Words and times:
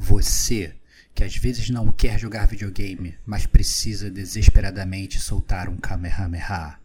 Você 0.00 0.74
que 1.12 1.24
às 1.24 1.34
vezes 1.36 1.70
não 1.70 1.90
quer 1.90 2.20
jogar 2.20 2.46
videogame, 2.46 3.16
mas 3.26 3.46
precisa 3.46 4.08
desesperadamente 4.08 5.20
soltar 5.20 5.68
um 5.68 5.76
Kamehameha. 5.76 6.78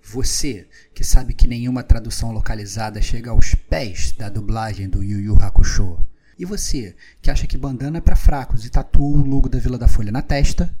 Você 0.00 0.68
que 0.94 1.02
sabe 1.02 1.34
que 1.34 1.48
nenhuma 1.48 1.82
tradução 1.82 2.30
localizada 2.30 3.02
chega 3.02 3.32
aos 3.32 3.56
pés 3.56 4.12
da 4.12 4.28
dublagem 4.28 4.88
do 4.88 5.02
Yu 5.02 5.18
Yu 5.18 5.42
Hakusho. 5.42 5.98
E 6.38 6.44
você 6.44 6.94
que 7.20 7.32
acha 7.32 7.48
que 7.48 7.58
bandana 7.58 7.98
é 7.98 8.00
para 8.00 8.14
fracos 8.14 8.64
e 8.64 8.70
tatua 8.70 9.18
o 9.18 9.26
logo 9.26 9.48
da 9.48 9.58
Vila 9.58 9.76
da 9.76 9.88
Folha 9.88 10.12
na 10.12 10.22
testa, 10.22 10.72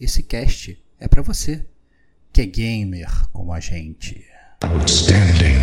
esse 0.00 0.24
cast 0.24 0.76
é 0.98 1.06
para 1.06 1.22
você, 1.22 1.64
que 2.32 2.40
é 2.40 2.46
gamer 2.46 3.28
como 3.30 3.52
a 3.52 3.60
gente. 3.60 4.26
Outstanding. 4.62 5.54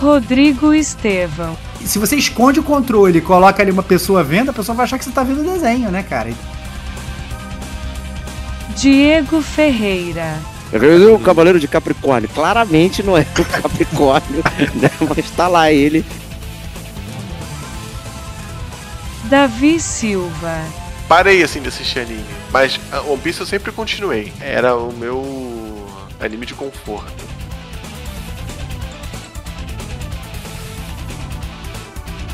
Rodrigo 0.00 0.72
Estevão. 0.72 1.56
Se 1.84 1.98
você 1.98 2.16
esconde 2.16 2.58
o 2.58 2.62
controle 2.62 3.18
e 3.18 3.20
coloca 3.20 3.62
ali 3.62 3.70
uma 3.70 3.82
pessoa 3.82 4.24
vendo, 4.24 4.50
a 4.50 4.52
pessoa 4.52 4.74
vai 4.74 4.84
achar 4.84 4.98
que 4.98 5.04
você 5.04 5.10
tá 5.10 5.22
vendo 5.22 5.40
o 5.42 5.44
desenho, 5.44 5.90
né, 5.90 6.02
cara? 6.02 6.32
Diego 8.76 9.42
Ferreira. 9.42 10.38
O 11.14 11.18
Cavaleiro 11.18 11.60
de 11.60 11.68
Capricórnio. 11.68 12.30
Claramente 12.30 13.02
não 13.02 13.16
é 13.16 13.26
o 13.38 13.44
Capricórnio, 13.44 14.42
né? 14.80 14.90
Mas 15.14 15.30
tá 15.32 15.48
lá 15.48 15.70
ele. 15.70 16.04
Davi 19.24 19.78
Silva. 19.78 20.64
Parei 21.06 21.42
assim 21.42 21.60
de 21.60 21.68
assistir 21.68 21.98
anime, 21.98 22.24
mas 22.52 22.80
One 23.06 23.18
Piece 23.18 23.40
eu 23.40 23.46
sempre 23.46 23.72
continuei. 23.72 24.32
Era 24.40 24.76
o 24.76 24.92
meu 24.92 25.86
anime 26.20 26.46
de 26.46 26.54
conforto. 26.54 27.29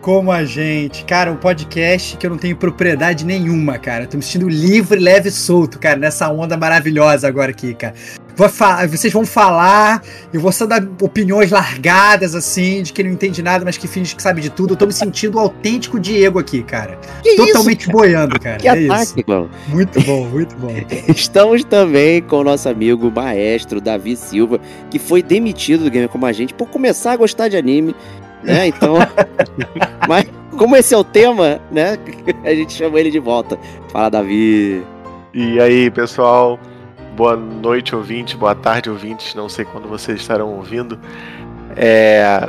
Como 0.00 0.32
a 0.32 0.44
gente. 0.44 1.04
Cara, 1.04 1.30
um 1.30 1.36
podcast 1.36 2.16
que 2.16 2.26
eu 2.26 2.30
não 2.30 2.38
tenho 2.38 2.56
propriedade 2.56 3.24
nenhuma, 3.24 3.78
cara. 3.78 4.06
tô 4.06 4.16
me 4.16 4.22
sentindo 4.22 4.48
livre, 4.48 4.98
leve 4.98 5.28
e 5.28 5.32
solto, 5.32 5.78
cara, 5.78 5.96
nessa 5.96 6.30
onda 6.30 6.56
maravilhosa 6.56 7.28
agora 7.28 7.50
aqui, 7.50 7.74
cara. 7.74 7.94
Vou 8.36 8.48
vocês 8.88 9.12
vão 9.12 9.26
falar, 9.26 10.02
eu 10.32 10.40
vou 10.40 10.50
só 10.50 10.64
dar 10.64 10.82
opiniões 11.02 11.50
largadas, 11.50 12.34
assim, 12.34 12.82
de 12.82 12.90
que 12.90 13.02
não 13.02 13.10
entende 13.10 13.42
nada, 13.42 13.66
mas 13.66 13.76
que 13.76 13.86
finge 13.86 14.16
que 14.16 14.22
sabe 14.22 14.40
de 14.40 14.48
tudo. 14.48 14.72
Eu 14.72 14.76
tô 14.78 14.86
me 14.86 14.92
sentindo 14.94 15.36
o 15.36 15.40
autêntico 15.40 16.00
Diego 16.00 16.38
aqui, 16.38 16.62
cara. 16.62 16.98
Que 17.22 17.36
Totalmente 17.36 17.82
isso? 17.82 17.90
boiando, 17.90 18.40
cara. 18.40 18.56
Que 18.56 18.68
é 18.68 18.86
ataque, 18.86 19.24
isso. 19.26 19.50
Muito 19.68 20.00
bom, 20.00 20.26
muito 20.26 20.56
bom. 20.56 20.72
Estamos 21.14 21.64
também 21.64 22.22
com 22.22 22.36
o 22.36 22.44
nosso 22.44 22.66
amigo 22.68 23.10
maestro 23.10 23.78
Davi 23.78 24.16
Silva, 24.16 24.58
que 24.90 24.98
foi 24.98 25.22
demitido 25.22 25.84
do 25.84 25.90
Game 25.90 26.08
Como 26.08 26.24
a 26.24 26.32
Gente 26.32 26.54
por 26.54 26.68
começar 26.68 27.12
a 27.12 27.16
gostar 27.16 27.48
de 27.48 27.58
anime 27.58 27.94
né? 28.42 28.68
Então, 28.68 28.96
mas 30.08 30.26
como 30.56 30.76
esse 30.76 30.94
é 30.94 30.96
o 30.96 31.04
tema, 31.04 31.60
né? 31.70 31.98
A 32.44 32.54
gente 32.54 32.72
chama 32.72 32.98
ele 33.00 33.10
de 33.10 33.18
volta. 33.18 33.58
Fala, 33.90 34.10
Davi. 34.10 34.82
E 35.32 35.60
aí, 35.60 35.90
pessoal? 35.90 36.58
Boa 37.16 37.36
noite, 37.36 37.94
ouvinte. 37.94 38.36
Boa 38.36 38.54
tarde, 38.54 38.90
ouvintes. 38.90 39.34
Não 39.34 39.48
sei 39.48 39.64
quando 39.64 39.88
vocês 39.88 40.20
estarão 40.20 40.54
ouvindo. 40.56 40.98
É... 41.76 42.48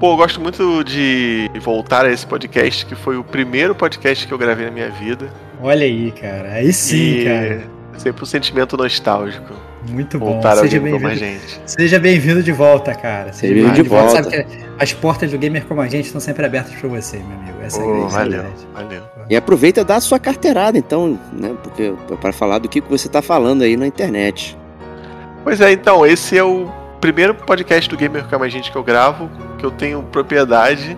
Pô, 0.00 0.12
eu 0.12 0.16
gosto 0.16 0.40
muito 0.40 0.84
de 0.84 1.50
voltar 1.60 2.04
a 2.04 2.12
esse 2.12 2.26
podcast, 2.26 2.84
que 2.84 2.94
foi 2.94 3.16
o 3.16 3.24
primeiro 3.24 3.74
podcast 3.74 4.26
que 4.26 4.32
eu 4.32 4.38
gravei 4.38 4.66
na 4.66 4.72
minha 4.72 4.90
vida. 4.90 5.30
Olha 5.62 5.84
aí, 5.84 6.12
cara. 6.12 6.52
Aí 6.52 6.72
sim, 6.72 7.20
e... 7.20 7.24
cara. 7.24 7.62
Sempre 7.96 8.22
um 8.22 8.26
sentimento 8.26 8.76
nostálgico. 8.76 9.54
Muito 9.88 10.18
bom. 10.18 10.40
Seja 10.60 10.80
bem-vindo. 10.80 11.40
Seja 11.64 11.98
bem-vindo 11.98 12.42
de 12.42 12.52
volta, 12.52 12.94
cara. 12.94 13.32
Seja 13.32 13.54
bem-vindo 13.54 13.74
de, 13.74 13.82
de 13.82 13.88
volta. 13.88 14.22
volta. 14.22 14.30
Sabe 14.30 14.44
que 14.44 14.66
as 14.78 14.92
portas 14.92 15.30
do 15.30 15.38
gamer 15.38 15.64
como 15.64 15.80
a 15.80 15.88
gente 15.88 16.06
estão 16.06 16.20
sempre 16.20 16.44
abertas 16.44 16.74
para 16.74 16.88
você, 16.88 17.18
meu 17.18 17.38
amigo. 17.38 17.58
Essa 17.62 17.82
oh, 17.82 18.02
é 18.02 18.04
a 18.04 18.08
valeu, 18.08 18.44
valeu. 18.74 19.02
E 19.28 19.36
aproveita 19.36 19.80
e 19.80 19.84
dá 19.84 19.96
a 19.96 20.00
sua 20.00 20.18
carteirada, 20.18 20.78
então, 20.78 21.18
né? 21.32 21.54
Porque 21.62 21.92
para 22.20 22.32
falar 22.32 22.58
do 22.58 22.68
que 22.68 22.80
você 22.80 23.06
está 23.06 23.22
falando 23.22 23.62
aí 23.62 23.76
na 23.76 23.86
internet. 23.86 24.56
Pois 25.42 25.60
é, 25.60 25.72
então, 25.72 26.04
esse 26.04 26.36
é 26.36 26.42
o 26.42 26.68
primeiro 27.00 27.34
podcast 27.34 27.88
do 27.88 27.96
Gamer 27.96 28.24
como 28.24 28.44
a 28.44 28.48
gente 28.48 28.70
que 28.70 28.76
eu 28.76 28.82
gravo, 28.82 29.30
que 29.58 29.64
eu 29.64 29.70
tenho 29.70 30.02
propriedade 30.02 30.96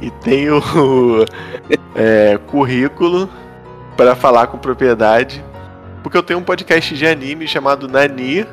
e 0.00 0.10
tenho 0.10 0.60
é, 1.94 2.38
currículo 2.46 3.28
para 3.96 4.14
falar 4.16 4.46
com 4.46 4.56
propriedade 4.56 5.44
porque 6.02 6.16
eu 6.16 6.22
tenho 6.22 6.38
um 6.38 6.42
podcast 6.42 6.94
de 6.94 7.06
anime 7.06 7.46
chamado 7.46 7.88
Nani, 7.88 8.46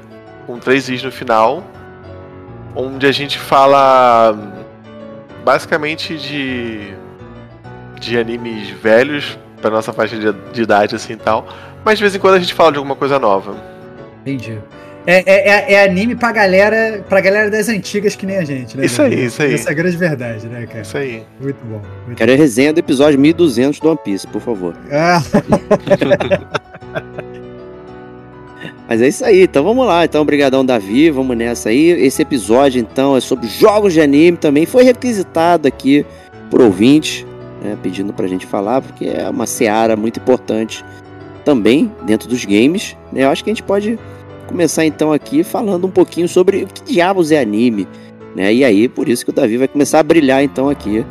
com 0.46 0.60
três 0.60 0.90
is 0.90 1.04
no 1.04 1.12
final, 1.12 1.64
onde 2.76 3.06
a 3.06 3.12
gente 3.12 3.40
fala 3.40 4.36
basicamente 5.44 6.18
de 6.18 6.94
de 8.00 8.18
animes 8.18 8.70
velhos 8.70 9.40
para 9.60 9.72
nossa 9.72 9.92
faixa 9.92 10.18
de, 10.18 10.32
de 10.54 10.62
idade 10.62 10.96
assim 10.96 11.14
e 11.14 11.18
tal, 11.18 11.48
mas 11.84 11.98
de 11.98 12.04
vez 12.04 12.16
em 12.16 12.20
quando 12.20 12.36
a 12.36 12.40
gente 12.40 12.54
fala 12.54 12.72
de 12.72 12.78
alguma 12.78 12.96
coisa 12.96 13.18
nova. 13.18 13.56
Entendi. 14.22 14.60
É, 15.06 15.24
é, 15.26 15.50
é, 15.50 15.74
é, 15.74 15.84
anime 15.86 16.18
pra 16.18 16.34
galera, 16.34 17.02
pra 17.08 17.22
galera 17.22 17.50
das 17.50 17.70
antigas 17.70 18.14
que 18.14 18.26
nem 18.26 18.38
a 18.38 18.44
gente, 18.44 18.76
né? 18.76 18.86
Isso 18.86 19.02
aí, 19.02 19.26
isso 19.26 19.42
aí. 19.42 19.54
Essa 19.54 19.70
é 19.70 19.72
a 19.72 19.76
grande 19.76 19.96
verdade, 19.96 20.48
né, 20.48 20.66
cara? 20.66 20.82
Isso 20.82 20.98
aí. 20.98 21.24
Muito 21.40 21.66
bom. 21.66 21.82
Muito 22.06 22.18
Quero 22.18 22.34
a 22.34 22.36
resenha 22.36 22.74
do 22.74 22.80
episódio 22.80 23.18
1200 23.18 23.80
do 23.80 23.88
One 23.88 24.00
Piece, 24.04 24.28
por 24.28 24.42
favor. 24.42 24.76
Ah. 24.92 25.22
Mas 28.88 29.02
é 29.02 29.08
isso 29.08 29.26
aí, 29.26 29.44
então 29.44 29.64
vamos 29.64 29.86
lá. 29.86 30.06
Então, 30.06 30.22
obrigadão, 30.22 30.66
Davi, 30.66 31.10
vamos 31.10 31.36
nessa 31.36 31.70
aí. 31.70 31.90
Esse 31.90 32.22
episódio, 32.22 32.80
então, 32.80 33.18
é 33.18 33.20
sobre 33.20 33.48
jogos 33.48 33.94
de 33.94 34.00
anime 34.00 34.38
também. 34.38 34.66
Foi 34.66 34.84
requisitado 34.84 35.68
aqui 35.68 36.06
por 36.50 36.62
ouvintes, 36.62 37.26
né, 37.62 37.78
pedindo 37.84 38.14
pra 38.14 38.28
gente 38.28 38.46
falar, 38.46 38.82
porque 38.82 39.06
é 39.06 39.30
uma 39.30 39.46
seara 39.46 39.98
muito 39.98 40.20
importante 40.20 40.86
também 41.44 41.92
dentro 42.06 42.30
dos 42.30 42.46
games. 42.46 42.96
Né? 43.12 43.26
Eu 43.26 43.30
acho 43.30 43.44
que 43.44 43.50
a 43.50 43.54
gente 43.54 43.64
pode 43.64 44.00
começar 44.48 44.86
então 44.86 45.12
aqui 45.12 45.44
falando 45.44 45.86
um 45.86 45.92
pouquinho 45.92 46.28
sobre 46.30 46.64
o 46.64 46.68
que 46.68 46.94
diabos 46.94 47.32
é 47.32 47.40
anime. 47.42 47.86
Né? 48.34 48.54
E 48.54 48.64
aí, 48.64 48.88
por 48.88 49.10
isso 49.10 49.26
que 49.26 49.32
o 49.32 49.34
Davi 49.34 49.58
vai 49.58 49.68
começar 49.68 50.00
a 50.00 50.04
brilhar 50.04 50.42
então 50.44 50.70
aqui 50.70 51.06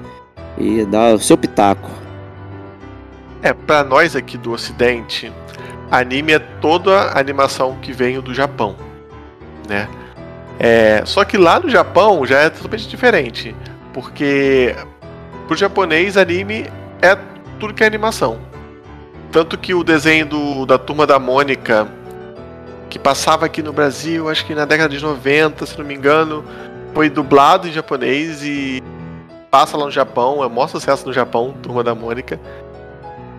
e 0.59 0.85
dar 0.87 1.15
o 1.15 1.19
seu 1.19 1.37
pitaco. 1.37 1.91
É, 3.43 3.53
para 3.53 3.85
nós 3.85 4.17
aqui 4.17 4.39
do 4.39 4.53
Ocidente, 4.53 5.31
anime 5.91 6.33
é 6.33 6.39
toda 6.39 6.99
a 6.99 7.19
animação 7.19 7.77
que 7.81 7.93
veio 7.93 8.21
do 8.23 8.35
Japão, 8.35 8.77
né? 9.69 9.89
É, 10.59 11.03
só 11.05 11.25
que 11.25 11.37
lá 11.37 11.61
no 11.61 11.69
Japão 11.69 12.25
já 12.25 12.39
é 12.39 12.51
totalmente 12.51 12.89
diferente, 12.89 13.55
porque 13.93 14.75
pro 15.47 15.57
japonês 15.57 16.17
anime 16.17 16.67
é 17.03 17.17
tudo 17.61 17.75
que 17.75 17.85
é 17.85 17.87
animação. 17.87 18.39
Tanto 19.31 19.59
que 19.59 19.75
o 19.75 19.85
desenho 19.85 20.27
do, 20.27 20.67
da 20.67 20.79
Turma 20.79 21.07
da 21.07 21.19
Mônica, 21.19 21.87
que 22.89 22.99
passava 22.99 23.45
aqui 23.45 23.63
no 23.63 23.73
Brasil, 23.73 24.31
acho 24.31 24.47
que 24.47 24.55
na 24.55 24.65
década 24.65 24.95
de 24.95 25.03
90, 25.03 25.67
se 25.67 25.79
não 25.79 25.85
me 25.85 25.95
engano, 25.95 26.45
foi 26.95 27.11
dublado 27.11 27.69
em 27.69 27.73
japonês 27.73 28.43
e 28.43 28.83
passa 29.51 29.77
lá 29.77 29.85
no 29.85 29.91
Japão, 29.91 30.43
é 30.43 30.49
maior 30.49 30.69
sucesso 30.69 31.07
no 31.07 31.13
Japão, 31.13 31.55
Turma 31.63 31.85
da 31.85 31.95
Mônica, 31.95 32.41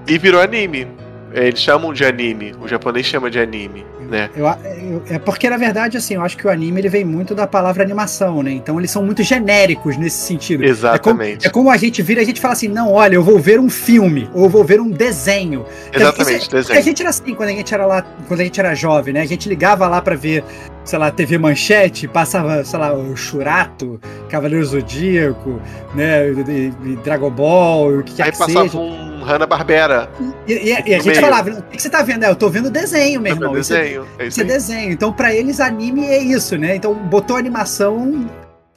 e 0.07 0.18
virou 0.18 0.39
anime. 0.39 0.88
Eles 1.33 1.59
chamam 1.59 1.94
de 1.94 2.06
anime, 2.06 2.56
o 2.62 2.68
japonês 2.68 3.06
chama 3.06 3.29
de 3.29 3.39
anime, 3.39 3.85
né? 4.09 4.30
Eu, 4.36 4.45
eu, 4.45 5.04
é 5.09 5.19
porque, 5.19 5.50
na 5.50 5.57
verdade, 5.57 5.98
assim, 5.98 6.15
eu 6.15 6.21
acho 6.21 6.38
que 6.38 6.48
o 6.48 6.50
anime 6.50 6.81
ele 6.81 6.89
vem 6.89 7.06
muito 7.06 7.36
da 7.36 7.45
palavra 7.45 7.83
animação, 7.83 8.42
né? 8.42 8.51
Então 8.51 8.80
eles 8.80 8.92
são 8.92 9.04
muito 9.04 9.24
genéricos 9.24 9.98
nesse 9.98 10.18
sentido. 10.18 10.63
Exatamente. 10.63 11.45
É 11.45 11.50
como, 11.50 11.68
é 11.68 11.68
como 11.68 11.71
a 11.71 11.77
gente 11.77 12.01
vira, 12.01 12.21
a 12.21 12.25
gente 12.25 12.39
fala 12.39 12.54
assim, 12.54 12.68
não, 12.68 12.94
olha, 12.94 13.15
eu 13.15 13.24
vou 13.24 13.39
ver 13.39 13.59
um 13.59 13.69
filme, 13.69 14.30
ou 14.33 14.45
eu 14.45 14.50
vou 14.50 14.63
ver 14.63 14.80
um 14.80 14.89
desenho. 14.89 15.65
Exatamente, 15.94 16.48
é, 16.48 16.51
desenho. 16.51 16.80
A 16.80 16.81
gente 16.81 17.01
era 17.01 17.09
assim 17.09 17.36
quando 17.36 17.50
a 17.50 17.54
gente 17.54 17.74
era 17.74 17.86
lá, 17.86 18.01
quando 18.27 18.39
a 18.39 18.44
gente 18.44 18.59
era 18.59 18.74
jovem, 18.74 19.13
né? 19.13 19.21
A 19.21 19.27
gente 19.27 19.48
ligava 19.50 19.88
lá 19.88 20.01
para 20.01 20.15
ver 20.15 20.44
sei 20.88 20.98
lá, 20.98 21.12
TV 21.12 21.38
Manchete, 21.38 22.07
passava, 22.07 22.63
sei 22.63 22.80
lá, 22.80 22.94
o 22.94 23.15
Churato, 23.15 24.00
Cavaleiro 24.30 24.65
Zodíaco, 24.65 25.62
né, 25.94 26.30
e, 26.30 26.74
e 26.86 26.95
Dragon 27.04 27.30
Ball, 27.30 28.00
o 28.00 28.04
que 28.04 28.21
Aí 28.21 28.31
que 28.31 28.38
passava 28.38 28.69
seja. 28.69 28.77
um 28.77 29.21
Hanna-Barbera. 29.21 30.09
E, 30.48 30.54
e, 30.54 30.69
e, 30.69 30.74
a 30.74 30.98
gente 30.98 31.07
meio. 31.07 31.19
falava, 31.21 31.50
o 31.51 31.62
que 31.63 31.81
você 31.81 31.89
tá 31.89 32.01
vendo? 32.01 32.24
É, 32.24 32.30
eu 32.30 32.36
tô 32.36 32.50
vendo 32.50 32.69
desenho, 32.69 33.19
meu 33.19 33.33
irmão. 33.33 33.54
Desenho, 33.54 33.96
desenho. 34.03 34.07
É 34.19 34.27
isso 34.27 34.41
é 34.41 34.44
desenho. 34.44 34.91
Então, 34.91 35.11
pra 35.13 35.33
eles, 35.33 35.59
anime 35.59 36.05
é 36.05 36.17
isso, 36.17 36.57
né? 36.57 36.75
Então, 36.75 36.94
botou 36.94 37.35
animação, 37.38 38.29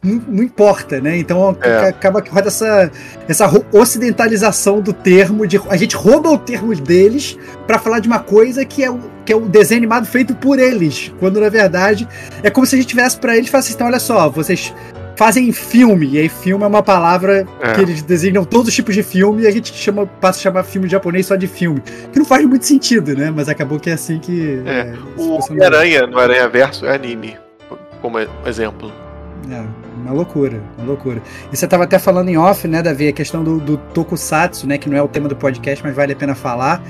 não, 0.02 0.22
não 0.28 0.43
importa, 0.43 1.00
né? 1.00 1.19
Então, 1.19 1.56
É. 1.62 1.88
acaba 1.88 2.22
que 2.22 2.31
roda 2.31 2.49
essa, 2.49 2.90
essa 3.28 3.50
ocidentalização 3.72 4.81
do 4.81 4.93
termo. 4.93 5.46
De, 5.46 5.61
a 5.69 5.76
gente 5.76 5.94
rouba 5.96 6.31
o 6.31 6.38
termo 6.38 6.75
deles 6.75 7.38
pra 7.67 7.78
falar 7.78 8.00
de 8.00 8.08
uma 8.08 8.20
coisa 8.20 8.64
que 8.64 8.82
é, 8.82 8.90
o, 8.90 8.99
que 9.25 9.32
é 9.32 9.37
o 9.37 9.40
desenho 9.40 9.78
animado 9.78 10.06
feito 10.06 10.34
por 10.34 10.58
eles. 10.58 11.12
Quando, 11.20 11.40
na 11.40 11.49
verdade, 11.49 12.08
é 12.43 12.50
como 12.50 12.67
se 12.67 12.75
a 12.75 12.78
gente 12.78 12.88
tivesse 12.88 13.19
pra 13.19 13.37
eles 13.37 13.49
e 13.49 13.50
falasse, 13.50 13.72
então, 13.75 13.87
olha 13.87 13.99
só, 13.99 14.28
vocês 14.31 14.72
fazem 15.20 15.52
filme. 15.52 16.12
E 16.14 16.19
aí, 16.19 16.31
filme 16.31 16.64
é 16.64 16.67
uma 16.67 16.82
palavra 16.82 17.46
É. 17.61 17.75
que 17.75 17.82
eles 17.82 18.00
designam 18.02 18.43
todos 18.43 18.69
os 18.69 18.75
tipos 18.75 18.94
de 18.94 19.02
filme 19.02 19.43
e 19.43 19.46
a 19.46 19.50
gente 19.50 19.70
chama, 19.75 20.06
passa 20.06 20.38
a 20.38 20.43
chamar 20.44 20.62
filme 20.62 20.88
japonês 20.88 21.26
só 21.26 21.37
de 21.37 21.46
filme. 21.46 21.82
Que 22.11 22.19
não 22.19 22.25
faz 22.25 22.43
muito 22.46 22.64
sentido, 22.64 23.14
né? 23.14 23.31
Mas 23.31 23.46
acabou 23.46 23.78
que 23.78 23.90
é 23.90 23.93
assim 23.93 24.19
que. 24.19 24.62
É, 24.64 24.94
se 24.94 25.22
O 25.22 25.38
Homem-Aranha 25.44 26.06
no 26.06 26.19
Aranha 26.19 26.49
Verso 26.49 26.87
é 26.87 26.94
anime, 26.94 27.37
como 28.00 28.17
exemplo. 28.46 28.90
É, 29.50 29.62
uma 30.02 30.14
loucura, 30.14 30.58
uma 30.78 30.87
loucura. 30.87 31.20
E 31.52 31.56
você 31.56 31.67
tava 31.67 31.84
até 31.84 31.99
falando 31.99 32.31
em 32.31 32.38
off, 32.38 32.67
né, 32.67 32.81
Davi, 32.81 33.08
a 33.08 33.12
questão 33.12 33.44
do, 33.44 33.61
do 33.61 33.76
Tokusatsu, 33.76 34.67
né, 34.67 34.78
que 34.78 34.88
não 34.88 34.96
é 34.96 35.02
o 35.02 35.08
tema 35.08 35.28
do 35.28 35.37
podcast, 35.37 35.84
mas 35.84 35.94
vale 35.94 36.14
a 36.14 36.17
pena 36.17 36.34
falar, 36.34 36.82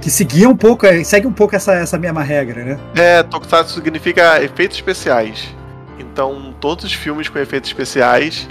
que 0.00 0.10
seguia 0.10 0.48
um 0.48 0.56
pouco, 0.56 0.86
é, 0.86 1.04
segue 1.04 1.28
um 1.28 1.32
pouco 1.32 1.54
essa, 1.54 1.72
essa 1.74 1.96
mesma 1.96 2.24
regra, 2.24 2.64
né? 2.64 2.78
É, 2.96 3.22
Tokusatsu 3.22 3.74
significa 3.74 4.42
efeitos 4.42 4.76
especiais. 4.76 5.54
Então, 5.98 6.54
todos 6.60 6.84
os 6.84 6.92
filmes 6.92 7.28
com 7.28 7.38
efeitos 7.38 7.70
especiais, 7.70 8.48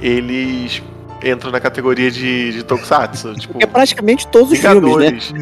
eles 0.00 0.82
entram 1.22 1.50
na 1.50 1.60
categoria 1.60 2.10
de, 2.10 2.52
de 2.52 2.62
Tokusatsu. 2.62 3.34
tipo, 3.34 3.54
Porque 3.54 3.64
é 3.64 3.66
praticamente 3.66 4.26
todos 4.26 4.52
os 4.52 4.58
filmes, 4.58 4.96
né? 4.96 5.10
Vingadores. 5.10 5.34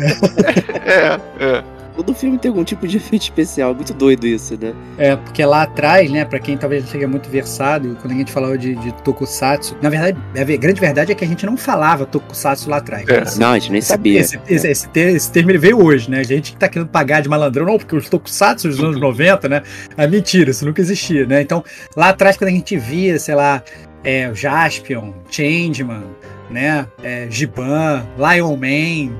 é, 0.87 1.21
é. 1.45 1.65
Todo 1.97 2.15
filme 2.15 2.39
tem 2.39 2.49
algum 2.51 2.65
tipo 2.65 2.87
de 2.89 2.97
efeito 2.99 3.23
especial. 3.23 3.75
Muito 3.75 3.93
doido 3.93 4.27
isso, 4.27 4.59
né? 4.61 4.73
É, 4.99 5.15
porque 5.17 5.45
lá 5.45 5.63
atrás, 5.63 6.11
né, 6.11 6.25
pra 6.25 6.39
quem 6.39 6.57
talvez 6.57 6.85
não 6.85 6.91
seja 6.91 7.07
muito 7.07 7.29
versado, 7.29 7.97
quando 8.01 8.13
a 8.13 8.17
gente 8.17 8.33
falava 8.33 8.57
de, 8.57 8.75
de 8.77 8.93
Tokusatsu, 9.03 9.77
na 9.83 9.91
verdade, 9.91 10.17
a 10.37 10.45
grande 10.57 10.81
verdade 10.81 11.13
é 11.13 11.15
que 11.15 11.25
a 11.25 11.29
gente 11.29 11.45
não 11.47 11.57
falava 11.57 12.07
Tokusatsu 12.07 12.69
lá 12.71 12.79
atrás. 12.79 13.07
É. 13.09 13.23
Esse- 13.23 13.39
Não, 13.41 13.51
a 13.53 13.59
gente 13.59 13.73
nem 13.73 13.81
sabia. 13.81 14.21
Esse, 14.21 14.41
esse, 14.49 14.67
esse 14.69 14.89
ter- 14.89 15.15
esse 15.15 15.31
termo 15.31 15.51
ele 15.51 15.59
veio 15.59 15.83
hoje, 15.85 16.11
né? 16.11 16.21
A 16.21 16.25
gente 16.25 16.53
que 16.53 16.59
tá 16.59 16.69
querendo 16.69 16.89
pagar 16.89 17.21
de 17.21 17.29
malandrão, 17.29 17.67
não, 17.67 17.79
porque 17.79 17.95
os 17.95 18.09
tokusatsu 18.09 18.69
dos 18.69 18.81
anos 18.81 18.99
90, 19.01 19.49
né? 19.49 19.63
É 19.97 20.07
mentira, 20.07 20.51
isso 20.51 20.65
nunca 20.65 20.81
existia, 20.81 21.27
né? 21.27 21.43
Então, 21.43 21.63
lá 21.97 22.09
atrás, 22.11 22.37
quando 22.37 22.49
a 22.49 22.53
gente 22.53 22.77
via, 22.79 23.19
sei 23.19 23.35
lá, 23.35 23.63
é, 24.05 24.29
o 24.31 24.35
Jaspion, 24.35 25.13
Changeman, 25.31 26.05
né? 26.51 26.87
É, 27.03 27.27
Giban, 27.31 28.07
Lion 28.19 28.57
Man, 28.57 29.15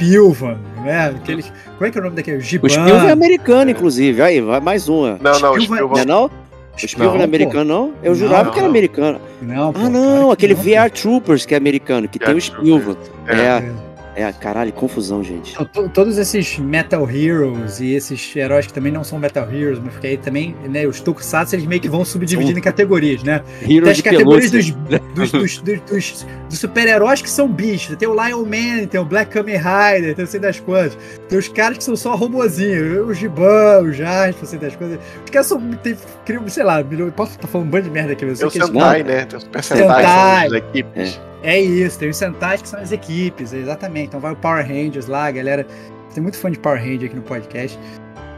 Pilvan, 0.00 0.56
né? 0.84 1.08
Aqueles, 1.16 1.52
como 1.76 1.86
é 1.86 1.90
que 1.90 1.98
é 1.98 2.00
o 2.00 2.04
nome 2.04 2.16
daquele? 2.16 2.38
O 2.38 2.40
Giban. 2.40 2.68
Spielberg 2.68 3.06
é 3.06 3.10
americano, 3.12 3.70
inclusive. 3.70 4.20
Aí, 4.22 4.40
vai 4.40 4.58
mais 4.60 4.88
uma. 4.88 5.18
Não, 5.20 5.38
não, 5.40 5.52
o 5.52 5.60
Spielberg- 5.60 5.94
Não 5.94 6.00
é 6.00 6.04
não? 6.04 6.24
O 6.26 6.98
não 6.98 7.20
é 7.20 7.24
americano, 7.24 7.64
não? 7.64 7.92
Eu 8.02 8.12
Não, 8.12 8.18
jurava 8.18 8.44
não, 8.44 8.50
que 8.52 8.58
era 8.58 8.62
não. 8.66 8.70
americano. 8.70 9.20
Não, 9.42 9.72
pô, 9.72 9.80
Ah, 9.80 9.88
não, 9.90 10.26
que 10.28 10.32
aquele 10.46 10.54
não. 10.54 10.62
VR 10.62 10.90
Troopers 10.90 11.44
que 11.44 11.52
é 11.54 11.58
americano, 11.58 12.08
que 12.08 12.18
tem 12.18 12.30
o 12.34 12.36
VR 12.36 12.40
Spielberg. 12.40 12.98
É. 13.26 13.34
É, 13.36 13.72
é, 14.16 14.32
caralho, 14.32 14.72
confusão, 14.72 15.22
gente. 15.22 15.52
Então, 15.52 15.64
to- 15.66 15.88
todos 15.88 16.18
esses 16.18 16.58
Metal 16.58 17.08
Heroes 17.10 17.80
e 17.80 17.92
esses 17.94 18.34
heróis 18.34 18.66
que 18.66 18.72
também 18.72 18.90
não 18.92 19.04
são 19.04 19.18
Metal 19.18 19.48
Heroes, 19.50 19.78
mas 19.78 19.92
porque 19.92 20.06
aí 20.08 20.16
também, 20.16 20.54
né, 20.68 20.86
os 20.86 21.00
Tokusatsu 21.00 21.54
eles 21.54 21.66
meio 21.66 21.80
que 21.80 21.88
vão 21.88 22.04
subdividindo 22.04 22.58
em 22.58 22.62
categorias, 22.62 23.22
né? 23.22 23.42
Tem 23.60 23.76
Heroes 23.76 23.90
as 23.90 23.96
de 23.98 24.02
categorias 24.02 24.50
pelúcia. 24.50 24.74
dos, 24.88 25.30
dos, 25.30 25.30
dos, 25.32 25.58
dos- 25.62 25.80
dos- 25.90 26.26
dos 26.48 26.58
super-heróis 26.58 27.22
que 27.22 27.30
são 27.30 27.48
bichos. 27.48 27.96
Tem 27.96 28.08
o 28.08 28.12
Lion 28.14 28.44
Man, 28.44 28.86
tem 28.86 29.00
o 29.00 29.04
Black 29.04 29.30
Kamen 29.30 29.56
Rider, 29.56 30.14
tem 30.14 30.24
não 30.24 30.30
sei 30.30 30.40
das 30.40 30.58
quantas. 30.60 30.98
Tem 31.28 31.38
os 31.38 31.48
caras 31.48 31.78
que 31.78 31.84
são 31.84 31.94
só 31.96 32.14
robozinho. 32.14 33.06
O 33.06 33.14
Giban, 33.14 33.82
o 33.82 33.92
Jasper, 33.92 34.46
sei 34.46 34.58
das 34.58 34.74
coisas. 34.76 34.98
Os 35.24 35.30
caras 35.30 35.46
são. 35.46 35.60
Tem, 35.82 35.96
criam, 36.24 36.46
sei 36.48 36.64
lá, 36.64 36.82
posso 37.14 37.32
estar 37.32 37.46
falando 37.46 37.68
um 37.68 37.70
bando 37.70 37.84
de 37.84 37.90
merda 37.90 38.12
aqui, 38.12 38.24
mas 38.24 38.38
Tem 38.38 38.46
eu 38.46 38.50
sei 38.50 38.60
que 38.60 38.66
eles- 38.66 38.74
Sentai, 38.82 39.02
né? 39.02 39.24
Tem 39.24 39.38
os 39.38 39.44
Sentai, 39.44 39.62
Sentai. 39.62 40.04
são 40.04 40.46
as 40.46 40.52
equipes. 40.52 41.20
É 41.42 41.60
isso, 41.60 41.98
tem 41.98 42.08
os 42.10 42.16
Sentais 42.16 42.62
que 42.62 42.68
são 42.68 42.80
as 42.80 42.92
equipes, 42.92 43.52
exatamente. 43.52 44.08
Então 44.08 44.20
vai 44.20 44.32
o 44.32 44.36
Power 44.36 44.66
Rangers 44.66 45.06
lá, 45.06 45.26
a 45.26 45.30
galera. 45.30 45.66
Tem 46.12 46.22
muito 46.22 46.36
fã 46.38 46.50
de 46.50 46.58
Power 46.58 46.78
Ranger 46.78 47.04
aqui 47.06 47.16
no 47.16 47.22
podcast. 47.22 47.78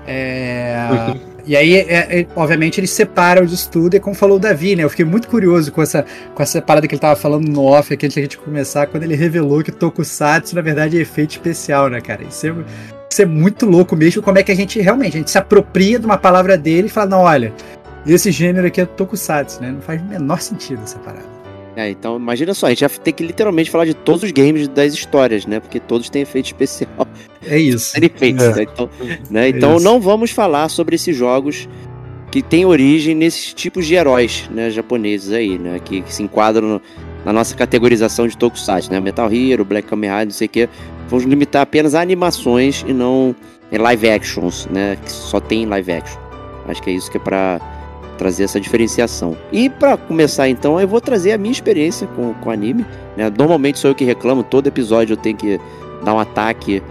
É, 0.06 1.14
e 1.46 1.56
aí, 1.56 1.74
é- 1.76 2.20
é- 2.20 2.26
obviamente, 2.36 2.78
eles 2.80 2.90
separam 2.90 3.44
os 3.44 3.52
estudos, 3.52 3.96
e 3.96 4.00
como 4.00 4.14
falou 4.14 4.36
o 4.36 4.40
Davi, 4.40 4.76
né? 4.76 4.84
Eu 4.84 4.90
fiquei 4.90 5.04
muito 5.04 5.28
curioso 5.28 5.70
com 5.72 5.80
essa, 5.80 6.04
com 6.34 6.42
essa 6.42 6.60
parada 6.60 6.86
que 6.86 6.94
ele 6.94 7.00
tava 7.00 7.16
falando 7.16 7.48
no 7.48 7.62
off 7.64 7.92
aqui 7.94 8.06
antes 8.06 8.16
da 8.16 8.22
gente 8.22 8.38
começar, 8.38 8.86
quando 8.86 9.04
ele 9.04 9.14
revelou 9.14 9.62
que 9.62 9.72
Tokusatsu, 9.72 10.54
na 10.54 10.62
verdade, 10.62 10.98
é 10.98 11.00
efeito 11.00 11.30
especial, 11.32 11.88
né, 11.88 12.00
cara? 12.00 12.22
Isso 12.24 12.46
é, 12.46 12.54
isso 13.10 13.22
é 13.22 13.26
muito 13.26 13.64
louco 13.66 13.94
mesmo, 13.96 14.22
como 14.22 14.38
é 14.38 14.42
que 14.42 14.52
a 14.52 14.56
gente 14.56 14.80
realmente 14.80 15.16
a 15.16 15.18
gente 15.18 15.30
se 15.30 15.38
apropria 15.38 15.98
de 15.98 16.06
uma 16.06 16.18
palavra 16.18 16.56
dele 16.58 16.88
e 16.88 16.90
fala, 16.90 17.06
não, 17.10 17.20
olha, 17.20 17.52
esse 18.06 18.30
gênero 18.32 18.66
aqui 18.66 18.80
é 18.80 18.86
Tokusatsu, 18.86 19.60
né? 19.62 19.70
Não 19.70 19.80
faz 19.80 20.00
o 20.00 20.04
menor 20.04 20.40
sentido 20.40 20.82
essa 20.82 20.98
parada. 20.98 21.41
É, 21.74 21.88
então 21.88 22.16
imagina 22.16 22.52
só, 22.52 22.66
a 22.66 22.68
gente 22.70 22.80
vai 22.86 22.98
ter 22.98 23.12
que 23.12 23.22
literalmente 23.24 23.70
falar 23.70 23.86
de 23.86 23.94
todos 23.94 24.22
os 24.22 24.30
games 24.30 24.68
das 24.68 24.92
histórias, 24.92 25.46
né? 25.46 25.58
Porque 25.58 25.80
todos 25.80 26.10
têm 26.10 26.20
efeito 26.22 26.46
especial 26.46 27.06
É 27.46 27.56
isso. 27.58 27.92
serem 27.92 28.10
feitos, 28.14 28.44
É. 28.44 28.54
né? 28.56 28.62
Então, 28.64 28.90
né? 29.30 29.48
então 29.48 29.76
isso. 29.76 29.84
não 29.84 29.98
vamos 30.00 30.30
falar 30.30 30.68
sobre 30.68 30.96
esses 30.96 31.16
jogos 31.16 31.66
que 32.30 32.42
têm 32.42 32.64
origem 32.66 33.14
nesses 33.14 33.52
tipos 33.54 33.86
de 33.86 33.94
heróis, 33.94 34.48
né, 34.50 34.70
japoneses 34.70 35.32
aí, 35.32 35.58
né? 35.58 35.78
Que, 35.82 36.02
que 36.02 36.12
se 36.14 36.22
enquadram 36.22 36.66
no- 36.68 36.82
na 37.24 37.32
nossa 37.32 37.54
categorização 37.54 38.26
de 38.26 38.36
Tokusatsu, 38.36 38.90
né? 38.90 39.00
Metal 39.00 39.30
Hero, 39.32 39.64
Black 39.64 39.86
Kamen 39.88 40.10
Rider, 40.10 40.24
não 40.26 40.32
sei 40.32 40.46
o 40.46 40.50
quê. 40.50 40.68
Vamos 41.08 41.24
limitar 41.24 41.62
apenas 41.62 41.94
a 41.94 42.00
animações 42.00 42.84
e 42.86 42.92
não 42.92 43.34
em 43.70 43.78
live 43.78 44.10
actions, 44.10 44.66
né? 44.70 44.98
Que 45.02 45.10
só 45.12 45.40
tem 45.40 45.64
live 45.66 45.92
action. 45.92 46.20
Acho 46.68 46.82
que 46.82 46.90
é 46.90 46.92
isso 46.94 47.10
que 47.10 47.16
é 47.16 47.20
pra 47.20 47.60
trazer 48.18 48.44
essa 48.44 48.60
diferenciação. 48.60 49.36
E 49.50 49.68
pra 49.70 49.96
começar 49.96 50.48
então, 50.48 50.80
eu 50.80 50.86
vou 50.86 51.00
trazer 51.00 51.32
a 51.32 51.38
minha 51.38 51.52
experiência 51.52 52.06
com, 52.08 52.34
com 52.34 52.50
anime. 52.50 52.84
Né? 53.16 53.30
Normalmente 53.36 53.78
sou 53.78 53.90
eu 53.90 53.94
que 53.94 54.04
reclamo, 54.04 54.42
todo 54.42 54.66
episódio 54.66 55.14
eu 55.14 55.16
tenho 55.16 55.36
que 55.36 55.60
dar 56.04 56.14
um 56.14 56.18
ataque. 56.18 56.82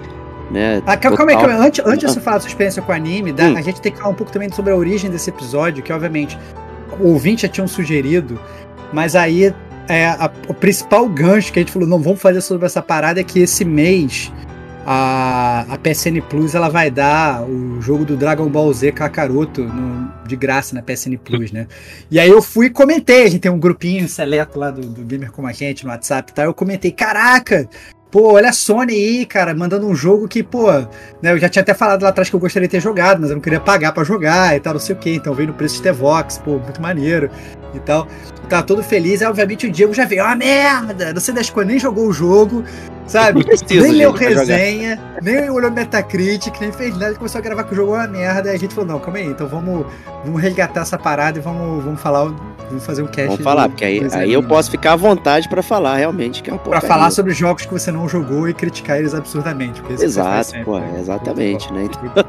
Né, 0.52 0.82
Ah, 0.86 0.98
calma, 0.98 1.16
calma 1.18 1.32
aí, 1.32 1.38
calma. 1.38 1.66
Antes, 1.66 1.86
antes 1.86 2.00
de 2.00 2.08
você 2.14 2.20
falar 2.20 2.38
da 2.38 2.42
sua 2.42 2.50
experiência 2.50 2.82
com 2.82 2.92
o 2.92 2.96
anime, 2.96 3.32
dá- 3.32 3.46
Hum. 3.46 3.56
a 3.58 3.62
gente 3.62 3.80
tem 3.80 3.92
que 3.92 3.98
falar 3.98 4.10
um 4.10 4.14
pouco 4.16 4.32
também 4.34 4.52
sobre 4.52 4.74
a 4.74 4.76
origem 4.76 5.10
desse 5.10 5.30
episódio, 5.30 5.82
que 5.82 5.94
obviamente 5.94 6.38
o 7.00 7.08
ouvinte 7.08 7.44
já 7.44 7.48
tinha 7.48 7.66
sugerido, 7.68 8.38
mas 8.92 9.16
aí 9.16 9.54
é, 9.88 10.08
a- 10.08 10.30
o 10.50 10.54
principal 10.54 11.08
gancho 11.08 11.52
que 11.54 11.60
a 11.60 11.62
gente 11.62 11.72
falou, 11.72 11.88
não 11.88 12.00
vamos 12.00 12.22
fazer 12.22 12.42
sobre 12.42 12.66
essa 12.66 12.82
parada, 12.82 13.20
é 13.22 13.24
que 13.24 13.40
esse 13.40 13.64
mês 13.64 14.32
a, 14.86 15.66
a 15.70 15.78
PSN 15.78 16.22
Plus 16.30 16.56
ela 16.56 16.70
vai 16.70 16.90
dar 16.90 17.44
o 17.44 17.82
jogo 17.82 18.04
do 18.04 18.18
Dragon 18.18 18.48
Ball 18.48 18.74
Z 18.74 18.92
Kakaroto 18.92 19.64
no- 19.64 20.12
de 20.28 20.36
graça 20.36 20.74
na 20.74 20.82
PSN 20.82 21.18
Plus, 21.18 21.52
né? 21.52 21.68
E 22.10 22.20
aí 22.20 22.30
eu 22.30 22.42
fui 22.42 22.68
e 22.68 22.70
comentei, 22.70 23.24
a 23.24 23.30
gente 23.30 23.42
tem 23.42 23.52
um 23.52 23.60
grupinho 23.60 24.08
seleto 24.08 24.58
lá 24.58 24.72
do, 24.72 24.82
do 24.82 25.02
Gamer 25.04 25.32
Como 25.32 25.48
a 25.48 25.52
Gente 25.52 25.84
no 25.84 25.92
WhatsApp 25.92 26.32
e 26.32 26.36
tal, 26.36 26.46
eu 26.46 26.54
comentei, 26.54 26.92
caraca, 26.92 27.68
pô, 28.10 28.34
olha 28.34 28.50
a 28.50 28.54
Sony 28.54 28.94
aí, 28.94 29.26
cara, 29.26 29.54
mandando 29.54 29.88
um 29.88 29.94
jogo 29.96 30.28
que, 30.28 30.42
pô, 30.42 30.72
né, 31.22 31.32
eu 31.32 31.38
já 31.38 31.48
tinha 31.48 31.62
até 31.62 31.74
falado 31.74 32.02
lá 32.04 32.10
atrás 32.10 32.30
que 32.30 32.36
eu 32.36 32.40
gostaria 32.40 32.68
de 32.68 32.72
ter 32.72 32.82
jogado, 32.82 33.22
mas 33.22 33.30
eu 33.30 33.36
não 33.36 33.42
queria 33.42 33.60
pagar 33.60 33.92
pra 33.94 34.04
jogar 34.04 34.56
e 34.56 34.60
tal, 34.60 34.74
não 34.74 34.80
sei 34.80 34.96
o 34.96 35.00
que, 35.00 35.14
então 35.14 35.34
veio 35.34 35.50
no 35.50 35.54
preço 35.54 35.76
de 35.78 35.84
T-Vox, 35.84 36.40
pô, 36.40 36.58
muito 36.58 36.82
maneiro 36.82 37.30
e 37.74 37.80
tal. 37.80 38.08
Tava 38.50 38.64
todo 38.64 38.84
feliz, 38.84 39.22
aí 39.22 39.28
obviamente 39.30 39.66
o 39.68 39.72
Diego 39.72 39.94
já 39.94 40.04
veio, 40.06 40.24
ah, 40.26 40.36
merda, 40.36 41.14
não 41.14 41.22
sei 41.22 41.34
das 41.34 41.50
coisas, 41.50 41.70
nem 41.72 41.80
jogou 41.80 42.08
o 42.08 42.12
jogo, 42.12 42.66
sabe? 43.08 43.40
Não 43.40 43.46
precisa, 43.46 43.84
nem 43.88 43.92
leu 43.94 44.14
pra 44.14 44.28
resenha, 44.30 45.00
nem 45.22 45.50
olhou 45.50 45.72
Metacritic, 45.72 46.60
nem 46.62 46.72
fez 46.72 46.98
nada, 46.98 47.16
começou 47.16 47.40
a 47.40 47.42
gravar 47.42 47.64
que 47.64 47.74
o 47.74 47.76
jogo 47.76 47.94
é 47.96 48.00
uma 48.00 48.08
merda, 48.08 48.50
aí 48.50 48.56
a 48.56 48.60
gente 48.60 48.74
falou, 48.74 48.90
não, 48.90 49.00
calma 49.00 49.20
aí, 49.20 49.28
então 49.28 49.48
vamos, 49.48 49.86
vamos 50.26 50.42
resgatar 50.42 50.82
essa 50.82 50.98
parada 50.98 51.38
e 51.38 51.42
vamos, 51.42 51.84
vamos 51.84 52.02
falar, 52.02 52.26
vamos 52.70 52.86
fazer 52.86 53.02
um 53.04 53.08
cast. 53.08 53.28
Vamos 53.28 53.44
falar, 53.44 53.70
porque 53.70 53.84
aí, 53.86 54.02
aí 54.14 54.32
eu 54.34 54.42
posso 54.44 54.72
ficar 54.72 54.94
à 54.94 54.96
vontade 54.96 55.48
pra 55.50 55.62
falar 55.62 55.98
realmente 55.98 56.42
que 56.44 56.50
é 56.50 56.54
uma 56.54 56.60
Pra 56.60 56.72
porcaria. 56.72 56.88
falar 56.96 57.12
sobre 57.12 57.34
jogos 57.34 57.66
que 57.66 57.74
você 57.74 57.92
não 57.92 58.08
jogou 58.08 58.48
e 58.48 58.54
criticar 58.54 58.98
eles 58.98 59.14
absurdamente. 59.14 59.82
Exato, 59.90 60.54
pô, 60.64 60.80
né? 60.80 60.98
exatamente, 61.00 61.72
né? 61.74 61.88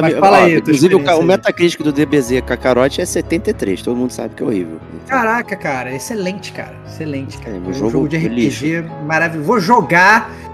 Mas 0.00 0.12
Ami- 0.12 0.20
fala 0.20 0.38
ó, 0.38 0.44
aí, 0.44 0.56
Inclusive, 0.58 0.94
o, 0.94 0.98
o. 1.18 1.22
Metacritic 1.24 1.82
do 1.82 1.92
DBZ 1.92 2.42
Kakarote 2.46 3.00
é 3.00 3.04
73, 3.04 3.82
todo 3.82 3.96
mundo 3.96 4.12
sabe 4.12 4.34
que 4.36 4.42
é 4.42 4.46
horrível. 4.46 4.78
Caraca, 5.08 5.56
cara, 5.56 5.92
excelente, 5.92 6.52
cara. 6.52 6.74
Excelente, 6.86 7.36
cara. 7.38 7.56
É, 7.56 7.56
É, 7.56 7.60
um 7.60 7.72
jogo 7.72 7.90
jogo 7.90 8.08
de 8.08 8.16
RPG 8.18 8.84
maravilhoso. 9.04 9.46
Vou 9.48 9.58
jogar 9.58 9.77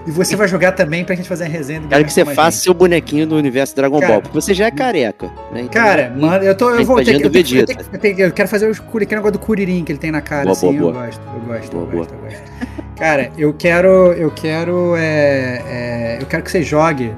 e 0.07 0.11
você 0.11 0.35
vai 0.35 0.47
jogar 0.47 0.73
também 0.73 1.03
pra 1.03 1.15
gente 1.15 1.27
fazer 1.27 1.45
a 1.45 1.47
resenha 1.47 1.81
do 1.81 1.87
Quero 1.87 2.05
que 2.05 2.13
você 2.13 2.23
faça 2.25 2.51
Gente. 2.51 2.63
seu 2.63 2.73
bonequinho 2.73 3.25
do 3.25 3.35
universo 3.35 3.75
Dragon 3.75 3.99
Cara. 3.99 4.13
Ball, 4.13 4.21
porque 4.21 4.39
você 4.39 4.53
já 4.53 4.65
é 4.67 4.71
careca, 4.71 5.27
né? 5.51 5.61
Então, 5.61 5.69
Cara, 5.83 6.13
mano, 6.15 6.43
eu 6.43 6.55
tô. 6.55 6.69
Eu 6.69 6.85
vou 6.85 6.97
ter 7.03 7.17
que. 7.19 7.25
Eu, 7.25 7.31
tenho 7.31 7.59
eu, 7.59 7.65
tenho 7.65 7.79
eu 7.93 7.99
tenho 7.99 8.15
que- 8.15 8.21
eu 8.21 8.31
quero 8.31 8.47
fazer 8.47 8.67
o 8.69 8.71
aquele 8.71 9.05
negócio 9.15 9.31
do 9.31 9.39
Curirim 9.39 9.83
que 9.83 9.91
ele 9.91 9.99
tem 9.99 10.11
na 10.11 10.21
cara, 10.21 10.43
Boa, 10.43 10.51
assim. 10.53 10.67
boa, 10.67 10.75
eu 10.77 10.93
boa. 10.93 11.05
gosto, 11.05 11.21
eu 11.21 11.41
gosto, 11.53 11.71
Boa, 11.71 11.83
eu 11.83 11.87
boa. 11.89 11.97
gosto, 12.05 12.13
eu 12.13 12.19
gosto. 12.21 12.95
Cara, 12.97 13.31
eu 13.37 13.53
quero. 13.53 13.87
Eu 14.13 14.31
quero. 14.31 14.95
é, 14.95 15.61
é, 15.67 16.17
eu 16.21 16.25
quero 16.27 16.43
que 16.43 16.51
você 16.51 16.61
jogue 16.61 17.11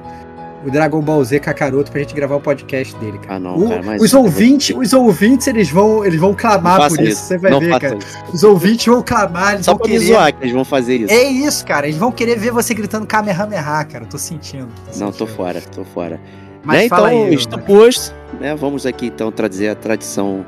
o 0.66 0.70
Dragon 0.70 1.00
Ball 1.00 1.22
Z 1.24 1.38
Kakaroto 1.40 1.90
pra 1.90 2.00
gente 2.00 2.14
gravar 2.14 2.36
o 2.36 2.40
podcast 2.40 2.94
dele, 2.96 3.18
cara. 3.18 3.34
Ah, 3.36 3.38
não, 3.38 3.56
O- 3.56 3.68
cara, 3.68 3.82
mas 3.84 4.02
os 4.02 4.10
vou- 4.12 4.22
ouvintes, 4.24 4.74
os 4.76 4.92
ouvintes, 4.92 5.46
eles 5.46 5.70
vão, 5.70 6.04
eles 6.04 6.18
vão 6.20 6.34
clamar 6.34 6.88
por 6.88 7.00
isso. 7.00 7.22
Você 7.22 7.38
vai 7.38 7.50
não 7.50 7.60
ver, 7.60 7.78
cara. 7.78 7.96
isso. 7.96 8.18
Os 8.32 8.42
ouvintes 8.42 8.86
vão 8.86 9.02
clamar, 9.02 9.54
eles 9.54 9.64
Só 9.64 9.74
vão 9.74 9.86
querer. 9.86 9.98
zoar 10.00 10.34
que 10.34 10.42
eles 10.42 10.52
vão 10.54 10.64
fazer 10.64 10.96
isso. 10.96 11.12
É 11.14 11.22
isso, 11.24 11.64
cara. 11.64 11.86
Eles 11.86 11.98
vão 11.98 12.10
querer 12.10 12.36
ver 12.38 12.50
você 12.50 12.74
gritando 12.74 13.06
Kamehameha, 13.06 13.84
cara. 13.84 14.04
Eu 14.04 14.08
tô 14.08 14.18
sentindo. 14.18 14.66
tô 14.92 14.98
Não, 14.98 15.12
tô 15.12 15.18
sentindo. 15.18 15.36
fora, 15.36 15.60
tô 15.74 15.84
fora. 15.84 16.20
Mas 16.64 16.76
né? 16.78 16.84
então, 16.86 17.04
aí, 17.04 17.34
isto 17.34 17.56
posto, 17.60 18.12
né? 18.40 18.54
Vamos 18.56 18.84
aqui 18.84 19.06
então 19.06 19.30
trazer 19.30 19.68
a 19.68 19.74
tradição 19.76 20.44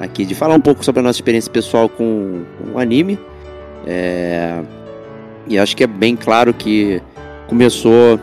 aqui 0.00 0.24
de 0.26 0.34
falar 0.34 0.54
um 0.56 0.60
pouco 0.60 0.84
sobre 0.84 1.00
a 1.00 1.02
nossa 1.02 1.18
experiência 1.18 1.50
pessoal 1.50 1.88
com, 1.88 2.42
com 2.58 2.72
o 2.72 2.78
anime. 2.78 3.18
É, 3.86 4.60
E 5.48 5.56
acho 5.58 5.76
que 5.76 5.84
é 5.84 5.86
bem 5.86 6.16
claro 6.16 6.52
que 6.52 7.00
começou 7.46 8.18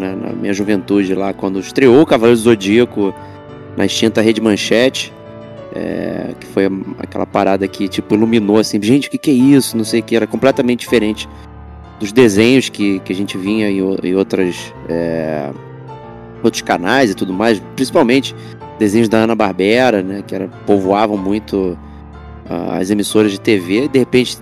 né, 0.00 0.16
na 0.16 0.32
minha 0.32 0.52
juventude 0.52 1.14
lá, 1.14 1.32
quando 1.32 1.60
estreou 1.60 2.02
o 2.02 2.06
Cavaleiro 2.06 2.38
do 2.38 2.42
Zodíaco 2.42 3.14
na 3.76 3.86
extinta 3.86 4.20
Rede 4.20 4.40
Manchete. 4.40 5.12
é, 5.74 6.34
que 6.40 6.46
foi 6.46 6.64
aquela 6.98 7.26
parada 7.26 7.68
que 7.68 7.86
tipo 7.86 8.14
iluminou 8.14 8.58
assim, 8.58 8.82
gente, 8.82 9.06
o 9.06 9.10
que, 9.10 9.18
que 9.18 9.30
é 9.30 9.34
isso? 9.34 9.76
Não 9.76 9.84
sei 9.84 10.00
o 10.00 10.02
que, 10.02 10.16
era 10.16 10.26
completamente 10.26 10.80
diferente 10.80 11.28
dos 12.00 12.10
desenhos 12.10 12.68
que, 12.68 12.98
que 13.00 13.12
a 13.12 13.14
gente 13.14 13.38
vinha 13.38 13.70
em, 13.70 13.78
em 13.78 14.14
outras 14.14 14.74
é, 14.88 15.50
outros 16.42 16.62
canais 16.62 17.10
e 17.10 17.14
tudo 17.14 17.32
mais, 17.32 17.60
principalmente 17.76 18.34
desenhos 18.78 19.08
da 19.08 19.18
Ana 19.18 19.34
Barbera, 19.34 20.02
né, 20.02 20.24
que 20.26 20.34
era, 20.34 20.48
povoavam 20.66 21.16
muito 21.16 21.78
ah, 22.48 22.78
as 22.78 22.90
emissoras 22.90 23.30
de 23.30 23.38
TV. 23.38 23.84
E 23.84 23.88
de 23.88 23.98
repente 23.98 24.38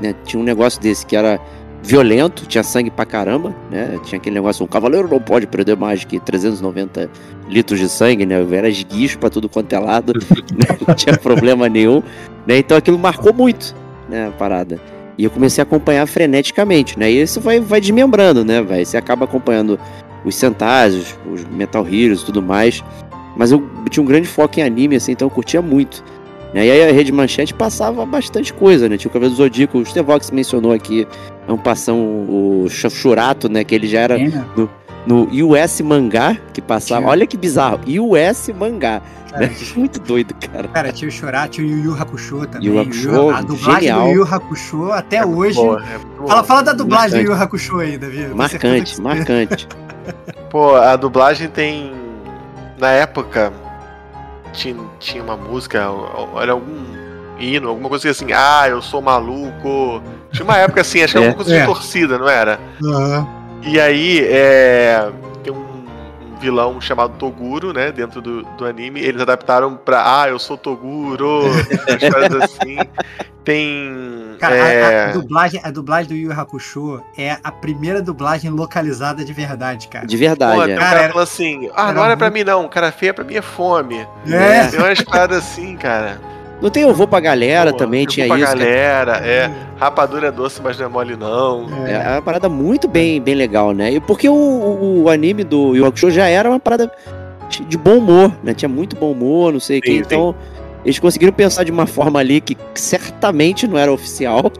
né, 0.00 0.14
tinha 0.24 0.38
um 0.38 0.44
negócio 0.44 0.80
desse 0.80 1.06
que 1.06 1.16
era 1.16 1.40
violento, 1.82 2.44
tinha 2.46 2.62
sangue 2.62 2.90
pra 2.90 3.04
caramba, 3.06 3.54
né? 3.70 3.98
Tinha 4.04 4.18
aquele 4.18 4.34
negócio, 4.34 4.64
um 4.64 4.68
cavaleiro 4.68 5.08
não 5.08 5.20
pode 5.20 5.46
perder 5.46 5.76
mais 5.76 6.04
que 6.04 6.18
390 6.18 7.08
litros 7.48 7.78
de 7.78 7.88
sangue, 7.88 8.26
né? 8.26 8.36
Era 8.52 8.68
esguicho 8.68 9.18
pra 9.18 9.30
tudo 9.30 9.48
quanto 9.48 9.72
é 9.72 9.78
lado, 9.78 10.12
né? 10.52 10.78
não 10.86 10.94
tinha 10.94 11.16
problema 11.16 11.68
nenhum, 11.68 12.02
né? 12.46 12.58
Então 12.58 12.76
aquilo 12.76 12.98
marcou 12.98 13.32
muito, 13.32 13.74
né, 14.08 14.28
a 14.28 14.30
parada. 14.32 14.80
E 15.16 15.24
eu 15.24 15.30
comecei 15.30 15.62
a 15.62 15.64
acompanhar 15.64 16.06
freneticamente, 16.06 16.98
né? 16.98 17.10
E 17.10 17.22
isso 17.22 17.40
vai, 17.40 17.58
vai 17.60 17.80
desmembrando, 17.80 18.44
né, 18.44 18.62
velho? 18.62 18.84
Você 18.86 18.96
acaba 18.96 19.24
acompanhando 19.24 19.78
os 20.24 20.34
Sentais, 20.34 20.94
os, 20.94 21.18
os 21.32 21.44
Metal 21.44 21.86
Heroes 21.86 22.20
e 22.22 22.24
tudo 22.26 22.40
mais. 22.42 22.84
Mas 23.36 23.50
eu 23.50 23.64
tinha 23.90 24.02
um 24.02 24.06
grande 24.06 24.28
foco 24.28 24.60
em 24.60 24.62
anime, 24.62 24.96
assim, 24.96 25.12
então 25.12 25.26
eu 25.26 25.30
curtia 25.30 25.62
muito. 25.62 26.04
né? 26.52 26.66
E 26.66 26.70
aí 26.70 26.88
a 26.88 26.92
Rede 26.92 27.12
Manchete 27.12 27.54
passava 27.54 28.04
bastante 28.04 28.52
coisa, 28.52 28.88
né? 28.88 28.96
Tinha 28.96 29.08
o 29.10 29.12
Cabelo 29.12 29.30
do 29.30 29.36
Zodíaco, 29.36 29.78
o 29.78 29.86
Stevox 29.86 30.30
mencionou 30.30 30.72
aqui, 30.72 31.06
é 31.48 31.52
um 31.52 31.56
passão, 31.58 31.98
o 31.98 32.66
Churato, 32.68 33.48
né? 33.48 33.64
Que 33.64 33.74
ele 33.74 33.88
já 33.88 34.00
era 34.00 34.18
É, 34.20 34.28
né? 34.28 34.44
no 35.06 35.26
US 35.46 35.80
Mangá, 35.80 36.36
que 36.52 36.60
passava. 36.60 37.00
Tinha. 37.00 37.10
Olha 37.10 37.26
que 37.26 37.36
bizarro, 37.36 37.80
US 37.86 38.50
Mangá. 38.58 39.00
Cara, 39.30 39.46
Né? 39.46 39.54
Muito 39.76 39.98
doido, 40.00 40.34
cara. 40.34 40.68
Cara, 40.68 40.92
tinha 40.92 41.08
o 41.08 41.12
Chorar, 41.12 41.48
tinha 41.48 41.66
o 41.66 41.70
Yu 41.70 41.84
Yu 41.84 41.94
Hakusho 41.94 42.46
também. 42.46 42.68
Yu 42.68 42.74
Yu 42.74 42.80
Hakusho, 42.80 43.30
a 43.30 43.40
dublagem 43.42 43.80
genial. 43.80 44.00
do 44.04 44.08
Yu 44.10 44.14
Yu 44.16 44.24
Hakusho 44.34 44.92
até 44.92 45.24
hoje. 45.26 45.54
Boa, 45.56 45.82
é 45.82 46.26
Fala, 46.28 46.44
fala 46.44 46.62
da 46.62 46.72
dublagem 46.72 47.10
Marcante. 47.10 47.24
do 47.24 47.30
Yu 47.32 47.36
Yu 47.36 47.42
Hakusho 47.42 47.78
aí, 47.80 47.98
Davi. 47.98 48.28
Marcante, 48.34 49.00
marcante. 49.00 49.68
Pô, 50.50 50.74
a 50.76 50.96
dublagem 50.96 51.48
tem. 51.48 51.92
Na 52.78 52.90
época, 52.90 53.52
tinha, 54.52 54.76
tinha 54.98 55.22
uma 55.22 55.36
música, 55.36 55.78
era 56.40 56.52
algum 56.52 56.87
hino, 57.38 57.68
alguma 57.68 57.88
coisa 57.88 58.10
assim, 58.10 58.32
ah, 58.32 58.66
eu 58.68 58.80
sou 58.82 59.00
maluco. 59.02 60.02
Tinha 60.32 60.44
uma 60.44 60.56
época 60.56 60.80
assim, 60.80 61.02
acho 61.02 61.12
que 61.12 61.18
era 61.18 61.26
É. 61.26 61.28
alguma 61.28 61.44
coisa 61.44 61.56
É. 61.56 61.60
de 61.60 61.66
torcida, 61.66 62.18
não 62.18 62.28
era? 62.28 62.58
Aham. 62.84 63.28
E 63.62 63.80
aí, 63.80 64.20
é, 64.28 65.10
tem 65.42 65.52
um, 65.52 65.56
um 65.56 66.38
vilão 66.40 66.80
chamado 66.80 67.14
Toguro, 67.18 67.72
né, 67.72 67.90
dentro 67.90 68.20
do, 68.20 68.42
do 68.56 68.64
anime. 68.64 69.00
Eles 69.00 69.20
adaptaram 69.20 69.76
pra, 69.76 70.22
ah, 70.22 70.28
eu 70.28 70.38
sou 70.38 70.56
Toguro, 70.56 71.42
umas 71.42 72.12
coisas 72.12 72.42
assim. 72.42 72.78
Tem. 73.44 74.36
Cara, 74.38 74.56
é, 74.56 75.04
a, 75.06 75.08
a 75.08 75.12
dublagem, 75.12 75.60
a 75.64 75.70
dublagem 75.70 76.08
do 76.08 76.14
Yu 76.14 76.32
Hakusho 76.32 77.02
é 77.16 77.38
a 77.42 77.50
primeira 77.50 78.02
dublagem 78.02 78.50
localizada 78.50 79.24
de 79.24 79.32
verdade, 79.32 79.88
cara. 79.88 80.06
De 80.06 80.16
Pô, 80.16 80.20
verdade, 80.20 80.60
tem 80.64 80.72
é. 80.72 80.76
um 80.76 80.78
Cara, 80.78 80.90
cara 80.90 81.00
era- 81.04 81.12
falando 81.12 81.24
assim, 81.24 81.70
ah, 81.74 81.82
era 81.90 81.92
não 82.10 82.16
pra 82.16 82.26
muito- 82.30 82.32
mim 82.34 82.44
não, 82.44 82.68
cara 82.68 82.92
feia 82.92 83.14
pra 83.14 83.24
mim 83.24 83.34
é 83.36 83.42
fome. 83.42 84.06
É. 84.30 84.66
Tem 84.66 84.78
umas 84.80 85.00
paradas 85.00 85.38
assim, 85.38 85.76
cara. 85.76 86.20
Não 86.60 86.70
tem 86.70 86.82
Eu 86.82 86.92
Vou 86.92 87.06
Pra 87.06 87.20
Galera 87.20 87.70
Pô, 87.70 87.76
também, 87.76 88.02
eu 88.02 88.08
tinha 88.08 88.26
vou 88.26 88.36
pra 88.36 88.44
isso. 88.44 88.52
que 88.52 88.58
galera, 88.58 89.16
é. 89.18 89.50
Rapadura 89.78 90.28
é 90.28 90.32
doce, 90.32 90.60
mas 90.62 90.76
não 90.78 90.86
é 90.86 90.88
mole 90.88 91.16
não. 91.16 91.66
É 91.86 91.92
é 91.92 92.12
uma 92.14 92.22
parada 92.22 92.48
muito 92.48 92.88
bem, 92.88 93.20
bem 93.20 93.34
legal, 93.34 93.72
né? 93.72 93.92
E 93.92 94.00
porque 94.00 94.28
o, 94.28 94.34
o, 94.34 95.02
o 95.04 95.08
anime 95.08 95.44
do 95.44 95.76
Yu 95.76 95.92
já 96.10 96.26
era 96.26 96.48
uma 96.48 96.58
parada 96.58 96.90
de 97.48 97.78
bom 97.78 97.98
humor, 97.98 98.32
né? 98.42 98.54
Tinha 98.54 98.68
muito 98.68 98.96
bom 98.96 99.12
humor, 99.12 99.52
não 99.52 99.60
sei 99.60 99.78
o 99.78 99.82
que. 99.82 99.92
Então, 99.92 100.34
eles 100.84 100.98
conseguiram 100.98 101.32
pensar 101.32 101.64
de 101.64 101.70
uma 101.70 101.86
forma 101.86 102.18
ali 102.18 102.40
que 102.40 102.56
certamente 102.74 103.66
não 103.66 103.78
era 103.78 103.92
oficial 103.92 104.50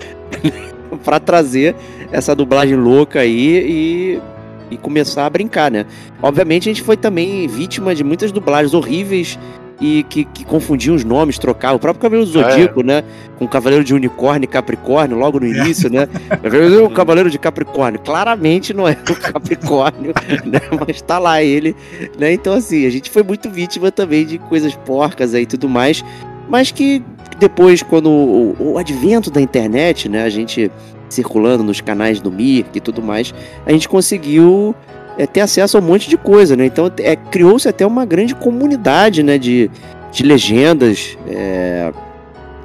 pra 1.04 1.18
trazer 1.18 1.74
essa 2.10 2.34
dublagem 2.34 2.76
louca 2.76 3.20
aí 3.20 3.58
e, 3.58 4.22
e 4.70 4.76
começar 4.76 5.26
a 5.26 5.30
brincar, 5.30 5.70
né? 5.70 5.84
Obviamente 6.22 6.68
a 6.68 6.72
gente 6.72 6.82
foi 6.82 6.96
também 6.96 7.46
vítima 7.46 7.94
de 7.94 8.02
muitas 8.02 8.32
dublagens 8.32 8.74
horríveis 8.74 9.38
e 9.80 10.02
que, 10.04 10.24
que 10.24 10.44
confundiam 10.44 10.94
os 10.96 11.04
nomes, 11.04 11.38
trocavam. 11.38 11.76
O 11.76 11.78
próprio 11.78 12.02
Cavaleiro 12.02 12.30
do 12.30 12.40
é. 12.40 12.50
Zodíaco, 12.50 12.82
né? 12.82 13.04
Com 13.38 13.44
o 13.44 13.48
Cavaleiro 13.48 13.84
de 13.84 13.94
Unicórnio 13.94 14.44
e 14.44 14.48
Capricórnio, 14.48 15.16
logo 15.16 15.38
no 15.38 15.46
É. 15.46 15.50
início, 15.50 15.88
né? 15.90 16.08
O 16.84 16.90
Cavaleiro 16.90 17.30
de 17.30 17.38
Capricórnio. 17.38 18.00
Claramente 18.00 18.74
não 18.74 18.88
é 18.88 18.96
o 19.08 19.14
Capricórnio, 19.14 20.12
né? 20.44 20.60
Mas 20.86 21.00
tá 21.00 21.18
lá 21.18 21.42
ele, 21.42 21.76
né? 22.18 22.32
Então, 22.32 22.54
assim, 22.54 22.86
a 22.86 22.90
gente 22.90 23.10
foi 23.10 23.22
muito 23.22 23.48
vítima 23.50 23.92
também 23.92 24.26
de 24.26 24.38
coisas 24.38 24.74
porcas 24.74 25.34
aí 25.34 25.42
e 25.42 25.46
tudo 25.46 25.68
mais. 25.68 26.04
Mas 26.48 26.70
que 26.72 27.02
depois, 27.38 27.82
quando 27.82 28.08
o, 28.10 28.56
o 28.72 28.78
advento 28.78 29.30
da 29.30 29.40
internet, 29.40 30.08
né? 30.08 30.24
A 30.24 30.28
gente 30.30 30.70
circulando 31.08 31.62
nos 31.64 31.80
canais 31.80 32.20
do 32.20 32.30
Mirk 32.30 32.70
e 32.76 32.80
tudo 32.80 33.02
mais, 33.02 33.32
a 33.64 33.72
gente 33.72 33.88
conseguiu 33.88 34.74
é, 35.18 35.26
ter 35.26 35.40
acesso 35.40 35.76
a 35.76 35.80
um 35.80 35.84
monte 35.84 36.08
de 36.08 36.16
coisa, 36.16 36.56
né? 36.56 36.64
Então, 36.64 36.90
é, 37.00 37.16
criou-se 37.16 37.68
até 37.68 37.84
uma 37.86 38.04
grande 38.06 38.34
comunidade, 38.34 39.22
né? 39.22 39.36
De, 39.36 39.70
de 40.12 40.22
legendas 40.22 41.18
é, 41.28 41.92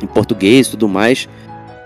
em 0.01 0.07
português 0.07 0.67
tudo 0.69 0.88
mais 0.88 1.27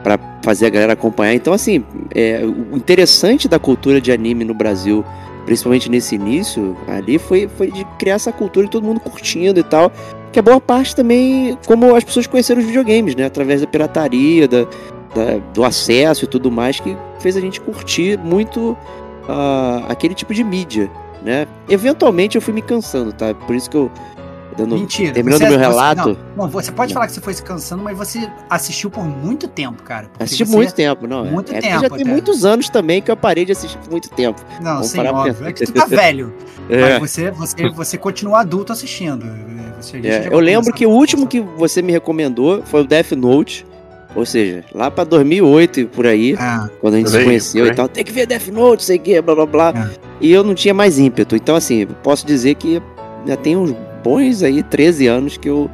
para 0.03 0.19
fazer 0.43 0.67
a 0.67 0.69
galera 0.69 0.93
acompanhar. 0.93 1.33
Então, 1.33 1.51
assim, 1.53 1.83
é, 2.13 2.41
o 2.45 2.77
interessante 2.77 3.47
da 3.47 3.57
cultura 3.57 3.99
de 3.99 4.11
anime 4.11 4.45
no 4.45 4.53
Brasil, 4.53 5.03
principalmente 5.45 5.89
nesse 5.89 6.15
início 6.15 6.77
ali, 6.87 7.17
foi, 7.17 7.49
foi 7.57 7.71
de 7.71 7.83
criar 7.97 8.15
essa 8.15 8.31
cultura 8.31 8.67
e 8.67 8.69
todo 8.69 8.83
mundo 8.85 8.99
curtindo 8.99 9.59
e 9.59 9.63
tal. 9.63 9.91
Que 10.31 10.39
a 10.39 10.41
boa 10.41 10.61
parte 10.61 10.95
também, 10.95 11.57
como 11.65 11.95
as 11.95 12.03
pessoas 12.03 12.27
conheceram 12.27 12.61
os 12.61 12.67
videogames, 12.67 13.15
né? 13.15 13.25
Através 13.25 13.61
da 13.61 13.67
pirataria, 13.67 14.47
da, 14.47 14.63
da- 15.15 15.39
do 15.53 15.63
acesso 15.63 16.25
e 16.25 16.27
tudo 16.27 16.51
mais, 16.51 16.79
que 16.79 16.95
fez 17.19 17.35
a 17.35 17.41
gente 17.41 17.59
curtir 17.59 18.17
muito 18.19 18.77
ah, 19.27 19.83
aquele 19.89 20.13
tipo 20.13 20.33
de 20.33 20.43
mídia, 20.43 20.89
né? 21.23 21.47
Eventualmente 21.69 22.35
eu 22.35 22.41
fui 22.41 22.53
me 22.53 22.61
cansando, 22.61 23.11
tá? 23.13 23.33
Por 23.33 23.55
isso 23.55 23.69
que 23.69 23.77
eu. 23.77 23.91
Dando, 24.57 24.75
Mentira. 24.75 25.13
terminando 25.13 25.37
você- 25.39 25.49
meu 25.49 25.59
você- 25.59 25.65
relato, 25.67 26.17
não, 26.35 26.45
não, 26.45 26.49
você 26.49 26.71
pode 26.71 26.89
Não. 26.91 26.95
falar 26.95 27.05
que 27.05 27.13
você 27.13 27.21
foi 27.21 27.31
se 27.35 27.43
cansando, 27.43 27.83
mas 27.83 27.95
você 27.95 28.27
assistiu 28.49 28.89
por 28.89 29.03
muito 29.03 29.47
tempo, 29.47 29.83
cara. 29.83 30.09
assisti 30.19 30.43
você- 30.43 30.55
muito 30.55 30.73
tempo, 30.73 31.05
não. 31.05 31.27
é- 31.27 31.29
muito 31.29 31.53
é, 31.53 31.59
tempo 31.61 31.79
já 31.81 31.89
tem 31.91 32.01
até. 32.01 32.09
muitos 32.11 32.43
anos 32.43 32.67
também 32.67 32.99
que 32.99 33.11
eu 33.11 33.15
parei 33.15 33.45
de 33.45 33.51
assistir 33.51 33.77
por 33.77 33.91
muito 33.91 34.09
tempo. 34.09 34.41
Não, 34.59 34.71
Vamos 34.77 34.87
sim, 34.87 34.99
óbvio. 34.99 35.47
É 35.47 35.53
que 35.53 35.63
tu 35.63 35.71
tá 35.73 35.85
velho. 35.85 36.33
É. 36.71 36.97
Mas 36.99 37.11
você, 37.11 37.29
você, 37.29 37.69
você 37.69 37.97
continua 37.99 38.39
adulto 38.41 38.73
assistindo. 38.73 39.23
Você- 39.79 39.97
a 39.97 40.01
gente 40.01 40.07
É, 40.07 40.23
já 40.23 40.29
eu 40.31 40.39
lembro 40.39 40.73
que 40.73 40.87
o 40.87 40.89
último 40.89 41.27
que 41.27 41.39
você 41.39 41.83
me 41.83 41.91
recomendou 41.91 42.63
foi 42.65 42.81
o 42.81 42.83
Death 42.83 43.11
Note. 43.11 43.63
Ou 44.17 44.25
seja, 44.25 44.63
lá 44.73 44.89
pra 44.91 45.03
2008 45.03 45.79
e 45.81 45.85
por 45.85 46.05
aí, 46.07 46.35
Ah, 46.39 46.67
quando 46.81 46.95
a 46.95 46.97
gente 46.97 47.09
se 47.11 47.17
aí, 47.17 47.23
conheceu 47.23 47.61
por 47.63 47.67
e 47.67 47.69
aí. 47.69 47.75
tal, 47.75 47.87
tem 47.87 48.03
que 48.03 48.11
ver 48.11 48.25
Death 48.25 48.47
Note, 48.47 48.83
sei 48.83 48.97
o 48.97 48.99
que, 48.99 49.21
blá 49.21 49.35
blá 49.35 49.45
blá. 49.45 49.69
É. 49.69 49.89
E 50.19 50.31
eu 50.31 50.43
não 50.43 50.55
tinha 50.55 50.73
mais 50.73 50.97
ímpeto. 50.97 51.35
Então, 51.35 51.55
assim, 51.55 51.81
eu 51.81 51.87
posso 52.03 52.25
dizer 52.25 52.55
que 52.55 52.81
já 53.27 53.37
tem 53.37 53.55
uns 53.55 53.73
bons 54.03 54.41
aí, 54.43 54.63
13 54.63 55.05
anos 55.07 55.37
que 55.37 55.47
eu 55.47 55.69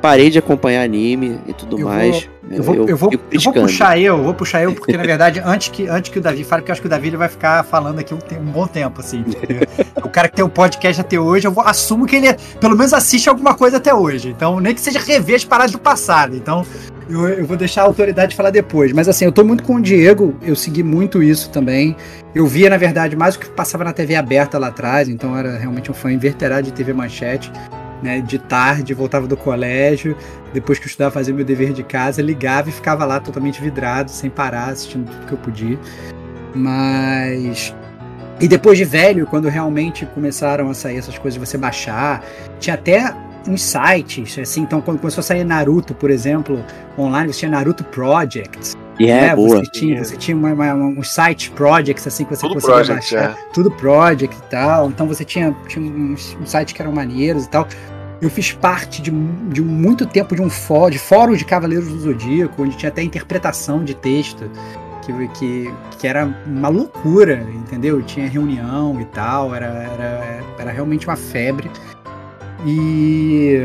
parei 0.00 0.30
de 0.30 0.38
acompanhar 0.38 0.82
anime 0.82 1.38
e 1.46 1.52
tudo 1.52 1.76
Eu 1.78 1.86
vou- 1.86 1.94
mais. 1.96 2.28
eu 2.50 2.62
vou, 2.62 2.74
eu, 2.74 2.96
vou, 2.96 3.10
fico 3.10 3.14
eu 3.14 3.18
vou 3.18 3.18
criticando. 3.28 3.66
puxar 3.66 3.98
eu, 3.98 4.16
eu 4.18 4.24
vou 4.24 4.34
puxar 4.34 4.62
eu, 4.62 4.72
porque 4.74 4.96
na 4.96 5.02
verdade, 5.04 5.40
antes 5.46 5.68
que, 5.68 5.86
antes 5.86 6.10
que 6.10 6.18
o 6.18 6.22
Davi 6.22 6.42
fale, 6.42 6.62
porque 6.62 6.70
eu 6.70 6.72
acho 6.72 6.80
que 6.80 6.86
o 6.88 6.90
Davi 6.90 7.06
ele 7.08 7.16
vai 7.16 7.28
ficar 7.28 7.62
falando 7.64 8.00
aqui 8.00 8.12
um, 8.12 8.18
um 8.40 8.44
bom 8.46 8.66
tempo, 8.66 9.00
assim. 9.00 9.22
porque 9.22 9.58
o 10.02 10.08
cara 10.08 10.28
que 10.28 10.34
tem 10.36 10.44
um 10.44 10.48
podcast 10.48 11.00
até 11.00 11.20
hoje, 11.20 11.46
eu 11.46 11.52
vou, 11.52 11.62
assumo 11.64 12.04
que 12.06 12.16
ele 12.16 12.34
pelo 12.60 12.76
menos 12.76 12.92
assiste 12.92 13.28
alguma 13.28 13.54
coisa 13.54 13.76
até 13.76 13.94
hoje. 13.94 14.28
Então, 14.30 14.58
nem 14.58 14.74
que 14.74 14.80
seja 14.80 14.98
rever 14.98 15.36
as 15.36 15.44
paradas 15.44 15.70
do 15.72 15.78
passado. 15.78 16.34
Então, 16.34 16.66
eu, 17.12 17.28
eu 17.28 17.46
vou 17.46 17.56
deixar 17.56 17.82
a 17.82 17.84
autoridade 17.84 18.34
falar 18.34 18.50
depois. 18.50 18.92
Mas 18.92 19.08
assim, 19.08 19.24
eu 19.24 19.32
tô 19.32 19.44
muito 19.44 19.62
com 19.62 19.76
o 19.76 19.80
Diego, 19.80 20.36
eu 20.42 20.56
segui 20.56 20.82
muito 20.82 21.22
isso 21.22 21.50
também. 21.50 21.96
Eu 22.34 22.46
via, 22.46 22.70
na 22.70 22.76
verdade, 22.76 23.14
mais 23.16 23.34
o 23.36 23.38
que 23.38 23.48
passava 23.50 23.84
na 23.84 23.92
TV 23.92 24.14
aberta 24.14 24.58
lá 24.58 24.68
atrás, 24.68 25.08
então 25.08 25.36
era 25.36 25.58
realmente 25.58 25.90
um 25.90 25.94
fã 25.94 26.10
inverterado 26.10 26.62
de 26.62 26.72
TV 26.72 26.92
Manchete. 26.92 27.52
Né, 28.02 28.20
de 28.20 28.36
tarde, 28.36 28.92
voltava 28.94 29.28
do 29.28 29.36
colégio, 29.36 30.16
depois 30.52 30.76
que 30.76 30.86
eu 30.86 30.88
estudava, 30.88 31.12
fazia 31.12 31.32
meu 31.32 31.44
dever 31.44 31.72
de 31.72 31.84
casa, 31.84 32.20
ligava 32.20 32.68
e 32.68 32.72
ficava 32.72 33.04
lá 33.04 33.20
totalmente 33.20 33.62
vidrado, 33.62 34.10
sem 34.10 34.28
parar, 34.28 34.70
assistindo 34.70 35.08
tudo 35.08 35.24
que 35.24 35.32
eu 35.32 35.38
podia. 35.38 35.78
Mas. 36.52 37.72
E 38.40 38.48
depois 38.48 38.76
de 38.76 38.84
velho, 38.84 39.24
quando 39.24 39.48
realmente 39.48 40.04
começaram 40.04 40.68
a 40.68 40.74
sair 40.74 40.96
essas 40.96 41.16
coisas 41.16 41.40
de 41.40 41.46
você 41.46 41.56
baixar, 41.56 42.24
tinha 42.58 42.74
até 42.74 43.14
uns 43.48 43.62
sites, 43.62 44.38
assim, 44.38 44.62
então 44.62 44.80
quando 44.80 44.98
começou 44.98 45.20
a 45.20 45.24
sair 45.24 45.44
Naruto, 45.44 45.94
por 45.94 46.10
exemplo, 46.10 46.64
online, 46.98 47.32
você 47.32 47.40
tinha 47.40 47.50
Naruto 47.50 47.84
Project. 47.84 48.74
E 48.98 49.10
é 49.10 49.28
né? 49.28 49.36
boa. 49.36 49.58
Você 49.58 49.70
tinha, 49.70 50.04
você 50.04 50.16
tinha 50.16 50.36
uma, 50.36 50.52
uma, 50.52 50.74
uns 50.74 51.10
site 51.10 51.50
projects 51.50 52.06
assim 52.06 52.24
que 52.24 52.36
você 52.36 52.42
Tudo 52.42 52.54
conseguia 52.54 52.84
project, 52.84 53.14
baixar. 53.14 53.30
é. 53.30 53.52
Tudo 53.52 53.70
project 53.70 54.36
e 54.36 54.50
tal. 54.50 54.88
Então 54.88 55.06
você 55.06 55.24
tinha, 55.24 55.56
tinha 55.66 55.84
uns, 55.90 56.36
uns 56.40 56.50
sites 56.50 56.72
que 56.72 56.82
eram 56.82 56.92
maneiros 56.92 57.44
e 57.44 57.48
tal. 57.48 57.66
Eu 58.20 58.30
fiz 58.30 58.52
parte 58.52 59.02
de, 59.02 59.10
de 59.10 59.60
muito 59.60 60.06
tempo 60.06 60.36
de 60.36 60.42
um 60.42 60.48
fórum, 60.48 60.90
de 60.90 60.98
fórum 60.98 61.34
de 61.34 61.44
Cavaleiros 61.44 61.88
do 61.88 61.98
Zodíaco, 61.98 62.62
onde 62.62 62.76
tinha 62.76 62.88
até 62.90 63.02
interpretação 63.02 63.82
de 63.82 63.94
texto, 63.94 64.48
que, 65.04 65.28
que, 65.30 65.74
que 65.98 66.06
era 66.06 66.32
uma 66.46 66.68
loucura, 66.68 67.44
entendeu? 67.52 68.00
Tinha 68.02 68.28
reunião 68.28 69.00
e 69.00 69.04
tal, 69.06 69.52
era, 69.52 69.66
era, 69.66 70.40
era 70.56 70.70
realmente 70.70 71.08
uma 71.08 71.16
febre. 71.16 71.68
E. 72.66 73.62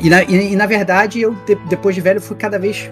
E 0.00 0.08
na, 0.10 0.22
e, 0.22 0.52
e, 0.52 0.56
na 0.56 0.66
verdade, 0.66 1.20
eu, 1.20 1.34
de- 1.46 1.56
depois 1.68 1.94
de 1.94 2.00
velho, 2.00 2.20
fui 2.20 2.36
cada 2.36 2.58
vez 2.58 2.90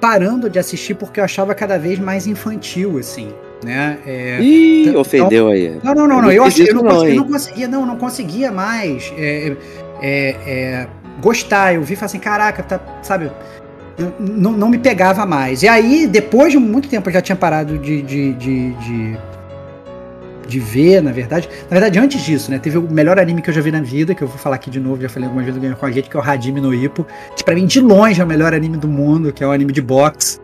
parando 0.00 0.50
de 0.50 0.58
assistir 0.58 0.94
porque 0.94 1.18
eu 1.18 1.24
achava 1.24 1.54
cada 1.54 1.78
vez 1.78 1.98
mais 1.98 2.26
infantil, 2.26 2.98
assim, 2.98 3.30
né? 3.64 3.96
É, 4.06 4.38
Ih, 4.40 4.88
Então- 4.88 5.00
ofendeu 5.00 5.48
aí. 5.48 5.78
não, 5.82 5.94
não, 5.94 6.06
não, 6.06 6.16
Eu 6.16 6.22
não. 6.22 6.30
Eu, 6.30 6.36
não 6.42 6.44
acho, 6.46 6.62
eu, 6.62 6.74
não, 6.74 6.82
não, 6.82 7.06
eu 7.08 7.14
não 7.16 7.24
conseguia, 7.28 7.68
não, 7.68 7.86
não 7.86 7.96
conseguia 7.96 8.52
mais 8.52 9.10
é, 9.16 9.56
é, 10.02 10.36
é, 10.46 10.86
gostar. 11.22 11.74
Eu 11.74 11.82
vi 11.82 11.94
e 11.94 11.96
falei 11.96 12.06
assim, 12.06 12.18
caraca, 12.18 12.62
tá, 12.62 12.78
sabe? 13.02 13.30
não, 14.18 14.52
não 14.52 14.68
me 14.68 14.76
pegava 14.78 15.24
mais. 15.24 15.62
E 15.62 15.68
aí, 15.68 16.06
depois 16.06 16.52
de 16.52 16.58
muito 16.58 16.88
tempo, 16.88 17.08
eu 17.08 17.12
já 17.14 17.22
tinha 17.22 17.36
parado 17.36 17.78
de, 17.78 18.02
de, 18.02 18.32
de, 18.34 18.70
de, 18.72 19.18
de 20.46 20.60
ver, 20.60 21.02
na 21.02 21.12
verdade. 21.12 21.48
Na 21.64 21.70
verdade, 21.70 21.98
antes 21.98 22.22
disso, 22.22 22.50
né? 22.50 22.58
Teve 22.58 22.78
o 22.78 22.82
melhor 22.82 23.18
anime 23.18 23.42
que 23.42 23.50
eu 23.50 23.54
já 23.54 23.60
vi 23.60 23.70
na 23.70 23.80
vida, 23.80 24.14
que 24.14 24.22
eu 24.22 24.28
vou 24.28 24.38
falar 24.38 24.56
aqui 24.56 24.70
de 24.70 24.80
novo, 24.80 25.02
já 25.02 25.08
falei 25.08 25.26
algumas 25.26 25.46
vezes 25.46 25.60
Game 25.60 25.74
com 25.74 25.86
a 25.86 25.90
gente, 25.90 26.08
que 26.08 26.16
é 26.16 26.20
o 26.20 26.22
Hajime 26.22 26.60
no 26.60 26.74
Ippo. 26.74 27.06
Que 27.36 27.44
pra 27.44 27.54
mim, 27.54 27.66
de 27.66 27.80
longe, 27.80 28.20
é 28.20 28.24
o 28.24 28.26
melhor 28.26 28.54
anime 28.54 28.76
do 28.76 28.88
mundo, 28.88 29.32
que 29.32 29.42
é 29.42 29.46
um 29.46 29.52
anime 29.52 29.72
de 29.72 29.82
boxe. 29.82 30.42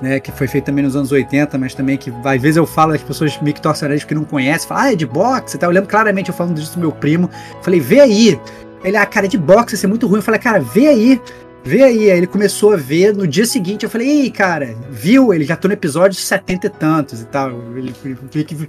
Né, 0.00 0.18
que 0.18 0.32
foi 0.32 0.48
feito 0.48 0.64
também 0.64 0.82
nos 0.82 0.96
anos 0.96 1.12
80, 1.12 1.56
mas 1.58 1.74
também 1.76 1.96
que 1.96 2.12
às 2.24 2.42
vezes 2.42 2.56
eu 2.56 2.66
falo, 2.66 2.92
as 2.92 3.00
pessoas 3.00 3.38
meio 3.40 3.54
que 3.54 3.62
torcem 3.62 3.88
o 3.88 3.98
porque 4.00 4.16
não 4.16 4.24
conhecem, 4.24 4.66
falam, 4.66 4.82
ah, 4.82 4.92
é 4.92 4.96
de 4.96 5.06
boxe 5.06 5.56
tal. 5.56 5.70
Eu 5.70 5.74
lembro 5.74 5.88
claramente 5.88 6.28
eu 6.28 6.34
falando 6.34 6.56
disso 6.56 6.74
do 6.74 6.80
meu 6.80 6.90
primo. 6.90 7.30
Falei, 7.62 7.78
vê 7.78 8.00
aí. 8.00 8.40
Ele, 8.82 8.96
ah, 8.96 9.06
cara, 9.06 9.26
é 9.26 9.28
de 9.28 9.38
boxe, 9.38 9.76
isso 9.76 9.86
é 9.86 9.88
muito 9.88 10.08
ruim. 10.08 10.18
Eu 10.18 10.22
falei, 10.22 10.40
cara, 10.40 10.58
vê 10.58 10.88
aí. 10.88 11.20
Vê 11.64 11.82
aí. 11.82 12.10
Aí 12.10 12.18
ele 12.18 12.26
começou 12.26 12.72
a 12.72 12.76
ver. 12.76 13.14
No 13.14 13.26
dia 13.26 13.46
seguinte 13.46 13.84
eu 13.84 13.90
falei, 13.90 14.08
ei, 14.08 14.30
cara, 14.30 14.74
viu? 14.90 15.32
Ele 15.32 15.44
já 15.44 15.56
tô 15.56 15.68
no 15.68 15.74
episódio 15.74 16.16
70 16.18 16.66
e 16.66 16.70
tantos 16.70 17.20
e 17.20 17.26
tal. 17.26 17.50
Ele 17.76 17.92
fica 17.92 18.44
tipo, 18.44 18.66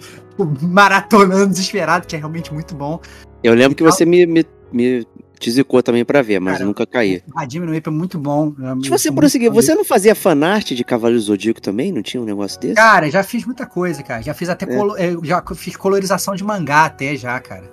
maratonando 0.62 1.48
desesperado, 1.48 2.08
que 2.08 2.16
é 2.16 2.20
realmente 2.20 2.54
muito 2.54 2.76
bom. 2.76 3.00
Eu 3.44 3.54
lembro 3.54 3.76
que 3.76 3.84
você 3.84 4.06
me, 4.06 4.26
me, 4.26 4.46
me 4.72 5.06
tizicou 5.40 5.84
também 5.84 6.06
pra 6.06 6.22
ver, 6.22 6.40
mas 6.40 6.54
Cara, 6.56 6.66
nunca 6.66 6.86
caí. 6.86 7.22
Hajime 7.36 7.66
no 7.66 7.76
é 7.76 7.82
muito 7.92 8.18
bom. 8.18 8.54
É 8.60 8.84
Se 8.84 8.90
você 8.90 9.10
muito 9.10 9.20
prosseguir, 9.20 9.52
você 9.52 9.76
não 9.76 9.84
fazia 9.84 10.16
fanart 10.16 10.72
de 10.72 10.84
Cavaleiro 10.84 11.20
Zodíaco 11.22 11.62
também? 11.62 11.92
Não 11.92 12.02
tinha 12.02 12.22
um 12.22 12.26
negócio 12.26 12.60
desse? 12.60 12.76
Cara, 12.76 13.12
já 13.12 13.24
fiz 13.24 13.46
muita 13.46 13.66
coisa, 13.66 14.02
cara. 14.02 14.22
Já 14.22 14.34
fiz 14.34 14.48
até 14.50 14.66
É. 14.66 14.76
colo- 14.78 14.98
eu 14.98 15.20
já 15.24 15.44
fiz 15.56 15.76
colorização 15.76 16.36
de 16.36 16.44
mangá 16.44 16.86
até 16.86 17.16
já, 17.18 17.40
cara. 17.40 17.70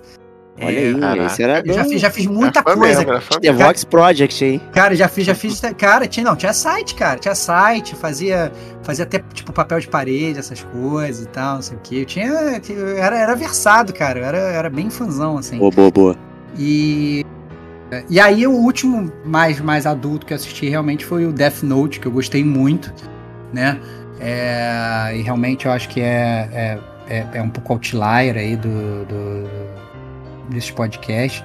Olha 0.61 0.79
aí, 0.79 0.99
caraca. 0.99 1.25
esse 1.25 1.43
era 1.43 1.63
Eu 1.65 1.73
já 1.73 1.83
fiz, 1.83 2.01
já 2.01 2.11
fiz 2.11 2.25
muita 2.27 2.63
coisa. 2.63 3.05
mesmo, 3.05 3.39
The. 3.41 3.51
Vox 3.51 3.83
Project, 3.83 4.45
hein? 4.45 4.61
Cara, 4.71 4.95
já 4.95 5.07
fiz, 5.07 5.25
já 5.25 5.35
fiz. 5.35 5.59
Cara, 5.77 6.07
tinha, 6.07 6.23
não, 6.23 6.35
tinha 6.35 6.53
site, 6.53 6.95
cara. 6.95 7.19
Tinha 7.19 7.35
site, 7.35 7.95
fazia, 7.95 8.51
fazia 8.83 9.03
até 9.03 9.19
tipo 9.33 9.51
papel 9.51 9.79
de 9.79 9.87
parede, 9.87 10.39
essas 10.39 10.63
coisas 10.63 11.25
e 11.25 11.27
tal, 11.27 11.55
não 11.55 11.61
sei 11.61 11.77
o 11.77 11.79
que. 11.81 11.99
Eu 11.99 12.05
tinha. 12.05 12.25
eu 12.69 12.97
era, 12.97 13.17
era 13.17 13.35
versado, 13.35 13.93
cara. 13.93 14.19
Eu 14.19 14.25
era, 14.25 14.37
era 14.37 14.69
bem 14.69 14.89
fãzão, 14.89 15.37
assim. 15.37 15.57
Boa, 15.57 15.71
boa, 15.71 15.91
boa. 15.91 16.15
E. 16.57 17.25
E 18.09 18.21
aí 18.21 18.47
o 18.47 18.53
último 18.53 19.11
mais, 19.25 19.59
mais 19.59 19.85
adulto 19.85 20.25
que 20.25 20.31
eu 20.31 20.35
assisti 20.35 20.69
realmente 20.69 21.05
foi 21.05 21.25
o 21.25 21.33
Death 21.33 21.61
Note, 21.61 21.99
que 21.99 22.07
eu 22.07 22.11
gostei 22.11 22.41
muito, 22.41 22.93
né? 23.51 23.77
É, 24.17 25.13
e 25.15 25.21
realmente 25.23 25.65
eu 25.65 25.71
acho 25.71 25.89
que 25.89 25.99
é, 25.99 26.47
é, 26.53 26.79
é, 27.09 27.27
é 27.33 27.41
um 27.41 27.49
pouco 27.49 27.73
outlier 27.73 28.37
aí 28.37 28.55
do, 28.55 29.03
do, 29.05 29.43
desses 30.51 30.71
podcasts. 30.71 31.43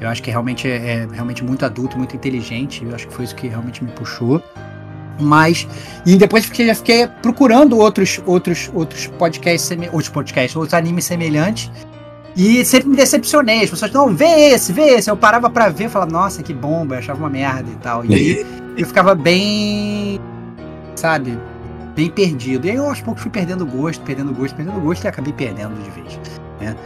Eu 0.00 0.08
acho 0.08 0.22
que 0.22 0.30
realmente 0.30 0.68
é, 0.68 0.76
é 0.76 1.08
realmente 1.12 1.42
muito 1.44 1.64
adulto, 1.64 1.98
muito 1.98 2.14
inteligente. 2.14 2.84
Eu 2.84 2.94
acho 2.94 3.08
que 3.08 3.14
foi 3.14 3.24
isso 3.24 3.34
que 3.34 3.48
realmente 3.48 3.82
me 3.82 3.90
puxou. 3.92 4.42
Mas. 5.20 5.66
E 6.06 6.16
depois 6.16 6.44
fiquei, 6.44 6.66
já 6.66 6.74
fiquei 6.74 7.06
procurando 7.20 7.76
outros, 7.76 8.22
outros, 8.24 8.70
outros 8.72 9.06
podcasts, 9.18 9.70
outros 9.92 10.08
podcasts, 10.08 10.56
outros 10.56 10.74
animes 10.74 11.04
semelhantes. 11.04 11.70
E 12.36 12.64
sempre 12.64 12.90
me 12.90 12.96
decepcionei. 12.96 13.64
As 13.64 13.70
pessoas, 13.70 13.90
não, 13.90 14.14
vê 14.14 14.50
esse, 14.52 14.72
vê 14.72 14.90
esse. 14.90 15.10
Eu 15.10 15.16
parava 15.16 15.50
pra 15.50 15.68
ver 15.68 15.88
falava, 15.88 16.10
nossa, 16.10 16.42
que 16.42 16.54
bomba, 16.54 16.94
eu 16.94 16.98
achava 17.00 17.18
uma 17.18 17.28
merda 17.28 17.68
e 17.68 17.76
tal. 17.76 18.04
E 18.04 18.46
eu 18.76 18.86
ficava 18.86 19.14
bem. 19.14 20.20
Sabe? 20.94 21.36
Bem 21.96 22.08
perdido. 22.08 22.68
E 22.68 22.70
aí 22.70 22.76
eu 22.76 22.88
aos 22.88 23.00
poucos 23.00 23.22
fui 23.22 23.30
perdendo 23.32 23.66
gosto, 23.66 24.00
perdendo 24.04 24.32
gosto, 24.32 24.54
perdendo 24.54 24.80
gosto 24.80 25.02
e 25.02 25.08
acabei 25.08 25.32
perdendo 25.32 25.74
de 25.82 25.90
vez. 25.90 26.20
Né? 26.60 26.76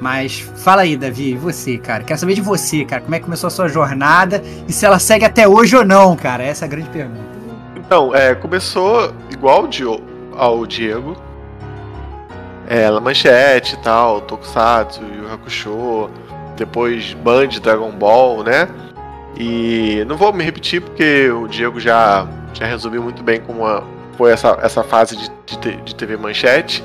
Mas 0.00 0.38
fala 0.56 0.82
aí, 0.82 0.96
Davi, 0.96 1.32
e 1.32 1.36
você, 1.36 1.76
cara? 1.78 2.04
Quero 2.04 2.18
saber 2.20 2.34
de 2.34 2.40
você, 2.40 2.84
cara. 2.84 3.02
Como 3.02 3.14
é 3.14 3.18
que 3.18 3.24
começou 3.24 3.48
a 3.48 3.50
sua 3.50 3.68
jornada 3.68 4.42
e 4.68 4.72
se 4.72 4.86
ela 4.86 4.98
segue 4.98 5.24
até 5.24 5.48
hoje 5.48 5.74
ou 5.76 5.84
não, 5.84 6.14
cara? 6.14 6.44
Essa 6.44 6.64
é 6.64 6.66
a 6.66 6.68
grande 6.70 6.88
pergunta. 6.90 7.20
Então, 7.76 8.14
é, 8.14 8.34
começou 8.34 9.12
igual 9.30 9.68
ao 10.36 10.66
Diego. 10.66 11.16
É, 12.68 12.88
La 12.90 13.00
Manchete 13.00 13.74
e 13.74 13.78
tal, 13.78 14.20
Tokusatsu, 14.20 15.00
Yu 15.02 15.32
Hakusho, 15.32 16.10
depois 16.56 17.14
Band, 17.14 17.48
Dragon 17.62 17.90
Ball, 17.90 18.44
né? 18.44 18.68
E 19.36 20.04
não 20.06 20.16
vou 20.16 20.32
me 20.32 20.44
repetir 20.44 20.82
porque 20.82 21.30
o 21.30 21.48
Diego 21.48 21.80
já, 21.80 22.26
já 22.52 22.66
resumiu 22.66 23.02
muito 23.02 23.22
bem 23.22 23.40
como 23.40 23.64
a- 23.66 23.82
foi 24.18 24.32
essa, 24.32 24.58
essa 24.62 24.82
fase 24.84 25.16
de, 25.16 25.30
de, 25.58 25.76
de 25.82 25.94
TV 25.94 26.16
Manchete. 26.18 26.84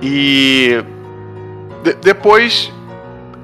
E 0.00 0.82
de- 1.82 1.94
depois 1.94 2.72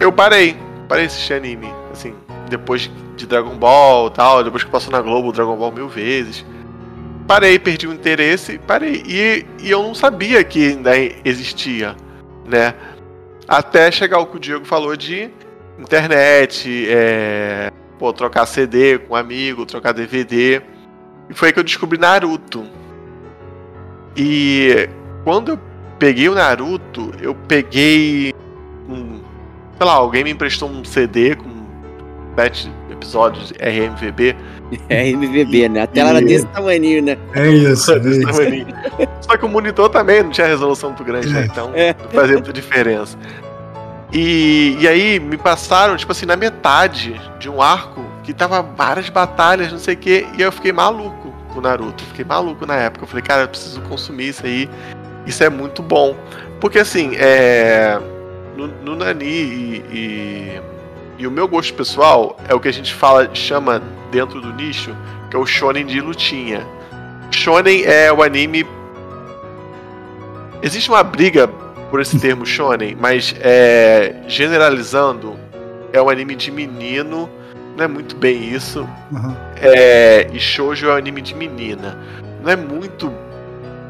eu 0.00 0.12
parei, 0.12 0.56
parei 0.88 1.06
de 1.06 1.12
assistir 1.12 1.34
anime, 1.34 1.72
assim, 1.92 2.14
depois 2.48 2.90
de 3.16 3.26
Dragon 3.26 3.56
Ball 3.56 4.10
tal, 4.10 4.44
depois 4.44 4.62
que 4.64 4.70
passou 4.70 4.92
na 4.92 5.00
Globo 5.00 5.32
Dragon 5.32 5.56
Ball 5.56 5.72
mil 5.72 5.88
vezes. 5.88 6.44
Parei, 7.26 7.58
perdi 7.58 7.86
o 7.86 7.92
interesse, 7.92 8.58
parei. 8.58 9.02
E, 9.06 9.44
e 9.60 9.70
eu 9.70 9.82
não 9.82 9.94
sabia 9.94 10.42
que 10.44 10.68
ainda 10.70 10.92
existia, 11.24 11.94
né? 12.46 12.74
Até 13.46 13.90
chegar 13.90 14.18
o 14.20 14.26
que 14.26 14.36
o 14.36 14.40
Diego 14.40 14.64
falou 14.64 14.96
de 14.96 15.30
internet, 15.78 16.86
é, 16.88 17.70
pô, 17.98 18.12
trocar 18.14 18.46
CD 18.46 18.98
com 18.98 19.12
um 19.12 19.16
amigo, 19.16 19.66
trocar 19.66 19.92
DVD. 19.92 20.62
E 21.28 21.34
foi 21.34 21.48
aí 21.48 21.52
que 21.52 21.58
eu 21.60 21.64
descobri 21.64 21.98
Naruto. 21.98 22.64
E 24.16 24.88
quando 25.24 25.50
eu 25.52 25.58
peguei 25.98 26.28
o 26.28 26.34
Naruto, 26.34 27.12
eu 27.20 27.34
peguei 27.34 28.34
um. 28.88 29.20
Sei 29.76 29.86
lá, 29.86 29.92
alguém 29.94 30.24
me 30.24 30.30
emprestou 30.30 30.68
um 30.68 30.84
CD 30.84 31.36
com 31.36 31.48
sete 32.36 32.70
episódios 32.90 33.48
de 33.48 33.54
RMVB. 33.54 34.36
É 34.88 35.08
MVB, 35.10 35.68
né? 35.68 35.82
A 35.82 35.86
tela 35.86 36.10
era 36.10 36.20
desse 36.20 36.46
tamanho, 36.46 37.02
né? 37.02 37.16
É 37.34 37.48
isso. 37.48 37.98
Desse 38.00 38.22
tamanho. 38.22 38.66
Só 39.20 39.36
que 39.36 39.44
o 39.44 39.48
monitor 39.48 39.88
também 39.88 40.22
não 40.22 40.30
tinha 40.30 40.46
resolução 40.46 40.90
muito 40.90 41.04
grande, 41.04 41.28
né? 41.28 41.48
Então 41.50 41.70
É. 41.74 41.94
não 41.94 42.10
fazia 42.10 42.34
muita 42.34 42.52
diferença. 42.52 43.16
E, 44.12 44.76
e 44.80 44.88
aí 44.88 45.20
me 45.20 45.36
passaram, 45.36 45.96
tipo 45.96 46.12
assim, 46.12 46.24
na 46.26 46.36
metade 46.36 47.20
de 47.38 47.48
um 47.48 47.60
arco 47.60 48.04
que 48.24 48.32
tava 48.32 48.62
várias 48.62 49.08
batalhas, 49.08 49.70
não 49.70 49.78
sei 49.78 49.94
o 49.94 49.98
quê, 49.98 50.26
e 50.36 50.42
eu 50.42 50.50
fiquei 50.50 50.72
maluco 50.72 51.32
com 51.50 51.58
o 51.58 51.62
Naruto. 51.62 52.04
Fiquei 52.04 52.24
maluco 52.24 52.66
na 52.66 52.74
época. 52.76 53.04
Eu 53.04 53.08
falei, 53.08 53.22
cara, 53.22 53.42
eu 53.42 53.48
preciso 53.48 53.80
consumir 53.82 54.28
isso 54.28 54.44
aí. 54.44 54.68
Isso 55.28 55.44
é 55.44 55.50
muito 55.50 55.82
bom. 55.82 56.16
Porque 56.58 56.78
assim, 56.78 57.14
é. 57.16 58.00
No, 58.56 58.66
no 58.66 58.96
Nani 58.96 59.24
e, 59.24 59.84
e, 59.92 60.60
e 61.18 61.26
o 61.26 61.30
meu 61.30 61.46
gosto 61.46 61.72
pessoal 61.74 62.36
é 62.48 62.54
o 62.54 62.58
que 62.58 62.66
a 62.66 62.72
gente 62.72 62.92
fala, 62.92 63.28
chama 63.32 63.80
dentro 64.10 64.40
do 64.40 64.52
nicho, 64.52 64.96
que 65.30 65.36
é 65.36 65.38
o 65.38 65.46
shonen 65.46 65.86
de 65.86 66.00
lutinha. 66.00 66.66
Shonen 67.30 67.84
é 67.84 68.10
o 68.10 68.22
anime. 68.22 68.66
Existe 70.62 70.88
uma 70.88 71.04
briga 71.04 71.46
por 71.90 72.00
esse 72.00 72.18
termo 72.18 72.44
shonen, 72.46 72.96
mas 72.98 73.34
é, 73.40 74.16
generalizando, 74.26 75.38
é 75.92 76.00
um 76.02 76.08
anime 76.08 76.34
de 76.34 76.50
menino, 76.50 77.30
não 77.76 77.84
é 77.84 77.88
muito 77.88 78.16
bem 78.16 78.42
isso. 78.52 78.80
Uhum. 79.12 79.36
É, 79.60 80.26
e 80.32 80.40
shoujo 80.40 80.88
é 80.88 80.94
um 80.94 80.96
anime 80.96 81.20
de 81.20 81.34
menina. 81.34 81.96
Não 82.42 82.50
é 82.50 82.56
muito 82.56 83.12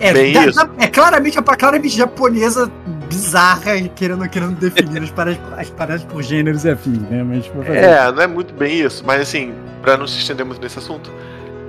É, 0.01 0.13
Bem 0.13 0.33
da- 0.33 0.47
isso. 0.47 0.61
é 0.79 0.87
claramente, 0.87 1.39
é 1.39 1.43
claramente 1.43 1.89
japonesa 1.97 2.71
bizarra 3.09 3.77
e 3.77 3.89
querendo, 3.89 4.29
querendo 4.29 4.55
definir 4.59 5.03
as 5.03 5.11
paradas, 5.11 5.41
as 5.57 5.71
paradas 5.71 6.05
por 6.05 6.23
gêneros 6.23 6.65
e 6.65 6.71
afins, 6.71 7.01
né? 7.11 7.23
Mas. 7.25 7.51
É, 7.69 8.13
não 8.13 8.23
é 8.23 8.27
muito 8.27 8.55
bem 8.55 8.81
isso, 8.81 9.03
mas 9.07 9.21
assim, 9.21 9.53
pra 9.83 9.97
não 9.97 10.07
se 10.07 10.19
estender 10.19 10.45
muito 10.47 10.61
nesse 10.63 10.79
assunto. 10.79 11.11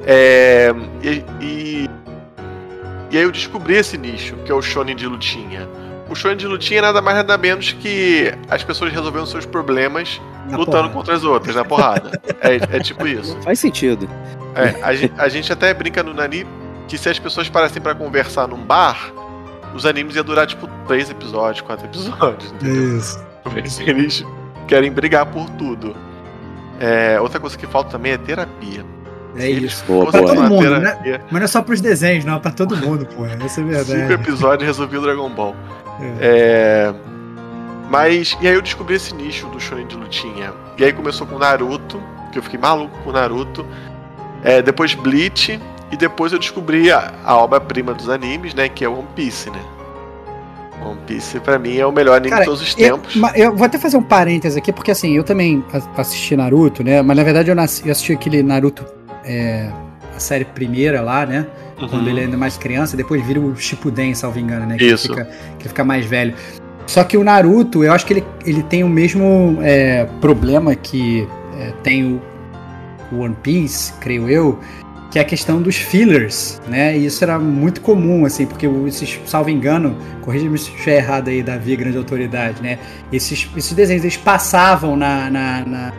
É, 0.05 0.73
e, 1.01 1.23
e, 1.41 1.89
e 3.11 3.17
aí 3.17 3.23
eu 3.23 3.31
descobri 3.31 3.75
esse 3.75 3.97
nicho, 3.97 4.35
que 4.45 4.51
é 4.51 4.55
o 4.55 4.61
shonen 4.61 4.95
de 4.95 5.07
lutinha. 5.07 5.67
O 6.09 6.15
shonen 6.15 6.37
de 6.37 6.47
lutinha 6.47 6.79
é 6.79 6.81
nada 6.81 7.01
mais 7.01 7.17
nada 7.17 7.37
menos 7.37 7.71
que 7.73 8.33
as 8.49 8.63
pessoas 8.63 8.91
resolvendo 8.91 9.25
seus 9.27 9.45
problemas 9.45 10.19
Na 10.49 10.57
lutando 10.57 10.77
porrada. 10.77 10.93
contra 10.93 11.15
as 11.15 11.23
outras, 11.23 11.55
na 11.55 11.63
porrada. 11.65 12.19
é, 12.41 12.77
é 12.77 12.79
tipo 12.79 13.05
isso. 13.07 13.37
Faz 13.43 13.59
sentido. 13.59 14.09
É, 14.55 14.81
a, 14.83 15.23
a 15.23 15.29
gente 15.29 15.51
até 15.53 15.73
brinca 15.73 16.01
no 16.03 16.13
Nani 16.13 16.45
que 16.89 16.97
se 16.97 17.08
as 17.08 17.17
pessoas 17.17 17.47
parassem 17.47 17.82
pra 17.82 17.95
conversar 17.95 18.47
num 18.47 18.58
bar, 18.65 19.12
os 19.73 19.86
animes 19.86 20.15
iam 20.15 20.25
durar 20.25 20.45
tipo 20.47 20.67
três 20.88 21.10
episódios, 21.10 21.62
quatro 21.62 21.86
episódios. 21.86 22.52
entendeu? 22.52 22.97
Isso. 22.97 23.23
Eles 23.88 24.25
querem 24.67 24.91
brigar 24.91 25.25
por 25.28 25.49
tudo. 25.52 25.95
É, 26.80 27.19
outra 27.21 27.39
coisa 27.39 27.58
que 27.58 27.65
falta 27.67 27.91
também 27.91 28.12
é 28.13 28.17
terapia. 28.17 28.86
É 29.38 29.49
eles 29.49 29.73
isso. 29.73 29.86
Boa, 29.86 30.10
Pra 30.12 30.21
todo 30.21 30.41
mundo, 30.43 30.69
né? 30.80 30.80
terapia, 30.91 31.21
Mas 31.30 31.39
não 31.39 31.45
é 31.45 31.47
só 31.47 31.62
pros 31.62 31.80
desenhos, 31.80 32.25
não, 32.25 32.36
é 32.38 32.39
pra 32.39 32.52
todo 32.52 32.75
mundo, 32.75 33.06
pô. 33.06 33.25
Essa 33.25 33.36
é 33.41 33.45
a 33.45 33.47
Cinco 33.49 33.67
verdade. 33.67 34.13
episódios 34.13 34.65
resolvia 34.67 34.99
o 34.99 35.02
Dragon 35.04 35.30
Ball. 35.30 35.56
É. 36.19 36.91
É, 36.91 36.93
Mas, 37.89 38.36
e 38.41 38.47
aí 38.47 38.54
eu 38.56 38.62
descobri 38.62 38.95
esse 38.95 39.13
nicho 39.13 39.47
do 39.47 39.60
shonen 39.60 39.86
de 39.88 39.95
lutinha. 39.95 40.52
E 40.78 40.84
aí 40.84 40.91
começou 40.93 41.25
com 41.28 41.38
Naruto, 41.38 42.02
que 42.32 42.39
eu 42.39 42.43
fiquei 42.43 42.60
maluco 42.60 42.97
com 43.04 43.12
Naruto. 43.12 43.65
É, 44.43 44.62
depois 44.62 44.93
Bleach, 44.95 45.60
e 45.91 45.97
depois 45.97 46.32
eu 46.32 46.39
descobri 46.39 46.91
a, 46.91 47.13
a 47.23 47.36
obra-prima 47.38 47.93
dos 47.93 48.10
animes, 48.10 48.54
né, 48.54 48.69
que 48.69 48.84
é 48.86 48.89
One 48.89 49.08
Piece, 49.15 49.49
né. 49.49 49.60
One 50.86 50.97
Piece 51.06 51.39
pra 51.41 51.60
mim 51.60 51.78
é 51.78 51.86
o 51.86 51.91
melhor 51.91 52.15
anime 52.15 52.30
Cara, 52.30 52.41
de 52.41 52.45
todos 52.45 52.62
os 52.62 52.75
Eu, 52.78 52.97
tempos. 52.97 53.15
ma- 53.15 53.34
eu 53.36 53.54
vou 53.56 53.65
até 53.65 53.78
fazer 53.78 53.97
um 53.97 54.02
parênteses 54.04 54.58
aqui, 54.58 54.71
porque 54.71 54.91
assim, 54.91 55.12
eu 55.15 55.23
também 55.23 55.63
assisti 55.97 56.36
Naruto, 56.38 56.84
né? 56.84 57.02
Mas 57.02 57.17
na 57.17 57.23
verdade 57.23 57.49
eu, 57.52 57.56
nasci- 57.56 57.84
eu 57.86 57.91
assisti 57.91 58.13
aquele 58.13 58.41
Naruto, 58.41 58.86
é, 59.25 59.69
a 60.15 60.19
série 60.19 60.45
primeira 60.45 61.02
lá, 61.02 61.25
né? 61.25 61.45
Uhum. 61.82 61.88
Quando 61.89 62.10
ele 62.10 62.21
é 62.21 62.23
ainda 62.23 62.38
mais 62.38 62.58
criança, 62.58 62.95
depois 62.95 63.25
vira 63.25 63.39
o 63.41 63.56
Shippuden, 63.58 64.13
salvo 64.13 64.39
engano, 64.39 64.65
né? 64.65 64.78
Que 64.78 64.84
ele 64.86 64.93
Isso. 64.93 65.10
fica, 65.10 65.25
que 65.25 65.62
ele 65.63 65.69
fica 65.69 65.84
mais 65.84 66.06
velho. 66.06 66.34
Só 66.88 67.04
que 67.04 67.17
o 67.17 67.23
Naruto, 67.23 67.84
eu 67.84 67.91
acho 67.93 68.06
que 68.06 68.13
ele, 68.13 68.25
ele 68.45 68.63
tem 68.63 68.84
o 68.84 68.89
mesmo 68.89 69.58
é, 69.62 70.06
problema 70.21 70.73
que 70.75 71.28
é, 71.60 71.71
tem 71.84 72.19
o 73.12 73.19
One 73.21 73.36
Piece, 73.43 73.93
creio 73.99 74.30
eu, 74.30 74.60
que 75.12 75.17
é 75.17 75.22
a 75.22 75.26
questão 75.26 75.62
dos 75.62 75.76
fillers, 75.76 76.62
né? 76.67 76.98
E 76.98 77.06
isso 77.06 77.24
era 77.24 77.39
muito 77.39 77.82
comum, 77.82 78.26
assim, 78.26 78.45
porque 78.45 78.67
esses, 78.88 79.19
salvo 79.26 79.50
engano, 79.50 79.98
corrija-me 80.22 80.58
se 80.58 80.69
estiver 80.69 80.98
errado 80.98 81.30
aí, 81.30 81.41
Davi, 81.41 81.76
grande 81.76 81.98
autoridade, 81.98 82.62
né? 82.62 82.78
Esses, 83.12 83.50
esses 83.58 83.74
desenhos, 83.74 84.04
eles 84.04 84.17
passavam 84.17 84.95
na, 84.95 85.30
na, 85.30 85.65
na- 85.65 85.93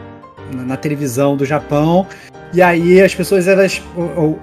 na 0.52 0.76
televisão 0.76 1.36
do 1.36 1.44
Japão, 1.44 2.06
e 2.52 2.60
aí 2.60 3.00
as 3.00 3.14
pessoas, 3.14 3.46
elas... 3.46 3.80
ou- 3.96 4.12
ou- 4.16 4.40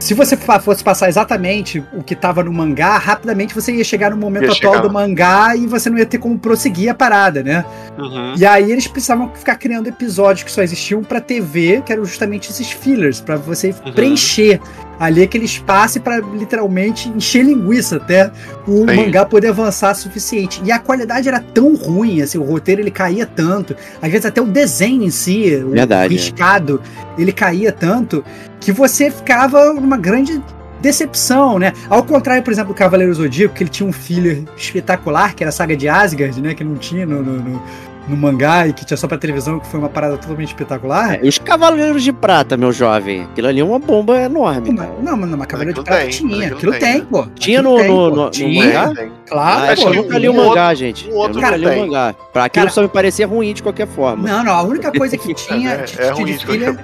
se 0.00 0.14
você 0.14 0.36
fosse 0.36 0.82
passar 0.82 1.08
exatamente 1.08 1.84
o 1.92 2.02
que 2.02 2.14
estava 2.14 2.42
no 2.42 2.50
mangá, 2.52 2.96
rapidamente 2.96 3.54
você 3.54 3.72
ia 3.72 3.84
chegar 3.84 4.10
no 4.10 4.16
momento 4.16 4.46
Ia 4.46 4.52
atual 4.52 4.74
chegar 4.74 4.86
do 4.88 4.92
mangá 4.92 5.54
e 5.54 5.66
você 5.66 5.90
não 5.90 5.98
ia 5.98 6.06
ter 6.06 6.18
como 6.18 6.38
prosseguir 6.38 6.90
a 6.90 6.94
parada, 6.94 7.42
né? 7.42 7.64
Uhum. 7.98 8.34
E 8.36 8.46
aí 8.46 8.72
eles 8.72 8.86
precisavam 8.88 9.30
ficar 9.34 9.56
criando 9.56 9.86
episódios 9.88 10.42
que 10.42 10.50
só 10.50 10.62
existiam 10.62 11.04
pra 11.04 11.20
TV, 11.20 11.82
que 11.84 11.92
eram 11.92 12.04
justamente 12.04 12.50
esses 12.50 12.70
fillers, 12.72 13.20
pra 13.20 13.36
você 13.36 13.74
Uhum. 13.84 13.92
preencher 13.92 14.58
ali 15.00 15.22
aquele 15.22 15.46
espaço 15.46 15.96
e 15.96 16.00
pra 16.00 16.18
literalmente 16.18 17.08
encher 17.08 17.42
linguiça 17.42 17.96
até 17.96 18.30
o 18.68 18.80
Sim. 18.86 18.96
mangá 18.96 19.24
poder 19.24 19.48
avançar 19.48 19.92
o 19.92 19.94
suficiente. 19.96 20.60
E 20.62 20.70
a 20.70 20.78
qualidade 20.78 21.26
era 21.26 21.40
tão 21.40 21.74
ruim, 21.74 22.20
assim, 22.20 22.36
o 22.36 22.42
roteiro 22.44 22.82
ele 22.82 22.90
caía 22.90 23.24
tanto, 23.24 23.74
às 24.00 24.10
vezes 24.10 24.26
até 24.26 24.42
o 24.42 24.46
desenho 24.46 25.02
em 25.02 25.10
si, 25.10 25.54
o 25.66 25.70
Verdade, 25.70 26.14
é. 26.14 26.16
riscado, 26.18 26.82
ele 27.16 27.32
caía 27.32 27.72
tanto 27.72 28.22
que 28.60 28.70
você 28.70 29.10
ficava 29.10 29.72
numa 29.72 29.96
grande 29.96 30.40
decepção, 30.82 31.58
né? 31.58 31.72
Ao 31.88 32.02
contrário, 32.02 32.42
por 32.42 32.52
exemplo, 32.52 32.72
do 32.72 32.76
Cavaleiro 32.76 33.12
Zodíaco, 33.12 33.54
que 33.54 33.62
ele 33.62 33.70
tinha 33.70 33.86
um 33.88 33.92
filler 33.92 34.44
espetacular, 34.56 35.34
que 35.34 35.42
era 35.42 35.48
a 35.48 35.52
saga 35.52 35.76
de 35.76 35.88
Asgard, 35.88 36.40
né? 36.40 36.54
Que 36.54 36.64
não 36.64 36.76
tinha 36.76 37.04
no, 37.04 37.22
no, 37.22 37.32
no- 37.38 37.62
no 38.10 38.16
mangá 38.16 38.66
e 38.66 38.72
que 38.72 38.84
tinha 38.84 38.96
só 38.96 39.06
pra 39.08 39.16
televisão, 39.16 39.58
que 39.60 39.66
foi 39.66 39.78
uma 39.80 39.88
parada 39.88 40.16
totalmente 40.18 40.48
espetacular. 40.48 41.14
É, 41.14 41.20
e 41.22 41.28
os 41.28 41.38
Cavaleiros 41.38 42.02
de 42.02 42.12
Prata, 42.12 42.56
meu 42.56 42.72
jovem. 42.72 43.22
Aquilo 43.22 43.48
ali 43.48 43.60
é 43.60 43.64
uma 43.64 43.78
bomba 43.78 44.16
enorme. 44.20 44.68
Não, 44.70 44.74
mas- 44.76 45.04
não, 45.04 45.16
mas 45.16 45.30
numa 45.30 45.46
Cavaleiro 45.46 45.78
de 45.78 45.84
Prata 45.84 46.00
tem, 46.02 46.10
tinha. 46.10 46.36
aquilo 46.36 46.56
Aquilo 46.56 46.72
tem, 46.72 46.80
tem, 46.80 47.00
pô. 47.04 47.26
Tinha 47.34 47.60
Aquilo 47.60 47.74
no- 47.74 47.80
tem, 47.80 47.88
no- 47.88 47.94
pô. 47.96 48.10
no- 48.10 48.24
no 48.24 48.30
Tinha, 48.30 48.64
mangá? 48.66 48.94
Tem. 48.94 49.12
Claro, 49.26 49.72
Ah, 49.72 49.76
pô, 49.76 49.88
eu 49.88 49.94
nunca 50.02 50.18
li 50.18 50.28
o 50.28 50.34
outro- 50.34 50.48
mangá, 50.48 50.74
gente. 50.74 51.08
um 51.08 51.14
outro 51.14 51.38
eu 51.38 51.42
nunca 51.44 51.56
li 51.56 51.66
o 51.66 51.78
mangá. 51.86 52.14
Pra 52.32 52.44
aquilo 52.44 52.64
Cara- 52.66 52.74
só 52.74 52.82
me 52.82 52.88
parecia 52.88 53.26
ruim 53.26 53.54
de 53.54 53.62
qualquer 53.62 53.86
forma. 53.86 54.28
Não, 54.28 54.42
não, 54.44 54.52
a 54.54 54.62
única 54.62 54.90
coisa 54.92 55.16
que 55.16 55.32
tinha, 55.34 55.70
É, 55.70 55.74
é 55.74 55.82
tinha 55.84 56.12
ruim 56.12 56.24
de 56.24 56.38
de 56.38 56.46
filler. 56.46 56.78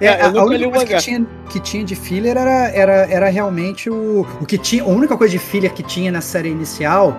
É, 0.00 0.22
Eu 0.26 0.38
a, 0.38 0.42
a 0.42 0.44
única 0.44 0.68
coisa 0.70 0.86
que 0.86 0.96
tinha, 0.98 1.26
que 1.48 1.60
tinha 1.60 1.84
de 1.84 1.94
filler 1.94 2.36
era, 2.36 2.68
era, 2.70 2.92
era 3.10 3.28
realmente 3.28 3.88
o. 3.88 4.26
O 4.40 4.46
que 4.46 4.58
tinha. 4.58 4.82
A 4.82 4.86
única 4.86 5.16
coisa 5.16 5.30
de 5.32 5.38
filler 5.38 5.72
que 5.72 5.82
tinha 5.82 6.10
na 6.10 6.20
série 6.20 6.48
inicial 6.48 7.16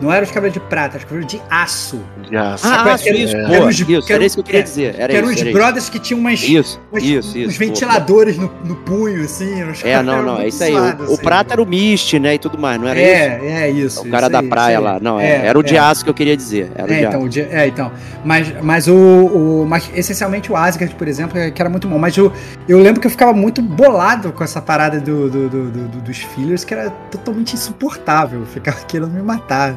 não 0.00 0.12
era 0.12 0.24
os 0.24 0.30
cabelos 0.30 0.54
de 0.54 0.60
prata, 0.60 0.96
era 0.96 0.98
os 0.98 1.04
cabelos 1.04 1.26
de 1.26 1.40
aço. 1.50 2.00
Já, 2.30 2.54
Ah, 2.54 2.56
Sabe, 2.58 2.94
isso, 2.94 3.08
era- 3.08 3.18
isso, 3.18 3.36
era 3.36 3.48
de- 3.66 3.70
isso, 3.70 3.84
que 3.84 3.94
era- 3.94 4.14
era 4.14 4.24
isso 4.26 4.34
que 4.36 4.40
eu 4.40 4.44
queria 4.44 4.60
é, 4.60 4.62
dizer. 4.62 4.94
Era 4.98 5.08
que 5.12 5.16
eram 5.16 5.26
isso, 5.30 5.34
uns 5.34 5.40
era 5.40 5.50
isso. 5.50 5.58
brothers 5.58 5.88
que 5.90 5.98
tinham 5.98 6.20
umas, 6.20 6.42
Isso, 6.42 6.80
umas- 6.92 7.02
isso, 7.02 7.38
isso. 7.38 7.48
uns 7.48 7.56
ventiladores 7.56 8.36
no, 8.38 8.50
no 8.64 8.76
punho, 8.76 9.24
assim. 9.24 9.64
uns 9.64 9.84
É, 9.84 10.02
não, 10.02 10.12
eram 10.14 10.22
não, 10.24 10.40
é 10.40 10.48
isso 10.48 10.62
aí. 10.64 10.74
O, 10.74 10.78
o 10.78 11.14
assim. 11.14 11.16
prata 11.22 11.54
era 11.54 11.62
o 11.62 11.66
Mist, 11.66 12.18
né, 12.18 12.34
e 12.34 12.38
tudo 12.38 12.58
mais, 12.58 12.80
não 12.80 12.88
era 12.88 12.98
isso? 13.00 13.08
É, 13.10 13.62
é 13.64 13.70
isso. 13.70 14.00
O 14.02 14.10
cara 14.10 14.22
isso 14.26 14.32
da 14.32 14.40
aí, 14.40 14.48
praia 14.48 14.80
lá. 14.80 14.98
Não, 15.00 15.18
É, 15.20 15.26
é, 15.30 15.46
era 15.46 15.58
o 15.58 15.62
de 15.62 15.76
é. 15.76 15.78
aço 15.78 16.04
que 16.04 16.10
eu 16.10 16.14
queria 16.14 16.36
dizer. 16.36 16.70
Era 16.74 16.88
o 16.88 16.92
É, 16.92 16.98
de 16.98 17.04
então, 17.04 17.18
aço. 17.20 17.26
o 17.26 17.28
dia- 17.28 17.48
é, 17.50 17.66
então. 17.66 17.90
Mas, 18.24 18.52
mas 18.62 18.88
o, 18.88 18.94
o- 18.94 19.66
Mas 19.68 19.90
essencialmente 19.94 20.50
o 20.50 20.56
Asgard, 20.56 20.94
por 20.94 21.06
exemplo, 21.08 21.38
é 21.38 21.50
que 21.50 21.60
era 21.60 21.68
muito 21.70 21.86
bom. 21.88 21.98
Mas 21.98 22.16
eu, 22.16 22.32
eu 22.68 22.78
lembro 22.80 23.00
que 23.00 23.06
eu 23.06 23.10
ficava 23.10 23.32
muito 23.32 23.60
bolado 23.62 24.32
com 24.32 24.42
essa 24.42 24.60
parada 24.60 24.98
do, 25.00 25.28
do- 25.30 25.48
do- 25.48 25.70
do- 25.70 25.88
do- 25.88 26.00
dos 26.00 26.18
fillers, 26.18 26.64
que 26.64 26.74
era 26.74 26.90
totalmente 27.10 27.54
insuportável. 27.54 28.40
Eu 28.40 28.46
ficava 28.46 28.78
querendo 28.86 29.10
me 29.10 29.22
matar, 29.22 29.74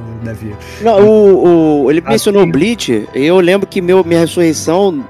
Não, 0.81 1.05
o, 1.05 1.83
o- 1.85 1.91
ele 1.91 2.01
Ah, 2.05 2.09
mencionou 2.11 2.43
sim. 2.43 2.51
Bleach. 2.51 3.07
Eu 3.13 3.39
lembro 3.39 3.67
que 3.67 3.81
meu, 3.81 4.03
minha 4.03 4.19
ressurreição, 4.21 5.03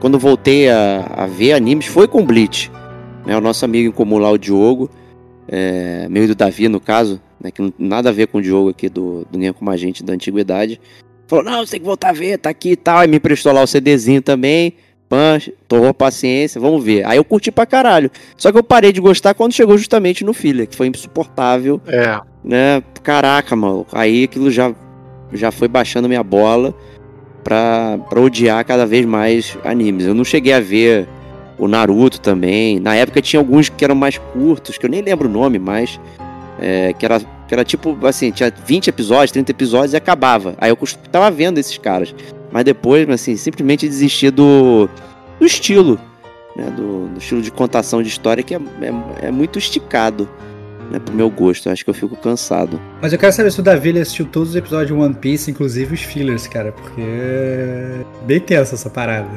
quando 0.00 0.18
voltei 0.18 0.68
a, 0.68 1.06
a 1.16 1.26
ver 1.26 1.52
animes, 1.52 1.86
foi 1.86 2.06
com 2.08 2.24
Bleach. 2.24 2.70
Né, 3.24 3.36
o 3.36 3.40
nosso 3.40 3.64
amigo 3.64 3.88
em 3.88 3.92
comum 3.92 4.18
lá, 4.18 4.30
o 4.30 4.38
Diogo, 4.38 4.88
é, 5.48 6.06
meu 6.08 6.24
e 6.24 6.26
do 6.28 6.34
Davi, 6.34 6.68
no 6.68 6.78
caso, 6.80 7.20
né, 7.40 7.50
que 7.50 7.60
não 7.60 7.72
nada 7.78 8.08
a 8.10 8.12
ver 8.12 8.28
com 8.28 8.38
o 8.38 8.42
Diogo 8.42 8.68
aqui 8.70 8.88
do, 8.88 9.26
do 9.30 9.38
Ninguém 9.38 9.52
Como 9.52 9.68
a 9.70 9.76
Gente 9.76 10.04
da 10.04 10.12
Antiguidade. 10.12 10.80
Falou, 11.26 11.44
não, 11.44 11.64
você 11.66 11.72
tem 11.72 11.80
que 11.80 11.86
voltar 11.86 12.10
a 12.10 12.12
ver, 12.12 12.38
tá 12.38 12.50
aqui 12.50 12.70
e 12.72 12.76
tal. 12.76 12.98
Aí 12.98 13.08
me 13.08 13.16
emprestou 13.16 13.52
lá 13.52 13.60
o 13.62 13.66
CDzinho 13.66 14.22
também. 14.22 14.74
Pan, 15.08 15.38
torrou 15.68 15.94
paciência, 15.94 16.60
vamos 16.60 16.82
ver. 16.82 17.06
Aí 17.06 17.16
eu 17.16 17.24
curti 17.24 17.50
pra 17.52 17.64
caralho. 17.64 18.10
Só 18.36 18.50
que 18.50 18.58
eu 18.58 18.62
parei 18.64 18.92
de 18.92 19.00
gostar 19.00 19.34
quando 19.34 19.52
chegou 19.52 19.78
justamente 19.78 20.24
no 20.24 20.32
filler, 20.32 20.66
que 20.66 20.74
foi 20.76 20.88
insuportável 20.88 21.80
É. 21.86 22.18
né? 22.44 22.82
Caraca, 23.02 23.54
mano. 23.54 23.86
Aí 23.92 24.24
aquilo 24.24 24.50
já, 24.50 24.74
já 25.32 25.50
foi 25.52 25.68
baixando 25.68 26.08
minha 26.08 26.22
bola 26.24 26.74
pra, 27.44 27.98
pra 28.08 28.20
odiar 28.20 28.64
cada 28.64 28.84
vez 28.86 29.06
mais 29.06 29.56
animes. 29.64 30.06
Eu 30.06 30.14
não 30.14 30.24
cheguei 30.24 30.52
a 30.52 30.60
ver 30.60 31.06
o 31.58 31.68
Naruto 31.68 32.20
também. 32.20 32.80
Na 32.80 32.94
época 32.96 33.22
tinha 33.22 33.38
alguns 33.40 33.68
que 33.68 33.84
eram 33.84 33.94
mais 33.94 34.18
curtos, 34.18 34.76
que 34.76 34.86
eu 34.86 34.90
nem 34.90 35.02
lembro 35.02 35.28
o 35.28 35.32
nome 35.32 35.58
mais. 35.58 36.00
é, 36.60 36.92
que, 36.94 37.04
era, 37.04 37.20
que 37.20 37.54
era 37.54 37.64
tipo 37.64 37.96
assim, 38.06 38.30
tinha 38.32 38.52
20 38.66 38.88
episódios, 38.88 39.30
30 39.30 39.52
episódios 39.52 39.92
e 39.92 39.96
acabava. 39.96 40.54
Aí 40.58 40.70
eu 40.70 40.78
tava 41.12 41.30
vendo 41.30 41.58
esses 41.58 41.78
caras. 41.78 42.12
Mas 42.56 42.64
depois, 42.64 43.06
assim, 43.10 43.36
simplesmente 43.36 43.86
desisti 43.86 44.30
do, 44.30 44.88
do 45.38 45.44
estilo. 45.44 46.00
Né, 46.56 46.70
do, 46.70 47.06
do 47.08 47.18
estilo 47.18 47.42
de 47.42 47.50
contação 47.50 48.02
de 48.02 48.08
história 48.08 48.42
que 48.42 48.54
é, 48.54 48.58
é, 49.20 49.26
é 49.26 49.30
muito 49.30 49.58
esticado 49.58 50.26
né, 50.90 50.98
pro 50.98 51.14
meu 51.14 51.28
gosto. 51.28 51.68
Eu 51.68 51.72
acho 51.74 51.84
que 51.84 51.90
eu 51.90 51.94
fico 51.94 52.16
cansado. 52.16 52.80
Mas 53.02 53.12
eu 53.12 53.18
quero 53.18 53.30
saber 53.34 53.52
se 53.52 53.60
o 53.60 53.62
Davi 53.62 53.90
assistiu 54.00 54.24
todos 54.24 54.48
os 54.48 54.56
episódios 54.56 54.86
de 54.86 54.94
One 54.94 55.12
Piece, 55.12 55.50
inclusive 55.50 55.92
os 55.92 56.00
fillers, 56.00 56.46
cara, 56.46 56.72
porque 56.72 57.02
é 57.02 58.02
bem 58.22 58.40
tensa 58.40 58.74
essa 58.74 58.88
parada. 58.88 59.28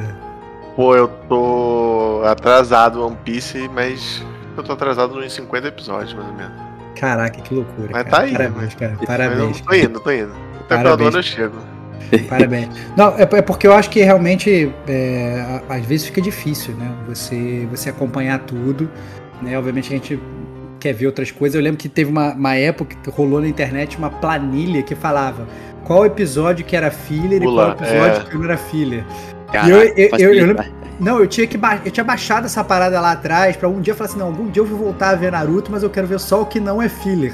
Pô, 0.78 0.96
eu 0.96 1.10
tô 1.28 2.22
atrasado 2.24 3.06
One 3.06 3.18
Piece, 3.26 3.68
mas 3.76 4.24
eu 4.56 4.64
tô 4.64 4.72
atrasado 4.72 5.20
uns 5.20 5.34
50 5.34 5.68
episódios, 5.68 6.14
mais 6.14 6.26
ou 6.26 6.36
menos. 6.36 6.54
Caraca, 6.96 7.42
que 7.42 7.54
loucura. 7.54 7.90
Mas 7.92 8.04
cara. 8.04 8.16
tá 8.16 8.22
aí, 8.22 8.32
Parabéns, 8.32 8.56
mas- 8.64 8.76
cara. 8.76 8.96
Mas 8.98 9.06
Parabéns. 9.06 9.60
eu 9.60 9.66
tô 9.66 9.76
indo, 9.76 10.00
tô 10.00 10.10
indo. 10.10 10.32
Até 10.62 10.76
o 10.76 10.78
final 10.78 10.96
do 10.96 11.08
ano 11.08 11.18
eu 11.18 11.24
chego. 11.24 11.79
Parabéns. 12.28 12.70
Não, 12.98 13.10
é, 13.18 13.22
é 13.22 13.42
porque 13.42 13.68
eu 13.68 13.74
acho 13.74 13.90
que 13.90 14.02
realmente 14.02 14.72
é, 14.88 15.62
às 15.70 15.86
vezes 15.86 16.06
fica 16.08 16.22
difícil, 16.22 16.74
né? 16.76 16.92
Você, 17.08 17.68
você 17.72 17.90
acompanhar 17.90 18.40
tudo, 18.40 18.90
né? 19.42 19.58
Obviamente 19.58 19.88
a 19.94 19.98
gente 19.98 20.20
quer 20.80 20.94
ver 20.94 21.06
outras 21.08 21.30
coisas. 21.32 21.56
Eu 21.56 21.62
lembro 21.62 21.78
que 21.78 21.90
teve 21.90 22.10
uma, 22.10 22.34
uma 22.34 22.56
época 22.56 22.96
que 23.04 23.10
rolou 23.10 23.42
na 23.42 23.48
internet 23.48 23.98
uma 23.98 24.10
planilha 24.10 24.82
que 24.82 24.96
falava 24.96 25.48
qual 25.84 26.06
episódio 26.06 26.66
que 26.66 26.76
era 26.76 26.90
filler 26.92 27.42
Pula, 27.42 27.52
e 27.62 27.66
qual 27.66 27.72
episódio 27.90 28.22
é. 28.22 28.30
que 28.30 28.38
não 28.38 28.44
era 28.46 28.58
filler. 28.58 29.04
Caraca, 29.52 29.70
eu- 29.70 29.94
eu- 29.98 30.10
facilita. 30.10 30.22
eu 30.24 30.48
lembro- 30.48 30.66
Não, 31.00 31.20
eu 31.20 31.28
tinha 31.28 31.48
que 31.48 31.58
ba- 31.58 31.80
eu 31.86 31.92
tinha 31.92 32.04
baixado 32.04 32.46
essa 32.46 32.64
parada 32.64 33.00
lá 33.00 33.14
atrás 33.14 33.56
pra 33.56 33.70
um 33.70 33.80
dia 33.80 33.96
falar 33.96 34.10
assim, 34.10 34.20
não, 34.20 34.28
algum 34.28 34.48
dia 34.50 34.62
eu 34.62 34.66
vou 34.66 34.78
voltar 34.78 35.10
a 35.12 35.16
ver 35.16 35.32
Naruto, 35.32 35.72
mas 35.72 35.82
eu 35.82 35.90
quero 35.90 36.06
ver 36.06 36.20
só 36.20 36.42
o 36.42 36.46
que 36.46 36.60
não 36.60 36.82
é 36.82 36.90
filler. 36.90 37.34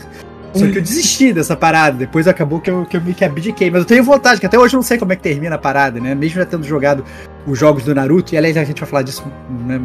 Só 0.59 0.65
que 0.71 0.77
eu 0.77 0.81
desisti 0.81 1.33
dessa 1.33 1.55
parada, 1.55 1.97
depois 1.97 2.27
acabou 2.27 2.59
que 2.59 2.69
eu, 2.69 2.85
que 2.85 2.97
eu 2.97 3.01
me 3.01 3.13
que 3.13 3.23
abdiquei. 3.25 3.69
Mas 3.69 3.81
eu 3.81 3.85
tenho 3.85 4.03
vontade, 4.03 4.39
que 4.39 4.45
até 4.45 4.57
hoje 4.57 4.75
eu 4.75 4.77
não 4.77 4.83
sei 4.83 4.97
como 4.97 5.11
é 5.13 5.15
que 5.15 5.21
termina 5.23 5.55
a 5.55 5.59
parada, 5.59 5.99
né? 5.99 6.15
Mesmo 6.15 6.37
já 6.37 6.45
tendo 6.45 6.63
jogado 6.63 7.03
os 7.45 7.57
jogos 7.59 7.83
do 7.83 7.93
Naruto, 7.93 8.33
e 8.33 8.37
aliás 8.37 8.55
a 8.57 8.63
gente 8.63 8.79
vai 8.79 8.89
falar 8.89 9.01
disso 9.03 9.23
né, 9.67 9.79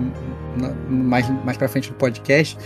mais, 0.88 1.28
mais 1.44 1.56
pra 1.56 1.68
frente 1.68 1.90
no 1.90 1.96
podcast. 1.96 2.56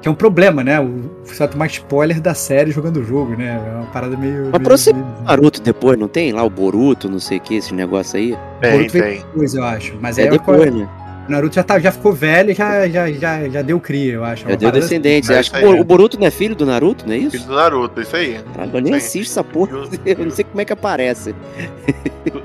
que 0.00 0.08
é 0.08 0.10
um 0.10 0.14
problema, 0.14 0.62
né? 0.62 0.78
O, 0.80 1.10
você 1.24 1.38
vai 1.38 1.48
tomar 1.48 1.66
spoiler 1.66 2.20
da 2.20 2.34
série 2.34 2.70
jogando 2.70 2.98
o 2.98 3.04
jogo, 3.04 3.36
né? 3.36 3.58
É 3.66 3.76
uma 3.76 3.86
parada 3.86 4.16
meio. 4.16 4.50
Mas 4.52 4.60
meio, 4.60 4.70
você, 4.78 4.92
meio- 4.92 5.06
Naruto 5.24 5.62
depois, 5.62 5.98
não 5.98 6.08
tem? 6.08 6.32
Lá 6.32 6.42
o 6.42 6.50
Boruto, 6.50 7.08
não 7.08 7.18
sei 7.18 7.38
o 7.38 7.40
que, 7.40 7.54
esse 7.56 7.72
negócio 7.74 8.18
aí. 8.18 8.36
Tem, 8.60 8.72
Boruto 8.72 8.92
veio 8.92 9.04
tem. 9.04 9.18
depois, 9.18 9.54
eu 9.54 9.64
acho. 9.64 9.94
Mas 10.00 10.18
É 10.18 10.24
aí 10.24 10.30
depois, 10.30 10.74
né? 10.74 10.86
O 11.28 11.30
Naruto 11.30 11.54
já, 11.54 11.62
tá, 11.62 11.78
já 11.78 11.90
ficou 11.90 12.12
velho 12.12 12.50
e 12.50 12.54
já, 12.54 12.86
já, 12.88 13.10
já, 13.10 13.48
já 13.48 13.62
deu 13.62 13.80
cria, 13.80 14.14
eu 14.14 14.24
acho. 14.24 14.42
Já 14.42 14.50
Uma 14.50 14.56
deu 14.56 14.68
parada 14.68 14.80
descendentes. 14.86 15.30
É 15.30 15.38
Acho 15.38 15.52
que 15.52 15.64
o 15.64 15.80
o 15.80 15.84
Boruto 15.84 16.18
não 16.20 16.26
é 16.26 16.30
filho 16.30 16.54
do 16.54 16.66
Naruto, 16.66 17.06
não 17.06 17.14
é 17.14 17.18
Filho 17.18 17.34
isso? 17.36 17.46
do 17.48 17.54
Naruto, 17.54 18.00
isso 18.00 18.14
aí. 18.16 18.40
Caralho, 18.54 18.76
eu 18.76 18.80
nem 18.82 18.94
assisto 18.94 19.32
essa 19.32 19.44
porra. 19.44 19.84
Eu 20.04 20.18
não 20.24 20.30
sei 20.30 20.44
como 20.44 20.60
é 20.60 20.64
que 20.64 20.72
aparece. 20.72 21.34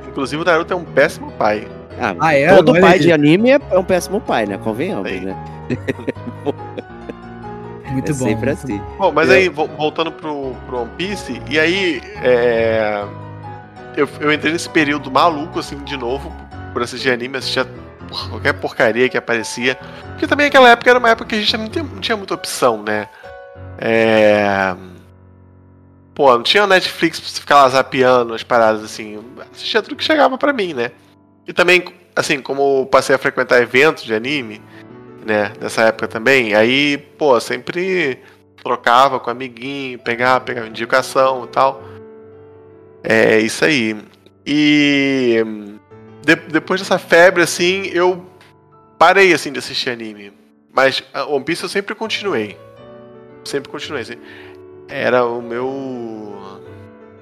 Inclusive 0.10 0.42
o 0.42 0.46
Naruto 0.46 0.74
é 0.74 0.76
um 0.76 0.84
péssimo 0.86 1.32
pai. 1.34 1.68
Ah, 2.00 2.16
Ah, 2.20 2.34
é? 2.34 2.56
todo 2.56 2.72
Olha 2.72 2.82
pai 2.82 2.94
aí. 2.94 3.00
de 3.00 3.12
anime 3.12 3.52
é, 3.52 3.60
é 3.72 3.78
um 3.78 3.84
péssimo 3.84 4.22
pai, 4.22 4.46
né? 4.46 4.58
Convenhamos, 4.58 5.10
Sim. 5.10 5.20
né? 5.22 5.36
assim. 5.70 6.54
Muito 7.92 8.12
é 8.12 8.14
bom. 8.14 8.26
sempre 8.26 8.52
muito 8.52 8.64
assim. 8.64 8.82
Bom, 8.98 9.12
mas 9.12 9.30
É. 9.30 9.36
aí, 9.36 9.50
vo- 9.50 9.68
voltando 9.76 10.12
pro, 10.12 10.54
pro 10.68 10.82
One 10.82 10.92
Piece, 10.96 11.42
e 11.50 11.60
aí, 11.60 12.02
é, 12.22 13.04
eu, 13.98 14.08
eu 14.22 14.32
entrei 14.32 14.54
nesse 14.54 14.70
período 14.70 15.10
maluco, 15.10 15.58
assim, 15.60 15.76
de 15.80 15.98
novo, 15.98 16.32
por 16.72 16.84
assistir 16.84 17.10
anime, 17.10 17.38
assistia 17.38 17.66
por- 17.66 17.89
qualquer 18.10 18.54
porcaria 18.54 19.10
que 19.10 19.18
aparecia. 19.18 19.76
Porque 20.10 20.28
também 20.28 20.48
naquela 20.48 20.70
época 20.70 20.90
era 20.90 21.00
uma 21.00 21.10
época 21.10 21.30
que 21.30 21.36
a 21.36 21.40
gente 21.40 21.58
não 21.58 21.68
tinha, 21.68 21.84
não 21.84 22.00
tinha 22.00 22.18
muita 22.18 22.34
opção, 22.34 22.82
né? 22.84 23.08
É... 23.78 24.76
Pô, 26.14 26.34
não 26.34 26.44
tinha 26.44 26.68
Netflix 26.68 27.20
pra 27.20 27.30
você 27.30 27.40
ficar 27.40 27.56
lá 27.56 27.70
zapeando 27.70 28.34
as 28.34 28.44
paradas, 28.44 28.84
assim. 28.84 29.24
Assistia 29.52 29.82
tudo 29.82 29.96
que 29.96 30.04
chegava 30.04 30.38
pra 30.38 30.52
mim, 30.52 30.74
né? 30.74 30.92
E 31.48 31.54
também, 31.54 31.84
assim, 32.16 32.42
como 32.42 32.86
passei 32.88 33.16
a 33.16 33.20
frequentar 33.20 33.62
eventos 33.62 34.04
de 34.04 34.14
anime, 34.14 34.62
né, 35.26 35.54
nessa 35.60 35.84
época 35.84 36.08
também, 36.08 36.54
aí, 36.54 36.98
pô, 36.98 37.40
sempre 37.40 38.20
trocava 38.64 39.20
com 39.20 39.30
amiguinho, 39.30 40.00
pegava, 40.00 40.42
pegava 40.42 40.68
indicação 40.68 41.46
e 41.46 41.48
tal. 41.48 41.82
É 43.04 43.40
isso 43.40 43.64
aí. 43.64 43.96
E 44.46 45.44
de- 46.36 46.52
depois 46.52 46.80
dessa 46.82 46.98
febre, 46.98 47.42
assim, 47.44 47.84
eu 47.94 48.26
parei 48.98 49.34
assim 49.34 49.52
de 49.52 49.60
assistir 49.60 49.90
anime. 49.90 50.32
Mas 50.74 51.04
a 51.14 51.26
One 51.26 51.44
Piece 51.44 51.64
eu 51.64 51.70
sempre 51.70 51.96
continuei. 51.96 52.58
Sempre 53.44 53.70
continuei. 53.72 54.02
assim. 54.04 54.18
Era 54.88 55.26
o 55.26 55.42
meu 55.42 56.38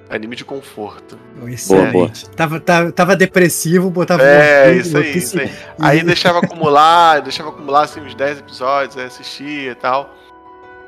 anime 0.09 0.35
de 0.35 0.45
conforto. 0.45 1.17
bom. 1.35 1.47
Excelente. 1.49 1.91
boa. 1.91 2.11
Tava, 2.35 2.59
tava, 2.59 2.91
tava 2.91 3.15
depressivo, 3.15 3.89
botava 3.89 4.23
É, 4.23 4.73
Piece, 4.73 4.87
isso 4.87 4.97
aí, 4.97 5.17
isso 5.17 5.39
aí. 5.39 5.47
e- 5.47 5.51
Aí 5.79 6.03
deixava 6.03 6.39
acumular, 6.39 7.19
deixava 7.23 7.49
acumular 7.49 7.83
assim, 7.83 7.99
uns 8.01 8.15
10 8.15 8.39
episódios, 8.39 8.97
aí 8.97 9.05
assistia 9.05 9.71
e 9.71 9.75
tal. 9.75 10.13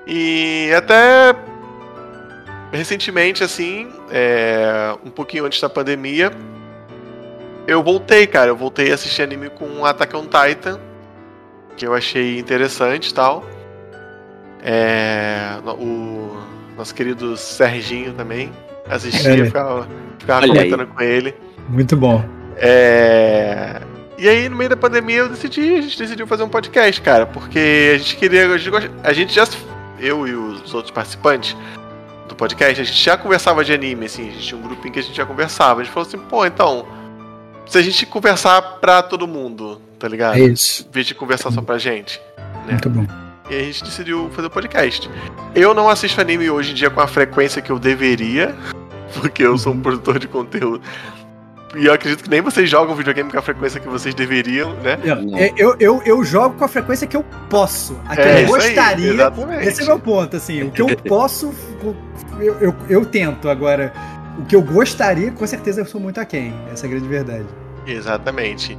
E 0.08 0.72
até 0.76 1.36
recentemente, 2.72 3.44
assim, 3.44 3.92
é, 4.12 4.96
um 5.06 5.10
pouquinho 5.10 5.46
antes 5.46 5.60
da 5.60 5.70
pandemia, 5.70 6.32
eu 7.72 7.84
voltei, 7.84 8.26
cara. 8.28 8.50
Eu 8.50 8.56
voltei 8.56 8.92
a 8.92 8.96
assistir 8.96 9.22
anime 9.22 9.50
com 9.50 9.86
Attack 9.86 10.16
on 10.16 10.24
Titan, 10.26 10.80
que 11.78 11.86
eu 11.86 11.94
achei 11.94 12.38
interessante 12.40 13.10
e 13.10 13.14
tal. 13.14 13.44
É, 14.62 15.58
o 15.66 16.38
nosso 16.78 16.94
querido 16.94 17.38
Serginho 17.38 18.14
também 18.14 18.52
assistia, 18.90 19.42
É. 19.42 19.46
ficava, 19.46 19.88
ficava 20.18 20.42
Olha 20.42 20.52
aí. 20.62 20.70
comentando 20.70 20.88
com 20.94 21.02
ele. 21.02 21.34
Muito 21.70 21.96
bom. 21.96 22.24
É... 22.58 23.82
E 24.18 24.28
aí, 24.28 24.50
no 24.50 24.56
meio 24.58 24.70
da 24.70 24.76
pandemia, 24.76 25.20
eu 25.20 25.30
decidi, 25.30 25.76
a 25.76 25.82
gente 25.82 25.98
decidiu 25.98 26.28
fazer 26.28 26.44
um 26.44 26.50
podcast, 26.50 27.00
cara, 27.02 27.26
porque 27.26 27.94
a 27.96 27.98
gente 27.98 28.18
queria. 28.18 28.48
A 28.52 28.58
gente, 28.58 28.70
gost- 28.70 28.92
a 29.02 29.14
gente 29.14 29.34
já. 29.34 29.48
Eu 29.98 30.28
e 30.28 30.34
os 30.34 30.74
outros 30.74 30.92
participantes 30.92 31.56
do 32.28 32.36
podcast, 32.36 32.82
a 32.82 32.84
gente 32.84 33.02
já 33.02 33.16
conversava 33.18 33.64
de 33.64 33.74
anime, 33.74 34.06
assim, 34.08 34.28
a 34.30 34.32
gente 34.32 34.46
tinha 34.48 34.60
um 34.60 34.64
grupinho 34.64 34.94
que 34.94 35.00
a 35.00 35.04
gente 35.04 35.16
já 35.16 35.26
conversava. 35.26 35.80
A 35.80 35.84
gente 35.86 35.94
falou 35.94 36.08
assim, 36.08 36.18
pô, 36.18 36.46
então. 36.46 36.86
Se 37.70 37.78
a 37.78 37.82
gente 37.82 38.06
conversar 38.06 38.62
pra 38.80 39.02
todo 39.04 39.28
mundo, 39.28 39.80
tá 40.00 40.08
ligado? 40.08 40.36
É 40.38 40.42
isso. 40.42 40.86
Em 40.90 40.92
vez 40.92 41.06
de 41.06 41.14
conversar 41.16 41.52
só 41.52 41.62
pra 41.62 41.78
gente. 41.78 42.20
né? 42.66 42.72
Muito 42.72 42.90
bom. 42.90 43.06
E 43.50 43.56
aí 43.56 43.62
a 43.62 43.66
gente 43.66 43.84
decidiu 43.84 44.30
fazer 44.32 44.48
o 44.48 44.50
podcast. 44.50 45.10
Eu 45.56 45.74
não 45.74 45.90
assisto 45.90 46.20
anime 46.22 46.50
hoje 46.50 46.72
em 46.72 46.76
dia 46.76 46.90
com 46.90 47.00
a 47.02 47.08
frequência 47.08 47.62
que 47.62 47.72
eu 47.72 47.80
deveria, 47.80 48.56
porque 49.22 49.44
eu 49.44 49.58
sou 49.58 49.74
um 49.74 49.80
produtor 49.82 50.20
de 50.20 50.28
conteúdo. 50.28 50.82
E 51.76 51.86
eu 51.86 51.94
acredito 51.94 52.24
que 52.24 52.30
nem 52.32 52.42
vocês 52.42 52.68
jogam 52.68 52.96
videogame 52.96 53.30
com 53.32 53.38
a 53.38 53.42
frequência 53.44 53.80
que 53.80 53.88
vocês 53.88 54.16
deveriam, 54.16 54.74
né? 54.78 54.98
Não. 55.06 55.38
Eu, 55.38 55.54
eu, 55.56 55.76
eu, 55.80 56.02
eu 56.04 56.24
jogo 56.24 56.56
com 56.58 56.66
a 56.66 56.68
frequência 56.68 57.06
que 57.06 57.16
eu 57.16 57.24
posso. 57.48 57.96
A 58.08 58.16
que 58.16 58.22
É, 58.24 58.34
eu 58.34 58.38
aí, 58.38 58.46
gostaria. 58.48 59.14
exatamente. 59.14 59.68
esse 59.68 59.82
é 59.82 59.84
o 59.84 59.88
meu 59.88 60.00
ponto, 60.00 60.36
assim. 60.36 60.64
O 60.64 60.72
que 60.72 60.82
eu 60.82 60.88
posso, 60.98 61.54
eu, 62.40 62.56
eu, 62.60 62.76
eu 62.90 63.06
tento. 63.06 63.48
Agora, 63.48 63.94
o 64.40 64.46
que 64.46 64.56
eu 64.56 64.62
gostaria, 64.62 65.32
com 65.32 65.46
certeza 65.46 65.82
eu 65.82 65.86
sou 65.86 66.00
muito 66.00 66.20
aquém. 66.20 66.54
Essa 66.72 66.86
é 66.86 66.88
a 66.88 66.92
grande 66.92 67.08
verdade. 67.08 67.46
Exatamente. 67.86 68.78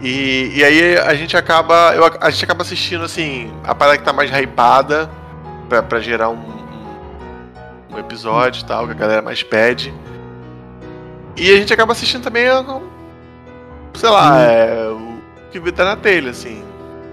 E, 0.00 0.52
e 0.54 0.64
aí 0.64 0.96
a 0.98 1.14
gente 1.14 1.36
acaba. 1.36 1.92
eu- 1.94 2.04
a 2.20 2.30
gente 2.30 2.44
acaba 2.44 2.62
assistindo 2.62 3.04
assim, 3.04 3.50
a 3.64 3.74
parada 3.74 3.98
que 3.98 4.04
tá 4.04 4.12
mais 4.12 4.30
hypada 4.30 5.10
pra, 5.68 5.82
pra 5.82 6.00
gerar 6.00 6.30
um, 6.30 6.38
um, 7.92 7.98
episódio 7.98 8.62
e 8.62 8.64
tal, 8.64 8.86
que 8.86 8.92
a 8.92 8.96
galera 8.96 9.22
mais 9.22 9.42
pede. 9.42 9.92
E 11.36 11.50
a 11.52 11.56
gente 11.56 11.72
acaba 11.72 11.92
assistindo 11.92 12.22
também, 12.22 12.46
sei 13.94 14.08
lá, 14.08 14.40
é, 14.40 14.88
o 14.88 15.18
que 15.50 15.72
tá 15.72 15.84
na 15.84 15.96
telha, 15.96 16.30
assim. 16.30 16.62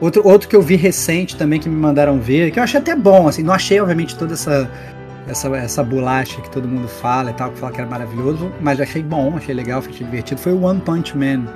Outro, 0.02 0.28
outro 0.28 0.50
que 0.50 0.56
eu 0.56 0.62
vi 0.62 0.76
recente 0.76 1.36
também 1.36 1.60
que 1.60 1.70
me 1.70 1.76
mandaram 1.76 2.20
ver, 2.20 2.52
que 2.52 2.60
eu 2.60 2.64
achei 2.64 2.80
até 2.80 2.96
bom, 2.96 3.28
assim, 3.28 3.44
não 3.44 3.54
achei, 3.54 3.80
obviamente, 3.80 4.16
toda 4.18 4.34
essa, 4.34 4.70
essa, 5.28 5.48
essa 5.58 5.84
bolacha 5.84 6.42
que 6.42 6.50
todo 6.50 6.68
mundo 6.68 6.88
fala 6.88 7.32
e 7.32 7.34
tal, 7.34 7.52
que 7.52 7.60
fala 7.60 7.72
que 7.72 7.82
era 7.82 7.90
maravilhoso, 7.90 8.52
mas 8.62 8.80
achei 8.80 9.02
bom, 9.04 9.34
achei 9.38 9.56
legal, 9.56 9.80
achei 9.80 9.92
divertido. 9.94 10.40
Foi 10.40 10.54
o 10.54 10.64
One 10.64 10.80
Punch 10.82 11.18
Man. 11.18 11.38
né, 11.38 11.50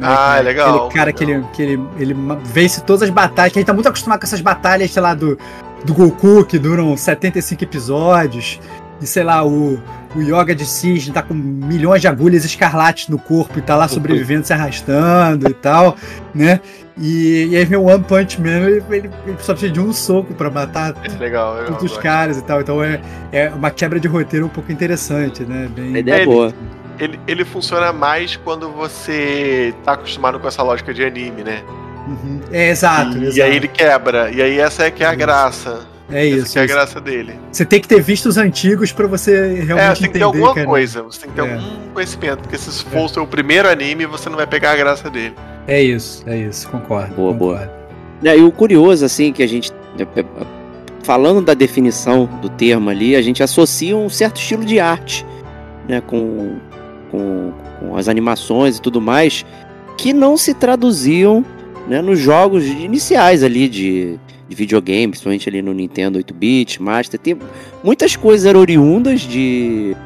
Ah, 0.00 0.38
é 0.38 0.42
legal, 0.42 0.86
Aquele 0.86 0.94
cara 0.94 1.12
que, 1.12 1.24
ele, 1.24 1.34
legal. 1.34 1.50
que 1.52 1.62
ele, 1.62 1.88
ele 1.98 2.16
vence 2.44 2.80
todas 2.82 3.02
as 3.02 3.10
batalhas, 3.10 3.52
que 3.52 3.58
a 3.58 3.60
gente 3.60 3.66
tá 3.66 3.74
muito 3.74 3.88
acostumado 3.88 4.20
com 4.20 4.26
essas 4.26 4.40
batalhas, 4.40 4.90
sei 4.90 5.02
lá, 5.02 5.14
do, 5.14 5.38
do 5.84 5.94
Goku, 5.94 6.44
que 6.44 6.58
duram 6.58 6.96
75 6.96 7.64
episódios, 7.64 8.58
e 9.00 9.06
sei 9.06 9.24
lá, 9.24 9.44
o, 9.44 9.80
o 10.14 10.20
Yoga 10.22 10.54
de 10.54 10.66
Cisne 10.66 11.12
tá 11.12 11.22
com 11.22 11.32
milhões 11.34 12.00
de 12.00 12.08
agulhas 12.08 12.44
escarlates 12.44 13.08
no 13.08 13.18
corpo 13.18 13.58
e 13.58 13.62
tá 13.62 13.74
lá 13.76 13.88
sobrevivendo, 13.88 14.46
se 14.46 14.52
arrastando 14.52 15.48
e 15.48 15.54
tal, 15.54 15.96
né? 16.34 16.60
E, 16.98 17.46
e 17.50 17.56
aí 17.56 17.64
vem 17.64 17.78
o 17.78 17.84
One 17.84 18.04
Punch 18.04 18.38
Man, 18.40 18.48
ele, 18.68 18.82
ele, 18.90 19.10
ele 19.26 19.36
só 19.40 19.52
precisa 19.54 19.72
de 19.72 19.80
um 19.80 19.92
soco 19.92 20.34
pra 20.34 20.50
matar 20.50 20.94
É 21.02 21.08
legal. 21.18 21.56
eu 21.56 21.66
todos 21.68 21.92
os 21.92 21.96
caras 21.98 22.36
e 22.36 22.42
tal. 22.44 22.60
Então 22.60 22.82
é, 22.84 23.00
é 23.32 23.48
uma 23.48 23.70
quebra 23.70 23.98
de 23.98 24.06
roteiro 24.06 24.44
um 24.44 24.50
pouco 24.50 24.70
interessante, 24.70 25.42
né? 25.44 25.68
Bem, 25.74 25.96
A 25.96 25.98
ideia 26.00 26.14
é 26.16 26.18
Ele- 26.18 26.26
boa. 26.26 26.52
Ele, 26.98 27.18
ele 27.26 27.44
funciona 27.44 27.90
mais 27.92 28.36
quando 28.36 28.70
você 28.70 29.74
tá 29.82 29.92
acostumado 29.92 30.38
com 30.38 30.46
essa 30.46 30.62
lógica 30.62 30.92
de 30.92 31.02
anime, 31.02 31.42
né? 31.42 31.62
Uhum. 32.06 32.40
É 32.52 32.68
exato, 32.68 33.16
e, 33.16 33.22
exato. 33.22 33.38
e 33.38 33.42
aí 33.42 33.56
ele 33.56 33.66
quebra. 33.68 34.30
E 34.30 34.42
aí 34.42 34.58
essa 34.60 34.84
é 34.84 34.90
que 34.90 35.02
é 35.02 35.06
a 35.06 35.10
Isso. 35.10 35.18
graça. 35.18 35.80
É 36.12 36.28
essa 36.28 36.36
isso. 36.38 36.52
que 36.52 36.58
é 36.58 36.62
a 36.62 36.64
isso. 36.64 36.74
graça 36.74 37.00
dele. 37.00 37.34
Você 37.50 37.64
tem 37.64 37.80
que 37.80 37.88
ter 37.88 38.00
visto 38.02 38.26
os 38.26 38.36
antigos 38.38 38.92
pra 38.92 39.06
você 39.06 39.62
realmente 39.64 39.70
É, 39.80 39.94
você 39.94 40.00
tem 40.02 40.12
que 40.12 40.18
ter 40.18 40.24
entender, 40.24 40.24
alguma 40.24 40.54
cara. 40.54 40.66
coisa, 40.66 41.02
você 41.02 41.20
tem 41.20 41.30
que 41.30 41.36
ter 41.36 41.48
É. 41.48 41.54
algum 41.54 41.88
conhecimento, 41.94 42.38
porque 42.40 42.58
se 42.58 42.84
for 42.84 43.04
o 43.04 43.08
seu 43.08 43.26
primeiro 43.26 43.68
anime, 43.68 44.06
você 44.06 44.28
não 44.28 44.36
vai 44.36 44.46
pegar 44.46 44.72
a 44.72 44.76
graça 44.76 45.08
dele. 45.10 45.34
É 45.66 45.82
isso, 45.82 46.22
é 46.26 46.36
isso, 46.36 46.68
concordo. 46.68 47.14
Boa, 47.14 47.32
boa. 47.32 47.58
concordo. 47.58 47.72
É, 48.24 48.36
E 48.38 48.42
o 48.42 48.52
curioso, 48.52 49.04
assim, 49.04 49.32
que 49.32 49.42
a 49.42 49.46
gente. 49.48 49.70
Falando 51.02 51.42
da 51.42 51.52
definição 51.54 52.26
do 52.40 52.48
termo 52.48 52.88
ali, 52.88 53.16
a 53.16 53.22
gente 53.22 53.42
associa 53.42 53.96
um 53.96 54.08
certo 54.08 54.36
estilo 54.36 54.64
de 54.64 54.78
arte, 54.78 55.26
né, 55.88 56.00
com, 56.00 56.58
com, 57.10 57.52
com 57.80 57.96
as 57.96 58.06
animações 58.08 58.76
e 58.76 58.80
tudo 58.82 59.00
mais, 59.00 59.44
que 59.98 60.12
não 60.12 60.36
se 60.36 60.54
traduziam 60.54 61.44
né, 61.88 62.00
nos 62.00 62.20
jogos 62.20 62.64
iniciais 62.64 63.42
ali 63.42 63.68
de, 63.68 64.16
de 64.52 64.56
videogame, 64.56 65.08
principalmente 65.08 65.48
ali 65.48 65.62
no 65.62 65.72
Nintendo 65.72 66.18
8-bit, 66.18 66.80
Master. 66.80 67.18
Tem 67.18 67.36
muitas 67.82 68.14
coisas 68.14 68.46
eram 68.46 68.60
oriundas 68.60 69.22
de, 69.22 69.96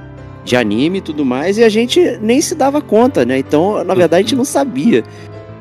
de 0.44 0.56
anime 0.56 0.98
e 0.98 1.00
tudo 1.00 1.24
mais, 1.24 1.58
e 1.58 1.64
a 1.64 1.68
gente 1.68 2.00
nem 2.20 2.40
se 2.40 2.54
dava 2.54 2.80
conta, 2.80 3.24
né? 3.24 3.38
Então, 3.38 3.82
na 3.84 3.94
verdade, 3.94 4.20
a 4.20 4.22
gente 4.22 4.36
não 4.36 4.44
sabia 4.44 5.04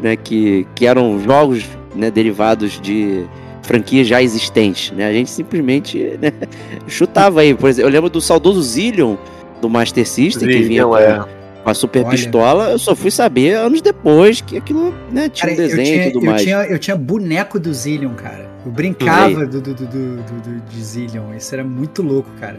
né, 0.01 0.15
que, 0.15 0.67
que 0.75 0.85
eram 0.85 1.19
jogos 1.19 1.65
né, 1.95 2.11
derivados 2.11 2.79
de 2.79 3.25
franquias 3.63 4.07
já 4.07 4.21
existentes, 4.21 4.91
né? 4.91 5.07
A 5.07 5.13
gente 5.13 5.31
simplesmente 5.31 6.17
né, 6.21 6.31
chutava 6.87 7.41
aí. 7.41 7.53
Por 7.53 7.69
exemplo, 7.69 7.89
eu 7.89 7.93
lembro 7.93 8.09
do 8.09 8.21
saudoso 8.21 8.61
Zillion 8.61 9.15
do 9.61 9.69
Master 9.69 10.07
System, 10.07 10.47
que 10.47 10.61
vinha 10.61 10.83
Zillion, 10.83 10.89
com, 10.89 10.97
é. 10.97 11.25
Com 11.65 11.71
a 11.71 11.73
super 11.73 12.03
Olha. 12.03 12.11
pistola. 12.11 12.69
Eu 12.69 12.79
só 12.79 12.95
fui 12.95 13.09
saber 13.11 13.55
anos 13.55 13.81
depois 13.81 14.39
que 14.39 14.55
aquilo 14.57 14.93
né, 15.11 15.27
tinha 15.27 15.49
Cara, 15.49 15.53
um 15.53 15.67
desenho 15.67 15.83
tinha, 15.85 16.07
e 16.07 16.11
tudo 16.11 16.25
eu, 16.25 16.31
mais. 16.31 16.43
tinha, 16.43 16.57
eu 16.63 16.79
tinha 16.79 16.95
boneco 16.95 17.59
do 17.59 17.73
Zillion, 17.73 18.13
cara. 18.13 18.47
Eu 18.65 18.71
brincava 18.71 19.45
do, 19.45 19.59
do, 19.59 19.73
do, 19.73 19.85
do, 19.85 20.15
do- 20.17 20.61
de 20.69 20.83
Zillion. 20.83 21.33
Isso 21.35 21.53
era 21.53 21.63
muito 21.63 22.01
louco, 22.03 22.29
cara. 22.39 22.57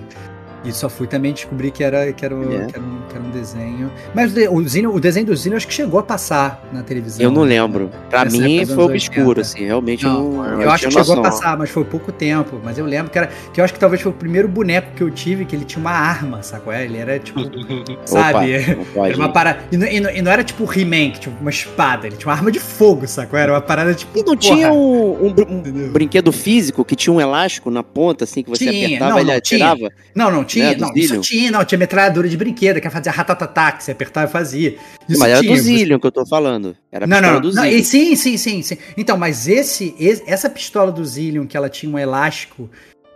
E 0.66 0.72
só 0.72 0.88
fui 0.88 1.06
também 1.06 1.32
descobrir 1.32 1.70
que 1.70 1.84
era, 1.84 2.12
que 2.12 2.24
era, 2.24 2.34
É. 2.34 2.66
que 2.66 2.76
era, 2.76 2.84
um, 2.84 2.98
que 3.08 3.14
era 3.16 3.24
um 3.24 3.30
desenho. 3.30 3.90
Mas 4.14 4.32
o, 4.32 4.34
de- 4.34 4.88
o, 4.88 4.98
desenho 5.00 5.26
do 5.26 5.36
Zillion 5.36 5.56
acho 5.56 5.68
que 5.68 5.72
chegou 5.74 6.00
a 6.00 6.02
passar 6.02 6.62
na 6.72 6.82
televisão. 6.82 7.22
Eu 7.22 7.30
não 7.30 7.42
lembro. 7.42 7.90
Pra 8.10 8.24
Nessa 8.24 8.36
mim 8.38 8.66
foi 8.66 8.84
obscuro, 8.84 9.28
80. 9.28 9.40
assim. 9.40 9.64
Realmente 9.64 10.04
eu 10.04 10.10
Não, 10.12 10.44
eu, 10.44 10.58
não 10.66 10.70
acho 10.72 10.84
que 10.84 10.90
tinha 10.90 11.04
chegou 11.04 11.20
a 11.20 11.22
passar, 11.22 11.56
mas 11.56 11.70
foi 11.70 11.84
pouco 11.84 12.10
tempo. 12.10 12.60
Mas 12.64 12.76
eu 12.78 12.84
lembro 12.84 13.10
que 13.12 13.18
era. 13.18 13.30
Que 13.52 13.60
eu 13.60 13.64
acho 13.64 13.72
que 13.72 13.78
talvez 13.80 14.02
foi 14.02 14.10
o 14.10 14.14
primeiro 14.14 14.48
boneco 14.48 14.92
que 14.96 15.02
eu 15.02 15.10
tive 15.10 15.44
que 15.44 15.54
ele 15.54 15.64
tinha 15.64 15.80
uma 15.80 15.92
arma, 15.92 16.42
sacou? 16.42 16.72
É, 16.72 16.84
Ele 16.84 16.98
era 16.98 17.18
tipo. 17.18 17.40
sabe? 18.04 18.56
Opa. 18.94 19.08
Era 19.08 19.16
uma 19.16 19.28
parada. 19.32 19.60
E 19.70 19.76
não, 19.76 19.86
e 19.86 20.00
não- 20.00 20.10
e 20.10 20.22
não 20.22 20.32
era 20.32 20.42
tipo 20.44 20.64
o 20.64 20.72
He-Man, 20.72 21.10
que 21.12 21.20
tinha 21.20 21.36
uma 21.40 21.50
espada, 21.50 22.06
ele 22.06 22.16
tinha 22.16 22.28
uma 22.28 22.34
arma 22.36 22.50
de 22.50 22.58
fogo, 22.60 23.06
sacou? 23.06 23.38
Era 23.38 23.52
uma 23.52 23.60
parada 23.60 23.94
tipo. 23.94 24.18
E 24.18 24.22
não 24.22 24.36
porra, 24.36 24.38
tinha 24.38 24.72
um, 24.72 25.26
um 25.26 25.34
um 25.48 25.92
brinquedo 25.92 26.32
físico 26.32 26.84
que 26.84 26.96
tinha 26.96 27.12
um 27.12 27.20
elástico 27.20 27.70
na 27.70 27.82
ponta, 27.82 28.24
assim, 28.24 28.42
que 28.42 28.50
você 28.50 28.64
Tinha, 28.70 28.86
apertava 28.86 29.18
e 29.18 29.22
ele 29.22 29.30
não, 29.30 29.36
atirava? 29.38 29.90
Não, 30.14 30.30
não 30.30 30.44
tinha. 30.44 30.55
Né, 30.60 30.74
do 30.74 30.80
não, 30.82 30.92
isso 30.94 31.20
tinha, 31.20 31.50
não. 31.50 31.64
Tinha 31.64 31.78
metralhadora 31.78 32.28
de 32.28 32.36
brinquedo, 32.36 32.80
que 32.80 32.88
fazia 32.90 33.12
ratatatá, 33.12 33.72
que 33.72 33.84
você 33.84 33.92
apertava 33.92 34.28
e 34.28 34.32
fazia. 34.32 34.76
Isso 35.08 35.18
Mas 35.20 35.30
era 35.30 35.40
tinha, 35.40 35.54
do 35.54 35.58
Zillion 35.60 35.98
que 35.98 36.06
eu 36.06 36.12
tô 36.12 36.26
falando. 36.26 36.76
Era 36.90 37.04
a 37.04 37.08
Não, 37.08 37.16
pistola 37.18 37.34
não, 37.34 37.40
do 37.40 37.52
não. 37.54 37.62
Zillion. 37.62 37.78
e 37.78 37.84
sim, 37.84 38.16
sim, 38.16 38.36
sim, 38.36 38.62
sim. 38.62 38.78
Então, 38.96 39.16
mas 39.16 39.46
esse, 39.48 39.94
esse- 39.98 40.22
essa 40.26 40.48
pistola 40.50 40.90
do 40.92 41.04
Zillion, 41.04 41.46
que 41.46 41.56
ela 41.56 41.68
tinha 41.68 41.90
um 41.92 41.98
elástico 41.98 42.68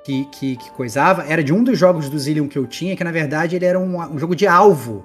que, 0.05 0.25
que, 0.33 0.57
que 0.57 0.71
coisava, 0.73 1.25
era 1.29 1.43
de 1.45 1.53
um 1.53 1.63
dos 1.63 1.79
jogos 1.79 2.09
do 2.09 2.19
Zillion 2.19 2.49
que 2.49 2.59
eu 2.59 2.67
tinha, 2.67 2.97
que 2.97 3.05
na 3.05 3.13
verdade 3.13 3.57
ele 3.57 3.65
era 3.65 3.79
um, 3.79 3.99
um 4.15 4.19
jogo 4.19 4.35
de 4.35 4.47
alvo. 4.47 5.05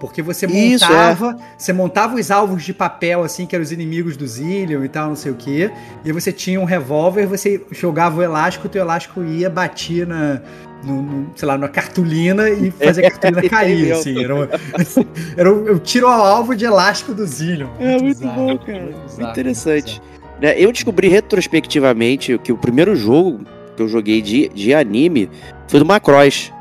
Porque 0.00 0.20
você 0.20 0.46
Isso, 0.46 0.84
é. 0.84 0.88
montava, 0.88 1.38
você 1.56 1.72
montava 1.72 2.16
os 2.16 2.28
alvos 2.28 2.64
de 2.64 2.74
papel, 2.74 3.22
assim, 3.22 3.46
que 3.46 3.54
eram 3.54 3.62
os 3.62 3.70
inimigos 3.70 4.16
do 4.16 4.26
Zillion 4.26 4.82
e 4.84 4.88
tal, 4.88 5.06
não 5.10 5.14
sei 5.14 5.30
o 5.30 5.36
quê. 5.36 5.70
E 6.04 6.10
você 6.10 6.32
tinha 6.32 6.60
um 6.60 6.64
revólver, 6.64 7.24
você 7.24 7.64
jogava 7.70 8.18
o 8.18 8.22
elástico, 8.22 8.66
o 8.66 8.68
teu 8.68 8.82
elástico 8.82 9.22
ia, 9.22 9.48
batia 9.48 10.04
na. 10.04 10.42
No, 10.84 11.00
no, 11.02 11.26
sei 11.36 11.46
lá, 11.46 11.56
na 11.56 11.68
cartolina 11.68 12.50
e 12.50 12.70
fazia 12.82 13.06
a 13.06 13.10
cartolina 13.10 13.48
cair, 13.48 13.78
Entendeu? 13.78 13.96
assim. 13.98 14.24
Era, 14.24 14.34
um, 14.34 14.48
era 15.36 15.52
um, 15.54 15.66
eu 15.66 15.78
tiro 15.78 16.06
ao 16.08 16.24
alvo 16.24 16.54
de 16.56 16.64
elástico 16.64 17.14
do 17.14 17.24
Zillion. 17.26 17.68
É 17.78 17.92
muito 17.98 18.18
bizarro, 18.18 18.46
bom, 18.46 18.58
cara. 18.58 18.80
muito 18.80 18.98
bizarro, 19.06 19.30
interessante. 19.30 20.02
Né, 20.40 20.54
Eu 20.60 20.72
descobri 20.72 21.08
retrospectivamente 21.08 22.36
que 22.38 22.52
o 22.52 22.56
primeiro 22.56 22.96
jogo 22.96 23.40
que 23.76 23.82
eu 23.82 23.88
joguei 23.88 24.20
de, 24.20 24.48
de 24.48 24.74
anime 24.74 25.30
foi 25.68 25.78
do 25.80 25.86
Macross, 25.86 26.52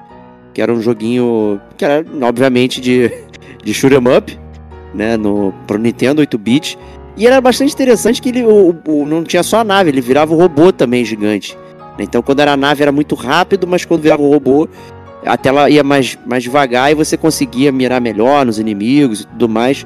que 0.53 0.61
era 0.61 0.71
um 0.71 0.81
joguinho 0.81 1.59
que 1.77 1.83
era, 1.83 2.05
obviamente, 2.21 2.79
de, 2.79 3.11
de 3.63 3.73
shoot 3.73 3.93
'em 3.95 4.17
up, 4.17 4.37
né, 4.93 5.17
no, 5.17 5.53
pro 5.65 5.77
Nintendo 5.77 6.21
8-bit. 6.21 6.77
E 7.17 7.25
era 7.27 7.41
bastante 7.41 7.73
interessante 7.73 8.21
que 8.21 8.29
ele 8.29 8.43
o, 8.43 8.75
o- 8.87 9.05
não 9.05 9.23
tinha 9.23 9.43
só 9.43 9.59
a 9.59 9.63
nave, 9.63 9.89
ele 9.89 9.99
virava 10.01 10.33
um 10.33 10.37
robô 10.37 10.71
também 10.71 11.03
gigante. 11.03 11.57
Né. 12.01 12.03
Então, 12.03 12.21
quando 12.21 12.39
era 12.39 12.53
a 12.53 12.57
nave 12.57 12.81
era 12.81 12.91
muito 12.91 13.15
rápido, 13.15 13.67
mas 13.67 13.85
quando 13.85 14.01
virava 14.01 14.23
o 14.23 14.29
robô, 14.29 14.67
a 15.25 15.37
tela 15.37 15.69
ia 15.69 15.83
mais, 15.83 16.17
mais 16.25 16.43
devagar 16.43 16.91
e 16.91 16.95
você 16.95 17.15
conseguia 17.15 17.71
mirar 17.71 18.01
melhor 18.01 18.45
nos 18.45 18.57
inimigos 18.57 19.21
e 19.21 19.27
tudo 19.27 19.47
mais. 19.47 19.85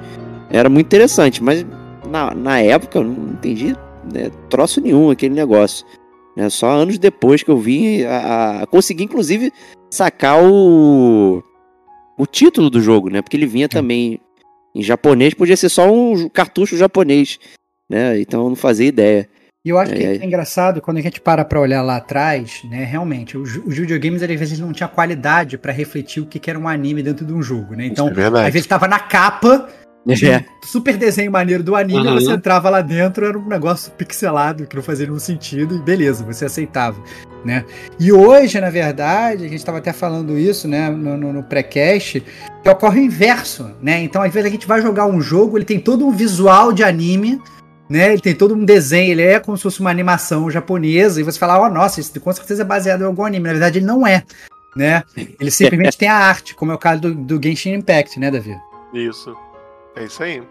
Era 0.50 0.70
muito 0.70 0.86
interessante, 0.86 1.44
mas 1.44 1.66
na, 2.10 2.34
na 2.34 2.60
época 2.60 3.00
eu 3.00 3.04
não 3.04 3.34
entendi 3.34 3.76
né, 4.12 4.32
troço 4.50 4.80
nenhum 4.80 5.10
aquele 5.12 5.36
negócio. 5.36 5.86
né. 6.36 6.50
só 6.50 6.70
anos 6.70 6.98
depois 6.98 7.44
que 7.44 7.52
eu 7.52 7.58
vim 7.58 8.04
a, 8.04 8.62
a 8.62 8.68
consegui, 8.68 9.04
inclusive, 9.04 9.52
sacar 9.92 10.42
o, 10.42 11.44
o 12.18 12.26
título 12.26 12.70
do 12.70 12.82
jogo, 12.82 13.10
né? 13.10 13.22
Porque 13.22 13.36
ele 13.36 13.46
vinha 13.46 13.68
também 13.68 14.20
em 14.74 14.82
japonês, 14.82 15.34
podia 15.34 15.58
ser 15.58 15.70
só 15.70 15.92
um 15.92 16.30
cartucho 16.30 16.78
japonês, 16.78 17.40
né? 17.90 18.20
Então 18.20 18.44
eu 18.44 18.50
não 18.50 18.56
fazia 18.56 18.88
ideia. 18.88 19.30
E 19.66 19.70
eu 19.70 19.80
acho 19.80 19.94
que 19.94 20.04
É, 20.04 20.18
é, 20.18 20.26
engraçado 20.26 20.80
quando 20.80 20.98
a 20.98 21.02
gente 21.02 21.20
para 21.20 21.44
pra 21.44 21.60
olhar 21.60 21.82
lá 21.82 21.96
atrás, 21.96 22.62
né? 22.70 22.84
Realmente, 22.84 23.36
os, 23.36 23.56
os 23.66 23.76
videogames 23.76 24.22
às 24.22 24.30
vezes 24.30 24.60
não 24.60 24.72
tinha 24.72 24.88
qualidade 24.88 25.58
pra 25.58 25.74
refletir 25.74 26.22
o 26.22 26.26
que 26.28 26.38
que 26.38 26.50
era 26.52 26.60
um 26.60 26.68
anime 26.68 27.02
dentro 27.02 27.26
de 27.26 27.34
um 27.34 27.42
jogo, 27.42 27.76
né? 27.76 27.88
Então, 27.88 28.08
é 28.10 28.48
às 28.48 28.54
vezes 28.54 28.68
tava 28.68 28.88
na 28.88 29.00
capa, 29.00 29.68
É. 30.08 30.46
super 30.64 30.96
desenho 30.98 31.32
maneiro 31.32 31.64
do 31.64 31.76
anime, 31.76 32.08
Uhum. 32.08 32.14
você 32.14 32.32
entrava 32.32 32.70
lá 32.70 32.80
dentro, 32.82 33.26
era 33.26 33.36
um 33.40 33.48
negócio 33.48 33.92
pixelado, 33.94 34.68
que 34.68 34.76
não 34.76 34.84
fazia 34.84 35.08
nenhum 35.08 35.18
sentido, 35.18 35.76
e 35.76 35.80
beleza, 35.80 36.24
você 36.24 36.46
aceitava, 36.46 37.02
né? 37.44 37.66
E 38.00 38.12
hoje, 38.12 38.62
na 38.62 38.70
verdade, 38.70 39.46
a 39.46 39.48
gente 39.48 39.56
estava 39.58 39.80
até 39.80 39.92
falando 39.92 40.38
isso, 40.38 40.68
né, 40.68 40.92
no, 40.92 41.18
no, 41.18 41.34
no 41.34 41.42
pré-cast, 41.44 42.24
que 42.64 42.70
ocorre 42.70 43.00
o 43.02 43.04
inverso, 43.04 43.72
né? 43.82 44.00
Então, 44.04 44.22
às 44.22 44.32
vezes 44.32 44.48
a 44.48 44.52
gente 44.52 44.68
vai 44.68 44.80
jogar 44.80 45.08
um 45.08 45.20
jogo, 45.20 45.58
ele 45.58 45.66
tem 45.66 45.80
todo 45.80 46.06
um 46.06 46.12
visual 46.12 46.72
de 46.72 46.84
anime, 46.84 47.42
né? 47.90 48.14
Ele 48.14 48.22
tem 48.22 48.36
todo 48.36 48.56
um 48.56 48.66
desenho, 48.66 49.12
ele 49.12 49.22
é 49.22 49.40
como 49.40 49.58
se 49.58 49.64
fosse 49.64 49.80
uma 49.80 49.90
animação 49.90 50.50
japonesa, 50.50 51.20
e 51.20 51.24
você 51.24 51.38
fala, 51.40 51.60
ó, 51.60 51.70
nossa, 51.70 52.00
isso 52.00 52.20
com 52.20 52.32
certeza 52.32 52.64
é 52.64 52.66
baseado 52.66 53.02
em 53.02 53.06
algum 53.06 53.26
anime. 53.26 53.46
Na 53.46 53.54
verdade, 53.54 53.80
ele 53.80 53.86
não 53.86 54.06
é, 54.06 54.24
né? 54.76 55.04
Ele 55.40 55.52
simplesmente 55.52 55.98
tem 55.98 56.10
a 56.10 56.16
arte, 56.16 56.56
como 56.56 56.72
é 56.72 56.76
o 56.76 56.80
caso 56.80 57.02
do, 57.02 57.14
do 57.14 57.42
Genshin 57.42 57.74
Impact, 57.74 58.20
né, 58.20 58.32
Davi? 58.32 58.58
Isso. 58.94 59.36
É 59.96 60.04
isso 60.04 60.24
aí. 60.24 60.42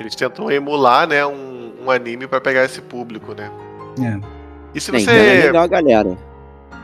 Eles 0.00 0.14
tentam 0.14 0.50
emular, 0.50 1.08
né, 1.08 1.26
um, 1.26 1.72
um 1.84 1.90
anime 1.90 2.26
pra 2.26 2.40
pegar 2.40 2.64
esse 2.64 2.80
público, 2.80 3.34
né? 3.34 3.50
É. 4.00 4.20
E 4.74 4.80
se 4.80 4.90
então 4.90 5.00
é 5.00 5.40
você, 5.40 5.46
legal, 5.46 5.68
galera. 5.68 6.18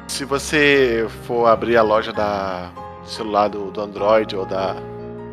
se 0.09 0.25
você 0.25 1.07
for 1.27 1.47
abrir 1.47 1.77
a 1.77 1.83
loja 1.83 2.13
da 2.13 2.73
do 3.05 3.11
celular 3.11 3.49
do, 3.49 3.71
do 3.71 3.81
Android 3.81 4.35
ou 4.35 4.45
da, 4.45 4.77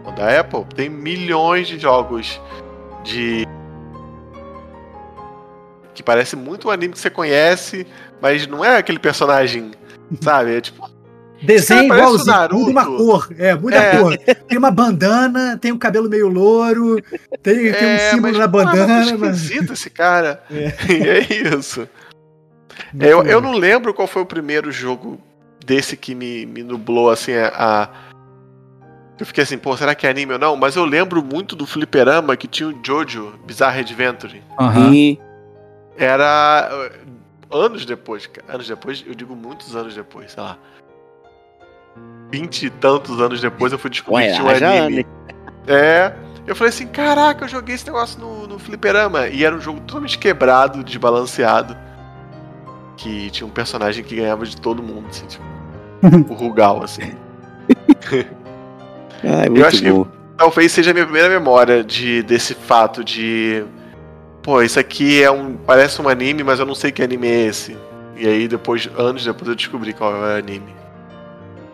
ou 0.05 0.11
da 0.11 0.39
Apple, 0.39 0.65
tem 0.75 0.89
milhões 0.89 1.67
de 1.67 1.79
jogos 1.79 2.39
de 3.03 3.47
que 6.01 6.05
parece 6.05 6.35
muito 6.35 6.67
um 6.67 6.71
anime 6.71 6.93
que 6.93 6.99
você 6.99 7.09
conhece, 7.09 7.85
mas 8.19 8.47
não 8.47 8.65
é 8.65 8.77
aquele 8.77 8.97
personagem, 8.99 9.71
sabe? 10.21 10.55
É 10.57 10.61
tipo, 10.61 10.89
Desenho 11.43 11.85
igualzinho, 11.93 12.25
muda 12.51 12.69
uma 12.71 12.81
Naruto. 12.83 13.03
cor. 13.03 13.29
É, 13.37 13.55
muda 13.55 13.75
É. 13.75 13.95
a 13.95 13.99
cor. 13.99 14.17
Tem 14.17 14.57
uma 14.57 14.69
bandana, 14.71 15.57
tem 15.57 15.71
um 15.71 15.77
cabelo 15.77 16.07
meio 16.09 16.27
louro, 16.27 17.01
tem, 17.41 17.55
tem 17.71 17.71
um 17.71 17.73
é, 17.73 17.97
símbolo 18.11 18.33
mas, 18.33 18.37
na 18.37 18.47
porra, 18.49 18.65
bandana. 18.65 19.03
muito 19.05 19.19
mas- 19.19 19.41
esquisito 19.41 19.73
esse 19.73 19.89
cara. 19.89 20.43
É. 20.51 20.73
É 20.91 21.55
isso. 21.57 21.87
Muito 22.93 23.05
Eu, 23.05 23.23
eu 23.23 23.41
não 23.41 23.53
lembro 23.53 23.93
qual 23.93 24.07
foi 24.07 24.21
o 24.21 24.25
primeiro 24.25 24.71
jogo 24.71 25.19
desse 25.65 25.95
que 25.97 26.13
me, 26.15 26.45
me 26.45 26.61
nublou 26.63 27.09
assim 27.09 27.33
a, 27.33 27.89
Eu 29.19 29.25
fiquei 29.25 29.43
assim, 29.43 29.57
pô, 29.57 29.75
será 29.77 29.93
que 29.95 30.05
é 30.07 30.09
anime 30.09 30.33
ou 30.33 30.39
não? 30.39 30.55
Mas 30.55 30.75
eu 30.75 30.85
lembro 30.85 31.23
muito 31.23 31.55
do 31.55 31.65
fliperama 31.67 32.35
que 32.37 32.47
tinha 32.47 32.69
o 32.69 32.75
Jojo 32.85 33.33
Bizarre 33.45 33.79
Adventure. 33.81 34.41
Aham. 34.59 34.93
E 34.93 35.19
era 36.03 36.69
uh, 37.51 37.55
anos 37.57 37.85
depois, 37.85 38.29
anos 38.47 38.67
depois, 38.67 39.03
eu 39.05 39.13
digo 39.13 39.35
muitos 39.35 39.75
anos 39.75 39.95
depois, 39.95 40.31
sei 40.31 40.43
lá. 40.43 40.57
Vinte 42.29 42.65
e 42.65 42.69
tantos 42.69 43.19
anos 43.19 43.41
depois 43.41 43.71
eu 43.73 43.79
fui 43.79 43.89
descobrir 43.89 44.23
Ué, 44.23 44.27
que 44.29 44.35
tinha 44.35 44.45
um 44.45 44.83
anime. 44.83 45.05
É. 45.67 46.13
Eu 46.47 46.55
falei 46.55 46.69
assim, 46.69 46.87
caraca, 46.87 47.43
eu 47.45 47.47
joguei 47.49 47.75
esse 47.75 47.85
negócio 47.85 48.19
no, 48.19 48.47
no 48.47 48.57
fliperama. 48.57 49.27
E 49.27 49.43
era 49.43 49.55
um 49.55 49.61
jogo 49.61 49.79
totalmente 49.81 50.17
quebrado, 50.17 50.83
desbalanceado. 50.83 51.77
Que 52.97 53.29
tinha 53.29 53.45
um 53.45 53.49
personagem 53.51 54.03
que 54.03 54.15
ganhava 54.15 54.45
de 54.45 54.59
todo 54.59 54.81
mundo, 54.81 55.07
assim, 55.09 55.25
tipo, 55.27 55.43
o 56.31 56.35
Rugal, 56.35 56.83
assim. 56.83 57.13
Ai, 59.23 59.49
muito 59.49 59.65
acho 59.65 59.81
que- 59.81 59.91
bom. 59.91 60.07
Talvez 60.37 60.71
seja 60.71 60.89
a 60.89 60.93
minha 60.93 61.05
primeira 61.05 61.29
memória 61.29 61.83
de, 61.83 62.23
desse 62.23 62.55
fato 62.55 63.03
de. 63.03 63.63
Pô, 64.43 64.61
isso 64.61 64.79
aqui 64.79 65.21
é 65.21 65.29
um. 65.29 65.53
Parece 65.55 66.01
um 66.01 66.09
anime, 66.09 66.43
mas 66.43 66.59
eu 66.59 66.65
não 66.65 66.73
sei 66.75 66.91
que 66.91 67.03
anime 67.03 67.27
é 67.27 67.45
esse. 67.47 67.77
E 68.17 68.27
aí, 68.27 68.47
depois, 68.47 68.89
anos 68.97 69.23
depois, 69.23 69.47
eu 69.47 69.55
descobri 69.55 69.93
qual 69.93 70.15
era 70.15 70.35
o 70.35 70.37
anime. 70.39 70.73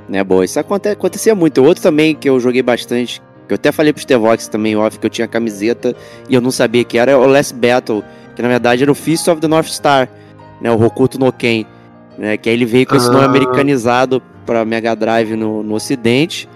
Né, 0.07 0.23
boa. 0.23 0.45
Isso 0.45 0.59
aconte- 0.59 0.89
acontecia 0.89 1.33
muito. 1.35 1.63
Outro 1.63 1.81
também 1.83 2.15
que 2.15 2.29
eu 2.29 2.39
joguei 2.39 2.61
bastante, 2.61 3.21
que 3.47 3.53
eu 3.53 3.55
até 3.55 3.71
falei 3.71 3.91
pro 3.91 4.01
Stevox 4.01 4.47
também, 4.47 4.75
off, 4.75 4.99
que 4.99 5.05
eu 5.05 5.09
tinha 5.09 5.27
camiseta 5.27 5.95
e 6.29 6.35
eu 6.35 6.41
não 6.41 6.51
sabia 6.51 6.83
que 6.83 6.97
era 6.97 7.17
o 7.17 7.25
Last 7.25 7.53
Battle, 7.53 8.03
que 8.35 8.41
na 8.41 8.47
verdade 8.47 8.83
era 8.83 8.91
o 8.91 8.95
Fist 8.95 9.27
of 9.27 9.41
the 9.41 9.47
North 9.47 9.67
Star, 9.67 10.07
né, 10.61 10.71
o 10.71 10.81
Hokuto 10.81 11.19
no 11.19 11.31
Ken, 11.33 11.65
né, 12.17 12.37
que 12.37 12.49
aí 12.49 12.55
ele 12.55 12.65
veio 12.65 12.85
com 12.87 12.95
esse 12.95 13.09
nome 13.09 13.23
Ah. 13.23 13.27
americanizado 13.27 14.21
pra 14.45 14.63
Mega 14.63 14.95
Drive 14.95 15.35
no, 15.35 15.61
no 15.63 15.75
ocidente, 15.75 16.47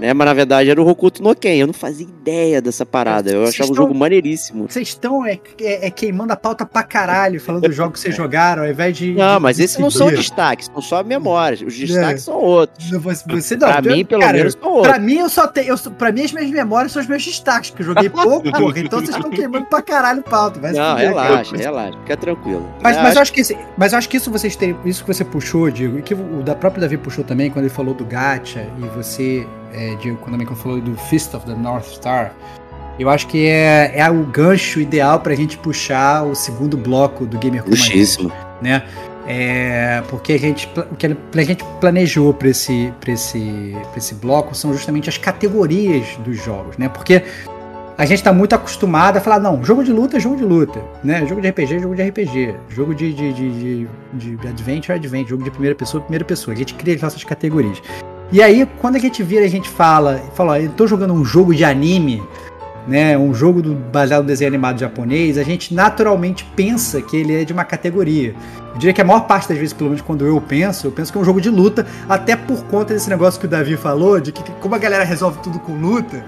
né, 0.00 0.12
mas 0.14 0.26
na 0.26 0.34
verdade 0.34 0.70
era 0.70 0.80
o 0.82 0.88
Hokuto 0.88 1.22
no 1.22 1.34
Ken. 1.34 1.56
Eu 1.56 1.66
não 1.66 1.74
fazia 1.74 2.06
ideia 2.06 2.60
dessa 2.60 2.84
parada, 2.86 3.30
eu 3.30 3.40
Vocês 3.42 3.50
achava 3.54 3.68
o 3.70 3.72
estão- 3.72 3.84
jogo 3.86 3.94
maneiríssimo. 3.98 4.66
Vocês 4.68 4.88
estão 4.88 5.24
é, 5.26 5.38
é- 5.60 5.86
é 5.86 5.90
queimando 5.90 6.32
a 6.32 6.36
pauta 6.36 6.64
pra 6.66 6.82
caralho, 6.82 7.40
falando 7.40 7.66
dos 7.66 7.76
jogos 7.76 7.94
que 7.94 8.00
vocês 8.00 8.14
jogaram, 8.16 8.62
ao 8.62 8.68
invés 8.68 8.96
de. 8.96 9.12
Não, 9.14 9.36
de- 9.36 9.42
mas 9.42 9.56
de 9.56 9.64
esses 9.64 9.78
não 9.78 9.90
são 9.90 10.08
destaques, 10.10 10.66
são 10.66 10.80
só 10.82 11.04
memórias. 11.04 11.60
Os 11.60 11.74
É. 11.74 11.86
destaques 11.86 12.22
são 12.24 12.34
outros. 12.36 12.90
Você, 12.90 13.24
você 13.28 13.56
não, 13.56 13.68
pra 13.68 13.82
eu- 13.84 13.96
mim, 13.96 14.04
pelo 14.04 14.20
cara, 14.22 14.38
menos, 14.38 14.54
são 14.60 14.70
outros. 14.72 14.88
Pra 14.88 14.98
mim, 14.98 15.16
eu 15.18 15.28
só 15.28 15.46
tenho. 15.46 15.68
Eu, 15.68 15.90
pra 15.92 16.10
mim, 16.10 16.22
as 16.22 16.32
minhas 16.32 16.50
memórias 16.50 16.92
são 16.92 17.02
os 17.02 17.08
meus 17.08 17.24
destaques, 17.24 17.70
que 17.70 17.82
eu 17.82 17.86
joguei 17.86 18.08
pouco, 18.08 18.42
porra. 18.50 18.78
Então 18.80 18.98
vocês 19.00 19.14
estão 19.14 19.30
queimando 19.30 19.66
pra 19.66 19.82
caralho 19.82 20.22
pauta. 20.22 20.60
vai 20.60 20.72
Não, 20.72 20.92
fuder, 20.96 21.14
cara. 21.14 21.28
relaxa, 21.28 21.56
relaxa, 21.56 21.98
fica 22.00 22.16
tranquilo. 22.16 22.66
Mas, 22.82 22.96
É, 22.96 23.02
mas 23.02 23.14
eu 23.16 23.22
acho 23.22 23.32
que 23.32 23.40
esse- 23.40 23.56
mas 23.76 23.92
eu 23.92 23.98
acho 23.98 24.08
que 24.08 24.16
isso 24.16 24.30
vocês 24.30 24.56
têm, 24.56 24.76
isso 24.84 25.04
que 25.04 25.12
você 25.12 25.24
puxou, 25.24 25.70
Diego, 25.70 25.98
e 25.98 26.02
que 26.02 26.14
o 26.14 26.42
da 26.42 26.54
própria 26.54 26.80
Davi 26.82 26.96
puxou 26.96 27.24
também 27.24 27.50
quando 27.50 27.64
ele 27.66 27.74
falou 27.74 27.94
do 27.94 28.04
gacha 28.04 28.66
e 28.78 28.86
você, 28.96 29.46
é, 29.72 29.94
Diego, 29.96 30.18
quando 30.18 30.32
também 30.32 30.46
quando 30.46 30.58
falou 30.58 30.80
do 30.80 30.96
Fist 30.96 31.34
of 31.34 31.46
the 31.46 31.54
North 31.54 31.84
Star, 31.86 32.32
eu 32.98 33.08
acho 33.08 33.26
que 33.26 33.46
é, 33.46 33.92
é 33.94 34.10
o 34.10 34.24
gancho 34.24 34.80
ideal 34.80 35.20
pra 35.20 35.34
gente 35.34 35.56
puxar 35.58 36.22
o 36.24 36.34
segundo 36.34 36.76
bloco 36.76 37.24
do 37.24 37.38
Gamer 37.38 37.62
Como 37.62 37.74
a 37.74 37.78
Gente, 37.78 37.98
Justíssimo. 37.98 38.32
né? 38.60 38.82
É, 39.26 40.02
porque 40.08 40.32
a 40.32 40.38
gente, 40.38 40.68
o 40.90 40.96
que 40.96 41.06
a 41.06 41.42
gente 41.42 41.64
planejou 41.80 42.34
para 42.34 42.48
esse, 42.48 42.92
pra 43.00 43.12
esse, 43.12 43.76
pra 43.90 43.98
esse 43.98 44.14
bloco 44.14 44.54
são 44.54 44.72
justamente 44.72 45.08
as 45.08 45.16
categorias 45.16 46.16
dos 46.24 46.36
jogos, 46.42 46.76
né? 46.76 46.88
Porque 46.88 47.22
a 47.96 48.04
gente 48.06 48.18
está 48.18 48.32
muito 48.32 48.54
acostumado 48.54 49.18
a 49.18 49.20
falar, 49.20 49.38
não, 49.38 49.62
jogo 49.62 49.84
de 49.84 49.92
luta 49.92 50.16
é 50.16 50.20
jogo 50.20 50.36
de 50.36 50.44
luta, 50.44 50.82
né? 51.04 51.24
Jogo 51.26 51.40
de 51.40 51.48
RPG 51.50 51.74
é 51.74 51.78
jogo 51.78 51.94
de 51.94 52.02
RPG, 52.02 52.54
jogo 52.70 52.94
de, 52.94 53.12
de, 53.12 53.32
de, 53.32 53.86
de, 54.14 54.36
de 54.36 54.48
adventure 54.48 54.92
é 54.92 54.94
adventure, 54.96 55.30
jogo 55.30 55.44
de 55.44 55.50
primeira 55.50 55.74
pessoa 55.76 56.00
é 56.00 56.04
primeira 56.04 56.24
pessoa. 56.24 56.54
A 56.54 56.56
gente 56.58 56.74
cria 56.74 56.94
as 56.94 57.02
nossas 57.02 57.22
categorias. 57.22 57.80
E 58.32 58.40
aí, 58.40 58.66
quando 58.80 58.94
a 58.94 58.98
gente 58.98 59.22
vira, 59.24 59.44
a 59.44 59.48
gente 59.48 59.68
fala, 59.68 60.22
fala, 60.34 60.60
eu 60.60 60.70
tô 60.70 60.86
jogando 60.86 61.12
um 61.12 61.24
jogo 61.24 61.52
de 61.52 61.64
anime, 61.64 62.22
né, 62.86 63.18
um 63.18 63.34
jogo 63.34 63.60
do, 63.60 63.74
baseado 63.74 64.22
no 64.22 64.28
desenho 64.28 64.48
animado 64.48 64.78
japonês, 64.78 65.36
a 65.36 65.42
gente 65.42 65.74
naturalmente 65.74 66.44
pensa 66.54 67.02
que 67.02 67.16
ele 67.16 67.42
é 67.42 67.44
de 67.44 67.52
uma 67.52 67.64
categoria. 67.64 68.34
Eu 68.72 68.78
diria 68.78 68.92
que 68.92 69.00
a 69.00 69.04
maior 69.04 69.26
parte 69.26 69.48
das 69.48 69.58
vezes, 69.58 69.72
pelo 69.72 69.90
menos 69.90 70.02
quando 70.02 70.24
eu 70.24 70.40
penso, 70.40 70.86
eu 70.86 70.92
penso 70.92 71.10
que 71.10 71.18
é 71.18 71.20
um 71.20 71.24
jogo 71.24 71.40
de 71.40 71.50
luta, 71.50 71.84
até 72.08 72.36
por 72.36 72.62
conta 72.66 72.94
desse 72.94 73.10
negócio 73.10 73.40
que 73.40 73.46
o 73.46 73.48
Davi 73.48 73.76
falou, 73.76 74.20
de 74.20 74.30
que 74.30 74.48
como 74.60 74.76
a 74.76 74.78
galera 74.78 75.02
resolve 75.02 75.40
tudo 75.42 75.58
com 75.58 75.72
luta, 75.72 76.24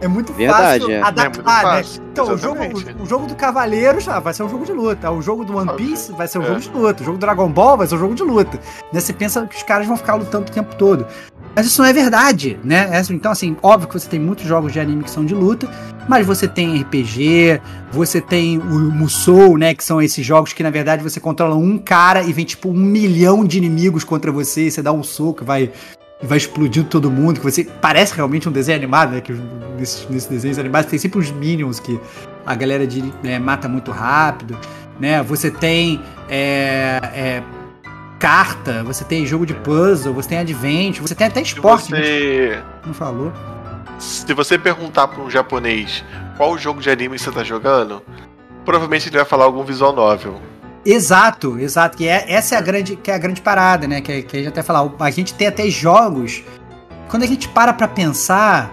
é 0.00 0.08
muito 0.08 0.32
Verdade, 0.34 0.80
fácil 0.80 0.90
é. 0.90 1.00
adaptar, 1.00 1.24
É 1.24 1.28
muito 1.28 1.42
fácil, 1.42 2.02
né? 2.02 2.08
Então, 2.12 2.34
o 2.34 2.36
jogo, 2.36 2.60
o, 2.62 3.02
o 3.02 3.06
jogo 3.06 3.26
do 3.26 3.34
Cavaleiros 3.34 4.06
ah, 4.08 4.20
vai 4.20 4.34
ser 4.34 4.42
um 4.42 4.48
jogo 4.48 4.66
de 4.66 4.72
luta. 4.72 5.10
O 5.10 5.22
jogo 5.22 5.44
do 5.44 5.56
One 5.56 5.72
Piece 5.74 6.12
vai 6.12 6.28
ser 6.28 6.38
um 6.38 6.42
É. 6.42 6.46
jogo 6.46 6.60
de 6.60 6.70
luta. 6.70 7.02
O 7.02 7.06
jogo 7.06 7.18
do 7.18 7.20
Dragon 7.20 7.48
Ball 7.48 7.78
vai 7.78 7.86
ser 7.86 7.94
um 7.94 7.98
jogo 7.98 8.14
de 8.14 8.22
luta. 8.22 8.60
Né? 8.92 9.00
Você 9.00 9.12
pensa 9.12 9.46
que 9.46 9.56
os 9.56 9.62
caras 9.62 9.86
vão 9.86 9.96
ficar 9.96 10.14
lutando 10.14 10.50
o 10.50 10.52
tempo 10.52 10.74
todo. 10.76 11.06
Mas 11.54 11.66
isso 11.66 11.80
não 11.80 11.88
é 11.88 11.92
verdade, 11.92 12.58
né? 12.64 12.88
É 12.90 12.98
assim, 12.98 13.14
Então, 13.14 13.30
assim, 13.30 13.56
óbvio 13.62 13.88
que 13.88 13.98
você 13.98 14.08
tem 14.08 14.18
muitos 14.18 14.46
jogos 14.46 14.72
de 14.72 14.80
anime 14.80 15.04
que 15.04 15.10
são 15.10 15.24
de 15.24 15.34
luta, 15.34 15.68
mas 16.08 16.26
você 16.26 16.48
tem 16.48 16.80
RPG, 16.80 17.60
você 17.92 18.20
tem 18.20 18.58
o 18.58 18.90
Musou, 18.90 19.56
né? 19.56 19.74
Que 19.74 19.84
são 19.84 20.02
esses 20.02 20.24
jogos 20.24 20.52
que, 20.52 20.62
na 20.62 20.70
verdade, 20.70 21.02
você 21.02 21.20
controla 21.20 21.54
um 21.54 21.78
cara 21.78 22.22
e 22.22 22.32
vem, 22.32 22.44
tipo, 22.44 22.70
um 22.70 22.74
milhão 22.74 23.44
de 23.44 23.58
inimigos 23.58 24.02
contra 24.04 24.32
você, 24.32 24.66
e 24.66 24.70
você 24.70 24.82
dá 24.82 24.92
um 24.92 25.02
soco 25.02 25.44
e 25.44 25.46
vai, 25.46 25.70
vai 26.22 26.38
explodindo 26.38 26.88
todo 26.88 27.10
mundo, 27.10 27.38
que 27.38 27.44
você 27.44 27.64
parece 27.64 28.14
realmente 28.14 28.48
um 28.48 28.52
desenho 28.52 28.76
animado, 28.76 29.12
né? 29.12 29.20
Que 29.20 29.32
nesses, 29.78 30.08
nesses 30.10 30.28
desenhos 30.28 30.58
animados 30.58 30.90
tem 30.90 30.98
sempre 30.98 31.20
os 31.20 31.30
minions 31.30 31.78
que 31.78 31.98
a 32.44 32.54
galera 32.54 32.86
de, 32.86 33.02
né, 33.22 33.38
mata 33.38 33.68
muito 33.68 33.90
rápido, 33.90 34.58
né? 34.98 35.22
Você 35.22 35.50
tem 35.50 36.00
é, 36.28 37.00
é, 37.14 37.42
carta, 38.24 38.82
você 38.82 39.04
tem 39.04 39.26
jogo 39.26 39.44
de 39.44 39.52
puzzle, 39.52 40.14
você 40.14 40.30
tem 40.30 40.38
adventure, 40.38 41.06
você 41.06 41.14
tem 41.14 41.26
até 41.26 41.40
Se 41.40 41.48
esporte, 41.48 41.92
né? 41.92 42.00
você, 42.00 42.62
não 42.86 42.94
falou. 42.94 43.30
se 43.98 44.32
você 44.32 44.56
perguntar 44.56 45.08
pra 45.08 45.22
um 45.22 45.28
japonês 45.28 46.02
qual 46.34 46.56
jogo 46.56 46.80
de 46.80 46.88
anime 46.88 47.18
você 47.18 47.30
tá 47.30 47.44
jogando, 47.44 48.02
provavelmente 48.64 49.10
ele 49.10 49.16
vai 49.18 49.26
falar 49.26 49.44
algum 49.44 49.62
visual 49.62 49.92
novel. 49.92 50.40
Exato, 50.86 51.58
exato. 51.58 51.98
Que 51.98 52.08
é, 52.08 52.24
essa 52.32 52.54
é 52.54 52.58
a 52.58 52.62
grande, 52.62 52.96
que 52.96 53.10
é 53.10 53.14
a 53.14 53.18
grande 53.18 53.42
parada, 53.42 53.86
né? 53.86 54.00
Que, 54.00 54.22
que 54.22 54.36
a 54.36 54.40
gente 54.40 54.48
até 54.48 54.62
falar. 54.62 54.90
A 55.00 55.10
gente 55.10 55.34
tem 55.34 55.46
até 55.46 55.68
jogos. 55.68 56.42
Quando 57.08 57.24
a 57.24 57.26
gente 57.26 57.46
para 57.48 57.74
pra 57.74 57.86
pensar, 57.86 58.70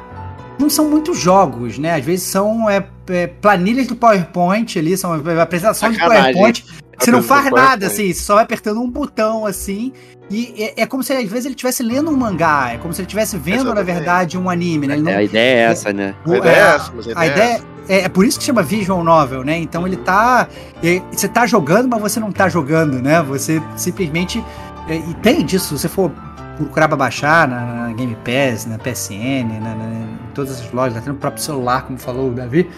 não 0.57 0.69
são 0.69 0.89
muitos 0.89 1.19
jogos, 1.19 1.77
né? 1.77 1.95
Às 1.95 2.05
vezes 2.05 2.25
são 2.25 2.69
é, 2.69 2.85
é, 3.09 3.27
planilhas 3.27 3.85
do 3.87 3.97
PowerPoint 3.97 4.79
ali, 4.79 4.95
são 4.95 5.13
apresentações 5.13 5.97
do 5.97 5.99
Sacanagem. 5.99 6.33
PowerPoint. 6.33 6.65
Você 6.99 7.11
não 7.11 7.23
faz 7.23 7.45
nada, 7.45 7.55
PowerPoint. 7.55 7.85
assim, 7.85 8.13
você 8.13 8.21
só 8.21 8.35
vai 8.35 8.43
apertando 8.43 8.79
um 8.81 8.89
botão 8.89 9.45
assim. 9.45 9.91
E 10.29 10.63
é, 10.77 10.81
é 10.83 10.85
como 10.85 11.03
se 11.03 11.11
às 11.13 11.23
vezes 11.29 11.45
ele 11.45 11.55
estivesse 11.55 11.83
lendo 11.83 12.09
um 12.11 12.15
mangá, 12.15 12.71
é 12.73 12.77
como 12.77 12.93
se 12.93 13.01
ele 13.01 13.05
estivesse 13.07 13.37
vendo, 13.37 13.57
na 13.65 13.71
Exatamente. 13.71 13.85
verdade, 13.95 14.37
um 14.37 14.49
anime, 14.49 14.87
né? 14.87 14.95
Não, 14.97 15.11
É, 15.11 15.15
a 15.17 15.23
ideia 15.23 15.55
é 15.67 15.71
essa, 15.71 15.91
né? 15.93 16.15
A 16.25 16.37
ideia 16.37 16.55
é 16.55 16.59
essa, 16.75 16.91
mas 16.95 17.07
a 17.07 17.19
a 17.19 17.27
ideia 17.27 17.43
é 17.43 17.51
essa. 17.55 17.65
é, 17.89 17.99
é 18.03 18.09
por 18.09 18.25
isso 18.25 18.37
que 18.39 18.45
chama 18.45 18.61
visual 18.63 19.03
novel, 19.03 19.43
né? 19.43 19.57
Então 19.57 19.85
ele 19.85 19.97
tá. 19.97 20.47
é, 20.83 21.01
você 21.11 21.27
tá 21.27 21.45
jogando, 21.45 21.89
mas 21.89 22.01
você 22.01 22.19
não 22.19 22.31
tá 22.31 22.47
jogando, 22.47 23.01
né? 23.01 23.21
Você 23.23 23.61
simplesmente. 23.75 24.43
é, 24.87 24.95
e 24.97 25.13
tem 25.15 25.43
disso, 25.45 25.67
se 25.75 25.79
você 25.81 25.89
for 25.89 26.11
procurar 26.57 26.87
pra 26.87 26.95
baixar 26.97 27.47
na, 27.47 27.87
na 27.87 27.93
Game 27.93 28.15
Pass, 28.23 28.65
na 28.67 28.77
PSN, 28.77 29.59
na, 29.61 29.75
na- 29.75 29.85
em 29.85 30.33
todas 30.33 30.61
as 30.61 30.71
lojas, 30.71 30.97
até 30.97 31.09
no 31.09 31.15
próprio 31.15 31.41
celular, 31.43 31.81
como 31.87 31.97
falou 31.97 32.29
o 32.29 32.33
Davi. 32.33 32.69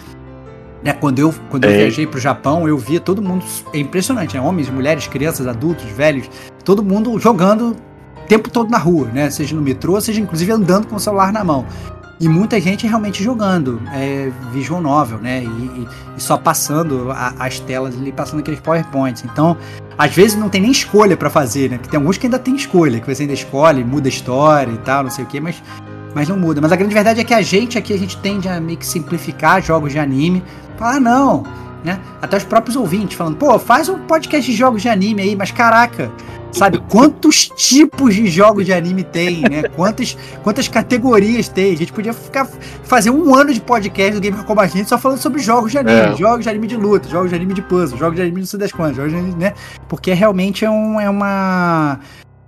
Né, 0.84 0.92
quando 0.92 1.18
eu, 1.18 1.34
quando 1.48 1.64
eu 1.64 1.70
É. 1.70 1.76
viajei 1.78 2.06
pro 2.06 2.20
Japão, 2.20 2.68
eu 2.68 2.76
via 2.76 3.00
todo 3.00 3.22
mundo. 3.22 3.42
É 3.72 3.78
impressionante, 3.78 4.36
né? 4.36 4.40
Homens, 4.42 4.68
mulheres, 4.68 5.06
crianças, 5.06 5.46
adultos, 5.46 5.84
velhos, 5.90 6.28
todo 6.62 6.84
mundo 6.84 7.18
jogando 7.18 7.70
o 7.70 8.26
tempo 8.28 8.50
todo 8.50 8.68
na 8.70 8.76
rua, 8.78 9.08
né? 9.12 9.30
Seja 9.30 9.56
no 9.56 9.62
metrô, 9.62 9.98
seja 10.00 10.20
inclusive 10.20 10.52
andando 10.52 10.86
com 10.86 10.96
o 10.96 11.00
celular 11.00 11.32
na 11.32 11.42
mão. 11.42 11.64
E 12.20 12.28
muita 12.28 12.60
gente 12.60 12.86
realmente 12.86 13.24
jogando 13.24 13.80
é, 13.92 14.30
visual 14.52 14.80
novel, 14.80 15.18
né? 15.18 15.42
E, 15.42 15.46
e- 15.46 15.88
e 16.16 16.20
só 16.22 16.36
passando 16.36 17.10
a- 17.10 17.34
as 17.38 17.58
telas 17.60 17.94
ali, 17.96 18.12
passando 18.12 18.40
aqueles 18.40 18.60
PowerPoints. 18.60 19.24
Então, 19.24 19.56
às 19.98 20.14
vezes 20.14 20.36
não 20.38 20.48
tem 20.50 20.60
nem 20.60 20.70
escolha 20.70 21.16
pra 21.16 21.28
fazer, 21.30 21.70
né? 21.70 21.76
Porque 21.78 21.90
tem 21.90 21.98
alguns 21.98 22.16
que 22.18 22.26
ainda 22.26 22.38
tem 22.38 22.54
escolha, 22.54 23.00
que 23.00 23.12
você 23.12 23.22
ainda 23.22 23.34
escolhe, 23.34 23.82
muda 23.82 24.06
a 24.06 24.10
história 24.10 24.70
e 24.70 24.78
tal, 24.78 25.02
não 25.04 25.10
sei 25.10 25.24
o 25.24 25.26
quê, 25.26 25.40
mas, 25.40 25.60
mas 26.14 26.28
não 26.28 26.36
muda. 26.36 26.60
Mas 26.60 26.72
a 26.72 26.76
grande 26.76 26.94
verdade 26.94 27.20
é 27.20 27.24
que 27.24 27.34
a 27.34 27.42
gente 27.42 27.76
aqui, 27.76 27.92
a 27.92 27.98
gente 27.98 28.16
tende 28.18 28.48
a 28.48 28.60
meio 28.60 28.78
que 28.78 28.86
simplificar 28.86 29.62
jogos 29.62 29.92
de 29.92 29.98
anime. 29.98 30.42
Falar, 30.76 30.96
ah, 30.96 31.00
não, 31.00 31.44
né? 31.84 32.00
Até 32.22 32.36
os 32.36 32.44
próprios 32.44 32.76
ouvintes 32.76 33.16
falando, 33.16 33.36
pô, 33.36 33.58
faz 33.58 33.88
um 33.88 33.98
podcast 34.00 34.50
de 34.50 34.56
jogos 34.56 34.82
de 34.82 34.88
anime 34.88 35.22
aí, 35.22 35.36
mas 35.36 35.50
caraca, 35.50 36.10
sabe 36.50 36.82
quantos 36.88 37.48
tipos 37.48 38.14
de 38.14 38.26
jogos 38.26 38.64
de 38.64 38.72
anime 38.72 39.04
tem, 39.04 39.42
né? 39.42 39.64
Quantas, 39.76 40.16
quantas 40.42 40.66
categorias 40.66 41.48
tem? 41.48 41.74
A 41.74 41.76
gente 41.76 41.92
podia 41.92 42.12
ficar 42.12 42.48
fazer 42.84 43.10
um 43.10 43.34
ano 43.34 43.52
de 43.52 43.60
podcast 43.60 44.14
do 44.14 44.20
Gamer 44.20 44.44
Como 44.44 44.60
a 44.60 44.66
Gente 44.66 44.88
só 44.88 44.96
falando 44.98 45.18
sobre 45.18 45.40
jogos 45.42 45.72
de 45.72 45.78
anime, 45.78 45.98
É. 45.98 46.16
jogos 46.16 46.44
de 46.44 46.48
anime 46.48 46.66
de 46.66 46.76
luta, 46.76 47.08
jogos 47.08 47.28
de 47.30 47.36
anime 47.36 47.54
de 47.54 47.62
puzzle, 47.62 47.98
jogos 47.98 48.16
de 48.16 48.22
anime 48.22 48.40
não 48.40 48.46
sei 48.46 48.58
das 48.58 48.72
quantas, 48.72 48.96
jogos 48.96 49.12
de 49.12 49.18
anime, 49.18 49.36
né? 49.36 49.52
Porque 49.88 50.12
realmente 50.12 50.64
é, 50.64 50.70
um, 50.70 51.00
é 51.00 51.08
uma 51.10 51.98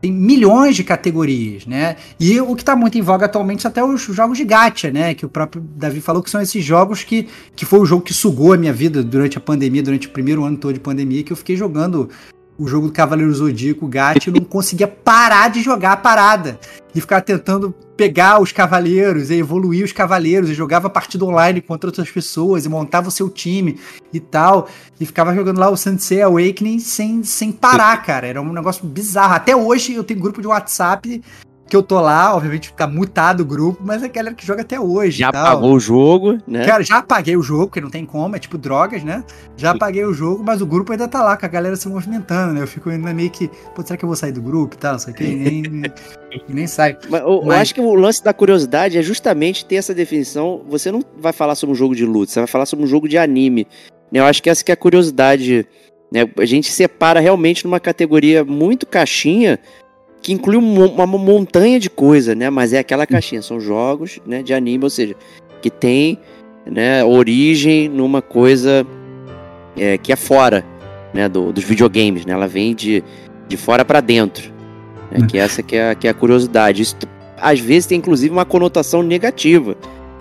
tem 0.06 0.12
milhões 0.12 0.76
de 0.76 0.84
categorias, 0.84 1.66
né? 1.66 1.96
E 2.18 2.40
o 2.40 2.54
que 2.54 2.64
tá 2.64 2.76
muito 2.76 2.96
em 2.96 3.02
voga 3.02 3.26
atualmente 3.26 3.62
são 3.62 3.68
até 3.68 3.82
os 3.82 4.02
jogos 4.02 4.38
de 4.38 4.44
gacha, 4.44 4.90
né? 4.90 5.14
Que 5.14 5.26
o 5.26 5.28
próprio 5.28 5.60
Davi 5.60 6.00
falou 6.00 6.22
que 6.22 6.30
são 6.30 6.40
esses 6.40 6.64
jogos 6.64 7.02
que, 7.02 7.26
que 7.56 7.64
foi 7.64 7.80
o 7.80 7.84
jogo 7.84 8.02
que 8.02 8.14
sugou 8.14 8.52
a 8.52 8.56
minha 8.56 8.72
vida 8.72 9.02
durante 9.02 9.36
a 9.36 9.40
pandemia, 9.40 9.82
durante 9.82 10.06
o 10.06 10.10
primeiro 10.10 10.44
ano 10.44 10.56
todo 10.56 10.74
de 10.74 10.80
pandemia, 10.80 11.24
que 11.24 11.32
eu 11.32 11.36
fiquei 11.36 11.56
jogando 11.56 12.08
o 12.58 12.66
jogo 12.66 12.86
do 12.86 12.92
Cavaleiro 12.92 13.32
Zodíaco, 13.34 13.86
gacha, 13.86 14.30
e 14.30 14.32
não 14.32 14.40
conseguia 14.40 14.88
parar 14.88 15.48
de 15.48 15.62
jogar 15.62 15.92
a 15.92 15.96
parada. 15.96 16.58
E 16.94 17.00
ficar 17.00 17.20
tentando 17.20 17.74
pegar 17.96 18.40
os 18.40 18.52
cavaleiros 18.52 19.30
e 19.30 19.34
evoluir 19.34 19.84
os 19.84 19.92
cavaleiros, 19.92 20.48
e 20.48 20.54
jogava 20.54 20.88
partida 20.88 21.24
online 21.24 21.60
contra 21.60 21.88
outras 21.88 22.10
pessoas, 22.10 22.64
e 22.64 22.68
montava 22.68 23.08
o 23.08 23.10
seu 23.10 23.28
time 23.28 23.78
e 24.12 24.20
tal. 24.20 24.68
E 24.98 25.04
ficava 25.04 25.34
jogando 25.34 25.58
lá 25.58 25.68
o 25.68 25.76
Sensei 25.76 26.22
Awakening 26.22 26.78
sem, 26.78 27.22
sem 27.22 27.52
parar, 27.52 28.02
cara. 28.02 28.26
Era 28.26 28.40
um 28.40 28.52
negócio 28.52 28.86
bizarro. 28.86 29.34
Até 29.34 29.54
hoje 29.54 29.94
eu 29.94 30.04
tenho 30.04 30.20
grupo 30.20 30.40
de 30.40 30.46
WhatsApp 30.46 31.22
que 31.68 31.74
eu 31.76 31.82
tô 31.82 32.00
lá, 32.00 32.34
obviamente 32.36 32.72
tá 32.72 32.86
mutado 32.86 33.40
o 33.40 33.44
grupo, 33.44 33.80
mas 33.84 34.02
é 34.02 34.06
a 34.06 34.08
galera 34.08 34.34
que 34.34 34.46
joga 34.46 34.62
até 34.62 34.78
hoje. 34.78 35.18
Já 35.18 35.30
e 35.30 35.32
tal. 35.32 35.44
pagou 35.44 35.72
o 35.74 35.80
jogo, 35.80 36.38
né? 36.46 36.64
Cara, 36.64 36.82
já 36.84 36.98
apaguei 36.98 37.36
o 37.36 37.42
jogo, 37.42 37.66
porque 37.66 37.80
não 37.80 37.90
tem 37.90 38.04
como, 38.06 38.36
é 38.36 38.38
tipo 38.38 38.56
drogas, 38.56 39.02
né? 39.02 39.24
Já 39.56 39.72
apaguei 39.72 40.04
o 40.04 40.14
jogo, 40.14 40.44
mas 40.44 40.60
o 40.62 40.66
grupo 40.66 40.92
ainda 40.92 41.08
tá 41.08 41.22
lá, 41.22 41.36
com 41.36 41.44
a 41.44 41.48
galera 41.48 41.74
se 41.74 41.88
movimentando, 41.88 42.54
né? 42.54 42.62
Eu 42.62 42.66
fico 42.68 42.88
ainda 42.88 43.12
meio 43.12 43.30
que, 43.30 43.48
pô, 43.74 43.82
será 43.82 43.96
que 43.96 44.04
eu 44.04 44.08
vou 44.08 44.16
sair 44.16 44.32
do 44.32 44.40
grupo 44.40 44.74
e 44.76 44.78
tal, 44.78 44.92
não 44.92 44.98
sei 45.00 45.12
o 45.12 45.16
que, 45.16 45.24
e 45.24 45.34
nem, 45.36 45.62
nem 46.48 46.66
sai. 46.66 46.96
Mas 47.10 47.20
eu, 47.22 47.28
eu 47.28 47.42
Mas- 47.46 47.60
acho 47.62 47.74
que 47.74 47.80
o 47.80 47.94
lance 47.94 48.22
da 48.22 48.32
curiosidade 48.32 48.96
é 48.96 49.02
justamente 49.02 49.64
ter 49.64 49.74
essa 49.76 49.92
definição. 49.94 50.62
Você 50.68 50.92
não 50.92 51.02
vai 51.18 51.32
falar 51.32 51.54
sobre 51.56 51.72
um 51.72 51.76
jogo 51.76 51.96
de 51.96 52.04
luta, 52.04 52.30
você 52.32 52.40
vai 52.40 52.46
falar 52.46 52.66
sobre 52.66 52.84
um 52.84 52.88
jogo 52.88 53.08
de 53.08 53.18
anime. 53.18 53.66
né? 54.12 54.20
Eu 54.20 54.24
acho 54.24 54.42
que 54.42 54.48
essa 54.50 54.64
que 54.64 54.70
é 54.70 54.74
a 54.74 54.76
curiosidade. 54.76 55.66
Né? 56.12 56.28
A 56.38 56.44
gente 56.44 56.70
separa 56.70 57.18
realmente 57.18 57.64
numa 57.64 57.80
categoria 57.80 58.44
muito 58.44 58.86
caixinha, 58.86 59.58
que 60.22 60.32
inclui 60.32 60.56
um- 60.56 60.84
uma 60.86 61.06
montanha 61.06 61.78
de 61.78 61.88
coisa, 61.90 62.34
né? 62.34 62.50
Mas 62.50 62.72
é 62.72 62.78
aquela 62.78 63.06
caixinha, 63.06 63.40
são 63.42 63.60
jogos 63.60 64.18
né, 64.26 64.42
de 64.42 64.52
anime, 64.52 64.84
ou 64.84 64.90
seja, 64.90 65.14
que 65.62 65.70
tem 65.70 66.18
né, 66.68 67.04
origem 67.04 67.88
numa 67.88 68.20
coisa 68.20 68.84
é, 69.76 69.96
que 69.98 70.12
é 70.12 70.16
fora 70.16 70.64
né, 71.14 71.28
do- 71.28 71.52
dos 71.52 71.62
videogames, 71.64 72.24
né? 72.26 72.32
Ela 72.32 72.48
vem 72.48 72.74
de, 72.74 73.04
de 73.48 73.56
fora 73.56 73.84
pra 73.84 74.00
dentro. 74.00 74.50
né? 75.10 75.24
Que 75.28 75.38
essa 75.38 75.62
que 75.62 75.76
é, 75.76 75.94
que 75.94 76.06
é 76.08 76.10
a 76.10 76.14
curiosidade. 76.14 76.82
Isso 76.82 76.96
às 77.38 77.60
vezes 77.60 77.86
tem 77.86 77.98
inclusive 77.98 78.32
uma 78.32 78.44
conotação 78.44 79.02
negativa 79.02 79.76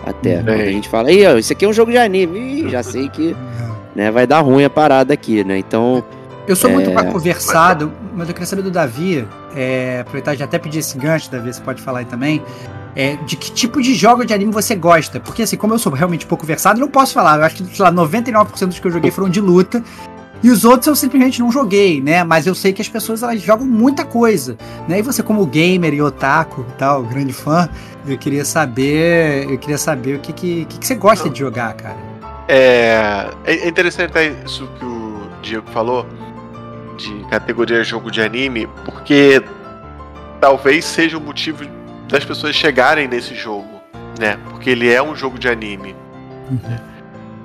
até. 0.06 0.36
Quando 0.44 0.50
a 0.50 0.66
gente 0.66 0.88
fala, 0.90 1.12
Ih, 1.12 1.40
isso 1.40 1.52
aqui 1.54 1.66
é 1.66 1.68
um 1.68 1.74
jogo 1.74 1.90
de 1.92 1.98
anime, 1.98 2.38
Ih, 2.66 2.70
já 2.70 2.84
sei 2.84 3.10
que 3.10 3.36
né, 3.96 4.12
vai 4.12 4.28
dar 4.28 4.42
ruim 4.42 4.64
a 4.66 4.70
parada 4.70 5.14
aqui, 5.14 5.44
né? 5.44 5.58
Então, 5.58 6.04
Eu 6.48 6.56
sou 6.56 6.70
muito 6.70 6.92
É. 6.92 6.94
mais 6.94 7.12
conversado, 7.12 7.92
mas 8.14 8.28
eu 8.28 8.34
queria 8.36 8.46
saber 8.46 8.62
do 8.62 8.70
Davi, 8.70 9.26
é, 9.56 10.00
aproveitar 10.02 10.36
de 10.36 10.44
até 10.44 10.60
pedir 10.60 10.80
esse 10.80 10.98
gancho, 10.98 11.32
Davi, 11.32 11.54
você 11.54 11.62
pode 11.62 11.82
falar 11.82 12.00
aí 12.00 12.06
também, 12.06 12.42
é, 12.96 13.16
de 13.26 13.36
que 13.36 13.52
tipo 13.52 13.82
de 13.82 13.94
jogo 13.94 14.26
de 14.26 14.34
anime 14.34 14.52
você 14.52 14.76
gosta. 14.76 15.20
Porque 15.20 15.44
assim, 15.44 15.58
como 15.58 15.74
eu 15.74 15.80
sou 15.80 15.92
realmente 15.94 16.26
pouco 16.26 16.46
versado, 16.46 16.80
não 16.80 16.88
posso 16.88 17.14
falar. 17.14 17.38
Eu 17.38 17.44
acho 17.44 17.56
que, 17.56 17.76
sei 17.76 17.84
lá, 17.84 17.92
99% 17.92 18.68
dos 18.68 18.80
que 18.80 18.88
eu 18.88 18.92
joguei 18.92 19.12
foram 19.12 19.30
de 19.30 19.42
luta. 19.42 19.84
E 20.44 20.50
os 20.50 20.64
outros 20.64 20.88
eu 20.88 20.96
simplesmente 20.96 21.40
não 21.40 21.52
joguei, 21.52 22.02
né? 22.02 22.24
Mas 22.24 22.46
eu 22.46 22.54
sei 22.54 22.72
que 22.72 22.82
as 22.82 22.90
pessoas 22.90 23.24
elas 23.24 23.42
jogam 23.42 23.66
muita 23.66 24.06
coisa, 24.06 24.58
né? 24.88 25.00
E 25.00 25.02
você 25.02 25.24
como 25.24 25.46
gamer 25.46 25.94
e 25.94 26.02
otaku 26.02 26.66
e 26.70 26.74
tal, 26.74 27.04
grande 27.04 27.34
fã, 27.34 27.68
eu 28.06 28.18
queria 28.18 28.46
saber, 28.46 29.50
eu 29.50 29.58
queria 29.58 29.78
saber 29.78 30.18
o 30.18 30.20
que 30.20 30.34
que, 30.34 30.66
que, 30.66 30.80
que 30.80 30.86
você 30.86 30.96
gosta 30.96 31.30
de 31.30 31.40
jogar, 31.40 31.74
cara. 31.74 31.98
É, 32.48 33.28
é 33.46 33.68
interessante 33.68 34.14
isso 34.46 34.70
que 34.78 34.86
o 34.86 35.28
Diego 35.42 35.66
falou, 35.72 36.06
de 36.98 37.14
categoria 37.30 37.84
jogo 37.84 38.10
de 38.12 38.22
anime, 38.22 38.68
porque 38.84 39.42
talvez 40.40 40.86
seja 40.86 41.18
o 41.18 41.22
motivo 41.22 41.64
das 42.10 42.24
pessoas 42.24 42.56
chegarem 42.56 43.08
nesse 43.08 43.36
jogo, 43.36 43.82
né? 44.20 44.38
Porque 44.50 44.70
ele 44.70 44.92
é 44.92 45.02
um 45.02 45.16
jogo 45.16 45.38
de 45.40 45.48
anime. 45.50 45.96
Uhum. 46.50 46.78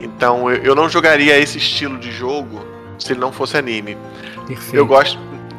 Então 0.01 0.51
eu, 0.51 0.63
eu 0.63 0.75
não 0.75 0.89
jogaria 0.89 1.39
esse 1.39 1.59
estilo 1.59 1.99
de 1.99 2.11
jogo 2.13 2.65
se 2.99 3.13
ele 3.13 3.21
não 3.21 3.33
fosse 3.33 3.57
anime. 3.57 3.97
Perfeito. 4.47 4.77
Eu 4.77 4.87
gosto. 4.87 5.19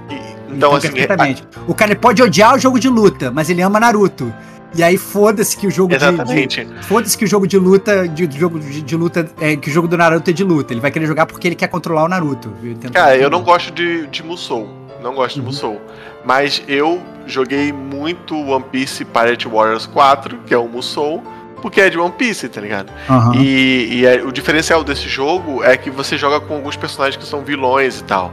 e- 0.10 0.54
Então, 0.56 0.76
assim, 0.76 0.90
perfeitamente. 0.90 1.44
O 1.68 1.74
cara 1.74 1.96
pode 1.96 2.22
odiar 2.22 2.56
o 2.56 2.60
jogo 2.60 2.80
de 2.80 2.90
luta, 2.90 3.32
mas 3.32 3.50
ele 3.50 3.62
ama 3.62 3.80
Naruto. 3.80 4.34
E 4.74 4.82
aí 4.84 4.98
foda-se 4.98 5.58
que 5.58 5.68
o 5.68 5.72
jogo 5.72 5.90
de- 5.94 5.98
de, 6.00 6.06
exatamente. 6.06 6.68
Foda-se 6.84 7.18
que 7.18 7.26
o 7.26 7.28
jogo 7.28 7.46
de 7.48 7.58
luta, 7.58 8.08
de, 8.08 8.26
de 8.26 8.40
jogo 8.40 8.60
de, 8.60 8.82
de 8.82 8.96
luta, 8.96 9.30
é, 9.40 9.56
que 9.56 9.70
o 9.70 9.72
jogo 9.74 9.88
do 9.88 9.98
Naruto 9.98 10.30
é 10.30 10.34
de 10.34 10.44
luta. 10.44 10.74
Ele 10.74 10.80
vai 10.80 10.92
querer 10.92 11.06
jogar 11.06 11.26
porque 11.26 11.48
ele 11.48 11.56
quer 11.56 11.68
controlar 11.68 12.04
o 12.06 12.08
Naruto. 12.08 12.54
Cara, 12.94 13.18
eu 13.18 13.30
não 13.30 13.42
gosto 13.44 13.72
de, 13.74 14.08
de 14.08 14.24
Musou. 14.24 14.70
Não 15.04 15.14
gosto 15.16 15.36
de 15.36 15.40
Uhum. 15.42 15.46
Musou. 15.48 15.82
Mas 16.24 16.64
eu 16.68 17.02
joguei 17.26 17.74
muito 17.74 18.36
One 18.36 18.64
Piece 18.72 19.04
Pirate 19.04 19.48
Warriors 19.48 19.86
4, 19.88 20.38
que 20.46 20.54
é 20.54 20.58
o 20.58 20.68
Musou, 20.68 21.22
porque 21.62 21.82
é 21.82 21.90
de 21.90 21.98
One 22.00 22.14
Piece, 22.18 22.48
tá 22.48 22.62
ligado? 22.62 22.92
Aham. 23.10 23.36
E, 23.36 23.88
e 24.00 24.06
é- 24.06 24.24
o 24.24 24.32
diferencial 24.32 24.84
desse 24.84 25.10
jogo 25.10 25.64
é 25.64 25.76
que 25.76 25.90
você 25.90 26.18
joga 26.18 26.40
com 26.40 26.54
alguns 26.56 26.76
personagens 26.78 27.22
que 27.22 27.28
são 27.28 27.42
vilões 27.42 28.00
e 28.00 28.04
tal. 28.04 28.32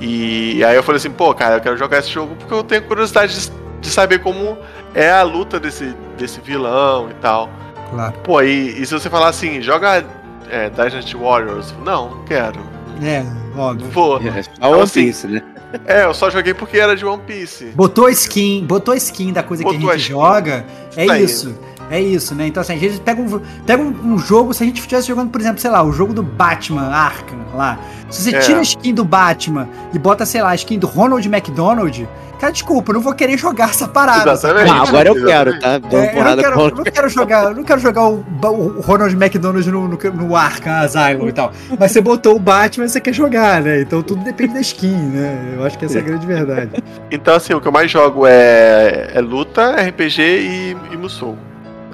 E, 0.00 0.62
aí 0.64 0.76
eu 0.76 0.82
falei 0.82 0.98
assim, 0.98 1.10
pô, 1.10 1.32
cara, 1.34 1.56
eu 1.56 1.60
quero 1.60 1.76
jogar 1.76 1.98
esse 1.98 2.10
jogo 2.10 2.34
porque 2.36 2.52
eu 2.52 2.62
tenho 2.62 2.82
curiosidade 2.82 3.34
de, 3.40 3.50
de 3.84 3.90
saber 3.90 4.20
como 4.20 4.56
é 4.94 5.10
a 5.10 5.22
luta 5.22 5.60
desse, 5.60 5.94
desse 6.16 6.40
vilão 6.40 7.10
e 7.10 7.14
tal. 7.14 7.50
Claro. 7.90 8.14
Pô, 8.24 8.40
e, 8.42 8.80
e 8.80 8.86
se 8.86 8.92
você 8.94 9.10
falar 9.10 9.28
assim, 9.28 9.60
joga 9.60 10.04
é, 10.50 10.70
Dynasty 10.70 11.16
Warriors? 11.16 11.74
Não, 11.84 12.10
não 12.10 12.24
quero. 12.24 12.58
É, 13.02 13.22
Não 13.54 13.60
óbvio. 13.62 13.88
vou. 13.90 14.18
É, 14.22 14.42
a 14.60 14.68
One 14.68 14.82
assim, 14.82 15.04
Piece, 15.06 15.26
né? 15.28 15.42
É, 15.86 16.04
eu 16.04 16.14
só 16.14 16.30
joguei 16.30 16.54
porque 16.54 16.78
era 16.78 16.96
de 16.96 17.04
One 17.04 17.20
Piece. 17.26 17.66
Botou 17.74 18.08
skin, 18.08 18.64
botou 18.64 18.94
skin 18.94 19.32
da 19.32 19.42
coisa 19.42 19.64
que 19.64 19.70
Botou 19.72 19.90
a 19.90 19.94
a 19.94 19.96
gente 19.96 20.02
skin. 20.04 20.12
joga. 20.14 20.64
É 20.96 21.04
Isso 21.04 21.12
aí. 21.12 21.24
isso. 21.24 21.58
É 21.90 22.00
isso, 22.00 22.34
né? 22.34 22.46
Então, 22.46 22.60
assim, 22.60 22.72
a 22.74 22.78
gente 22.78 23.00
pega 23.00 23.20
um, 23.20 23.40
pega 23.66 23.82
um, 23.82 24.14
um 24.14 24.18
jogo, 24.18 24.54
se 24.54 24.62
a 24.62 24.66
gente 24.66 24.76
estivesse 24.80 25.06
jogando, 25.08 25.30
por 25.30 25.40
exemplo, 25.40 25.60
sei 25.60 25.70
lá, 25.70 25.82
o 25.82 25.92
jogo 25.92 26.12
do 26.14 26.22
Batman 26.22 26.88
Arkham 26.88 27.38
lá. 27.54 27.78
Se 28.10 28.22
você 28.22 28.36
É. 28.36 28.38
tira 28.40 28.58
a 28.58 28.62
skin 28.62 28.94
do 28.94 29.04
Batman 29.04 29.68
e 29.92 29.98
bota, 29.98 30.24
sei 30.24 30.42
lá, 30.42 30.50
a 30.50 30.54
skin 30.54 30.78
do 30.78 30.86
Ronald 30.86 31.26
McDonald, 31.26 32.08
cara, 32.40 32.52
desculpa, 32.52 32.90
eu 32.90 32.94
não 32.94 33.00
vou 33.00 33.12
querer 33.12 33.36
jogar 33.36 33.70
essa 33.70 33.86
parada. 33.88 34.32
Exatamente. 34.32 34.70
Ah, 34.70 34.82
agora 34.88 35.08
eu 35.08 35.24
quero, 35.26 35.58
tá? 35.58 35.74
É, 35.74 35.76
eu 35.76 36.24
não 36.24 36.36
quero, 36.36 36.54
com 36.54 36.60
eu 36.60 36.74
não 36.74 36.84
quero 36.84 37.08
jogar, 37.08 37.44
eu 37.44 37.54
não 37.54 37.64
quero 37.64 37.80
jogar 37.80 38.08
o, 38.08 38.24
o 38.42 38.80
Ronald 38.80 39.14
McDonald 39.14 39.70
no, 39.70 39.88
no, 39.88 39.96
no 39.96 40.36
Arkham 40.36 40.72
Asylum 40.72 41.28
e 41.28 41.32
tal. 41.32 41.52
Mas 41.78 41.92
você 41.92 42.00
botou 42.00 42.34
o 42.36 42.38
Batman 42.38 42.86
e 42.86 42.88
você 42.88 43.00
quer 43.00 43.12
jogar, 43.14 43.62
né? 43.62 43.80
Então 43.80 44.02
tudo 44.02 44.22
depende 44.24 44.54
da 44.54 44.60
skin, 44.60 44.96
né? 44.96 45.54
Eu 45.56 45.64
acho 45.64 45.78
que 45.78 45.84
essa 45.84 45.98
é 45.98 46.00
a 46.00 46.04
grande 46.04 46.26
verdade. 46.26 46.82
Então, 47.10 47.34
assim, 47.34 47.52
o 47.54 47.60
que 47.60 47.68
eu 47.68 47.72
mais 47.72 47.90
jogo 47.90 48.26
é, 48.26 49.10
é 49.14 49.20
luta, 49.20 49.72
RPG 49.72 50.22
e, 50.22 50.76
e 50.92 50.96
Musou. 50.96 51.36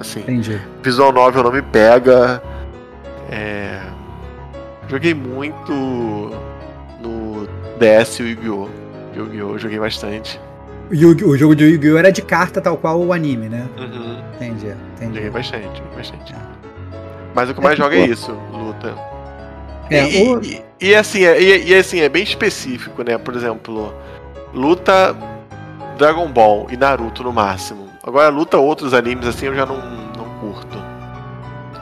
Assim, 0.01 0.19
Entendi. 0.21 0.59
Visual 0.83 1.11
Novel 1.13 1.43
não 1.43 1.51
me 1.51 1.61
pega. 1.61 2.41
É... 3.29 3.79
Joguei 4.87 5.13
muito 5.13 5.71
no 6.99 7.47
DS 7.79 8.19
e 8.19 8.23
o 8.23 8.27
Yu-Gi-Oh! 8.27 8.67
Yu-Gi-Oh! 9.15 9.57
Joguei 9.57 9.79
bastante. 9.79 10.39
O, 10.91 11.37
jogo 11.37 11.55
de 11.55 11.63
Yu-Gi-Oh! 11.65 11.97
era 11.97 12.11
de 12.11 12.21
carta, 12.21 12.59
tal 12.59 12.75
qual 12.77 12.99
o 12.99 13.13
anime, 13.13 13.47
né? 13.47 13.65
Uhum. 13.77 14.21
Entendi, 14.35 14.75
entendi. 14.95 15.15
Joguei 15.15 15.29
bastante, 15.29 15.65
joguei 15.77 15.95
bastante. 15.95 16.35
Mas 17.33 17.49
o 17.49 17.53
que 17.53 17.59
É 17.59 17.63
mais 17.63 17.75
que, 17.75 17.81
jogo 17.83 17.95
é 17.95 18.05
pô, 18.07 18.11
isso, 18.13 18.37
luta. 18.51 18.95
É, 19.89 20.09
e, 20.09 20.27
o- 20.27 20.41
e- 20.43 20.61
e 20.81 20.95
assim, 20.95 21.23
é, 21.23 21.41
e, 21.41 21.69
e 21.69 21.75
assim, 21.75 21.99
é 22.01 22.09
bem 22.09 22.23
específico, 22.23 23.03
né? 23.03 23.17
Por 23.17 23.35
exemplo, 23.35 23.93
luta 24.53 25.15
Dragon 25.97 26.27
Ball 26.29 26.67
e 26.71 26.75
Naruto 26.75 27.23
no 27.23 27.31
máximo. 27.31 27.87
Agora, 28.05 28.29
luta 28.29 28.57
outros 28.57 28.93
animes 28.93 29.27
assim 29.27 29.45
eu 29.47 29.55
já 29.55 29.65
não, 29.65 29.77
não 30.17 30.25
curto. 30.39 30.77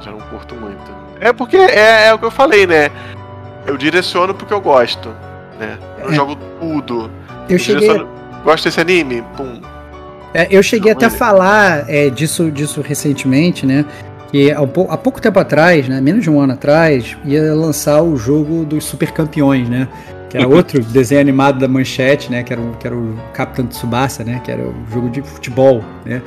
Já 0.02 0.12
não 0.12 0.20
curto 0.20 0.56
muito. 0.56 1.00
É 1.20 1.32
porque 1.32 1.56
é, 1.58 2.08
é 2.08 2.14
o 2.14 2.20
que 2.20 2.26
eu 2.26 2.32
falei, 2.32 2.66
né? 2.68 2.90
Eu 3.66 3.78
direciono 3.78 4.34
porque 4.34 4.54
eu 4.54 4.62
gosto, 4.62 5.10
né? 5.60 5.78
Eu 6.00 6.06
não 6.06 6.12
É. 6.12 6.16
jogo 6.16 6.38
tudo. 6.60 7.10
Eu 7.50 7.58
cheguei, 7.58 7.82
direciono- 7.88 8.10
Gosto 8.44 8.66
desse 8.66 8.80
anime? 8.80 9.22
Pum. 9.36 9.62
é, 10.34 10.48
eu 10.50 10.62
cheguei 10.64 10.92
até 10.94 11.08
a 11.08 11.10
falar 11.10 11.84
é, 11.90 12.10
disso, 12.10 12.50
disso 12.52 12.82
recentemente, 12.82 13.66
né? 13.66 13.84
Que 14.32 14.52
há 14.52 14.66
pouco 14.98 15.20
tempo 15.20 15.40
atrás, 15.40 15.88
né? 15.90 16.00
Menos 16.00 16.24
de 16.24 16.30
um 16.30 16.40
ano 16.40 16.54
atrás, 16.54 17.18
ia 17.26 17.54
lançar 17.56 18.02
o 18.02 18.16
jogo 18.16 18.64
dos 18.64 18.86
Super 18.86 19.12
Campeões, 19.12 19.68
né? 19.68 19.88
Que 20.30 20.38
era 20.38 20.48
outro 20.48 20.82
desenho 20.82 21.22
animado 21.22 21.60
da 21.60 21.68
Manchete, 21.68 22.32
né? 22.32 22.44
Que 22.44 22.54
era 22.54 22.62
o, 22.62 22.78
que 22.78 22.86
era 22.86 22.96
o 22.96 23.16
Capitão 23.34 23.66
Tsubasa, 23.66 24.24
né? 24.24 24.40
Que 24.44 24.52
era 24.52 24.62
o 24.62 24.76
jogo 24.92 25.10
de 25.10 25.22
futebol, 25.22 25.84
né? 26.06 26.22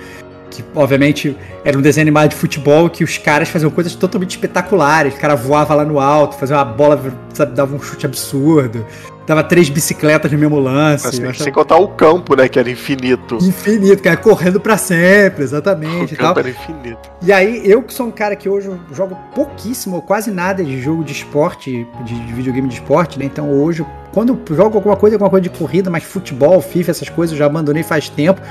Que, 0.53 0.63
obviamente, 0.75 1.35
era 1.65 1.79
um 1.79 1.81
desenho 1.81 2.05
animado 2.05 2.31
de 2.31 2.37
futebol 2.37 2.91
que 2.91 3.03
os 3.03 3.17
caras 3.17 3.49
faziam 3.49 3.71
coisas 3.71 3.95
totalmente 3.95 4.33
espetaculares. 4.33 5.15
O 5.15 5.19
cara 5.19 5.35
voava 5.35 5.75
lá 5.75 5.85
no 5.85 5.99
alto, 5.99 6.37
fazia 6.37 6.57
uma 6.57 6.65
bola, 6.65 7.01
sabe, 7.33 7.55
dava 7.55 7.75
um 7.75 7.81
chute 7.81 8.05
absurdo. 8.05 8.85
Dava 9.27 9.43
três 9.45 9.71
bicicletas 9.71 10.31
no 10.31 10.37
mesmo 10.37 10.59
lance. 10.59 11.05
Eu 11.05 11.31
achava 11.31 11.45
sem 11.45 11.53
contar 11.53 11.77
o 11.77 11.89
campo, 11.89 12.35
né? 12.35 12.49
Que 12.49 12.59
era 12.59 12.69
infinito. 12.69 13.39
Infinito, 13.41 14.03
cara, 14.03 14.17
correndo 14.17 14.61
pra 14.61 14.77
sempre, 14.77 15.43
O 15.43 15.45
exatamente 15.45 16.17
tal. 16.17 16.35
campo 16.35 16.41
era 16.41 16.51
infinito. 16.51 17.11
E 17.23 17.33
aí, 17.33 17.63
eu 17.65 17.83
que 17.83 17.95
sou 17.95 18.09
um 18.09 18.11
cara 18.11 18.35
que 18.37 18.49
hoje 18.49 18.71
jogo 18.93 19.17
pouquíssimo, 19.35 19.97
ou 19.97 20.03
quase 20.03 20.31
nada 20.31 20.63
de 20.63 20.83
jogo 20.83 21.05
de 21.05 21.13
esporte, 21.13 21.87
de, 22.05 22.15
de 22.27 22.33
videogame 22.33 22.69
de 22.69 22.75
esporte, 22.75 23.19
né? 23.19 23.25
Então 23.25 23.49
hoje, 23.49 23.87
quando 24.13 24.39
eu 24.51 24.57
jogo 24.57 24.77
alguma 24.77 24.97
coisa, 24.97 25.17
alguma 25.17 25.31
coisa 25.31 25.43
de 25.45 25.51
corrida, 25.51 25.89
mas 25.89 26.03
futebol, 26.03 26.61
FIFA, 26.61 26.91
essas 26.91 27.09
coisas, 27.09 27.33
eu 27.33 27.39
já 27.39 27.47
abandonei 27.47 27.85
faz 27.85 28.09
tempo. 28.09 28.43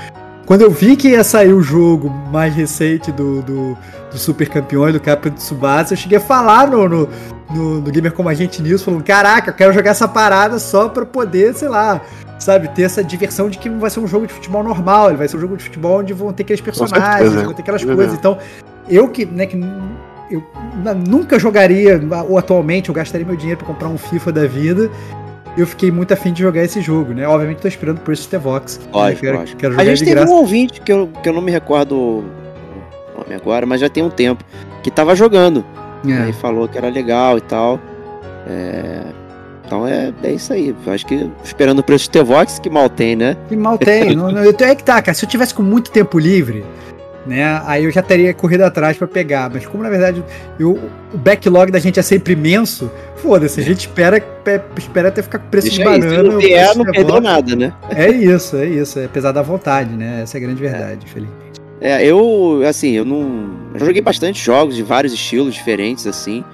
Quando 0.46 0.62
eu 0.62 0.70
vi 0.70 0.96
que 0.96 1.10
ia 1.10 1.22
sair 1.22 1.52
o 1.52 1.62
jogo 1.62 2.10
mais 2.10 2.54
recente 2.54 3.12
do, 3.12 3.42
do, 3.42 3.78
do 4.10 4.18
Super 4.18 4.48
Campeões, 4.48 4.92
do 4.92 5.00
Capitão 5.00 5.32
Tsubasa, 5.32 5.94
eu 5.94 5.96
cheguei 5.96 6.18
a 6.18 6.20
falar 6.20 6.68
no, 6.68 6.88
no, 6.88 7.08
no, 7.50 7.80
no 7.80 7.90
Gamer 7.90 8.12
Como 8.12 8.28
a 8.28 8.34
Gente 8.34 8.60
News, 8.60 8.82
falando, 8.82 9.04
caraca, 9.04 9.50
eu 9.50 9.54
quero 9.54 9.72
jogar 9.72 9.92
essa 9.92 10.08
parada 10.08 10.58
só 10.58 10.88
pra 10.88 11.06
poder, 11.06 11.54
sei 11.54 11.68
lá, 11.68 12.00
sabe, 12.38 12.68
ter 12.68 12.82
essa 12.82 13.04
diversão 13.04 13.48
de 13.48 13.56
que 13.56 13.68
não 13.68 13.78
vai 13.78 13.88
ser 13.88 14.00
um 14.00 14.06
jogo 14.06 14.26
de 14.26 14.32
futebol 14.32 14.64
normal, 14.64 15.08
ele 15.08 15.16
vai 15.16 15.28
ser 15.28 15.36
um 15.36 15.40
jogo 15.40 15.56
de 15.56 15.64
futebol 15.64 16.00
onde 16.00 16.12
vão 16.12 16.32
ter 16.32 16.42
aqueles 16.42 16.60
personagens, 16.60 17.18
certeza. 17.18 17.44
vão 17.44 17.54
ter 17.54 17.62
aquelas 17.62 17.82
Entendeu? 17.82 17.96
coisas. 17.96 18.18
Então, 18.18 18.38
eu 18.88 19.08
que, 19.08 19.24
né, 19.24 19.46
que 19.46 19.56
eu 20.30 20.42
nunca 21.06 21.38
jogaria, 21.38 22.00
ou 22.28 22.36
atualmente 22.36 22.88
eu 22.88 22.94
gastaria 22.94 23.26
meu 23.26 23.36
dinheiro 23.36 23.58
pra 23.58 23.66
comprar 23.66 23.88
um 23.88 23.98
FIFA 23.98 24.32
da 24.32 24.46
vida. 24.46 24.90
Eu 25.56 25.66
fiquei 25.66 25.90
muito 25.90 26.12
afim 26.14 26.32
de 26.32 26.40
jogar 26.40 26.64
esse 26.64 26.80
jogo, 26.80 27.12
né? 27.12 27.26
Obviamente 27.28 27.58
tô 27.58 27.68
esperando 27.68 28.00
por 28.00 28.12
esse 28.14 28.26
The 28.28 28.38
Vox. 28.38 28.80
Lógico, 28.92 29.20
quero, 29.20 29.38
lógico. 29.38 29.58
quero 29.60 29.72
A 29.74 29.76
jogar 29.76 29.84
gente 29.90 29.98
de 29.98 30.04
teve 30.04 30.16
graça. 30.16 30.32
um 30.32 30.36
ouvinte 30.36 30.80
que 30.80 30.92
eu, 30.92 31.10
que 31.22 31.28
eu 31.28 31.32
não 31.32 31.42
me 31.42 31.50
recordo 31.50 31.94
o 31.94 32.24
nome 33.18 33.34
agora, 33.34 33.66
mas 33.66 33.80
já 33.80 33.88
tem 33.88 34.02
um 34.02 34.08
tempo, 34.10 34.42
que 34.82 34.90
tava 34.90 35.14
jogando. 35.14 35.64
É. 36.08 36.14
Aí 36.24 36.32
falou 36.32 36.66
que 36.66 36.78
era 36.78 36.88
legal 36.88 37.36
e 37.36 37.40
tal. 37.42 37.78
É, 38.46 39.02
Então 39.66 39.86
é, 39.86 40.12
é 40.22 40.32
isso 40.32 40.52
aí. 40.52 40.74
Acho 40.86 41.06
que 41.06 41.30
esperando 41.44 41.78
o 41.80 41.82
preço 41.82 42.04
de 42.04 42.10
T-Vox, 42.10 42.58
que 42.58 42.68
mal 42.70 42.88
tem, 42.88 43.14
né? 43.14 43.36
Que 43.48 43.56
mal 43.56 43.78
tem. 43.78 44.14
não, 44.16 44.30
não, 44.30 44.42
eu 44.44 44.52
tenho 44.52 44.70
é 44.70 44.74
que 44.74 44.82
tá, 44.82 45.00
cara. 45.02 45.14
Se 45.14 45.24
eu 45.24 45.28
tivesse 45.28 45.54
com 45.54 45.62
muito 45.62 45.90
tempo 45.90 46.18
livre, 46.18 46.64
né? 47.26 47.62
Aí 47.66 47.84
eu 47.84 47.90
já 47.90 48.02
teria 48.02 48.32
corrido 48.34 48.62
atrás 48.62 48.96
pra 48.96 49.06
pegar. 49.06 49.50
Mas 49.52 49.66
como 49.66 49.82
na 49.82 49.88
verdade 49.90 50.22
eu, 50.58 50.78
o 51.12 51.18
backlog 51.18 51.70
da 51.70 51.78
gente 51.78 51.98
é 51.98 52.02
sempre 52.02 52.32
imenso, 52.32 52.90
foda-se, 53.16 53.60
a 53.60 53.64
gente 53.64 53.80
espera, 53.80 54.20
pe- 54.20 54.60
espera 54.78 55.08
até 55.08 55.22
ficar 55.22 55.38
com 55.38 55.48
preço 55.48 55.68
Deixa 55.68 55.82
de 55.82 55.88
aí, 55.88 56.00
banana. 56.00 56.16
se 56.24 56.28
não 56.30 56.38
vier, 56.38 56.64
preço 56.64 56.78
não 56.78 56.84
de 56.84 56.90
perdeu 56.92 57.20
nada, 57.20 57.56
né? 57.56 57.72
É 57.90 58.10
isso, 58.10 58.56
é 58.56 58.66
isso. 58.66 58.98
É 58.98 59.04
apesar 59.04 59.32
da 59.32 59.42
vontade, 59.42 59.90
né? 59.94 60.20
Essa 60.22 60.36
é 60.36 60.38
a 60.38 60.42
grande 60.42 60.60
verdade, 60.60 61.06
Felipe. 61.08 61.32
É, 61.80 62.04
eu, 62.06 62.62
assim, 62.68 62.92
eu 62.92 63.04
não. 63.04 63.50
Eu 63.74 63.80
já 63.80 63.86
joguei 63.86 64.00
bastante 64.02 64.40
jogos 64.44 64.76
de 64.76 64.82
vários 64.82 65.12
estilos 65.12 65.52
diferentes, 65.54 66.06
assim. 66.06 66.44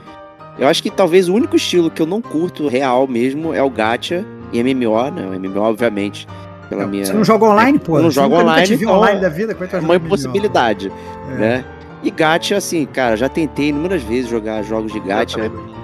Eu 0.58 0.66
acho 0.66 0.82
que 0.82 0.90
talvez 0.90 1.28
o 1.28 1.34
único 1.34 1.54
estilo 1.54 1.90
que 1.90 2.00
eu 2.02 2.06
não 2.06 2.20
curto 2.22 2.66
real 2.66 3.06
mesmo 3.06 3.52
é 3.54 3.62
o 3.62 3.68
Gacha 3.70 4.24
e 4.52 4.62
MMO, 4.62 5.10
né? 5.10 5.26
O 5.26 5.38
MMO, 5.38 5.60
obviamente, 5.60 6.26
pela 6.68 6.86
minha. 6.86 7.04
Você 7.06 7.12
não 7.12 7.24
joga 7.24 7.44
online, 7.46 7.78
pô? 7.78 7.98
eu 7.98 8.02
não 8.02 8.10
Você 8.10 8.16
jogo 8.16 8.28
nunca- 8.28 8.42
nunca 8.42 8.52
online, 8.52 8.76
viu 8.76 8.88
então 8.88 8.98
online 8.98 9.20
da 9.20 9.28
vida? 9.28 9.56
É 9.72 9.78
uma 9.80 9.96
impossibilidade, 9.96 10.92
É. 11.30 11.34
né? 11.34 11.64
E 12.02 12.10
Gacha, 12.10 12.56
assim, 12.56 12.86
cara, 12.86 13.16
já 13.16 13.28
tentei 13.28 13.68
inúmeras 13.70 14.02
vezes 14.02 14.30
jogar 14.30 14.62
jogos 14.62 14.92
de 14.92 15.00
Gacha. 15.00 15.48
Não- 15.48 15.78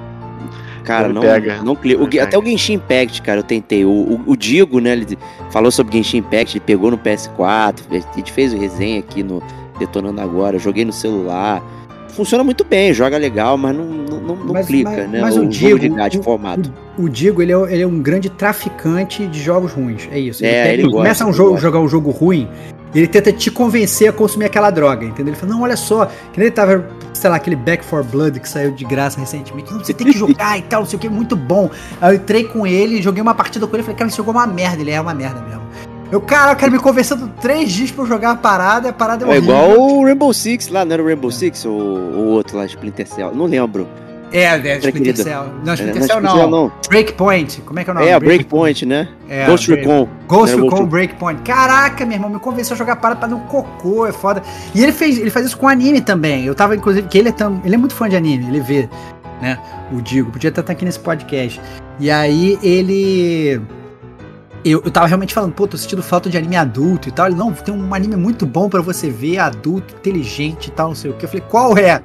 Cara, 0.84 1.08
Não 1.08 1.14
não, 1.14 1.22
não 1.64 1.74
clica. 1.76 1.96
Não 1.98 2.04
O- 2.04 2.22
Até 2.22 2.36
o 2.38 2.44
Genshin 2.44 2.74
Impact, 2.74 3.22
cara, 3.22 3.38
eu 3.38 3.42
tentei. 3.42 3.86
O, 3.86 3.88
o, 3.90 4.20
o 4.26 4.36
Digo, 4.36 4.80
né, 4.80 4.92
ele 4.92 5.18
falou 5.50 5.70
sobre 5.70 5.96
Genshin 5.96 6.18
Impact, 6.18 6.58
ele 6.58 6.64
pegou 6.64 6.90
no 6.90 6.98
PS4, 6.98 7.84
a 7.90 8.16
gente 8.16 8.30
fez 8.30 8.52
o 8.52 8.58
resenha 8.58 8.98
aqui 9.00 9.22
no 9.22 9.42
Detonando 9.78 10.20
Agora, 10.20 10.56
eu 10.56 10.60
joguei 10.60 10.84
no 10.84 10.92
celular. 10.92 11.62
Funciona 12.14 12.44
muito 12.44 12.64
bem, 12.64 12.92
joga 12.94 13.18
legal, 13.18 13.56
mas 13.56 13.76
não, 13.76 13.84
não, 13.84 14.20
não, 14.20 14.36
não 14.36 14.52
Mas- 14.54 14.66
clica, 14.66 14.90
mas- 14.90 15.10
né? 15.10 15.20
mas 15.20 15.36
o 15.36 15.42
o 15.42 15.46
Digo, 15.48 15.78
de 15.78 16.18
o- 16.18 16.22
formato. 16.22 16.72
O 16.96 17.08
Digo, 17.08 17.42
ele 17.42 17.52
é, 17.52 17.56
ele 17.72 17.82
é 17.82 17.86
um 17.86 18.00
grande 18.00 18.30
traficante 18.30 19.26
de 19.26 19.42
jogos 19.42 19.72
ruins. 19.72 20.08
É 20.12 20.18
isso. 20.18 20.44
É, 20.44 20.62
pega- 20.62 20.72
ele 20.74 20.82
gosta, 20.84 20.96
começa 20.98 21.24
um 21.24 21.28
ele 21.28 21.36
jogo, 21.36 21.50
gosta. 21.50 21.62
jogar 21.66 21.80
um 21.80 21.88
jogo 21.88 22.10
ruim, 22.10 22.48
ele 22.94 23.08
tenta 23.08 23.32
te 23.32 23.50
convencer 23.50 24.08
a 24.08 24.12
consumir 24.12 24.44
aquela 24.44 24.70
droga, 24.70 25.04
entendeu? 25.04 25.32
Ele 25.32 25.36
fala, 25.40 25.52
não, 25.52 25.62
olha 25.62 25.76
só, 25.76 26.06
que 26.06 26.38
nem 26.38 26.46
ele 26.46 26.50
tava, 26.54 26.88
sei 27.12 27.28
lá, 27.28 27.34
aquele 27.36 27.56
Back 27.56 27.84
for 27.84 28.04
Blood 28.04 28.38
que 28.38 28.48
saiu 28.48 28.70
de 28.70 28.84
graça 28.84 29.18
recentemente. 29.18 29.72
Não, 29.72 29.80
você 29.82 29.92
tem 29.92 30.06
que 30.06 30.16
jogar 30.16 30.56
e 30.56 30.62
tal, 30.62 30.82
não 30.82 30.86
sei 30.88 30.96
o 30.96 31.00
que, 31.00 31.08
muito 31.08 31.34
bom. 31.34 31.68
Aí 32.00 32.12
eu 32.14 32.16
entrei 32.16 32.44
com 32.44 32.64
ele, 32.64 33.02
joguei 33.02 33.20
uma 33.20 33.34
partida 33.34 33.66
com 33.66 33.74
ele 33.74 33.82
e 33.82 33.84
falei, 33.84 33.98
cara, 33.98 34.08
esse 34.08 34.16
jogo 34.16 34.30
é 34.30 34.34
uma 34.34 34.46
merda. 34.46 34.80
Ele 34.80 34.92
é 34.92 35.00
uma 35.00 35.12
merda 35.14 35.40
mesmo. 35.40 35.62
Eu, 36.14 36.20
cara, 36.20 36.52
eu 36.52 36.56
quero 36.56 36.70
me 36.70 36.78
conversando 36.78 37.28
três 37.40 37.72
dias 37.72 37.90
pra 37.90 38.04
eu 38.04 38.06
jogar 38.06 38.30
a 38.30 38.36
parada, 38.36 38.90
a 38.90 38.92
parada 38.92 39.26
é 39.26 39.34
É 39.34 39.38
igual 39.38 39.76
o 39.76 40.04
Rainbow 40.04 40.32
Six 40.32 40.68
lá, 40.68 40.84
não 40.84 40.92
era 40.92 41.02
o 41.02 41.06
Rainbow 41.06 41.28
Six 41.28 41.64
ou 41.64 41.72
o 41.76 42.26
outro 42.28 42.56
lá, 42.56 42.64
Splinter 42.66 43.04
Cell? 43.08 43.34
Não 43.34 43.46
lembro. 43.46 43.88
É, 44.32 44.44
é, 44.44 44.78
Splinter. 44.78 45.16
Cell. 45.16 45.46
Não, 45.64 45.74
Splinter 45.74 46.00
não, 46.00 46.06
Cell 46.06 46.30
Cell 46.38 46.50
não. 46.50 46.72
Breakpoint. 46.88 47.62
Como 47.62 47.80
é 47.80 47.82
que 47.84 47.90
é 47.90 47.92
o 47.92 47.96
nome? 47.96 48.06
É, 48.06 48.20
Breakpoint, 48.20 48.86
né? 48.86 49.08
É, 49.28 49.46
Ghost 49.46 49.66
Break- 49.66 49.88
Recon. 49.88 50.08
Ghost 50.28 50.56
Né, 50.56 50.62
Recon 50.62 50.86
Breakpoint. 50.86 51.42
Caraca, 51.42 52.06
meu 52.06 52.14
irmão, 52.14 52.30
me 52.30 52.38
convenceu 52.38 52.74
a 52.74 52.78
jogar 52.78 52.94
parada 52.94 53.18
pra 53.18 53.28
dar 53.28 53.34
um 53.34 53.46
cocô, 53.46 54.06
é 54.06 54.12
foda. 54.12 54.40
E 54.72 54.84
ele 54.84 54.92
fez, 54.92 55.18
ele 55.18 55.30
faz 55.30 55.46
isso 55.46 55.58
com 55.58 55.66
anime 55.66 56.00
também. 56.00 56.44
Eu 56.44 56.54
tava, 56.54 56.76
inclusive, 56.76 57.08
que 57.08 57.18
ele 57.18 57.30
é, 57.30 57.32
tão, 57.32 57.60
ele 57.64 57.74
é 57.74 57.78
muito 57.78 57.92
fã 57.96 58.08
de 58.08 58.14
anime, 58.14 58.46
ele 58.46 58.60
vê, 58.60 58.88
né? 59.42 59.58
O 59.92 60.00
Digo, 60.00 60.30
podia 60.30 60.50
até 60.50 60.60
estar 60.60 60.72
aqui 60.74 60.84
nesse 60.84 61.00
podcast. 61.00 61.60
E 61.98 62.08
aí 62.08 62.56
ele. 62.62 63.60
Eu, 64.64 64.80
eu 64.84 64.90
tava 64.90 65.06
realmente 65.06 65.34
falando, 65.34 65.52
pô, 65.52 65.66
tô 65.66 65.76
sentindo 65.76 66.02
falta 66.02 66.30
de 66.30 66.38
anime 66.38 66.56
adulto 66.56 67.08
e 67.08 67.12
tal. 67.12 67.26
Ele, 67.26 67.36
não, 67.36 67.52
tem 67.52 67.74
um 67.74 67.94
anime 67.94 68.16
muito 68.16 68.46
bom 68.46 68.68
pra 68.68 68.80
você 68.80 69.10
ver, 69.10 69.38
adulto, 69.38 69.94
inteligente 69.94 70.68
e 70.68 70.70
tal, 70.70 70.88
não 70.88 70.94
sei 70.94 71.10
o 71.10 71.14
que. 71.14 71.24
Eu 71.26 71.28
falei, 71.28 71.44
qual 71.50 71.76
é? 71.76 72.00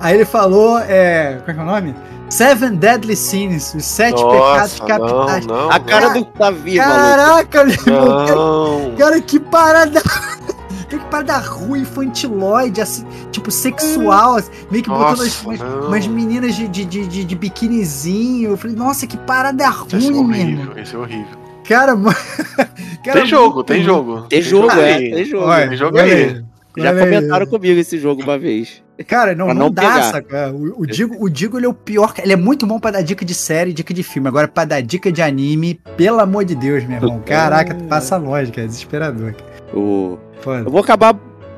Aí 0.00 0.14
ele 0.14 0.24
falou, 0.24 0.78
é. 0.78 1.40
Qual 1.44 1.50
é 1.50 1.54
que 1.54 1.60
é 1.60 1.62
o 1.62 1.66
nome? 1.66 1.94
Seven 2.28 2.76
Deadly 2.76 3.16
Sins, 3.16 3.74
os 3.74 3.84
sete 3.84 4.22
pecados 4.22 4.78
Nossa, 4.78 4.84
capitais. 4.84 5.46
não, 5.46 5.56
não, 5.56 5.70
A 5.70 5.80
cara 5.80 6.08
do 6.10 6.28
Davi. 6.38 6.76
Caraca, 6.76 7.64
meu 7.64 7.74
irmão, 7.74 8.26
cara. 8.26 8.96
Cara, 8.98 9.20
que 9.20 9.40
parada. 9.40 10.02
Que 10.88 10.98
parada 10.98 11.36
ruim, 11.36 11.82
infantiloide, 11.82 12.80
assim, 12.80 13.04
tipo, 13.30 13.50
sexual, 13.50 14.36
assim, 14.36 14.50
meio 14.70 14.82
que 14.82 14.88
botando 14.88 15.18
Nossa, 15.18 15.46
umas, 15.46 15.60
não. 15.60 15.88
umas 15.88 16.06
meninas 16.06 16.54
de, 16.54 16.66
de, 16.66 16.86
de, 16.86 17.24
de, 17.26 17.36
biquinizinho. 17.36 18.52
Eu 18.52 18.56
falei, 18.56 18.74
nossa, 18.74 19.06
que 19.06 19.18
parada 19.18 19.64
Esse 19.64 19.96
é 19.96 20.10
ruim, 20.10 20.26
mesmo. 20.26 20.62
horrível, 20.62 20.78
esse 20.82 20.94
é 20.94 20.98
horrível. 20.98 21.47
Cara, 21.68 21.94
mano. 21.94 22.16
cara, 23.04 23.20
Tem 23.20 23.26
jogo, 23.26 23.62
tem 23.62 23.82
jogo. 23.82 24.22
Tem 24.22 24.40
jogo, 24.40 24.70
é, 24.72 24.94
aí. 24.94 25.10
tem 25.10 25.24
jogo. 25.26 25.46
Olha, 25.46 25.68
Tem 25.68 25.76
jogo 25.76 25.98
aí. 25.98 26.42
Já 26.78 26.90
olha 26.90 27.02
aí. 27.04 27.10
comentaram 27.10 27.46
comigo 27.46 27.78
esse 27.78 27.98
jogo 27.98 28.22
uma 28.22 28.38
vez. 28.38 28.82
Cara, 29.06 29.34
não, 29.34 29.46
Pra 29.46 29.54
não, 29.54 29.62
não 29.66 29.70
dá, 29.70 30.02
saca? 30.02 30.50
O, 30.50 30.82
o 30.82 30.86
Digo, 30.86 31.16
o 31.20 31.28
Digo, 31.28 31.58
ele 31.58 31.66
é 31.66 31.68
o 31.68 31.74
pior. 31.74 32.14
Ele 32.22 32.32
é 32.32 32.36
muito 32.36 32.66
bom 32.66 32.80
pra 32.80 32.90
dar 32.92 33.02
dica 33.02 33.24
de 33.24 33.34
série, 33.34 33.72
dica 33.72 33.92
de 33.92 34.02
filme. 34.02 34.28
Agora, 34.28 34.48
pra 34.48 34.64
dar 34.64 34.80
dica 34.80 35.12
de 35.12 35.20
anime, 35.20 35.78
pelo 35.96 36.20
amor 36.20 36.44
de 36.44 36.54
Deus, 36.54 36.84
meu 36.84 36.96
irmão. 36.96 37.22
Caraca, 37.24 37.74
tu 37.74 37.84
passa 37.84 38.16
longe, 38.16 38.50
cara. 38.50 38.64
é 38.64 38.66
Desesperador. 38.66 39.34
O... 39.74 40.18
Eu 40.46 40.70
vou 40.70 40.80
acabar 40.80 41.14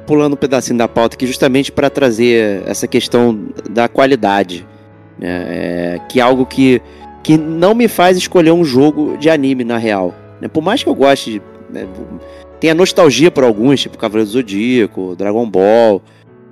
pulando 0.07 0.33
um 0.33 0.37
pedacinho 0.37 0.77
da 0.77 0.89
pauta 0.89 1.15
aqui 1.15 1.27
justamente 1.27 1.71
para 1.71 1.89
trazer 1.89 2.63
essa 2.67 2.89
questão 2.89 3.47
da 3.71 3.89
qualidade, 3.89 4.67
né? 5.19 5.45
É, 5.49 6.01
que 6.09 6.19
é 6.19 6.23
algo 6.23 6.45
que, 6.45 6.83
que 7.23 7.37
não 7.37 7.75
me 7.75 7.89
faz 7.89 8.17
escolher 8.17 8.53
um 8.53 8.65
jogo 8.65 9.17
de 9.19 9.29
anime 9.29 9.65
na 9.65 9.77
real. 9.77 10.15
né? 10.41 10.49
Por 10.49 10.63
mais 10.63 10.83
que 10.83 10.89
eu 10.89 10.95
goste, 10.95 11.43
né, 11.69 11.87
tenha 12.59 12.75
nostalgia 12.75 13.31
por 13.31 13.45
alguns, 13.45 13.81
tipo 13.81 13.99
Cavaleiro 13.99 14.29
do 14.29 14.33
Zodíaco, 14.33 15.15
Dragon 15.17 15.49
Ball, 15.49 16.03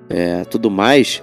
é, 0.09 0.45
tudo 0.45 0.71
mais, 0.71 1.23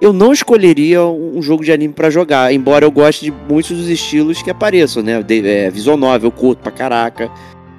eu 0.00 0.12
não 0.12 0.32
escolheria 0.32 1.02
um 1.02 1.40
jogo 1.40 1.64
de 1.64 1.72
anime 1.72 1.94
para 1.94 2.10
jogar, 2.10 2.52
embora 2.52 2.84
eu 2.84 2.90
goste 2.90 3.24
de 3.24 3.34
muitos 3.48 3.76
dos 3.76 3.88
estilos 3.88 4.42
que 4.42 4.50
apareçam, 4.50 5.02
né? 5.02 5.22
De, 5.22 5.46
é, 5.46 5.70
visual 5.70 5.96
novel, 5.96 6.28
eu 6.28 6.32
curto 6.32 6.60
pra 6.60 6.70
caraca, 6.70 7.30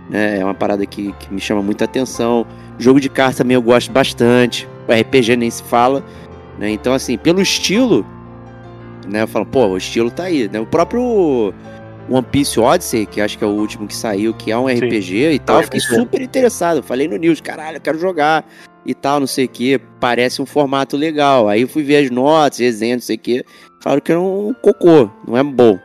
né? 0.10 0.39
É 0.39 0.43
uma 0.43 0.54
parada 0.54 0.86
que, 0.86 1.14
que 1.20 1.34
me 1.34 1.39
chama 1.39 1.62
muita 1.62 1.86
atenção. 1.86 2.46
Jogo 2.78 3.00
de 3.00 3.10
carta 3.10 3.38
também 3.38 3.56
eu 3.56 3.62
gosto 3.62 3.91
bastante. 3.91 4.68
O 4.88 4.91
RPG 4.91 5.36
nem 5.36 5.50
se 5.50 5.64
fala. 5.64 6.04
Né? 6.58 6.72
Então, 6.72 6.93
assim, 6.93 7.18
pelo 7.18 7.41
estilo, 7.41 8.06
né? 9.08 9.22
Eu 9.24 9.28
falo, 9.28 9.45
pô, 9.45 9.68
o 9.68 9.78
estilo 9.78 10.10
tá 10.12 10.24
aí. 10.24 10.49
Né? 10.51 10.60
O 10.60 10.66
próprio 10.66 11.53
One 12.10 12.26
Piece 12.32 12.60
Odyssey, 12.60 13.06
que 13.06 13.20
acho 13.22 13.38
que 13.38 13.43
é 13.43 13.47
o 13.47 13.51
último 13.51 13.88
que 13.88 13.95
saiu, 13.95 14.34
que 14.34 14.51
é 14.51 14.58
um 14.58 14.68
Sim. 14.68 14.76
RPG 14.76 15.32
e 15.34 15.39
tal, 15.39 15.56
É 15.56 15.60
um 15.60 15.62
eu 15.62 15.66
fiquei 15.66 15.80
RPG. 15.80 15.95
super 15.95 16.22
interessado. 16.22 16.84
Falei 16.84 17.08
no 17.08 17.18
news, 17.18 17.41
caralho, 17.41 17.78
eu 17.78 17.82
quero 17.82 17.99
jogar 17.99 18.45
e 18.86 18.93
tal, 18.93 19.20
não 19.20 19.28
sei 19.28 19.45
o 19.45 19.49
que. 19.49 19.80
Parece 19.99 20.41
um 20.41 20.45
formato 20.45 20.95
legal. 20.95 21.47
Aí 21.49 21.62
eu 21.62 21.68
fui 21.68 21.84
ver 21.84 22.03
as 22.06 22.12
notas, 22.12 22.60
resenhas, 22.60 22.97
não 22.97 23.01
sei 23.06 23.16
o 23.16 23.20
que. 23.20 23.43
Falaram 23.82 24.01
que 24.01 24.12
era 24.12 24.22
um 24.22 24.53
cocô, 24.62 25.10
não 25.28 25.38
é 25.38 25.43
bom. 25.43 25.80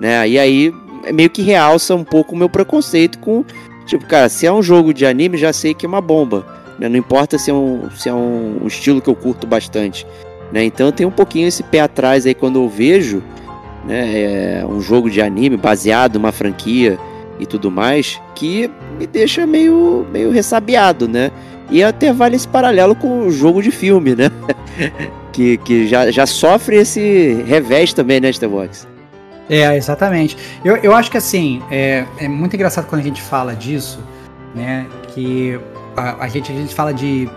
Né? 0.00 0.28
E 0.28 0.38
aí 0.38 0.72
é 1.04 1.12
meio 1.12 1.30
que 1.30 1.42
realça 1.42 1.94
um 1.94 2.04
pouco 2.04 2.34
o 2.34 2.38
meu 2.38 2.48
preconceito 2.48 3.18
com. 3.18 3.44
Tipo, 3.86 4.04
cara, 4.06 4.28
se 4.28 4.46
é 4.46 4.52
um 4.52 4.62
jogo 4.62 4.92
de 4.92 5.06
anime, 5.06 5.38
já 5.38 5.52
sei 5.52 5.72
que 5.72 5.86
é 5.86 5.88
uma 5.88 6.00
bomba. 6.00 6.44
né? 6.78 6.88
Não 6.88 6.96
importa 6.96 7.38
se 7.38 7.50
é, 7.50 7.54
um, 7.54 7.88
se 7.92 8.08
é 8.08 8.12
um 8.14 8.66
estilo 8.66 9.00
que 9.00 9.08
eu 9.08 9.14
curto 9.14 9.46
bastante. 9.46 10.06
Né? 10.52 10.64
Então 10.64 10.86
eu 10.86 10.92
tenho 10.92 11.08
um 11.08 11.12
pouquinho 11.12 11.48
esse 11.48 11.62
pé 11.62 11.80
atrás 11.80 12.26
aí 12.26 12.34
quando 12.34 12.60
eu 12.60 12.68
vejo 12.68 13.22
né, 13.84 14.60
é, 14.60 14.66
um 14.68 14.80
jogo 14.80 15.10
de 15.10 15.20
anime 15.20 15.56
baseado 15.56 16.14
numa 16.18 16.32
franquia 16.32 16.98
e 17.38 17.46
tudo 17.46 17.70
mais, 17.70 18.20
que 18.34 18.70
me 18.98 19.06
deixa 19.06 19.46
meio, 19.46 20.06
meio 20.10 20.30
ressabiado, 20.30 21.06
né? 21.06 21.30
E 21.70 21.82
até 21.82 22.12
vale 22.12 22.36
esse 22.36 22.48
paralelo 22.48 22.94
com 22.94 23.26
o 23.26 23.30
jogo 23.30 23.62
de 23.62 23.70
filme, 23.70 24.14
né? 24.14 24.30
que 25.32 25.58
que 25.58 25.86
já, 25.86 26.10
já 26.10 26.24
sofre 26.24 26.76
esse 26.76 27.44
revés 27.46 27.92
também, 27.92 28.20
né, 28.20 28.30
Starbox? 28.30 28.86
É, 29.48 29.76
exatamente. 29.76 30.36
Eu, 30.64 30.76
eu 30.76 30.94
acho 30.94 31.10
que 31.10 31.16
assim, 31.16 31.62
é, 31.70 32.04
é 32.18 32.28
muito 32.28 32.54
engraçado 32.54 32.86
quando 32.86 33.00
a 33.00 33.04
gente 33.04 33.20
fala 33.20 33.54
disso, 33.54 33.98
né? 34.54 34.86
Que 35.08 35.58
a, 35.96 36.24
a 36.24 36.28
gente, 36.28 36.50
a 36.50 36.54
gente 36.54 36.74
fala 36.74 36.92
de, 36.92 37.28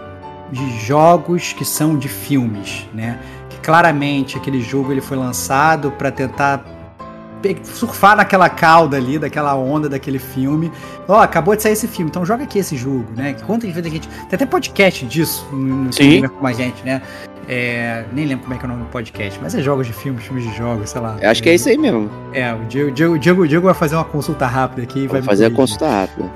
de 0.52 0.80
jogos 0.80 1.54
que 1.54 1.66
são 1.66 1.97
de 1.97 2.08
filmes, 2.08 2.88
né? 2.93 3.20
Que 3.50 3.58
claramente 3.60 4.38
aquele 4.38 4.62
jogo 4.62 4.91
ele 4.91 5.02
foi 5.02 5.18
lançado 5.18 5.91
para 5.91 6.12
tentar 6.12 6.64
surfar 7.64 8.18
naquela 8.18 8.50
cauda 8.50 8.97
ali, 8.97 9.18
daquela 9.18 9.56
onda 9.56 9.88
daquele 9.88 10.20
filme. 10.20 10.72
Ó, 11.08 11.20
acabou 11.20 11.56
de 11.56 11.64
sair 11.64 11.74
esse 11.74 11.88
filme, 11.88 12.10
então 12.10 12.26
joga 12.26 12.43
aqui 12.43 12.60
esse 12.60 12.76
jogo, 12.76 13.06
né? 13.16 13.36
Quantas 13.45 13.72
vezes 13.72 13.89
a 13.89 13.93
gente. 13.93 14.08
Tem 14.08 14.36
até 14.36 14.45
podcast 14.45 15.06
disso 15.06 15.47
no, 15.52 15.91
Sim. 15.93 16.28
Com 16.28 16.47
a 16.47 16.54
gente, 16.54 16.84
né? 16.84 17.02
É, 17.52 18.06
nem 18.14 18.28
lembro 18.28 18.43
como 18.43 18.54
é 18.54 18.60
que 18.60 18.64
é 18.64 18.68
o 18.68 18.72
nome 18.72 18.84
do 18.84 18.89
podcast, 18.89 19.39
mas 19.41 19.56
é 19.56 19.62
jogos 19.62 19.88
de 19.88 19.93
filmes, 19.93 20.24
filmes 20.24 20.47
de 20.47 20.56
jogos, 20.56 20.91
sei 20.91 21.02
lá. 21.02 21.18
Eu 21.20 21.32
acho 21.32 21.41
que 21.41 21.50
é 21.50 21.56
isso 21.56 21.68
aí 21.68 21.80
mesmo. 21.80 22.08
É, 22.32 22.54
o 22.54 22.60
Diego, 22.66 22.91
Diego, 22.91 23.18
Diego, 23.18 23.47
Diego 23.47 23.66
vai 23.66 23.74
fazer 23.74 23.95
uma 23.95 24.06
consulta 24.06 24.45
rápida 24.45 24.84
aqui 24.84 25.08
vai 25.08 25.08
Vou 25.08 25.22
me 25.22 25.26
fazer 25.26 25.45
a 25.47 25.52
consulta 25.52 25.89
rápida. 25.89 26.30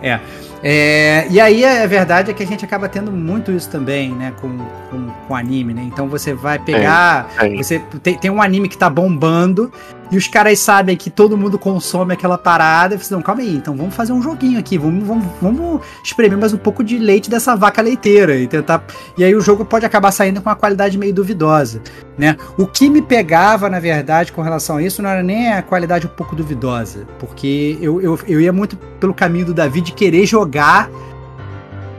É, 0.65 1.27
e 1.29 1.39
aí 1.39 1.63
a 1.63 1.85
verdade 1.85 2.31
é 2.31 2.33
que 2.33 2.41
a 2.41 2.47
gente 2.47 2.65
acaba 2.65 2.89
tendo 2.89 3.11
muito 3.11 3.51
isso 3.51 3.69
também, 3.69 4.11
né, 4.11 4.33
com, 4.41 4.57
com, 4.89 5.07
com 5.27 5.35
anime, 5.35 5.73
né? 5.73 5.83
Então 5.85 6.07
você 6.07 6.33
vai 6.33 6.57
pegar. 6.57 7.27
Tem. 7.37 7.57
Você 7.57 7.79
tem, 8.01 8.17
tem 8.17 8.31
um 8.31 8.41
anime 8.41 8.67
que 8.67 8.77
tá 8.77 8.89
bombando 8.89 9.71
e 10.13 10.17
os 10.17 10.27
caras 10.27 10.59
sabem 10.59 10.95
que 10.95 11.09
todo 11.09 11.35
mundo 11.35 11.57
consome 11.57 12.13
aquela 12.13 12.37
parada. 12.37 12.95
E 12.95 12.99
você, 12.99 13.13
não, 13.13 13.21
calma 13.21 13.41
aí, 13.41 13.55
então 13.55 13.75
vamos 13.75 13.95
fazer 13.95 14.13
um 14.13 14.21
joguinho 14.21 14.59
aqui, 14.59 14.77
vamos, 14.77 15.05
vamos, 15.05 15.25
vamos 15.41 15.81
espremer 16.03 16.37
mais 16.37 16.53
um 16.53 16.57
pouco 16.57 16.83
de 16.83 16.97
leite 16.97 17.29
dessa 17.29 17.55
vaca 17.55 17.81
leiteira 17.81 18.35
e 18.35 18.47
tentar. 18.47 18.83
E 19.17 19.23
aí 19.23 19.35
o 19.35 19.41
jogo 19.41 19.65
pode 19.65 19.85
acabar 19.85 20.11
saindo 20.11 20.41
com 20.41 20.49
uma 20.49 20.55
qualidade 20.55 20.97
meio 21.03 21.13
duvidosa, 21.13 21.81
né? 22.17 22.37
O 22.57 22.65
que 22.65 22.89
me 22.89 23.01
pegava, 23.01 23.69
na 23.69 23.79
verdade, 23.79 24.31
com 24.31 24.41
relação 24.41 24.77
a 24.77 24.83
isso, 24.83 25.01
não 25.01 25.09
era 25.09 25.21
nem 25.21 25.51
a 25.51 25.61
qualidade 25.61 26.07
um 26.07 26.09
pouco 26.09 26.35
duvidosa, 26.35 27.05
porque 27.19 27.77
eu, 27.81 28.01
eu, 28.01 28.19
eu 28.27 28.39
ia 28.41 28.53
muito 28.53 28.77
pelo 28.99 29.13
caminho 29.13 29.47
do 29.47 29.53
Davi 29.53 29.81
de 29.81 29.91
querer 29.91 30.25
jogar 30.25 30.89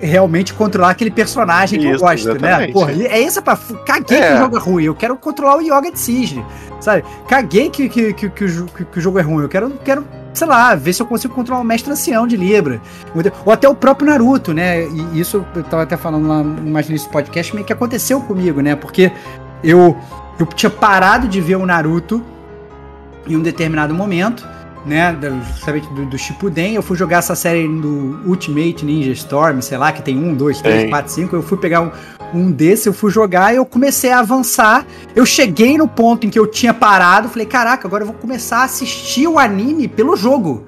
realmente 0.00 0.52
controlar 0.54 0.90
aquele 0.90 1.10
personagem 1.10 1.78
que 1.80 1.86
eu 1.86 1.92
Isso, 1.92 2.00
gosto, 2.04 2.26
né? 2.26 2.32
exatamente. 2.34 2.72
Porra, 2.72 2.92
e 2.92 3.06
é 3.06 3.22
essa 3.22 3.40
pra. 3.40 3.56
Caguei 3.86 4.04
que 4.18 4.24
É. 4.24 4.34
o 4.34 4.38
jogo 4.38 4.56
é 4.56 4.60
ruim. 4.60 4.84
Eu 4.84 4.94
quero 4.94 5.16
controlar 5.16 5.56
o 5.56 5.60
Yoga 5.60 5.90
de 5.90 5.98
Cisne. 5.98 6.44
Sabe? 6.80 7.04
Caguei 7.28 7.70
que, 7.70 7.88
que, 7.88 8.12
que, 8.12 8.28
que 8.28 8.44
o, 8.44 8.66
que- 8.66 8.84
que 8.84 8.98
o 8.98 9.00
jogo 9.00 9.18
é 9.18 9.22
ruim. 9.22 9.42
Eu 9.42 9.48
quero, 9.48 9.70
quero, 9.84 10.04
sei 10.34 10.46
lá, 10.46 10.74
ver 10.74 10.92
se 10.92 11.00
eu 11.00 11.06
consigo 11.06 11.32
controlar 11.34 11.60
o 11.60 11.64
mestre 11.64 11.90
ancião 11.92 12.26
de 12.26 12.36
Libra. 12.36 12.80
Ou 13.46 13.52
até 13.52 13.66
o 13.68 13.74
próprio 13.74 14.08
Naruto, 14.10 14.52
né? 14.52 14.82
E 14.86 15.18
isso 15.20 15.44
eu 15.56 15.62
tava 15.64 15.84
até 15.84 15.96
falando 15.96 16.28
lá 16.28 16.42
mais 16.42 16.88
nesse 16.88 17.08
podcast, 17.08 17.54
meio 17.54 17.66
que 17.66 17.72
aconteceu 17.72 18.20
comigo, 18.20 18.60
né? 18.60 18.76
Porque 18.76 19.10
eu, 19.62 19.96
eu 20.38 20.44
tinha 20.46 20.68
parado 20.68 21.26
de 21.26 21.40
ver 21.40 21.56
o 21.56 21.64
Naruto 21.64 22.22
em 23.26 23.36
um 23.36 23.40
determinado 23.42 23.94
momento, 23.94 24.46
né? 24.84 25.12
da- 25.12 25.30
Justamente 25.30 25.88
do, 25.94 26.06
do 26.06 26.18
Shippuden. 26.18 26.74
Eu 26.74 26.82
fui 26.82 26.96
jogar 26.96 27.18
essa 27.18 27.34
série 27.34 27.66
do 27.66 28.20
Ultimate 28.26 28.84
Ninja 28.84 29.10
Storm, 29.12 29.60
sei 29.60 29.78
lá, 29.78 29.92
que 29.92 30.02
tem 30.02 30.16
um, 30.18 30.34
dois, 30.34 30.60
três, 30.60 30.82
Tem. 30.82 30.90
quatro, 30.90 31.12
cinco. 31.12 31.34
Eu 31.36 31.42
fui 31.42 31.56
pegar 31.58 31.80
um, 31.80 31.90
um 32.34 32.50
desse, 32.52 32.88
eu 32.88 32.92
fui 32.92 33.10
jogar 33.10 33.52
e 33.52 33.56
eu 33.56 33.64
comecei 33.66 34.10
a 34.10 34.20
avançar. 34.20 34.86
Eu 35.14 35.24
cheguei 35.24 35.76
no 35.78 35.88
ponto 35.88 36.26
em 36.26 36.30
que 36.30 36.38
eu 36.38 36.46
tinha 36.46 36.74
parado, 36.74 37.28
falei, 37.28 37.46
caraca, 37.46 37.86
agora 37.88 38.02
eu 38.02 38.08
vou 38.08 38.16
começar 38.16 38.58
a 38.58 38.64
assistir 38.64 39.26
o 39.26 39.38
anime 39.38 39.88
pelo 39.88 40.16
jogo. 40.16 40.64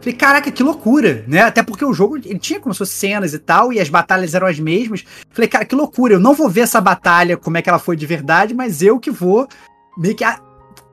Falei, 0.00 0.14
caraca, 0.16 0.50
que 0.50 0.64
loucura, 0.64 1.24
né? 1.28 1.42
Até 1.42 1.62
porque 1.62 1.84
o 1.84 1.92
jogo 1.94 2.16
ele 2.16 2.36
tinha 2.36 2.58
como 2.58 2.74
cenas 2.74 3.34
e 3.34 3.38
tal, 3.38 3.72
e 3.72 3.78
as 3.78 3.88
batalhas 3.88 4.34
eram 4.34 4.48
as 4.48 4.58
mesmas. 4.58 5.04
Falei, 5.30 5.48
cara, 5.48 5.64
que 5.64 5.76
loucura, 5.76 6.14
eu 6.14 6.18
não 6.20 6.34
vou 6.34 6.48
ver 6.50 6.62
essa 6.62 6.80
batalha, 6.80 7.36
como 7.36 7.56
é 7.56 7.62
que 7.62 7.68
ela 7.68 7.78
foi 7.78 7.94
de 7.94 8.04
verdade, 8.04 8.52
mas 8.52 8.82
eu 8.82 8.98
que 8.98 9.12
vou 9.12 9.46
meio 9.96 10.16
que 10.16 10.24
a- 10.24 10.40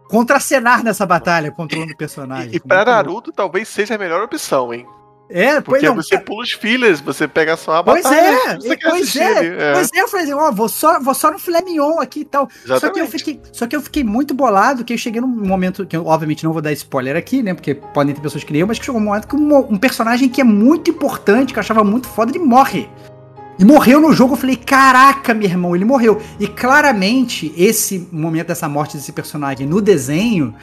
contracenar 0.09 0.83
nessa 0.83 1.05
batalha, 1.05 1.51
controlando 1.51 1.93
o 1.93 1.97
personagem. 1.97 2.51
E, 2.51 2.55
e 2.57 2.59
pra 2.59 2.83
Naruto 2.83 3.31
talvez 3.31 3.67
seja 3.69 3.95
a 3.95 3.97
melhor 3.97 4.23
opção, 4.23 4.73
hein? 4.73 4.85
É, 5.31 5.61
pois 5.61 5.63
Porque 5.65 5.85
não. 5.85 5.95
você 5.95 6.17
pula 6.17 6.41
os 6.41 6.51
fillers, 6.53 6.99
você 6.99 7.27
pega 7.27 7.55
só 7.55 7.75
a 7.75 7.83
Pois 7.83 8.01
batalha. 8.01 8.25
é, 8.25 8.55
você 8.55 8.75
quer 8.75 8.89
pois 8.89 9.01
assistir 9.03 9.21
é, 9.21 9.45
é. 9.45 9.73
pois 9.73 9.89
é, 9.93 10.01
eu 10.01 10.07
falei 10.07 10.25
assim, 10.25 10.33
ó, 10.33 10.51
vou 10.51 10.67
só, 10.67 10.99
vou 10.99 11.13
só 11.13 11.29
no 11.29 11.37
filé 11.37 11.61
mignon 11.61 11.99
aqui 11.99 12.21
e 12.21 12.25
tal. 12.25 12.49
Só 12.65 12.89
que, 12.89 12.99
eu 12.99 13.05
fiquei, 13.05 13.39
só 13.53 13.67
que 13.67 13.75
eu 13.75 13.81
fiquei 13.81 14.03
muito 14.03 14.33
bolado, 14.33 14.83
que 14.83 14.91
eu 14.91 14.97
cheguei 14.97 15.21
num 15.21 15.27
momento, 15.27 15.85
que 15.85 15.95
eu 15.95 16.07
obviamente 16.07 16.43
não 16.43 16.51
vou 16.51 16.63
dar 16.63 16.71
spoiler 16.71 17.15
aqui, 17.15 17.43
né, 17.43 17.53
porque 17.53 17.75
podem 17.75 18.15
ter 18.15 18.21
pessoas 18.21 18.43
que 18.43 18.51
nem 18.51 18.61
eu, 18.61 18.67
mas 18.67 18.79
que 18.79 18.85
chegou 18.85 18.99
um 18.99 19.03
momento 19.03 19.27
que 19.27 19.35
um, 19.35 19.57
um 19.73 19.77
personagem 19.77 20.27
que 20.27 20.41
é 20.41 20.43
muito 20.43 20.89
importante, 20.89 21.53
que 21.53 21.59
eu 21.59 21.61
achava 21.61 21.83
muito 21.83 22.07
foda, 22.07 22.31
ele 22.31 22.43
morre. 22.43 22.89
E 23.59 23.65
morreu 23.65 23.99
no 23.99 24.13
jogo, 24.13 24.35
eu 24.35 24.37
falei, 24.37 24.55
caraca, 24.55 25.33
meu 25.33 25.43
irmão, 25.43 25.75
ele 25.75 25.83
morreu. 25.83 26.21
E 26.39 26.47
claramente, 26.47 27.53
esse 27.57 28.07
momento 28.09 28.47
dessa 28.47 28.69
morte 28.69 28.95
desse 28.95 29.11
personagem 29.11 29.67
no 29.67 29.81
desenho 29.81 30.55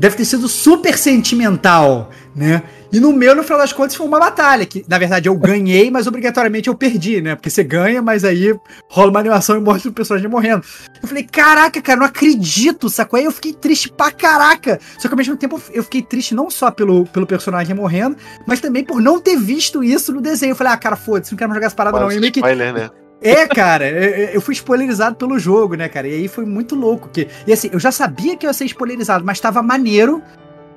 deve 0.00 0.16
ter 0.16 0.24
sido 0.24 0.48
super 0.48 0.96
sentimental, 0.96 2.10
né? 2.34 2.62
E 2.92 2.98
no 2.98 3.12
meu, 3.12 3.36
no 3.36 3.44
final 3.44 3.58
das 3.58 3.72
contas, 3.72 3.94
foi 3.94 4.06
uma 4.06 4.18
batalha, 4.18 4.64
que 4.64 4.84
na 4.88 4.98
verdade 4.98 5.28
eu 5.28 5.34
ganhei, 5.36 5.90
mas 5.90 6.06
obrigatoriamente 6.06 6.68
eu 6.68 6.74
perdi, 6.74 7.20
né? 7.20 7.36
Porque 7.36 7.50
você 7.50 7.62
ganha, 7.62 8.02
mas 8.02 8.24
aí 8.24 8.52
rola 8.88 9.10
uma 9.10 9.20
animação 9.20 9.56
e 9.56 9.60
mostra 9.60 9.90
o 9.90 9.92
personagem 9.92 10.28
morrendo. 10.28 10.64
Eu 11.00 11.06
falei, 11.06 11.22
caraca, 11.22 11.80
cara, 11.82 12.00
não 12.00 12.06
acredito, 12.06 12.88
sacou? 12.88 13.18
Aí 13.18 13.26
eu 13.26 13.30
fiquei 13.30 13.52
triste 13.52 13.92
pra 13.92 14.10
caraca. 14.10 14.80
Só 14.98 15.06
que 15.06 15.14
ao 15.14 15.18
mesmo 15.18 15.36
tempo 15.36 15.60
eu 15.72 15.84
fiquei 15.84 16.02
triste 16.02 16.34
não 16.34 16.50
só 16.50 16.70
pelo, 16.70 17.04
pelo 17.06 17.26
personagem 17.26 17.76
morrendo, 17.76 18.16
mas 18.46 18.58
também 18.58 18.82
por 18.82 19.00
não 19.00 19.20
ter 19.20 19.36
visto 19.36 19.84
isso 19.84 20.12
no 20.12 20.20
desenho. 20.20 20.52
Eu 20.52 20.56
falei, 20.56 20.72
ah, 20.72 20.76
cara, 20.78 20.96
foda-se, 20.96 21.30
não 21.30 21.38
quero 21.38 21.50
mais 21.50 21.58
jogar 21.58 21.66
essa 21.66 21.76
parada 21.76 22.00
não. 22.00 22.06
Mas 22.06 22.16
E 22.16 22.20
meio 22.20 22.32
que 22.32 22.40
spoiler, 22.40 22.72
né? 22.72 22.90
É, 23.22 23.46
cara, 23.46 23.88
eu 23.88 24.40
fui 24.40 24.54
spoilerizado 24.54 25.16
pelo 25.16 25.38
jogo, 25.38 25.74
né, 25.74 25.88
cara? 25.88 26.08
E 26.08 26.14
aí 26.14 26.28
foi 26.28 26.44
muito 26.44 26.74
louco. 26.74 27.08
Que, 27.08 27.28
e 27.46 27.52
assim, 27.52 27.68
eu 27.72 27.78
já 27.78 27.92
sabia 27.92 28.36
que 28.36 28.46
eu 28.46 28.50
ia 28.50 28.54
ser 28.54 28.64
spoilerizado, 28.64 29.24
mas 29.24 29.38
tava 29.38 29.62
maneiro 29.62 30.22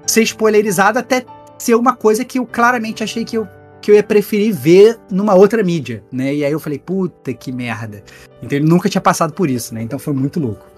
ser 0.06 0.24
spoilerizado 0.24 1.00
até 1.00 1.26
ser 1.58 1.76
uma 1.76 1.96
coisa 1.96 2.26
que 2.26 2.40
eu 2.40 2.46
claramente 2.46 3.04
achei 3.04 3.24
que 3.24 3.38
eu, 3.38 3.48
que 3.82 3.92
eu 3.92 3.96
ia 3.96 4.04
preferir 4.04 4.54
ver 4.54 4.98
numa 5.10 5.34
outra 5.34 5.64
mídia, 5.64 6.04
né? 6.12 6.34
E 6.34 6.44
aí 6.44 6.52
eu 6.52 6.60
falei, 6.60 6.80
puta 6.80 7.34
que 7.34 7.52
merda. 7.52 8.04
Então 8.42 8.58
ele 8.58 8.68
nunca 8.68 8.90
tinha 8.90 9.02
passado 9.02 9.34
por 9.34 9.50
isso, 9.50 9.74
né? 9.74 9.82
Então 9.82 9.98
foi 9.98 10.14
muito 10.14 10.40
louco. 10.40 10.74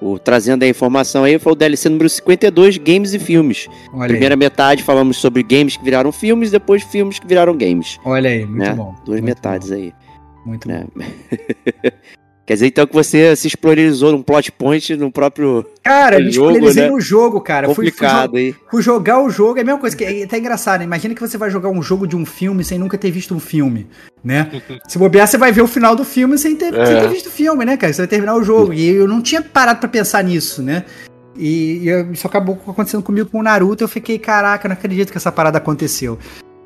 O, 0.00 0.18
trazendo 0.18 0.62
a 0.64 0.68
informação 0.68 1.24
aí, 1.24 1.38
foi 1.38 1.52
o 1.52 1.56
DLC 1.56 1.88
número 1.88 2.08
52, 2.08 2.78
Games 2.78 3.14
e 3.14 3.18
Filmes. 3.18 3.68
Olha 3.92 4.08
Primeira 4.08 4.36
metade 4.36 4.82
falamos 4.82 5.18
sobre 5.18 5.42
games 5.42 5.76
que 5.76 5.84
viraram 5.84 6.10
filmes, 6.10 6.50
depois 6.50 6.82
filmes 6.82 7.18
que 7.18 7.26
viraram 7.26 7.56
games. 7.56 7.98
aí, 8.04 8.10
olha 8.10 8.30
aí, 8.30 8.46
muito 8.46 8.58
né? 8.58 8.72
bom. 8.74 8.94
Duas 9.04 9.20
muito 9.20 9.24
metades 9.24 9.70
aí. 9.70 9.92
Muito 10.44 10.68
né? 10.68 10.84
bom. 10.94 11.04
Quer 12.46 12.52
dizer 12.54 12.66
então 12.66 12.86
que 12.86 12.92
você 12.92 13.34
se 13.36 13.48
explorizou 13.48 14.12
num 14.12 14.22
plot 14.22 14.52
point 14.52 14.94
no 14.96 15.10
próprio 15.10 15.64
Cara, 15.82 16.18
me 16.18 16.28
jogo, 16.30 16.48
spoilerizei 16.50 16.82
né? 16.84 16.90
no 16.90 17.00
jogo, 17.00 17.40
cara. 17.40 17.68
Fui- 17.68 17.74
fui 17.74 17.84
complicado 17.86 18.36
aí. 18.36 18.54
Fui 18.70 18.82
jogar 18.82 19.22
o 19.22 19.30
jogo, 19.30 19.56
é 19.58 19.62
a 19.62 19.64
mesma 19.64 19.80
coisa, 19.80 19.96
que 19.96 20.04
é 20.04 20.24
até 20.24 20.36
engraçado, 20.38 20.80
né? 20.80 20.84
Imagina 20.84 21.14
que 21.14 21.20
você 21.22 21.38
vai 21.38 21.48
jogar 21.48 21.70
um 21.70 21.82
jogo 21.82 22.06
de 22.06 22.14
um 22.14 22.26
filme 22.26 22.62
sem 22.62 22.78
nunca 22.78 22.98
ter 22.98 23.10
visto 23.10 23.34
um 23.34 23.40
filme, 23.40 23.86
né? 24.22 24.50
Se 24.86 24.98
bobear, 24.98 25.26
você 25.26 25.38
vai 25.38 25.52
ver 25.52 25.62
o 25.62 25.66
final 25.66 25.96
do 25.96 26.04
filme 26.04 26.36
sem 26.36 26.54
ter, 26.54 26.74
É. 26.74 26.84
sem 26.84 27.00
ter 27.00 27.08
visto 27.08 27.28
o 27.28 27.30
filme, 27.30 27.64
né, 27.64 27.78
cara? 27.78 27.90
Você 27.94 28.02
vai 28.02 28.08
terminar 28.08 28.34
o 28.36 28.44
jogo. 28.44 28.74
E 28.74 28.90
eu 28.90 29.08
não 29.08 29.22
tinha 29.22 29.40
parado 29.40 29.80
pra 29.80 29.88
pensar 29.88 30.22
nisso, 30.22 30.62
né? 30.62 30.84
E, 31.38 31.78
e 31.78 31.88
eu- 31.88 32.12
isso 32.12 32.26
acabou 32.26 32.60
acontecendo 32.68 33.02
comigo 33.02 33.30
com 33.30 33.38
o 33.38 33.42
Naruto. 33.42 33.82
Eu 33.84 33.88
fiquei, 33.88 34.18
caraca, 34.18 34.68
não 34.68 34.74
acredito 34.74 35.10
que 35.10 35.16
essa 35.16 35.32
parada 35.32 35.56
aconteceu. 35.56 36.18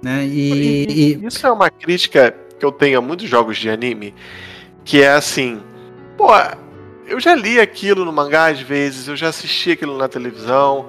Né? 0.03 0.26
E, 0.26 0.87
e- 1.20 1.24
Isso 1.26 1.47
é 1.47 1.51
uma 1.53 1.70
crítica 1.70 2.35
que 2.59 2.64
eu 2.64 2.72
tenho 2.72 2.98
a 2.98 3.00
muitos 3.02 3.28
jogos 3.28 3.56
de 3.59 3.70
anime, 3.70 4.14
que 4.84 5.02
é 5.02 5.11
assim, 5.12 5.61
pô, 6.16 6.28
eu 7.06 7.18
já 7.20 7.34
li 7.34 7.59
aquilo 7.61 8.04
no 8.04 8.12
mangá 8.12 8.46
às 8.46 8.61
vezes, 8.61 9.09
eu 9.09 9.16
já 9.16 9.28
assisti 9.28 9.72
aquilo 9.72 9.96
na 9.96 10.09
televisão, 10.09 10.86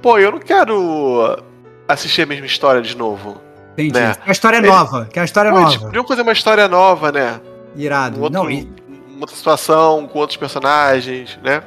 pô, 0.00 0.18
eu 0.18 0.30
não 0.32 0.38
quero 0.38 1.38
assistir 1.86 2.22
a 2.22 2.26
mesma 2.26 2.46
história 2.46 2.80
de 2.82 2.96
novo. 2.96 3.40
entendi. 3.72 3.92
né? 3.98 4.14
Que 4.14 4.28
a 4.28 4.32
história 4.32 4.56
é 4.56 4.60
Ele- 4.60 4.68
nova. 4.68 5.08
Que 5.12 5.20
a 5.20 5.24
história 5.24 5.48
é 5.50 5.52
Pô, 5.52 5.60
nova. 5.60 5.78
podiam 5.78 6.06
fazer 6.06 6.22
uma 6.22 6.32
história 6.32 6.66
nova, 6.68 7.12
né? 7.12 7.40
Irado. 7.76 8.18
Um 8.18 8.22
outro, 8.24 8.42
Não, 8.42 8.50
e- 8.50 8.68
uma 9.08 9.20
outra 9.20 9.36
situação, 9.36 10.08
com 10.12 10.18
outros 10.18 10.36
personagens, 10.36 11.38
né? 11.44 11.62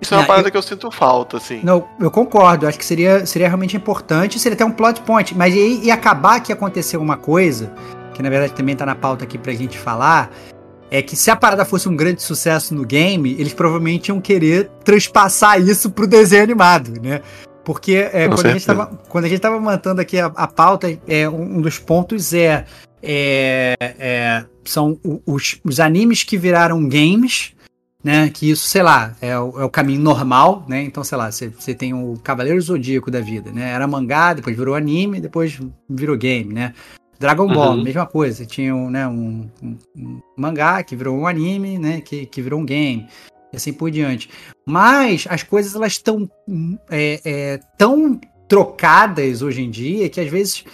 Isso 0.00 0.12
é 0.12 0.16
uma 0.16 0.22
Não, 0.22 0.26
parada 0.26 0.48
eu- 0.48 0.52
que 0.52 0.56
eu 0.58 0.62
sinto 0.62 0.90
falta, 0.90 1.36
assim. 1.38 1.60
Não, 1.62 1.86
eu 2.00 2.10
concordo. 2.10 2.66
Acho 2.66 2.78
que 2.78 2.84
seria, 2.84 3.24
seria 3.26 3.48
realmente 3.48 3.76
importante, 3.76 4.38
seria 4.38 4.54
até 4.54 4.64
um 4.64 4.70
plot 4.70 5.00
point. 5.02 5.34
Mas 5.36 5.54
ia 5.54 5.94
acabar 5.94 6.40
que 6.40 6.52
aconteceu 6.52 7.00
uma 7.00 7.16
coisa, 7.16 7.72
que 8.16 8.22
na 8.22 8.30
verdade 8.30 8.54
também 8.54 8.74
tá 8.74 8.86
na 8.86 8.94
pauta 8.94 9.24
aqui 9.24 9.36
pra 9.36 9.52
gente 9.52 9.78
falar, 9.78 10.32
é 10.90 11.02
que 11.02 11.14
se 11.14 11.30
a 11.30 11.36
parada 11.36 11.66
fosse 11.66 11.86
um 11.86 11.94
grande 11.94 12.22
sucesso 12.22 12.74
no 12.74 12.82
game, 12.84 13.32
eles 13.38 13.52
provavelmente 13.52 14.08
iam 14.08 14.20
querer 14.20 14.70
transpassar 14.82 15.60
isso 15.60 15.90
pro 15.90 16.06
desenho 16.06 16.42
animado, 16.42 16.92
né? 17.02 17.20
Porque 17.62 18.08
é, 18.12 18.26
quando, 18.28 18.46
a 18.46 18.52
gente 18.52 18.64
tava, 18.64 18.86
quando 19.08 19.24
a 19.24 19.28
gente 19.28 19.40
tava 19.40 19.60
montando 19.60 20.00
aqui 20.00 20.18
a, 20.18 20.26
a 20.26 20.46
pauta, 20.46 20.98
é, 21.06 21.28
um, 21.28 21.58
um 21.58 21.60
dos 21.60 21.78
pontos 21.78 22.32
é, 22.32 22.64
é- 23.02 23.76
é, 23.80 24.44
são 24.64 24.98
os, 25.26 25.58
os 25.62 25.78
animes 25.78 26.22
que 26.22 26.38
viraram 26.38 26.88
games, 26.88 27.52
né? 28.02 28.30
Que 28.32 28.48
isso, 28.50 28.66
sei 28.68 28.82
lá, 28.82 29.14
é 29.20 29.38
o, 29.38 29.60
é 29.60 29.64
o 29.64 29.68
caminho 29.68 30.00
normal, 30.00 30.64
né? 30.68 30.82
Então, 30.82 31.02
sei 31.04 31.18
lá, 31.18 31.30
você 31.30 31.48
você 31.48 31.74
tem 31.74 31.92
o 31.92 32.14
Cavaleiro 32.22 32.60
Zodíaco 32.60 33.10
da 33.10 33.20
vida, 33.20 33.50
né? 33.50 33.72
Era 33.72 33.86
mangá, 33.86 34.32
depois 34.32 34.56
virou 34.56 34.74
anime, 34.74 35.20
depois 35.20 35.58
virou 35.90 36.16
game, 36.16 36.54
né? 36.54 36.72
Dragon 37.18 37.46
Ball, 37.46 37.74
Uhum. 37.76 37.82
mesma 37.82 38.06
coisa. 38.06 38.44
Tinha 38.44 38.74
um, 38.74 38.90
né, 38.90 39.06
um, 39.08 39.48
um- 39.62 39.76
um 39.96 40.20
mangá 40.36 40.82
que 40.82 40.94
virou 40.96 41.16
um 41.16 41.26
anime, 41.26 41.78
né? 41.78 42.00
Que, 42.00 42.26
que 42.26 42.42
virou 42.42 42.60
um 42.60 42.64
game. 42.64 43.06
E 43.52 43.56
assim 43.56 43.72
por 43.72 43.90
diante. 43.90 44.28
Mas 44.66 45.26
as 45.30 45.42
coisas 45.42 45.74
elas 45.74 45.92
estão 45.92 46.28
é, 46.90 47.20
é, 47.24 47.60
tão 47.78 48.20
trocadas 48.48 49.42
hoje 49.42 49.62
em 49.62 49.70
dia 49.70 50.08
que 50.08 50.20
às 50.20 50.28
vezes 50.28 50.64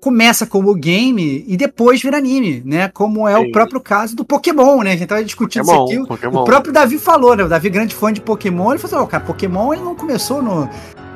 começa 0.00 0.46
como 0.46 0.74
game 0.74 1.44
e 1.48 1.56
depois 1.56 2.02
vira 2.02 2.18
anime, 2.18 2.62
né? 2.64 2.88
Como 2.92 3.26
é 3.26 3.38
o 3.38 3.44
Sim. 3.44 3.52
próprio 3.52 3.80
caso 3.80 4.14
do 4.14 4.22
Pokémon, 4.24 4.82
né? 4.82 4.92
A 4.92 4.96
gente 4.96 5.08
tava 5.08 5.24
discutindo 5.24 5.64
Pokémon, 5.64 5.86
isso 5.86 5.98
aqui. 6.00 6.08
Pokémon. 6.08 6.42
O 6.42 6.44
próprio 6.44 6.72
Davi 6.74 6.98
falou, 6.98 7.34
né? 7.34 7.42
O 7.44 7.48
Davi, 7.48 7.70
grande 7.70 7.94
fã 7.94 8.12
de 8.12 8.20
Pokémon, 8.20 8.70
ele 8.72 8.78
falou: 8.78 9.04
"Ó, 9.04 9.08
cara, 9.08 9.24
Pokémon 9.24 9.72
ele 9.72 9.82
não 9.82 9.94
começou 9.94 10.42
no, 10.42 10.68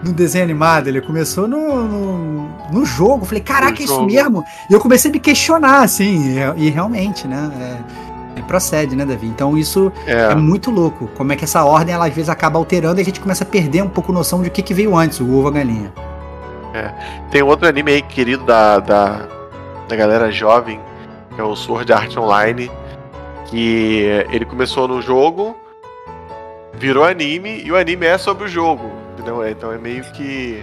no 0.02 0.12
desenho 0.12 0.44
animado, 0.44 0.88
ele 0.88 1.00
começou 1.00 1.48
no, 1.48 1.84
no, 1.84 2.48
no 2.70 2.86
jogo. 2.86 3.24
Falei, 3.24 3.42
caraca, 3.42 3.80
é 3.80 3.84
isso 3.84 4.04
mesmo? 4.04 4.44
E 4.70 4.72
eu 4.72 4.80
comecei 4.80 5.10
a 5.10 5.12
me 5.12 5.20
questionar, 5.20 5.82
assim, 5.82 6.38
e, 6.56 6.66
e 6.66 6.70
realmente, 6.70 7.26
né? 7.26 7.50
é- 7.94 8.08
é, 8.38 8.42
procede, 8.42 8.94
né, 8.94 9.04
Davi? 9.04 9.26
Então 9.26 9.58
isso 9.58 9.92
é. 10.06 10.30
É, 10.30 10.34
muito 10.34 10.70
louco. 10.70 11.08
Como 11.16 11.32
é 11.32 11.36
que 11.36 11.44
essa 11.44 11.64
ordem, 11.64 11.94
ela 11.94 12.06
às 12.06 12.14
vezes 12.14 12.28
acaba 12.28 12.58
alterando 12.58 13.00
e 13.00 13.02
a 13.02 13.04
gente 13.04 13.20
começa 13.20 13.42
a 13.42 13.46
perder 13.46 13.82
um 13.82 13.88
pouco 13.88 14.12
noção 14.12 14.42
de 14.42 14.48
o 14.48 14.50
que, 14.50 14.62
que 14.62 14.72
veio 14.72 14.96
antes, 14.96 15.18
o 15.20 15.24
ovo 15.24 15.42
ou 15.42 15.48
a 15.48 15.50
galinha. 15.50 15.92
tem 17.30 17.42
outro 17.42 17.66
anime 17.66 17.92
aí 17.92 18.02
querido 18.02 18.44
da, 18.44 18.78
da, 18.78 19.26
da 19.88 19.96
galera 19.96 20.30
jovem, 20.30 20.80
que 21.34 21.40
é 21.40 21.44
o 21.44 21.56
Sword 21.56 21.92
Art 21.92 22.16
Online, 22.16 22.70
que 23.46 24.04
ele 24.30 24.44
começou 24.44 24.86
no 24.86 25.02
jogo, 25.02 25.56
virou 26.74 27.04
anime, 27.04 27.62
e 27.64 27.72
o 27.72 27.76
anime 27.76 28.06
é 28.06 28.18
sobre 28.18 28.44
o 28.44 28.48
jogo. 28.48 28.97
Entendeu? 29.18 29.48
Então 29.48 29.72
é 29.72 29.78
meio 29.78 30.04
que. 30.12 30.62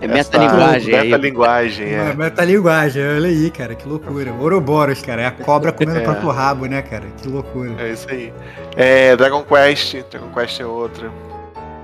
É 0.00 0.08
metalinguagem. 0.08 0.92
Metalinguagem, 0.94 1.86
É. 1.86 2.10
é. 2.10 2.14
Metalinguagem, 2.14 3.02
olha 3.06 3.28
aí, 3.28 3.50
cara, 3.50 3.74
que 3.74 3.86
loucura. 3.88 4.32
Ouroboros, 4.32 5.02
cara, 5.02 5.22
é 5.22 5.26
a 5.26 5.30
cobra 5.30 5.72
comendo 5.72 5.98
o 5.98 6.02
É. 6.02 6.04
próprio 6.04 6.30
rabo, 6.30 6.66
né, 6.66 6.80
cara? 6.82 7.04
Que 7.20 7.28
loucura. 7.28 7.72
É 7.78 7.92
isso 7.92 8.06
aí. 8.10 8.32
É, 8.76 9.14
Dragon 9.16 9.42
Quest, 9.42 9.96
Dragon 10.10 10.28
Quest 10.34 10.60
é 10.60 10.66
outra. 10.66 11.10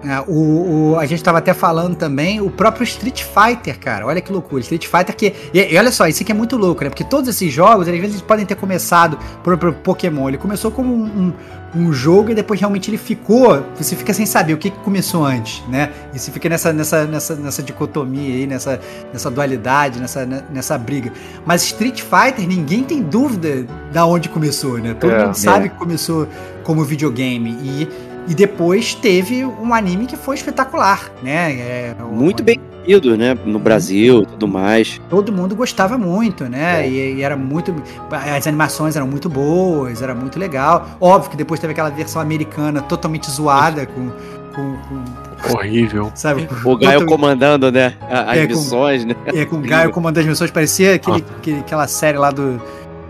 É, 0.06 0.20
o, 0.28 0.92
o- 0.92 0.98
a 0.98 1.06
gente 1.06 1.22
tava 1.22 1.38
até 1.38 1.54
falando 1.54 1.94
também 1.96 2.38
o 2.40 2.50
próprio 2.50 2.84
Street 2.84 3.22
Fighter, 3.22 3.78
cara. 3.78 4.06
Olha 4.06 4.20
que 4.20 4.30
loucura. 4.30 4.60
Street 4.60 4.86
Fighter 4.86 5.16
que. 5.16 5.34
E, 5.52 5.74
e 5.74 5.78
olha 5.78 5.90
só, 5.90 6.06
isso 6.06 6.22
aqui 6.22 6.30
é 6.32 6.34
muito 6.34 6.56
louco, 6.58 6.84
né? 6.84 6.90
Porque 6.90 7.04
todos 7.04 7.28
esses 7.28 7.50
jogos, 7.52 7.88
às 7.88 7.98
vezes, 7.98 8.20
podem 8.20 8.44
ter 8.44 8.54
começado 8.54 9.18
por, 9.42 9.56
por 9.56 9.72
Pokémon. 9.72 10.28
Ele 10.28 10.36
começou 10.38 10.70
como 10.70 10.94
um, 10.94 11.04
um, 11.04 11.32
um 11.76 11.92
jogo 11.92 12.30
e 12.30 12.34
depois 12.34 12.60
realmente 12.60 12.90
ele 12.90 12.98
ficou. 12.98 13.64
Você 13.76 13.96
fica 13.96 14.12
sem 14.12 14.26
saber 14.26 14.54
o 14.54 14.58
que, 14.58 14.70
que 14.70 14.78
começou 14.78 15.24
antes, 15.24 15.62
né? 15.68 15.90
E 16.12 16.18
você 16.18 16.30
fica 16.30 16.48
nessa, 16.48 16.72
nessa, 16.72 17.04
nessa, 17.04 17.34
nessa 17.34 17.62
dicotomia 17.62 18.34
aí, 18.34 18.46
nessa, 18.46 18.80
nessa 19.12 19.30
dualidade, 19.30 20.00
nessa, 20.00 20.24
nessa 20.24 20.78
briga. 20.78 21.12
Mas 21.44 21.64
Street 21.64 22.02
Fighter, 22.02 22.46
ninguém 22.46 22.84
tem 22.84 23.02
dúvida 23.02 23.66
da 23.92 24.06
onde 24.06 24.28
começou, 24.28 24.78
né? 24.78 24.94
Todo 24.94 25.12
É, 25.12 25.24
mundo 25.26 25.34
sabe 25.34 25.66
é. 25.66 25.68
que 25.68 25.76
começou 25.76 26.28
como 26.62 26.84
videogame. 26.84 27.50
E. 27.62 28.13
E 28.26 28.34
depois 28.34 28.94
teve 28.94 29.44
um 29.44 29.74
anime 29.74 30.06
que 30.06 30.16
foi 30.16 30.36
espetacular, 30.36 31.10
né? 31.22 31.52
É, 31.52 31.94
um 32.02 32.06
Muito 32.14 32.42
bem 32.42 32.58
recebido, 32.78 33.16
né? 33.18 33.36
No 33.44 33.58
Brasil 33.58 34.22
e 34.22 34.26
tudo 34.26 34.48
mais. 34.48 35.00
Todo 35.10 35.30
mundo 35.30 35.54
gostava 35.54 35.98
muito, 35.98 36.44
né? 36.44 36.86
É. 36.86 36.88
E, 36.88 37.14
e 37.16 37.22
era 37.22 37.36
muito. 37.36 37.74
As 38.10 38.46
animações 38.46 38.96
eram 38.96 39.06
muito 39.06 39.28
boas, 39.28 40.00
era 40.00 40.14
muito 40.14 40.38
legal. 40.38 40.88
Óbvio 41.00 41.32
que 41.32 41.36
depois 41.36 41.60
teve 41.60 41.72
aquela 41.72 41.90
versão 41.90 42.20
americana 42.22 42.80
totalmente 42.80 43.30
zoada 43.30 43.84
com. 43.86 44.10
com, 44.54 44.76
com 44.76 45.52
Horrível. 45.52 46.10
sabe? 46.14 46.48
O 46.64 46.76
Gaio 46.76 47.00
Totalmente- 47.00 47.04
comandando, 47.06 47.70
né? 47.70 47.94
As 48.08 48.38
É, 48.38 48.46
com- 48.46 48.54
missões, 48.54 49.04
né? 49.04 49.14
É, 49.26 49.44
com 49.44 49.56
o 49.56 49.60
Gaio 49.60 49.90
comandando 49.90 50.20
as 50.20 50.26
missões, 50.30 50.50
parecia 50.50 50.94
aquele, 50.94 51.22
Ah. 51.28 51.36
aquele- 51.38 51.58
aquela 51.60 51.86
série 51.86 52.16
lá 52.16 52.30
do, 52.30 52.58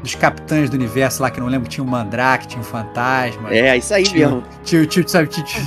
dos 0.05 0.14
Capitães 0.14 0.70
do 0.70 0.74
Universo 0.74 1.20
lá, 1.22 1.30
que 1.30 1.40
não 1.40 1.48
lembro, 1.48 1.68
tinha 1.68 1.82
o 1.82 1.86
Mandrake, 1.86 2.46
tinha 2.46 2.61
o 2.61 2.64
Fantasma. 2.64 3.52
É, 3.52 3.76
isso 3.76 3.92
aí 3.92 4.05
Tinha- 4.05 4.28
mesmo. 4.28 4.44
Tinha, 4.62 4.86
tinha, 4.86 5.09
sabe, 5.09 5.26
tinha, 5.28 5.44
tinha 5.44 5.64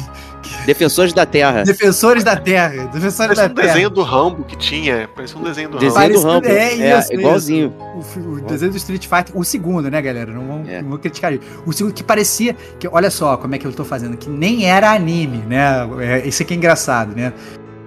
Defensores 0.66 1.12
da 1.12 1.26
Terra. 1.26 1.64
Defensores 1.64 2.24
da 2.24 2.36
Terra. 2.38 2.86
Defensores 2.88 3.18
Parece 3.36 3.42
da 3.42 3.46
um 3.48 3.56
Terra. 3.56 3.68
desenho 3.68 3.90
do 3.90 4.02
Rambo 4.02 4.44
que 4.46 4.56
tinha. 4.56 5.10
Parece 5.14 5.36
um 5.36 5.44
desenho 5.44 5.70
do 5.70 5.78
Desenho 5.78 6.00
Rambo. 6.08 6.14
do 6.22 6.28
Rambo. 6.28 6.48
é 6.48 6.74
É, 6.80 7.00
isso, 7.00 7.14
igualzinho. 7.14 7.74
O, 7.98 8.02
fi- 8.02 8.20
o 8.20 8.42
desenho 8.42 8.72
do 8.72 8.78
Street 8.78 9.06
Fighter, 9.08 9.36
o 9.38 9.44
segundo, 9.44 9.90
né, 9.92 10.02
galera? 10.02 10.32
Não 10.32 10.46
vamos, 10.48 10.70
É. 10.70 10.82
não 10.82 10.90
vou 10.90 11.00
criticar 11.00 11.34
isso. 11.34 11.42
O 11.66 11.74
segundo 11.74 11.94
que 11.94 12.04
parecia. 12.04 12.56
Que, 12.80 12.88
olha 12.88 13.10
só 13.12 13.36
como 13.36 13.56
é 13.56 13.58
que 13.58 13.68
eu 13.68 13.74
tô 13.74 13.84
fazendo, 13.84 14.16
que 14.16 14.30
nem 14.30 14.66
era 14.70 14.92
anime, 14.92 15.40
né? 15.40 15.86
É, 16.00 16.26
isso 16.28 16.44
aqui 16.44 16.54
é 16.54 16.58
engraçado, 16.58 17.14
né? 17.16 17.34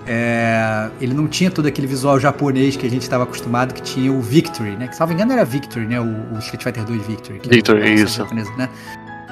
É, 0.07 0.89
ele 1.01 1.15
não 1.15 1.29
tinha 1.29 1.51
todo 1.51 1.67
aquele 1.67 1.87
visual 1.87 2.19
japonês 2.19 2.77
que 2.77 2.87
a 2.87 2.91
gente 2.91 3.03
estava 3.03 3.25
acostumado, 3.25 3.75
que 3.75 3.83
tinha 3.83 4.13
o 4.13 4.21
Victory, 4.21 4.71
né? 4.77 4.89
Que, 4.89 4.97
salvo 4.97 5.13
engano, 5.13 5.33
era 5.33 5.45
Victory, 5.45 5.87
né? 5.87 6.01
O, 6.01 6.05
o 6.35 6.39
Street 6.39 6.63
Fighter 6.63 6.85
2 6.85 7.07
Victory. 7.07 7.41
é 7.45 7.49
Victory, 7.49 7.81
versão 7.81 8.05
isso. 8.05 8.19
japonesa, 8.19 8.51
né? 8.57 8.69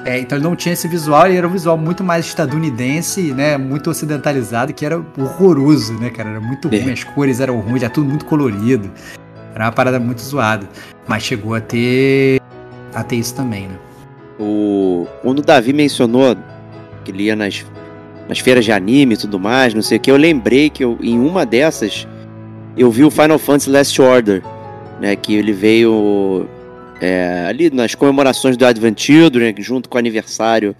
É, 0.05 0.17
então 0.19 0.37
ele 0.37 0.45
não 0.45 0.55
tinha 0.55 0.71
esse 0.73 0.87
visual, 0.87 1.27
ele 1.27 1.35
era 1.35 1.45
um 1.47 1.51
visual 1.51 1.77
muito 1.77 2.03
mais 2.03 2.25
estadunidense, 2.25 3.33
né? 3.33 3.57
Muito 3.57 3.89
ocidentalizado, 3.89 4.73
que 4.73 4.85
era 4.85 5.03
horroroso, 5.17 5.93
né, 5.99 6.09
cara? 6.09 6.29
Era 6.29 6.39
muito 6.39 6.69
É. 6.73 6.79
ruim, 6.79 6.93
as 6.93 7.03
cores 7.03 7.39
eram 7.41 7.59
ruins, 7.59 7.83
era 7.83 7.91
tudo 7.91 8.07
muito 8.07 8.25
colorido. 8.25 8.89
Era 9.53 9.65
uma 9.65 9.71
parada 9.71 9.99
muito 9.99 10.21
zoada. 10.21 10.69
Mas 11.07 11.23
chegou 11.23 11.55
a 11.55 11.59
ter. 11.59 12.39
a 12.93 13.03
ter 13.03 13.17
isso 13.17 13.35
também, 13.35 13.67
né? 13.67 13.75
O, 14.39 15.05
quando 15.21 15.39
o 15.39 15.41
Davi 15.41 15.73
mencionou 15.73 16.37
que 17.03 17.11
ele 17.11 17.23
ia 17.23 17.35
nas, 17.35 17.65
nas 18.29 18.39
feiras 18.39 18.63
de 18.63 18.71
anime 18.71 19.15
e 19.15 19.17
tudo 19.17 19.39
mais, 19.39 19.73
não 19.73 19.81
sei 19.81 19.97
o 19.97 19.99
que, 19.99 20.11
eu 20.11 20.15
lembrei 20.15 20.69
que 20.69 20.83
eu, 20.83 20.97
em 21.01 21.19
uma 21.19 21.45
dessas 21.45 22.07
eu 22.77 22.89
vi 22.89 23.03
o 23.03 23.11
Final 23.11 23.39
Fantasy 23.39 23.69
Last 23.69 24.01
Order, 24.01 24.43
né? 25.01 25.15
Que 25.15 25.35
ele 25.35 25.51
veio 25.51 26.47
é, 27.01 27.45
ali 27.47 27.69
nas 27.69 27.95
comemorações 27.95 28.55
do 28.55 28.65
Advent 28.65 28.99
Children, 28.99 29.55
junto 29.57 29.89
com 29.89 29.97
o 29.97 29.99
aniversário 29.99 30.75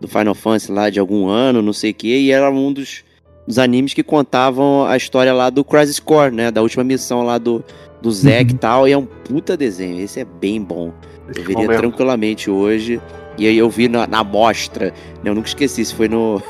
do 0.00 0.08
Final 0.08 0.34
Fantasy 0.34 0.72
lá 0.72 0.88
de 0.88 0.98
algum 0.98 1.28
ano, 1.28 1.60
não 1.60 1.72
sei 1.72 1.90
o 1.90 1.94
que, 1.94 2.08
e 2.08 2.30
era 2.30 2.50
um 2.50 2.72
dos, 2.72 3.04
dos 3.46 3.58
animes 3.58 3.92
que 3.92 4.02
contavam 4.02 4.86
a 4.86 4.96
história 4.96 5.32
lá 5.34 5.50
do 5.50 5.62
Crisis 5.64 6.00
Core, 6.00 6.34
né? 6.34 6.50
Da 6.50 6.62
última 6.62 6.84
missão 6.84 7.22
lá 7.22 7.36
do, 7.36 7.62
do 8.00 8.10
Zack 8.10 8.50
e 8.50 8.52
Uhum. 8.52 8.58
tal, 8.58 8.88
e 8.88 8.92
é 8.92 8.96
um 8.96 9.04
puta 9.04 9.56
desenho, 9.56 10.00
esse 10.00 10.20
é 10.20 10.24
bem 10.24 10.62
bom. 10.62 10.92
Eu 11.36 11.44
veria 11.44 11.68
tranquilamente 11.76 12.50
hoje. 12.50 13.00
E 13.38 13.46
aí 13.46 13.56
eu 13.56 13.68
vi 13.70 13.88
na, 13.88 14.06
na 14.06 14.22
mostra, 14.22 14.86
né, 15.22 15.30
eu 15.30 15.34
nunca 15.34 15.48
esqueci, 15.48 15.80
isso 15.82 15.96
foi 15.96 16.08
no. 16.08 16.42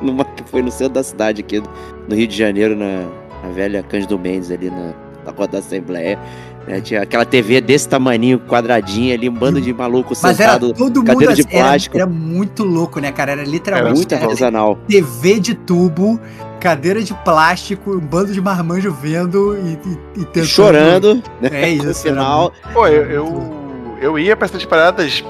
Numa, 0.00 0.26
foi 0.46 0.62
no 0.62 0.70
centro 0.70 0.94
da 0.94 1.02
cidade 1.02 1.40
aqui, 1.40 1.62
no 2.08 2.14
Rio 2.14 2.26
de 2.26 2.36
Janeiro, 2.36 2.74
na, 2.76 3.06
na 3.42 3.48
velha 3.54 3.82
Cândido 3.82 4.18
Mendes, 4.18 4.50
ali 4.50 4.70
na, 4.70 4.92
na 5.24 5.32
rua 5.36 5.46
da 5.46 5.58
Assembleia. 5.58 6.18
né, 6.66 6.80
tinha 6.80 7.02
aquela 7.02 7.24
TV 7.24 7.60
desse 7.60 7.88
tamaninho, 7.88 8.38
quadradinha 8.40 9.14
ali, 9.14 9.28
um 9.28 9.34
bando 9.34 9.60
de 9.60 9.72
maluco 9.72 10.14
Mas 10.22 10.40
era 10.40 10.52
sentado. 10.54 10.72
todo 10.74 10.96
mundo 10.98 11.04
cadeira 11.04 11.34
de 11.34 11.42
assim, 11.42 11.56
era, 11.56 11.64
plástico. 11.68 11.96
era 11.96 12.06
muito 12.06 12.64
louco, 12.64 12.98
né, 13.00 13.12
cara? 13.12 13.32
Era 13.32 13.44
literalmente 13.44 13.96
muito 13.96 14.14
era 14.14 14.24
artesanal. 14.24 14.78
TV 14.88 15.38
de 15.40 15.54
tubo, 15.54 16.18
cadeira 16.60 17.02
de 17.02 17.14
plástico, 17.14 17.92
um 17.92 18.00
bando 18.00 18.32
de 18.32 18.40
marmanjo 18.40 18.90
vendo 18.92 19.56
e, 19.58 19.78
e, 20.16 20.20
e 20.22 20.24
tentando. 20.24 20.46
Chorando, 20.46 21.14
né? 21.40 21.50
É 21.52 21.68
isso. 21.70 21.84
era 22.08 22.16
final. 22.16 22.52
Pô, 22.72 22.86
eu, 22.88 23.04
eu, 23.10 23.96
eu 24.00 24.18
ia 24.18 24.34
pra 24.36 24.46
essas 24.46 24.64
paradas 24.64 25.22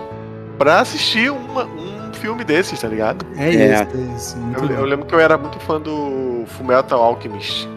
pra 0.58 0.80
assistir 0.80 1.30
uma- 1.30 1.64
um 1.66 1.93
filme 2.25 2.43
desses, 2.45 2.81
tá 2.81 2.89
ligado? 2.89 3.27
É, 3.37 3.49
É. 3.49 3.51
isso, 3.51 3.83
é 3.97 4.16
isso. 4.16 4.37
Eu, 4.70 4.77
eu 4.79 4.85
lembro 4.87 5.05
que 5.05 5.14
eu 5.14 5.20
era 5.20 5.37
muito 5.37 5.59
fã 5.61 5.79
do 5.79 6.45
Fullmetal 6.47 7.03
Alchemist. 7.03 7.68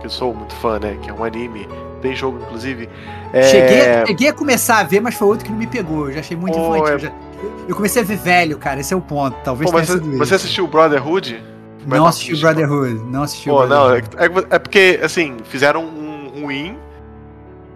Que 0.00 0.06
eu 0.06 0.10
sou 0.10 0.34
muito 0.34 0.54
fã, 0.56 0.78
né? 0.80 0.96
Que 1.00 1.08
é 1.10 1.12
um 1.12 1.22
anime. 1.22 1.68
Tem 2.02 2.14
jogo, 2.16 2.38
inclusive. 2.42 2.88
É, 3.32 3.42
Cheguei, 3.44 4.06
cheguei 4.06 4.28
a 4.28 4.32
começar 4.32 4.78
a 4.78 4.82
ver, 4.82 5.00
mas 5.00 5.14
foi 5.14 5.28
outro 5.28 5.44
que 5.44 5.52
não 5.52 5.58
me 5.58 5.66
pegou. 5.66 6.08
Eu 6.08 6.14
já 6.14 6.20
achei 6.20 6.36
muito 6.36 6.58
Pô, 6.58 6.74
infantil. 6.76 6.94
é- 6.94 6.98
já- 6.98 7.12
eu 7.68 7.76
comecei 7.76 8.02
a 8.02 8.04
ver 8.04 8.16
velho, 8.16 8.58
cara. 8.58 8.80
Esse 8.80 8.92
é 8.92 8.96
o 8.96 9.00
ponto. 9.00 9.36
Talvez 9.44 9.70
Pô, 9.70 9.76
mas 9.76 9.86
tenha 9.86 9.98
você, 10.00 10.04
sido 10.04 10.18
você 10.18 10.34
assistiu 10.34 10.66
Brotherhood? 10.66 11.42
Não 11.86 12.06
assisti 12.06 12.34
o 12.34 12.40
Brotherhood. 12.40 12.94
Não 13.06 13.22
assisti 13.22 13.48
o 13.50 13.54
Pô, 13.54 13.66
não, 13.66 13.94
é, 13.94 14.00
Brotherhood. 14.02 14.46
é- 14.50 14.56
é 14.56 14.58
porque, 14.58 15.00
assim, 15.02 15.36
fizeram 15.44 15.84
um, 15.84 16.46
win. 16.48 16.76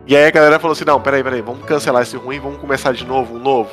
E 0.06 0.16
aí 0.16 0.26
a 0.26 0.30
galera 0.30 0.58
falou 0.58 0.72
assim: 0.72 0.84
não, 0.84 1.00
peraí, 1.00 1.22
peraí, 1.22 1.40
vamos 1.42 1.64
cancelar 1.64 2.02
esse 2.02 2.16
ruim, 2.16 2.40
vamos 2.40 2.58
começar 2.58 2.92
de 2.92 3.04
novo, 3.06 3.36
um 3.36 3.38
novo, 3.38 3.70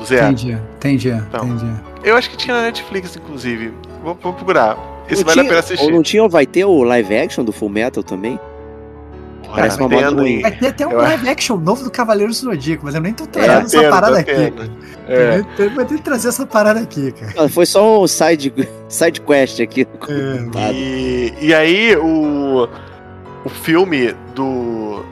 do 0.00 0.06
zero. 0.06 0.26
Entendi, 0.26 0.52
entendi, 0.76 1.08
Então. 1.10 1.46
entendi. 1.48 1.72
Eu 2.02 2.16
acho 2.16 2.30
que 2.30 2.36
tinha 2.36 2.56
na 2.56 2.62
Netflix, 2.62 3.14
inclusive. 3.16 3.72
Vou, 4.02 4.16
vou 4.20 4.32
procurar. 4.32 4.76
Esse 5.08 5.22
Não 5.24 5.26
vale 5.28 5.40
a 5.40 5.42
tinha- 5.42 5.44
pena 5.44 5.54
Ou 5.54 5.58
assistir. 5.58 5.92
não 5.92 6.02
tinha, 6.02 6.22
ou 6.22 6.28
vai 6.28 6.46
ter 6.46 6.64
o 6.64 6.82
live 6.82 7.16
action 7.18 7.44
do 7.44 7.52
Full 7.52 7.68
Metal 7.68 8.02
também? 8.02 8.38
Porra, 9.42 9.54
parece 9.56 9.78
uma 9.78 9.88
moda 9.88 10.08
ruim. 10.10 10.40
Vai 10.42 10.52
ter 10.52 10.66
até 10.68 10.86
um 10.86 10.92
Eu- 10.92 10.98
live 10.98 11.28
action 11.28 11.56
novo 11.56 11.82
do 11.82 11.90
Cavaleiro 11.90 12.30
do 12.30 12.36
Zodíaco, 12.36 12.84
mas 12.84 12.94
eu 12.94 13.00
nem 13.00 13.12
tô 13.12 13.26
Tá 13.26 13.40
trazendo 13.40 13.66
essa 13.66 13.80
tendo, 13.80 13.90
parada 13.90 14.18
aqui. 14.20 14.30
É. 15.08 15.44
Eu 15.58 15.86
que 15.86 16.02
trazer 16.02 16.28
essa 16.28 16.46
parada 16.46 16.78
aqui, 16.80 17.10
cara. 17.12 17.32
Não, 17.36 17.48
foi 17.48 17.66
só 17.66 18.02
um 18.02 18.06
side, 18.06 18.54
side 18.88 19.20
quest 19.20 19.60
aqui. 19.60 19.86
É. 20.08 20.72
E, 20.72 21.34
e 21.40 21.54
aí 21.54 21.96
o, 21.96 22.68
o 23.44 23.48
filme 23.48 24.14
do 24.34 25.04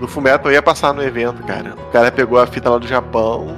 do 0.00 0.08
Fullmetal 0.08 0.50
ia 0.50 0.62
passar 0.62 0.94
no 0.94 1.02
evento, 1.02 1.42
cara. 1.42 1.74
O 1.88 1.92
cara 1.92 2.10
pegou 2.10 2.38
a 2.40 2.46
fita 2.46 2.70
lá 2.70 2.78
do 2.78 2.86
Japão 2.88 3.54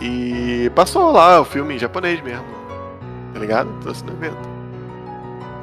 e 0.00 0.70
passou 0.74 1.12
lá 1.12 1.40
o 1.40 1.44
filme 1.44 1.74
em 1.74 1.78
japonês 1.78 2.20
mesmo. 2.22 2.44
Tá 3.32 3.40
ligado? 3.40 3.68
Trouxe 3.80 4.04
no 4.04 4.12
evento. 4.12 4.48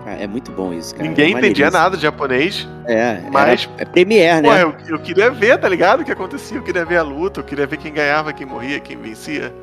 Cara, 0.05 0.21
é 0.21 0.27
muito 0.27 0.51
bom 0.51 0.73
isso, 0.73 0.95
cara. 0.95 1.07
Ninguém 1.07 1.35
é 1.35 1.37
entendia 1.37 1.69
nada 1.69 1.97
de 1.97 2.03
japonês. 2.03 2.65
É, 2.85 3.21
Mas- 3.29 3.69
é 3.77 3.83
Premiere, 3.83 4.47
né? 4.47 4.63
eu, 4.63 4.73
eu 4.87 4.99
queria 4.99 5.29
ver, 5.29 5.59
tá 5.59 5.67
ligado? 5.67 6.01
O 6.01 6.05
que 6.05 6.11
acontecia. 6.11 6.57
Eu 6.57 6.63
queria 6.63 6.85
ver 6.85 6.97
a 6.97 7.03
luta, 7.03 7.41
eu 7.41 7.43
queria 7.43 7.67
ver 7.67 7.75
quem 7.77 7.91
ganhava, 7.91 8.31
quem 8.31 8.45
morria, 8.47 8.79
quem 8.79 8.95
vencia. 8.95 9.53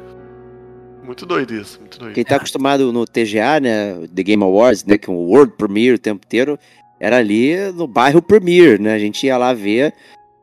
Muito 1.03 1.25
doido 1.25 1.55
isso, 1.55 1.81
muito 1.81 1.99
doido. 1.99 2.15
Quem 2.15 2.25
tá 2.25 2.37
acostumado 2.37 2.93
no 2.93 3.07
TGA, 3.07 3.61
né? 3.61 4.07
The 4.15 4.23
Game 4.23 4.43
Awards, 4.43 4.85
né? 4.85 4.99
Que 4.99 5.09
é 5.09 5.13
o 5.13 5.17
World 5.17 5.53
Premiere 5.57 5.95
o 5.95 5.99
tempo 5.99 6.23
inteiro, 6.27 6.59
era 6.99 7.19
ali 7.19 7.57
no 7.73 7.87
bairro 7.87 8.21
Premiere, 8.21 8.83
né? 8.83 8.95
A 8.95 8.99
gente 8.99 9.27
ia 9.27 9.37
lá 9.39 9.53
ver. 9.55 9.95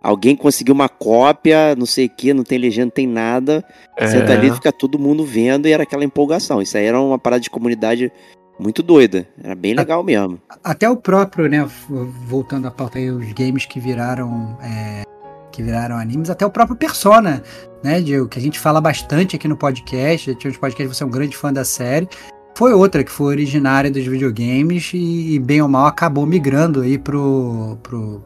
Alguém 0.02 0.36
conseguiu 0.36 0.74
uma 0.74 0.90
cópia, 0.90 1.76
não 1.76 1.86
sei 1.86 2.08
o 2.08 2.10
que, 2.10 2.34
não 2.34 2.44
tem 2.44 2.58
legenda, 2.58 2.86
não 2.86 2.92
tem 2.92 3.08
nada. 3.08 3.64
É. 3.96 4.08
Senta 4.08 4.34
ali, 4.34 4.52
fica 4.52 4.72
todo 4.72 4.98
mundo 4.98 5.24
vendo 5.24 5.68
e 5.68 5.72
era 5.72 5.84
aquela 5.84 6.04
empolgação. 6.04 6.62
Isso 6.62 6.76
aí 6.76 6.86
era 6.86 7.00
uma 7.00 7.20
parada 7.20 7.42
de 7.42 7.50
comunidade 7.52 8.12
muito 8.58 8.82
doida. 8.82 9.28
Era 9.44 9.54
bem 9.54 9.76
legal 9.76 10.04
mesmo. 10.04 10.40
Até 10.64 10.90
o 10.90 10.98
próprio, 10.98 11.48
né, 11.48 11.68
voltando 12.28 12.68
à 12.68 12.72
pauta 12.72 12.98
aí, 12.98 13.12
os 13.12 13.32
games 13.34 13.66
que 13.66 13.80
viraram 13.80 14.58
é, 14.64 15.04
que 15.52 15.62
viraram 15.62 15.98
animes, 15.98 16.30
até 16.30 16.46
o 16.46 16.50
próprio 16.50 16.76
Persona, 16.76 17.44
né, 17.84 18.02
Diego, 18.02 18.28
que 18.28 18.40
a 18.40 18.42
gente 18.42 18.60
fala 18.60 18.82
bastante 18.82 19.36
aqui 19.36 19.48
no 19.48 19.58
podcast, 19.58 20.34
tinha 20.36 20.50
uns 20.50 20.58
podcasts, 20.58 20.98
você 20.98 21.04
é 21.04 21.06
um 21.06 21.12
grande 21.12 21.36
fã 21.36 21.52
da 21.52 21.66
série, 21.66 22.08
foi 22.56 22.74
outra 22.74 23.04
que 23.04 23.12
foi 23.12 23.28
originária 23.28 23.92
dos 23.92 24.06
videogames 24.06 24.92
e, 24.94 25.36
e 25.36 25.40
bem 25.40 25.62
ou 25.62 25.68
mal 25.68 25.86
acabou 25.86 26.26
migrando 26.26 26.82
aí 26.82 26.98
pro, 26.98 27.78
pro, 27.84 28.24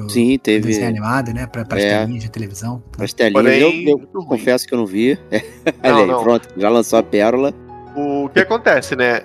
pro 0.00 0.10
Sim, 0.10 0.24
desenho 0.26 0.38
teve 0.38 0.84
animado, 0.84 1.32
né, 1.32 1.46
pra, 1.46 1.64
pra 1.64 1.80
É. 1.80 2.00
telinhas 2.00 2.22
de 2.22 2.30
televisão. 2.30 2.82
as 2.98 3.12
telinhas. 3.14 3.42
Porém, 3.42 3.60
Eu, 3.88 3.98
eu 3.98 4.08
ruim. 4.14 4.26
confesso 4.26 4.66
que 4.66 4.74
eu 4.74 4.78
não 4.78 4.86
vi. 4.86 5.18
Não, 5.82 5.90
Olha 5.94 6.02
aí, 6.02 6.06
não. 6.06 6.22
pronto, 6.22 6.48
já 6.56 6.68
lançou 6.68 6.98
a 6.98 7.02
pérola. 7.02 7.52
O 7.96 8.28
que 8.28 8.40
acontece, 8.40 8.94
né? 8.94 9.22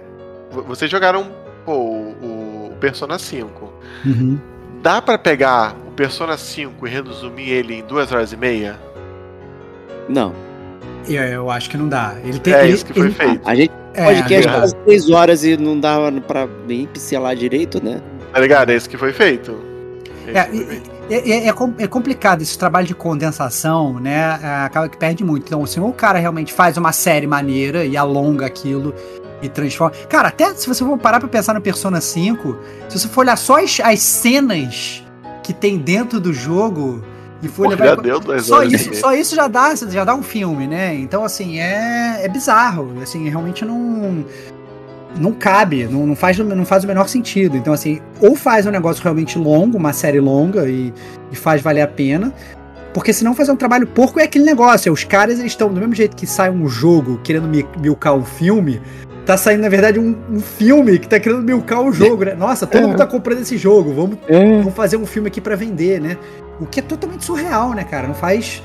Vocês 0.68 0.90
jogaram 0.90 1.30
pô, 1.66 1.74
o, 1.74 2.70
o 2.72 2.76
Persona 2.80 3.20
5. 3.20 3.72
Uhum. 4.06 4.38
Dá 4.82 5.02
pra 5.02 5.18
pegar 5.18 5.76
o 5.88 5.92
Persona 5.92 6.38
5 6.38 6.88
e 6.88 6.90
resumir 6.90 7.50
ele 7.50 7.76
em 7.76 7.84
duas 7.84 8.12
horas 8.12 8.32
e 8.34 8.38
meia? 8.38 8.80
Não, 10.10 10.34
Eu, 11.08 11.22
eu 11.24 11.52
acho 11.52 11.70
que 11.70 11.78
não 11.78 11.88
dá. 11.90 12.16
Ele 12.24 12.40
tem, 12.40 12.54
É 12.54 12.64
ele- 12.64 12.74
isso 12.74 12.86
que 12.86 12.94
foi 12.94 13.08
ele- 13.08 13.14
feito. 13.16 13.42
a 13.48 13.56
gente 13.56 13.72
É, 13.94 14.06
podcast 14.06 14.48
é. 14.48 14.52
quase 14.52 14.76
três 14.86 15.10
horas 15.10 15.44
e 15.44 15.58
não 15.58 15.80
dava 15.80 16.12
pra 16.22 16.48
nem 16.68 16.86
pincelar 16.88 17.36
direito, 17.36 17.84
né? 17.84 18.02
Tá 18.34 18.40
ligado? 18.40 18.70
É 18.72 18.76
isso 18.76 18.90
que 18.90 18.98
foi 18.98 19.12
feito. 19.12 19.56
É 20.28 20.40
É. 20.40 20.82
É, 21.10 21.48
é- 21.48 21.54
com- 21.54 21.74
complicado 21.90 22.42
esse 22.42 22.58
trabalho 22.58 22.88
de 22.88 22.96
condensação, 22.96 24.00
né? 24.00 24.40
é, 24.42 24.48
Acaba 24.66 24.88
que 24.88 24.96
perde 24.98 25.24
muito. 25.26 25.46
Então, 25.46 25.66
se 25.66 25.80
o 25.80 25.92
cara 25.92 26.18
realmente 26.20 26.54
faz 26.54 26.78
uma 26.78 26.92
série 26.94 27.28
maneira 27.28 27.84
e 27.86 27.98
alonga 27.98 28.46
aquilo 28.46 28.94
e 29.42 29.50
transforma. 29.50 29.96
Cara, 30.08 30.30
até 30.30 30.54
se 30.54 30.68
você 30.68 30.86
for 30.86 30.98
parar 30.98 31.20
pra 31.20 31.28
pensar 31.28 31.54
no 31.54 31.60
Persona 31.62 32.00
5, 32.00 32.56
se 32.88 32.98
você 33.00 33.08
for 33.10 33.22
olhar 33.22 33.36
só 33.38 33.62
as, 33.62 33.80
as 33.84 34.00
cenas 34.02 35.04
que 35.44 35.52
tem 35.52 35.78
dentro 35.78 36.20
do 36.20 36.32
jogo 36.32 37.04
e 37.42 37.48
for 37.48 37.64
Pô, 37.64 37.70
levar. 37.72 37.98
deu 37.98 38.22
só 38.40 38.64
isso, 38.64 38.94
só 38.94 39.14
isso 39.14 39.36
já 39.36 39.48
dá, 39.48 39.74
já 39.76 40.04
dá 40.06 40.14
um 40.16 40.22
filme, 40.24 40.68
né? 40.68 40.94
Então, 40.96 41.26
assim, 41.26 41.60
é, 41.60 42.22
é 42.24 42.28
bizarro. 42.30 42.94
Assim, 43.02 43.28
realmente 43.28 43.66
não. 43.66 44.24
Não 45.18 45.34
cabe, 45.34 45.86
não, 45.86 46.08
não, 46.08 46.16
faz, 46.16 46.38
não 46.38 46.66
faz 46.66 46.84
o 46.84 46.88
menor 46.88 47.08
sentido. 47.10 47.58
Então, 47.58 47.74
assim, 47.74 48.00
ou 48.22 48.36
faz 48.36 48.66
um 48.66 48.72
negócio 48.72 49.04
realmente 49.04 49.38
longo, 49.38 49.78
uma 49.78 49.94
série 49.94 50.20
longa 50.20 50.68
e, 50.70 50.94
e 51.32 51.36
faz 51.36 51.62
valer 51.62 51.82
a 51.82 51.88
pena. 51.88 52.34
Porque 52.94 53.14
senão 53.14 53.34
fazer 53.34 53.52
um 53.52 53.56
trabalho 53.56 53.88
porco 53.88 54.20
é 54.20 54.24
aquele 54.24 54.44
negócio. 54.46 54.90
é, 54.90 54.92
Os 54.92 55.04
caras 55.04 55.40
eles 55.40 55.52
estão, 55.52 55.70
do 55.74 55.80
mesmo 55.80 55.96
jeito 55.96 56.16
que 56.16 56.26
sai 56.28 56.50
um 56.50 56.68
jogo 56.68 57.20
querendo 57.24 57.48
mi- 57.48 57.66
milcar 57.80 58.14
um 58.16 58.24
filme, 58.26 58.82
tá 59.26 59.38
saindo, 59.38 59.62
na 59.62 59.70
verdade, 59.70 59.98
um, 60.00 60.16
um 60.30 60.40
filme 60.40 60.98
que 61.00 61.08
tá 61.08 61.20
querendo 61.20 61.42
milcar 61.42 61.82
um 61.82 61.94
jogo, 61.94 62.26
né? 62.26 62.34
Nossa, 62.34 62.68
todo 62.68 62.82
mundo 62.88 62.98
tá 62.98 63.06
comprando 63.08 63.40
esse 63.42 63.58
jogo, 63.58 63.94
vamos 63.94 64.18
vamos 64.60 64.74
fazer 64.74 64.98
um 64.98 65.06
filme 65.06 65.28
aqui 65.30 65.40
pra 65.40 65.56
vender, 65.56 66.02
né? 66.02 66.18
O 66.60 66.66
que 66.66 66.80
é 66.80 66.84
totalmente 66.84 67.24
surreal, 67.24 67.72
né, 67.74 67.84
cara? 67.86 68.08
Não 68.08 68.16
faz 68.16 68.62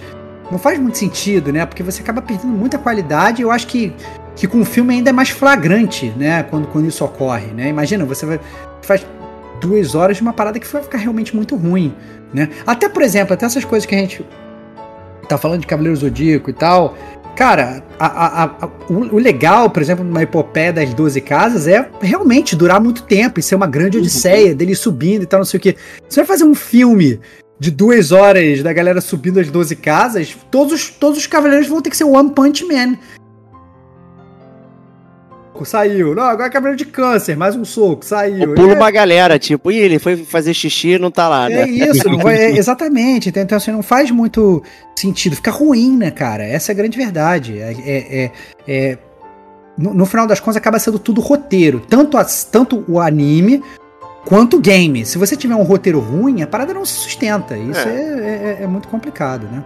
não 0.50 0.58
faz 0.58 0.78
muito 0.78 0.96
sentido, 0.98 1.52
né? 1.52 1.64
Porque 1.66 1.82
você 1.82 2.02
acaba 2.02 2.20
perdendo 2.22 2.48
muita 2.52 2.78
qualidade. 2.78 3.42
Eu 3.42 3.50
acho 3.50 3.66
que 3.68 3.92
que 4.36 4.46
com 4.46 4.60
o 4.60 4.64
filme 4.64 4.94
ainda 4.94 5.10
é 5.10 5.12
mais 5.12 5.30
flagrante, 5.30 6.12
né? 6.16 6.42
Quando, 6.44 6.68
quando 6.68 6.86
isso 6.86 7.04
ocorre, 7.04 7.46
né? 7.46 7.68
Imagina, 7.68 8.04
você 8.04 8.26
vai, 8.26 8.38
faz 8.82 9.04
duas 9.60 9.94
horas 9.94 10.18
de 10.18 10.22
uma 10.22 10.34
parada 10.34 10.60
que 10.60 10.66
vai 10.66 10.82
ficar 10.82 10.98
realmente 10.98 11.34
muito 11.34 11.56
ruim, 11.56 11.92
né? 12.32 12.50
Até, 12.66 12.88
por 12.88 13.02
exemplo, 13.02 13.32
até 13.32 13.46
essas 13.46 13.64
coisas 13.64 13.86
que 13.86 13.94
a 13.94 13.98
gente 13.98 14.24
tá 15.26 15.38
falando 15.38 15.62
de 15.62 15.66
Cavaleiro 15.66 15.96
Zodíaco 15.96 16.50
e 16.50 16.52
tal. 16.52 16.96
Cara, 17.34 17.82
a, 17.98 18.06
a, 18.06 18.44
a, 18.44 18.68
o, 18.88 19.18
legal, 19.18 19.68
por 19.68 19.82
exemplo, 19.82 20.04
numa 20.04 20.22
epopeia 20.22 20.72
das 20.72 20.94
12 20.94 21.20
casas 21.20 21.66
é 21.66 21.88
realmente 22.00 22.56
durar 22.56 22.80
muito 22.80 23.02
tempo 23.02 23.40
e 23.40 23.42
ser 23.42 23.54
uma 23.54 23.66
grande 23.66 23.98
odisseia 23.98 24.54
dele 24.54 24.74
subindo 24.74 25.22
e 25.22 25.26
tal, 25.26 25.40
não 25.40 25.44
sei 25.44 25.58
o 25.58 25.60
que. 25.60 25.76
Você 26.08 26.20
vai 26.20 26.26
fazer 26.26 26.44
um 26.44 26.54
filme 26.54 27.20
de 27.58 27.70
duas 27.70 28.12
horas 28.12 28.62
da 28.62 28.72
galera 28.72 29.00
subindo 29.00 29.40
as 29.40 29.50
12 29.50 29.76
casas, 29.76 30.36
todos 30.50 30.72
os, 30.72 30.90
todos 30.90 31.18
os 31.18 31.26
cavaleiros 31.26 31.68
vão 31.68 31.82
ter 31.82 31.90
que 31.90 31.96
ser 31.96 32.04
One 32.04 32.30
Punch 32.30 32.64
Man 32.64 32.96
saiu. 35.64 36.14
Não, 36.14 36.24
agora 36.24 36.48
é 36.48 36.50
cabelo 36.50 36.76
de 36.76 36.84
câncer, 36.84 37.36
mais 37.36 37.56
um 37.56 37.64
soco, 37.64 38.04
saiu. 38.04 38.54
Pula 38.54 38.72
é... 38.72 38.76
uma 38.76 38.90
galera, 38.90 39.38
tipo, 39.38 39.70
e 39.70 39.76
ele 39.76 39.98
foi 39.98 40.16
fazer 40.16 40.54
xixi 40.54 40.90
e 40.90 40.98
não 40.98 41.10
tá 41.10 41.28
lá, 41.28 41.48
né? 41.48 41.62
É 41.62 41.68
isso, 41.68 42.08
não 42.08 42.18
vai, 42.18 42.36
é, 42.36 42.50
exatamente. 42.56 43.32
Então, 43.34 43.56
assim, 43.56 43.70
não 43.70 43.82
faz 43.82 44.10
muito 44.10 44.62
sentido. 44.94 45.36
Fica 45.36 45.50
ruim, 45.50 45.96
né, 45.96 46.10
cara? 46.10 46.44
Essa 46.44 46.70
é 46.70 46.74
a 46.74 46.76
grande 46.76 46.96
verdade. 46.96 47.58
É, 47.58 47.72
é, 47.72 48.22
é, 48.22 48.32
é 48.66 48.98
no, 49.76 49.92
no, 49.92 50.06
final 50.06 50.26
das 50.26 50.40
contas, 50.40 50.56
acaba 50.56 50.78
sendo 50.78 50.98
tudo 50.98 51.20
roteiro. 51.20 51.80
Tanto, 51.80 52.16
as, 52.16 52.44
tanto 52.44 52.84
o 52.88 53.00
anime 53.00 53.62
quanto 54.24 54.56
o 54.56 54.60
game. 54.60 55.04
Se 55.04 55.18
você 55.18 55.36
tiver 55.36 55.54
um 55.54 55.62
roteiro 55.62 56.00
ruim, 56.00 56.42
a 56.42 56.46
parada 56.46 56.74
não 56.74 56.84
se 56.84 56.94
sustenta. 56.94 57.56
Isso 57.56 57.88
é, 57.88 58.56
é, 58.60 58.62
é 58.62 58.66
muito 58.66 58.88
complicado, 58.88 59.46
né? 59.46 59.62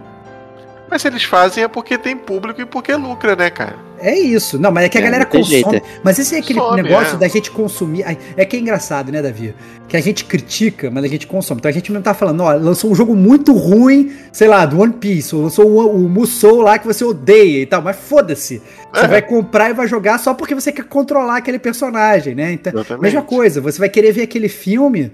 Mas 0.91 1.03
se 1.03 1.07
eles 1.07 1.23
fazem 1.23 1.63
é 1.63 1.69
porque 1.69 1.97
tem 1.97 2.17
público 2.17 2.59
e 2.59 2.65
porque 2.65 2.93
lucra, 2.93 3.33
né, 3.33 3.49
cara? 3.49 3.77
É 3.97 4.13
isso. 4.13 4.59
Não, 4.59 4.71
mas 4.71 4.83
é 4.83 4.89
que 4.89 4.97
a 4.97 5.01
é, 5.01 5.03
galera 5.05 5.25
consome. 5.25 5.45
Jeito. 5.45 5.75
É. 5.75 5.81
Mas 6.03 6.19
esse 6.19 6.35
é 6.35 6.39
aquele 6.39 6.59
Some, 6.59 6.81
negócio 6.81 7.15
é. 7.15 7.17
da 7.17 7.27
gente 7.29 7.49
consumir. 7.49 8.03
É 8.35 8.43
que 8.43 8.57
é 8.57 8.59
engraçado, 8.59 9.09
né, 9.09 9.21
Davi? 9.21 9.55
Que 9.87 9.95
a 9.95 10.01
gente 10.01 10.25
critica, 10.25 10.91
mas 10.91 11.05
a 11.05 11.07
gente 11.07 11.27
consome. 11.27 11.59
Então 11.59 11.69
a 11.69 11.73
gente 11.73 11.93
não 11.93 12.01
tá 12.01 12.13
falando, 12.13 12.41
ó, 12.41 12.51
lançou 12.51 12.91
um 12.91 12.95
jogo 12.95 13.15
muito 13.15 13.53
ruim, 13.53 14.11
sei 14.33 14.49
lá, 14.49 14.65
do 14.65 14.81
One 14.81 14.91
Piece, 14.91 15.33
ou 15.33 15.43
lançou 15.43 15.65
o, 15.65 15.95
o 15.95 16.09
Musou 16.09 16.61
lá 16.61 16.77
que 16.77 16.85
você 16.85 17.05
odeia 17.05 17.61
e 17.61 17.65
tal, 17.65 17.81
mas 17.81 17.95
foda-se. 17.95 18.61
Você 18.93 19.05
é. 19.05 19.07
vai 19.07 19.21
comprar 19.21 19.69
e 19.69 19.73
vai 19.73 19.87
jogar 19.87 20.17
só 20.17 20.33
porque 20.33 20.53
você 20.53 20.73
quer 20.73 20.83
controlar 20.83 21.37
aquele 21.37 21.59
personagem, 21.59 22.35
né? 22.35 22.51
Então, 22.51 22.73
Exatamente. 22.73 23.01
mesma 23.01 23.21
coisa, 23.21 23.61
você 23.61 23.79
vai 23.79 23.87
querer 23.87 24.11
ver 24.11 24.23
aquele 24.23 24.49
filme 24.49 25.09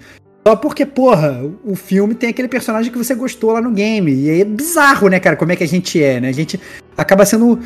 só 0.47 0.55
porque, 0.55 0.85
porra, 0.85 1.43
o 1.65 1.75
filme 1.75 2.15
tem 2.15 2.29
aquele 2.29 2.47
personagem 2.47 2.89
que 2.89 2.97
você 2.97 3.13
gostou 3.13 3.51
lá 3.51 3.59
no 3.59 3.69
game. 3.69 4.13
E 4.13 4.29
aí 4.29 4.39
é 4.39 4.45
bizarro, 4.45 5.09
né, 5.09 5.19
cara, 5.19 5.35
como 5.35 5.51
é 5.51 5.57
que 5.57 5.63
a 5.65 5.67
gente 5.67 6.01
é, 6.01 6.21
né? 6.21 6.29
A 6.29 6.31
gente 6.31 6.57
acaba 6.97 7.25
sendo 7.25 7.59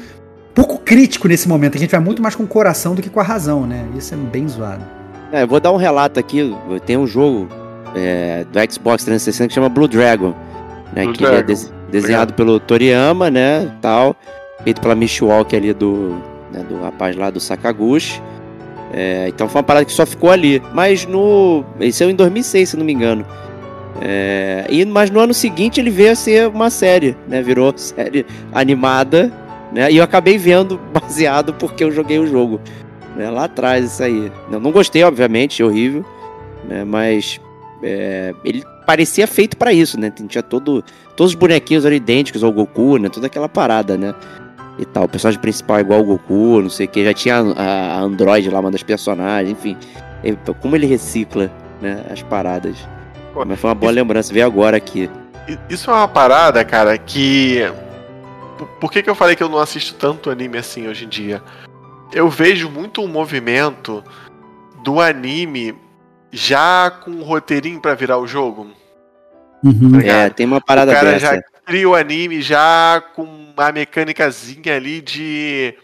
pouco 0.55 0.79
crítico 0.79 1.27
nesse 1.27 1.47
momento. 1.47 1.77
A 1.77 1.79
gente 1.79 1.91
vai 1.91 1.99
muito 1.99 2.23
mais 2.23 2.33
com 2.33 2.41
o 2.41 2.47
coração 2.47 2.95
do 2.95 3.01
que 3.03 3.07
com 3.07 3.19
a 3.19 3.23
razão, 3.23 3.67
né? 3.67 3.85
Isso 3.95 4.15
é 4.15 4.17
bem 4.17 4.47
zoado. 4.47 4.83
É, 5.31 5.43
eu 5.43 5.47
vou 5.47 5.59
dar 5.59 5.71
um 5.71 5.75
relato 5.75 6.19
aqui. 6.19 6.57
Tem 6.83 6.97
um 6.97 7.05
jogo 7.05 7.47
é, 7.95 8.45
do 8.45 8.73
Xbox 8.73 9.03
360 9.03 9.49
que 9.49 9.53
chama 9.53 9.69
Blue 9.69 9.87
Dragon. 9.87 10.33
Né, 10.91 11.03
Blue 11.03 11.13
que 11.13 11.21
Dragon. 11.21 11.37
é 11.37 11.43
de 11.43 11.53
desenhado 11.53 11.73
Obrigado. 11.91 12.33
pelo 12.33 12.59
Toriyama, 12.59 13.29
né? 13.29 13.71
Tal. 13.79 14.15
Feito 14.63 14.81
pela 14.81 14.95
Mishwalker 14.95 15.59
ali 15.59 15.71
do, 15.71 16.19
né, 16.51 16.65
do 16.67 16.81
rapaz 16.81 17.15
lá 17.15 17.29
do 17.29 17.39
Sakaguchi. 17.39 18.19
É, 18.93 19.27
então 19.29 19.47
foi 19.47 19.59
uma 19.59 19.63
parada 19.65 19.85
que 19.85 19.93
só 19.93 20.05
ficou 20.05 20.29
ali. 20.29 20.61
Mas 20.73 21.05
no. 21.05 21.63
Isso 21.79 22.03
é 22.03 22.09
em 22.09 22.15
2006, 22.15 22.69
se 22.69 22.77
não 22.77 22.85
me 22.85 22.93
engano. 22.93 23.25
É, 24.01 24.65
e, 24.69 24.83
mas 24.85 25.09
no 25.09 25.19
ano 25.19 25.33
seguinte 25.33 25.79
ele 25.79 25.89
veio 25.89 26.11
a 26.11 26.15
ser 26.15 26.47
uma 26.47 26.69
série, 26.69 27.15
né? 27.27 27.41
Virou 27.41 27.73
série 27.77 28.25
animada, 28.51 29.31
né? 29.71 29.91
E 29.91 29.97
eu 29.97 30.03
acabei 30.03 30.37
vendo 30.37 30.79
baseado 30.93 31.53
porque 31.53 31.83
eu 31.83 31.91
joguei 31.91 32.19
o 32.19 32.27
jogo. 32.27 32.59
Né? 33.15 33.29
Lá 33.29 33.45
atrás, 33.45 33.93
isso 33.93 34.03
aí. 34.03 34.31
Eu 34.51 34.59
não 34.59 34.71
gostei, 34.71 35.03
obviamente, 35.03 35.63
horrível. 35.63 36.05
Né? 36.67 36.83
Mas 36.83 37.39
é, 37.83 38.33
ele 38.43 38.63
parecia 38.85 39.27
feito 39.27 39.55
para 39.57 39.71
isso, 39.71 39.99
né? 39.99 40.11
Tinha 40.27 40.43
todo, 40.43 40.83
todos 41.15 41.33
os 41.33 41.35
bonequinhos 41.35 41.85
ali 41.85 41.95
idênticos 41.95 42.43
ao 42.43 42.51
Goku, 42.51 42.97
né? 42.97 43.09
Toda 43.09 43.27
aquela 43.27 43.47
parada, 43.47 43.97
né? 43.97 44.13
E 44.81 44.85
tal. 44.85 45.03
O 45.03 45.07
personagem 45.07 45.39
principal 45.39 45.77
é 45.77 45.81
igual 45.81 45.99
ao 45.99 46.05
Goku, 46.05 46.61
não 46.61 46.69
sei 46.69 46.87
o 46.87 46.89
que. 46.89 47.05
Já 47.05 47.13
tinha 47.13 47.35
a, 47.35 47.97
a 47.97 47.99
Android 48.01 48.49
lá, 48.49 48.59
uma 48.59 48.71
das 48.71 48.83
personagens, 48.83 49.51
enfim. 49.51 49.77
como 50.59 50.75
ele 50.75 50.87
recicla 50.87 51.51
né, 51.79 52.03
as 52.09 52.21
paradas. 52.23 52.75
Pô, 53.33 53.45
Mas 53.45 53.59
foi 53.59 53.69
uma 53.69 53.75
boa 53.75 53.91
isso, 53.91 53.99
lembrança, 53.99 54.33
ver 54.33 54.41
agora 54.41 54.75
aqui. 54.75 55.09
Isso 55.69 55.89
é 55.89 55.93
uma 55.93 56.07
parada, 56.07 56.65
cara, 56.65 56.97
que. 56.97 57.59
Por 58.79 58.91
que, 58.91 59.01
que 59.01 59.09
eu 59.09 59.15
falei 59.15 59.35
que 59.35 59.43
eu 59.43 59.49
não 59.49 59.59
assisto 59.59 59.95
tanto 59.95 60.29
anime 60.29 60.57
assim 60.57 60.87
hoje 60.87 61.05
em 61.05 61.09
dia? 61.09 61.41
Eu 62.13 62.29
vejo 62.29 62.69
muito 62.69 63.01
um 63.01 63.07
movimento 63.07 64.03
do 64.83 64.99
anime 64.99 65.75
já 66.31 66.91
com 66.91 67.11
um 67.11 67.23
roteirinho 67.23 67.79
para 67.79 67.95
virar 67.95 68.17
o 68.17 68.27
jogo. 68.27 68.67
Uhum. 69.63 69.99
Tá 69.99 70.05
é, 70.05 70.29
tem 70.29 70.45
uma 70.45 70.59
parada 70.59 70.91
o 70.91 70.95
cara 70.95 71.11
dessa. 71.11 71.35
já 71.35 71.41
cria 71.65 71.87
o 71.87 71.95
anime 71.95 72.41
já 72.41 73.01
com 73.15 73.23
uma 73.23 73.71
mecânicazinha 73.71 74.75
ali 74.75 75.01
de. 75.01 75.75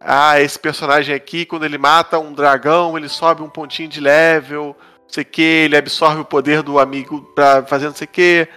Ah, 0.00 0.40
esse 0.40 0.58
personagem 0.58 1.14
aqui, 1.14 1.44
quando 1.44 1.64
ele 1.64 1.76
mata 1.76 2.18
um 2.18 2.32
dragão, 2.32 2.96
ele 2.96 3.08
sobe 3.08 3.42
um 3.42 3.50
pontinho 3.50 3.88
de 3.88 4.00
level, 4.00 4.74
não 5.02 5.08
sei 5.08 5.24
que, 5.24 5.42
ele 5.42 5.76
absorve 5.76 6.22
o 6.22 6.24
poder 6.24 6.62
do 6.62 6.78
amigo 6.78 7.20
pra 7.34 7.62
fazer 7.64 7.86
não 7.86 7.94
sei 7.94 8.06
o 8.06 8.10
que. 8.10 8.48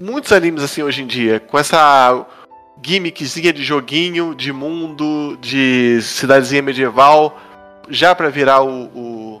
Muitos 0.00 0.30
animes 0.30 0.62
assim 0.62 0.82
hoje 0.82 1.02
em 1.02 1.06
dia, 1.06 1.40
com 1.40 1.58
essa 1.58 2.24
gimmickzinha 2.84 3.52
de 3.52 3.64
joguinho, 3.64 4.34
de 4.34 4.52
mundo, 4.52 5.36
de 5.40 6.00
cidadezinha 6.02 6.62
medieval, 6.62 7.36
já 7.88 8.14
pra 8.14 8.28
virar 8.28 8.62
o, 8.62 9.40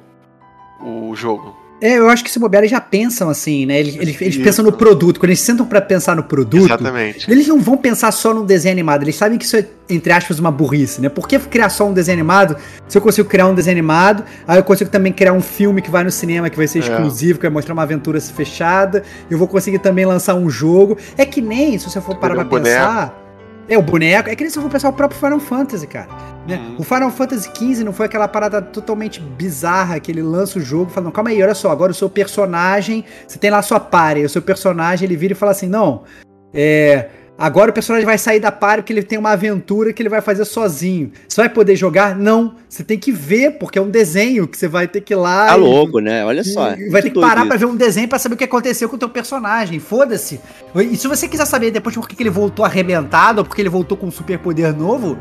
o, 0.80 1.10
o 1.10 1.14
jogo. 1.14 1.61
É, 1.82 1.98
eu 1.98 2.08
acho 2.08 2.22
que 2.22 2.30
se 2.30 2.38
bobear, 2.38 2.60
eles 2.60 2.70
já 2.70 2.80
pensam 2.80 3.28
assim, 3.28 3.66
né? 3.66 3.80
Eles, 3.80 3.96
eles, 3.96 4.20
eles 4.20 4.36
pensam 4.36 4.64
no 4.64 4.70
produto. 4.70 5.18
Quando 5.18 5.30
eles 5.30 5.40
sentam 5.40 5.66
para 5.66 5.80
pensar 5.80 6.14
no 6.14 6.22
produto, 6.22 6.66
Exatamente. 6.66 7.28
eles 7.28 7.48
não 7.48 7.58
vão 7.58 7.76
pensar 7.76 8.12
só 8.12 8.32
no 8.32 8.44
desenho 8.44 8.72
animado. 8.72 9.02
Eles 9.02 9.16
sabem 9.16 9.36
que 9.36 9.44
isso 9.44 9.56
é, 9.56 9.66
entre 9.90 10.12
aspas, 10.12 10.38
uma 10.38 10.52
burrice, 10.52 11.00
né? 11.00 11.08
Por 11.08 11.26
que 11.26 11.36
criar 11.40 11.70
só 11.70 11.88
um 11.88 11.92
desenho 11.92 12.18
animado 12.18 12.56
se 12.86 12.96
eu 12.96 13.02
consigo 13.02 13.28
criar 13.28 13.48
um 13.48 13.54
desenho 13.54 13.74
animado? 13.74 14.22
Aí 14.46 14.60
eu 14.60 14.62
consigo 14.62 14.90
também 14.90 15.12
criar 15.12 15.32
um 15.32 15.42
filme 15.42 15.82
que 15.82 15.90
vai 15.90 16.04
no 16.04 16.10
cinema, 16.12 16.48
que 16.48 16.56
vai 16.56 16.68
ser 16.68 16.78
é. 16.78 16.82
exclusivo, 16.82 17.40
que 17.40 17.46
vai 17.46 17.52
mostrar 17.52 17.72
uma 17.72 17.82
aventura 17.82 18.20
fechada. 18.20 19.02
Eu 19.28 19.36
vou 19.36 19.48
conseguir 19.48 19.80
também 19.80 20.06
lançar 20.06 20.36
um 20.36 20.48
jogo. 20.48 20.96
É 21.18 21.26
que 21.26 21.40
nem, 21.40 21.76
se 21.80 21.90
você 21.90 22.00
for 22.00 22.16
parar 22.16 22.36
pra 22.36 22.44
pensar. 22.44 23.21
É, 23.68 23.78
o 23.78 23.82
boneco. 23.82 24.28
É 24.28 24.36
que 24.36 24.42
nem 24.42 24.50
se 24.50 24.60
for 24.60 24.70
pensar 24.70 24.88
o 24.88 24.92
próprio 24.92 25.18
Final 25.18 25.40
Fantasy, 25.40 25.86
cara. 25.86 26.08
Né? 26.46 26.56
Uhum. 26.56 26.76
O 26.78 26.82
Final 26.82 27.10
Fantasy 27.10 27.50
XV 27.54 27.84
não 27.84 27.92
foi 27.92 28.06
aquela 28.06 28.26
parada 28.26 28.60
totalmente 28.60 29.20
bizarra 29.20 30.00
que 30.00 30.10
ele 30.10 30.22
lança 30.22 30.58
o 30.58 30.62
jogo 30.62 30.90
falando, 30.90 31.12
calma 31.12 31.30
aí, 31.30 31.42
olha 31.42 31.54
só, 31.54 31.70
agora 31.70 31.92
o 31.92 31.94
seu 31.94 32.10
personagem, 32.10 33.04
você 33.26 33.38
tem 33.38 33.50
lá 33.50 33.58
a 33.58 33.62
sua 33.62 33.78
party, 33.78 34.24
o 34.24 34.28
seu 34.28 34.42
personagem 34.42 35.06
ele 35.06 35.16
vira 35.16 35.32
e 35.32 35.36
fala 35.36 35.52
assim, 35.52 35.68
não, 35.68 36.02
é, 36.52 37.08
agora 37.42 37.72
o 37.72 37.74
personagem 37.74 38.06
vai 38.06 38.16
sair 38.16 38.38
da 38.38 38.52
party 38.52 38.82
porque 38.82 38.92
ele 38.92 39.02
tem 39.02 39.18
uma 39.18 39.32
aventura 39.32 39.92
que 39.92 40.00
ele 40.00 40.08
vai 40.08 40.20
fazer 40.20 40.44
sozinho. 40.44 41.10
Você 41.26 41.40
vai 41.40 41.48
poder 41.48 41.74
jogar? 41.74 42.14
Não, 42.14 42.54
você 42.68 42.84
tem 42.84 42.96
que 42.96 43.10
ver, 43.10 43.58
porque 43.58 43.80
é 43.80 43.82
um 43.82 43.90
desenho 43.90 44.46
que 44.46 44.56
você 44.56 44.68
vai 44.68 44.86
ter 44.86 45.00
que 45.00 45.12
ir 45.12 45.16
lá... 45.16 45.48
Tá 45.48 45.56
logo, 45.56 45.98
né? 45.98 46.24
Olha 46.24 46.44
só. 46.44 46.74
Vai 46.90 47.02
ter 47.02 47.10
que 47.10 47.20
parar 47.20 47.44
para 47.46 47.56
ver 47.56 47.66
um 47.66 47.74
desenho 47.74 48.06
para 48.06 48.20
saber 48.20 48.36
o 48.36 48.38
que 48.38 48.44
aconteceu 48.44 48.88
com 48.88 48.94
o 48.94 48.98
teu 48.98 49.08
personagem, 49.08 49.80
foda-se. 49.80 50.40
E 50.76 50.96
se 50.96 51.08
você 51.08 51.26
quiser 51.26 51.46
saber 51.46 51.72
depois 51.72 51.96
por 51.96 52.08
que 52.08 52.22
ele 52.22 52.30
voltou 52.30 52.64
arrebentado, 52.64 53.40
ou 53.40 53.44
porque 53.44 53.60
ele 53.60 53.68
voltou 53.68 53.96
com 53.98 54.06
um 54.06 54.12
superpoder 54.12 54.72
novo, 54.76 55.18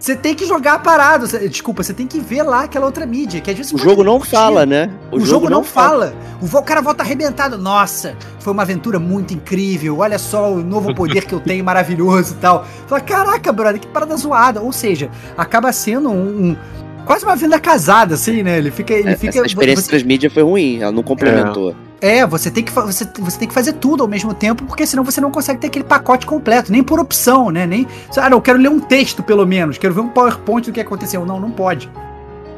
você 0.00 0.16
tem 0.16 0.34
que 0.34 0.46
jogar 0.46 0.78
parado. 0.78 1.28
Desculpa, 1.46 1.82
você 1.82 1.92
tem 1.92 2.06
que 2.06 2.18
ver 2.18 2.42
lá 2.42 2.64
aquela 2.64 2.86
outra 2.86 3.04
mídia. 3.04 3.38
Que 3.38 3.50
às 3.50 3.56
vezes 3.56 3.70
o 3.70 3.76
jogo 3.76 4.02
não 4.02 4.16
curtir. 4.16 4.30
fala, 4.30 4.64
né? 4.64 4.90
O, 5.12 5.16
o 5.16 5.20
jogo, 5.20 5.26
jogo, 5.26 5.50
não 5.50 5.62
fala. 5.62 6.14
fala. 6.40 6.60
O, 6.60 6.62
cara 6.62 6.80
volta 6.80 7.02
arrebentado. 7.02 7.58
Nossa, 7.58 8.16
foi 8.38 8.50
uma 8.54 8.62
aventura 8.62 8.98
muito 8.98 9.34
incrível. 9.34 9.98
Olha 9.98 10.18
só 10.18 10.54
o 10.54 10.64
novo 10.64 10.94
poder 10.94 11.26
que 11.26 11.34
eu 11.34 11.40
tenho, 11.40 11.62
maravilhoso 11.66 12.32
e 12.32 12.36
tal. 12.38 12.66
Fala, 12.86 13.02
caraca, 13.02 13.52
brother, 13.52 13.78
que 13.78 13.88
parada 13.88 14.16
zoada. 14.16 14.62
Ou 14.62 14.72
seja, 14.72 15.10
acaba 15.36 15.70
sendo 15.70 16.08
um, 16.08 16.50
um 16.50 16.56
quase 17.04 17.26
uma 17.26 17.36
venda 17.36 17.60
casada, 17.60 18.14
assim, 18.14 18.42
né? 18.42 18.56
Ele 18.56 18.70
fica. 18.70 18.94
Ele 18.94 19.10
é, 19.10 19.16
fica 19.18 19.42
a 19.42 19.44
experiência 19.44 19.84
você... 19.84 19.90
transmídia 19.90 20.30
foi 20.30 20.42
ruim, 20.42 20.80
ela 20.80 20.92
não 20.92 21.02
complementou. 21.02 21.72
É. 21.72 21.89
É, 22.00 22.26
você 22.26 22.50
tem, 22.50 22.64
que, 22.64 22.72
você, 22.72 23.06
você 23.18 23.38
tem 23.38 23.46
que 23.46 23.52
fazer 23.52 23.74
tudo 23.74 24.02
ao 24.02 24.08
mesmo 24.08 24.32
tempo, 24.32 24.64
porque 24.64 24.86
senão 24.86 25.04
você 25.04 25.20
não 25.20 25.30
consegue 25.30 25.60
ter 25.60 25.66
aquele 25.66 25.84
pacote 25.84 26.24
completo, 26.24 26.72
nem 26.72 26.82
por 26.82 26.98
opção, 26.98 27.50
né? 27.50 27.66
Nem. 27.66 27.86
Ah, 28.16 28.30
não, 28.30 28.38
eu 28.38 28.42
quero 28.42 28.58
ler 28.58 28.70
um 28.70 28.80
texto, 28.80 29.22
pelo 29.22 29.46
menos, 29.46 29.76
quero 29.76 29.92
ver 29.92 30.00
um 30.00 30.08
PowerPoint 30.08 30.70
do 30.70 30.72
que 30.72 30.80
aconteceu. 30.80 31.26
Não, 31.26 31.38
não 31.38 31.50
pode. 31.50 31.88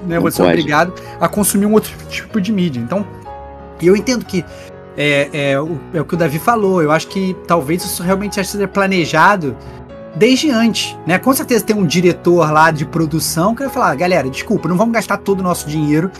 Né? 0.06 0.14
Não 0.14 0.22
você 0.22 0.38
pode. 0.38 0.50
é 0.50 0.52
obrigado 0.52 0.94
a 1.20 1.28
consumir 1.28 1.66
um 1.66 1.72
outro 1.72 1.92
tipo 2.08 2.40
de 2.40 2.52
mídia. 2.52 2.78
Então, 2.78 3.04
eu 3.82 3.96
entendo 3.96 4.24
que 4.24 4.44
é, 4.96 5.28
é, 5.32 5.60
o, 5.60 5.76
é 5.92 6.00
o 6.00 6.04
que 6.04 6.14
o 6.14 6.16
Davi 6.16 6.38
falou. 6.38 6.80
Eu 6.80 6.92
acho 6.92 7.08
que 7.08 7.36
talvez 7.46 7.84
isso 7.84 8.00
realmente 8.02 8.36
seja 8.36 8.68
planejado 8.68 9.56
desde 10.14 10.50
antes, 10.50 10.96
né? 11.04 11.18
Com 11.18 11.32
certeza 11.32 11.64
tem 11.64 11.74
um 11.74 11.86
diretor 11.86 12.52
lá 12.52 12.70
de 12.70 12.84
produção 12.84 13.54
que 13.54 13.62
vai 13.62 13.72
falar, 13.72 13.94
galera, 13.96 14.28
desculpa, 14.28 14.68
não 14.68 14.76
vamos 14.76 14.94
gastar 14.94 15.16
todo 15.16 15.40
o 15.40 15.42
nosso 15.42 15.68
dinheiro 15.68 16.10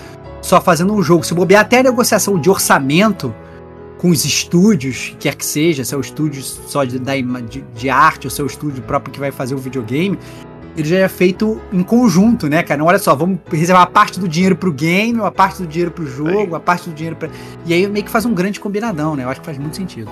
só 0.43 0.61
fazendo 0.61 0.93
um 0.93 1.03
jogo. 1.03 1.25
Se 1.25 1.33
bobear 1.33 1.63
até 1.63 1.79
a 1.79 1.83
negociação 1.85 2.39
de 2.39 2.51
orçamento 2.51 3.35
com 3.97 4.11
os 4.11 4.25
estúdios, 4.25 5.17
quer 5.19 5.37
que 5.37 5.47
seja, 5.47 5.85
se 5.85 5.95
é 5.95 5.97
o 5.97 6.01
estúdio 6.01 6.43
só 6.43 6.85
de, 6.85 6.99
de, 6.99 7.65
de 7.75 7.89
arte 7.89 8.27
ou 8.27 8.31
se 8.31 8.41
é 8.41 8.45
o 8.45 8.47
estúdio 8.49 8.83
próprio 8.83 9.13
que 9.13 9.21
vai 9.21 9.31
fazer 9.31 9.55
o 9.55 9.59
videogame, 9.59 10.19
ele 10.77 10.89
já 10.89 10.99
é 10.99 11.09
feito 11.09 11.61
em 11.73 11.83
conjunto, 11.83 12.49
né, 12.49 12.63
cara? 12.63 12.79
Não, 12.79 12.87
olha 12.87 12.99
só, 12.99 13.15
vamos 13.15 13.39
reservar 13.51 13.83
uma 13.83 13.91
parte 13.91 14.19
do 14.19 14.27
dinheiro 14.27 14.57
pro 14.57 14.73
game, 14.73 15.19
uma 15.19 15.31
parte 15.31 15.63
do 15.63 15.69
dinheiro 15.69 15.91
pro 15.93 16.07
jogo, 16.07 16.49
uma 16.49 16.61
parte 16.61 16.89
do 16.91 16.95
dinheiro 16.95 17.15
pra. 17.15 17.29
E 17.65 17.73
aí 17.73 17.87
meio 17.87 18.05
que 18.05 18.11
faz 18.11 18.25
um 18.25 18.35
grande 18.35 18.59
combinadão, 18.59 19.15
né? 19.15 19.25
Eu 19.25 19.29
acho 19.29 19.41
que 19.41 19.47
faz 19.47 19.59
muito 19.59 19.77
sentido. 19.77 20.11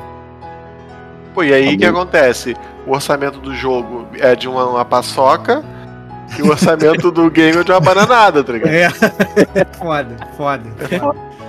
Pô, 1.34 1.42
e 1.42 1.52
aí 1.52 1.74
o 1.74 1.78
que 1.78 1.84
Tá 1.84 1.90
acontece? 1.90 2.54
O 2.86 2.92
orçamento 2.92 3.40
do 3.40 3.54
jogo 3.54 4.06
é 4.18 4.36
de 4.36 4.48
uma, 4.48 4.66
uma 4.66 4.84
paçoca 4.84 5.64
e 6.38 6.42
o 6.42 6.48
orçamento 6.48 7.10
do 7.10 7.30
game 7.30 7.58
é 7.58 7.64
de 7.64 7.70
uma 7.70 7.80
bananada, 7.80 8.42
tá 8.42 8.52
ligado? 8.52 8.72
É. 8.72 8.88
foda, 9.78 10.16
foda. 10.36 10.64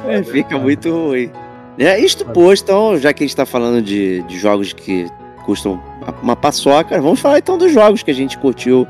É, 0.08 0.24
fica 0.24 0.58
muito 0.58 0.92
ruim. 0.92 1.32
É, 1.78 2.00
isto 2.00 2.26
posto, 2.26 2.64
então, 2.64 2.98
já 2.98 3.14
que 3.14 3.24
a 3.24 3.28
gente 3.28 3.36
tá 3.36 3.46
falando 3.46 3.82
de, 3.82 4.22
de 4.24 4.38
jogos 4.38 4.74
que 4.74 5.08
custam 5.46 5.82
uma 6.22 6.36
paçoca, 6.36 7.00
vamos 7.02 7.20
falar 7.20 7.40
então 7.40 7.58
dos 7.58 7.72
jogos 7.72 8.04
que 8.04 8.12
a 8.12 8.14
gente 8.14 8.38
curtiu 8.38 8.88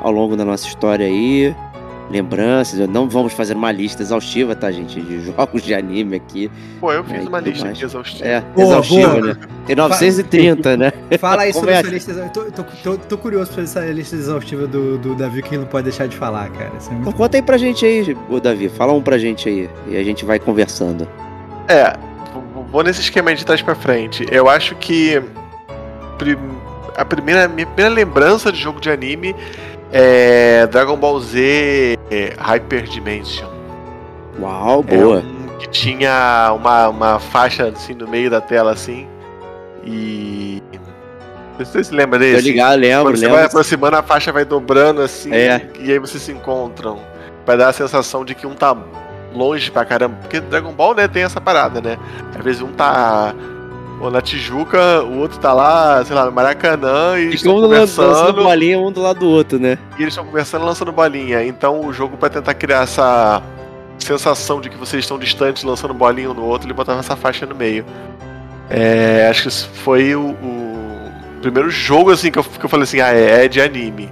ao 0.00 0.10
longo 0.10 0.36
da 0.36 0.44
nossa 0.44 0.66
história 0.66 1.06
aí. 1.06 1.54
Lembranças, 2.10 2.78
não 2.88 3.08
vamos 3.08 3.32
fazer 3.32 3.54
uma 3.56 3.72
lista 3.72 4.00
exaustiva, 4.02 4.54
tá, 4.54 4.70
gente? 4.70 5.00
De 5.00 5.20
jogos 5.32 5.62
de 5.62 5.74
anime 5.74 6.16
aqui. 6.16 6.50
Pô, 6.80 6.92
eu 6.92 7.00
É, 7.00 7.04
fiz 7.04 7.24
e 7.24 7.28
uma 7.28 7.40
lista 7.40 7.64
mais. 7.64 7.76
aqui 7.76 7.84
exaustiva. 7.84 8.24
É, 8.28 8.40
Boa, 8.54 8.66
exaustiva, 8.68 9.08
boa. 9.08 9.26
né? 9.26 9.36
Tem 9.66 9.74
930, 9.76 10.76
né? 10.76 10.92
Fala 11.18 11.42
aí 11.42 11.52
sobre 11.52 11.72
Conversa. 11.74 11.96
essa 11.96 12.12
lista. 12.12 12.12
Eu 12.12 12.28
tô, 12.30 12.44
tô, 12.52 12.64
tô, 12.82 12.96
tô 12.98 13.18
curioso 13.18 13.50
pra 13.52 13.62
essa 13.64 13.80
lista 13.86 14.14
exaustiva 14.14 14.66
do, 14.68 14.96
do 14.98 15.14
Davi 15.16 15.42
que 15.42 15.50
ele 15.54 15.62
não 15.62 15.66
pode 15.66 15.84
deixar 15.84 16.06
de 16.06 16.16
falar, 16.16 16.48
cara. 16.50 16.70
Isso 16.78 16.90
é 16.90 16.94
Então 16.94 17.12
conta 17.12 17.36
aí 17.38 17.42
pra 17.42 17.56
gente 17.58 17.84
aí, 17.84 18.16
ô 18.30 18.38
Davi. 18.38 18.68
Fala 18.68 18.92
um 18.92 19.02
pra 19.02 19.18
gente 19.18 19.48
aí. 19.48 19.68
E 19.88 19.96
a 19.96 20.04
gente 20.04 20.24
vai 20.24 20.38
conversando. 20.38 21.08
É, 21.68 21.92
vou 22.70 22.84
nesse 22.84 23.00
esquema 23.00 23.30
aí 23.30 23.36
de 23.36 23.44
trás 23.44 23.60
pra 23.60 23.74
frente. 23.74 24.24
Eu 24.30 24.48
acho 24.48 24.76
que 24.76 25.20
a 26.96 27.04
primeira, 27.04 27.48
minha 27.48 27.66
primeira 27.66 27.92
lembrança 27.94 28.50
de 28.52 28.58
jogo 28.58 28.80
de 28.80 28.88
anime 28.90 29.34
é 29.92 30.66
Dragon 30.66 30.96
Ball 30.96 31.20
Z 31.20 31.96
é, 32.10 32.34
Hyper 32.38 32.82
Dimension. 32.84 33.48
Uau, 34.40 34.84
É 34.88 34.96
boa. 34.96 35.18
um 35.18 35.46
que 35.58 35.68
tinha 35.68 36.52
uma, 36.54 36.88
uma 36.88 37.18
faixa 37.18 37.68
assim 37.68 37.94
no 37.94 38.06
meio 38.06 38.30
da 38.30 38.40
tela 38.40 38.72
assim. 38.72 39.06
E. 39.84 40.62
Não 41.58 41.64
sei 41.64 41.82
se 41.84 41.90
você 41.90 41.96
lembra 41.96 42.18
Tô 42.18 42.24
desse. 42.24 42.42
ligado, 42.42 42.78
lembro, 42.78 43.04
Quando 43.04 43.16
você 43.16 43.22
lembro. 43.24 43.36
vai 43.38 43.46
aproximando, 43.46 43.96
a 43.96 44.02
faixa 44.02 44.30
vai 44.32 44.44
dobrando 44.44 45.00
assim. 45.00 45.32
É. 45.32 45.66
E 45.80 45.90
aí 45.90 45.98
vocês 45.98 46.22
se 46.22 46.32
encontram. 46.32 46.98
Vai 47.46 47.56
dar 47.56 47.68
a 47.68 47.72
sensação 47.72 48.24
de 48.24 48.34
que 48.34 48.46
um 48.46 48.54
tá 48.54 48.76
longe 49.32 49.70
pra 49.70 49.84
caramba. 49.84 50.16
Porque 50.20 50.40
Dragon 50.40 50.72
Ball, 50.72 50.94
né, 50.94 51.08
tem 51.08 51.22
essa 51.22 51.40
parada, 51.40 51.80
né? 51.80 51.96
Às 52.36 52.44
vezes 52.44 52.60
um 52.60 52.72
tá 52.72 53.34
ou 54.00 54.10
na 54.10 54.20
Tijuca, 54.20 55.02
o 55.02 55.18
outro 55.20 55.38
tá 55.38 55.52
lá, 55.52 56.04
sei 56.04 56.14
lá, 56.14 56.26
no 56.26 56.32
Maracanã 56.32 57.18
e 57.18 57.24
Fica 57.24 57.34
estão 57.36 57.52
um 57.56 57.60
do 57.60 57.66
lado- 57.68 57.80
lançando 57.80 58.08
conversando. 58.14 58.42
bolinha, 58.42 58.78
um 58.78 58.92
do 58.92 59.00
lado 59.00 59.20
do 59.20 59.28
outro, 59.28 59.58
né? 59.58 59.78
E 59.98 60.02
eles 60.02 60.12
estão 60.12 60.24
conversando 60.24 60.64
lançando 60.66 60.92
bolinha. 60.92 61.42
Então 61.44 61.80
o 61.84 61.92
jogo, 61.92 62.16
pra 62.16 62.28
tentar 62.28 62.54
criar 62.54 62.82
essa 62.82 63.42
sensação 63.98 64.60
de 64.60 64.68
que 64.68 64.76
vocês 64.76 65.02
estão 65.04 65.18
distantes 65.18 65.62
lançando 65.64 65.94
bolinha 65.94 66.30
um 66.30 66.34
no 66.34 66.44
outro, 66.44 66.66
ele 66.66 66.74
botava 66.74 67.00
essa 67.00 67.16
faixa 67.16 67.46
no 67.46 67.54
meio. 67.54 67.84
É, 68.68 69.26
acho 69.30 69.42
que 69.42 69.48
isso 69.48 69.68
foi 69.72 70.14
o, 70.14 70.30
o 70.30 71.40
primeiro 71.40 71.70
jogo 71.70 72.10
assim 72.10 72.30
que 72.30 72.38
eu, 72.38 72.44
que 72.44 72.64
eu 72.64 72.68
falei 72.68 72.82
assim, 72.84 73.00
ah, 73.00 73.14
é, 73.14 73.44
é 73.44 73.48
de 73.48 73.60
anime 73.60 74.10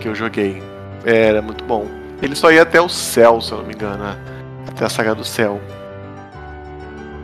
que 0.00 0.08
eu 0.08 0.14
joguei. 0.14 0.62
É, 1.04 1.28
Era 1.28 1.40
muito 1.40 1.64
bom. 1.64 1.86
Ele 2.20 2.34
só 2.36 2.50
ia 2.52 2.62
até 2.62 2.80
o 2.80 2.88
céu, 2.88 3.40
se 3.40 3.50
eu 3.52 3.58
não 3.58 3.64
me 3.64 3.72
engano, 3.74 4.04
né? 4.04 4.16
até 4.68 4.84
a 4.84 4.88
saga 4.88 5.14
do 5.14 5.24
céu. 5.24 5.60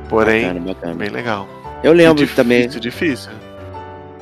Porém, 0.09 0.47
Bacana, 0.47 0.61
bacana. 0.67 0.95
bem 0.95 1.09
legal. 1.11 1.47
Eu 1.83 1.93
lembro 1.93 2.16
difícil, 2.16 2.37
também. 2.37 2.68
Difícil. 2.68 3.31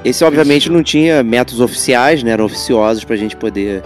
Esse, 0.04 0.24
obviamente, 0.24 0.70
não 0.70 0.82
tinha 0.82 1.22
métodos 1.22 1.60
oficiais, 1.60 2.22
né? 2.22 2.30
Eram 2.30 2.44
oficiosos 2.44 3.04
pra 3.04 3.16
gente 3.16 3.36
poder 3.36 3.82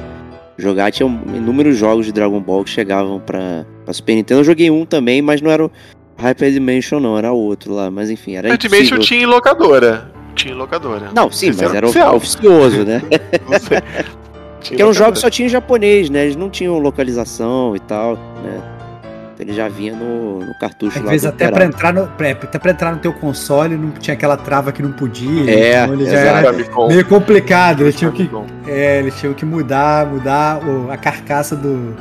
jogar. 0.59 0.91
Tinha 0.91 1.09
inúmeros 1.09 1.77
jogos 1.77 2.07
de 2.07 2.13
Dragon 2.13 2.41
Ball 2.41 2.65
que 2.65 2.71
chegavam 2.71 3.21
pra, 3.21 3.65
pra 3.85 3.95
Super 3.95 4.17
Nintendo. 4.17 4.41
Eu 4.41 4.45
joguei 4.45 4.71
um 4.71 4.85
também, 4.85 5.23
mas 5.23 5.41
não 5.41 5.51
era 5.51 5.65
o 5.65 5.71
Hyper 6.19 6.53
Dimension, 6.53 7.01
não. 7.01 7.17
Era 7.17 7.33
outro 7.33 7.73
lá. 7.73 7.91
Mas 7.91 8.11
enfim, 8.11 8.37
era 8.37 8.53
impossível. 8.53 8.99
eu 8.99 9.03
tinha 9.03 9.23
em 9.23 9.27
locadora. 9.27 10.11
Tinha 10.35 10.53
em 10.53 10.57
locadora. 10.57 11.11
Não, 11.15 11.31
sim, 11.31 11.49
mas 11.49 11.75
era 11.75 11.87
oficial. 11.87 12.17
oficioso, 12.17 12.85
né? 12.85 13.03
Não 13.49 13.59
sei. 13.59 13.79
Porque 14.61 14.75
era 14.75 14.91
um 14.91 14.93
jogo 14.93 15.13
que 15.13 15.19
só 15.19 15.31
tinha 15.31 15.47
em 15.47 15.49
japonês, 15.49 16.11
né? 16.11 16.25
Eles 16.25 16.37
não 16.37 16.51
tinham 16.51 16.79
localização 16.79 17.75
e 17.75 17.81
tal, 17.81 18.17
né? 18.45 18.80
Ele 19.41 19.53
já 19.55 19.69
vinha 19.69 19.95
no, 19.97 20.41
no 20.41 20.55
cartucho 20.59 20.99
Às 20.99 21.05
lá. 21.05 21.11
vezes 21.11 21.23
do 21.27 21.31
até 21.35 21.51
pra, 21.51 21.65
entrar 21.65 21.95
no, 21.95 22.07
pra, 22.09 22.31
até 22.31 22.59
pra 22.59 22.71
entrar 22.73 22.93
no 22.93 22.99
teu 22.99 23.13
console 23.13 23.75
não 23.77 23.91
tinha 23.93 24.13
aquela 24.15 24.37
trava 24.37 24.71
que 24.71 24.83
não 24.83 24.93
podia. 24.93 25.51
É, 25.51 25.83
então 25.83 25.95
ele 25.95 26.05
já 26.07 26.19
era 26.19 26.53
meio 26.53 27.07
complicado. 27.07 27.81
Eles 27.83 27.95
tinham 27.97 28.13
que, 28.13 28.31
é, 28.67 28.99
eles 28.99 29.15
tinham 29.19 29.33
que 29.33 29.45
mudar, 29.47 30.07
mudar 30.07 30.61
o- 30.63 30.91
a 30.91 30.97
carcaça 30.99 31.57
do, 31.57 31.95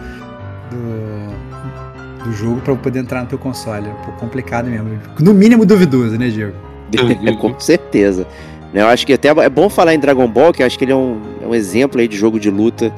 do, 0.69 2.25
do 2.25 2.31
jogo 2.33 2.59
pra 2.61 2.75
poder 2.75 2.99
entrar 2.99 3.21
no 3.21 3.27
teu 3.27 3.37
console. 3.37 3.87
É 3.87 3.89
um 3.91 3.95
pouco 4.03 4.19
complicado 4.19 4.67
mesmo. 4.69 4.99
No 5.19 5.33
mínimo 5.33 5.65
duvidoso, 5.65 6.17
né, 6.17 6.27
Diego? 6.27 6.53
Com 7.39 7.59
certeza. 7.59 8.27
Eu 8.73 8.87
acho 8.87 9.05
que 9.07 9.13
até 9.13 9.29
é 9.29 9.49
bom 9.49 9.69
falar 9.69 9.93
em 9.95 9.99
Dragon 9.99 10.27
Ball, 10.27 10.53
que 10.53 10.61
eu 10.61 10.67
acho 10.67 10.77
que 10.77 10.85
ele 10.85 10.91
é 10.91 10.95
um, 10.95 11.19
é 11.41 11.47
um 11.47 11.55
exemplo 11.55 11.99
aí 12.01 12.07
de 12.07 12.15
jogo 12.17 12.39
de 12.39 12.49
luta. 12.51 12.93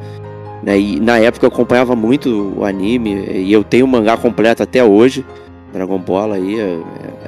Né? 0.63 0.79
E 0.79 0.99
na 0.99 1.17
época 1.17 1.45
eu 1.45 1.49
acompanhava 1.49 1.95
muito 1.95 2.53
o 2.57 2.65
anime, 2.65 3.25
e 3.31 3.51
eu 3.51 3.63
tenho 3.63 3.85
o 3.85 3.87
mangá 3.87 4.17
completo 4.17 4.63
até 4.63 4.83
hoje. 4.83 5.25
Dragon 5.73 5.99
Ball 5.99 6.33
aí 6.33 6.59
é, 6.59 6.79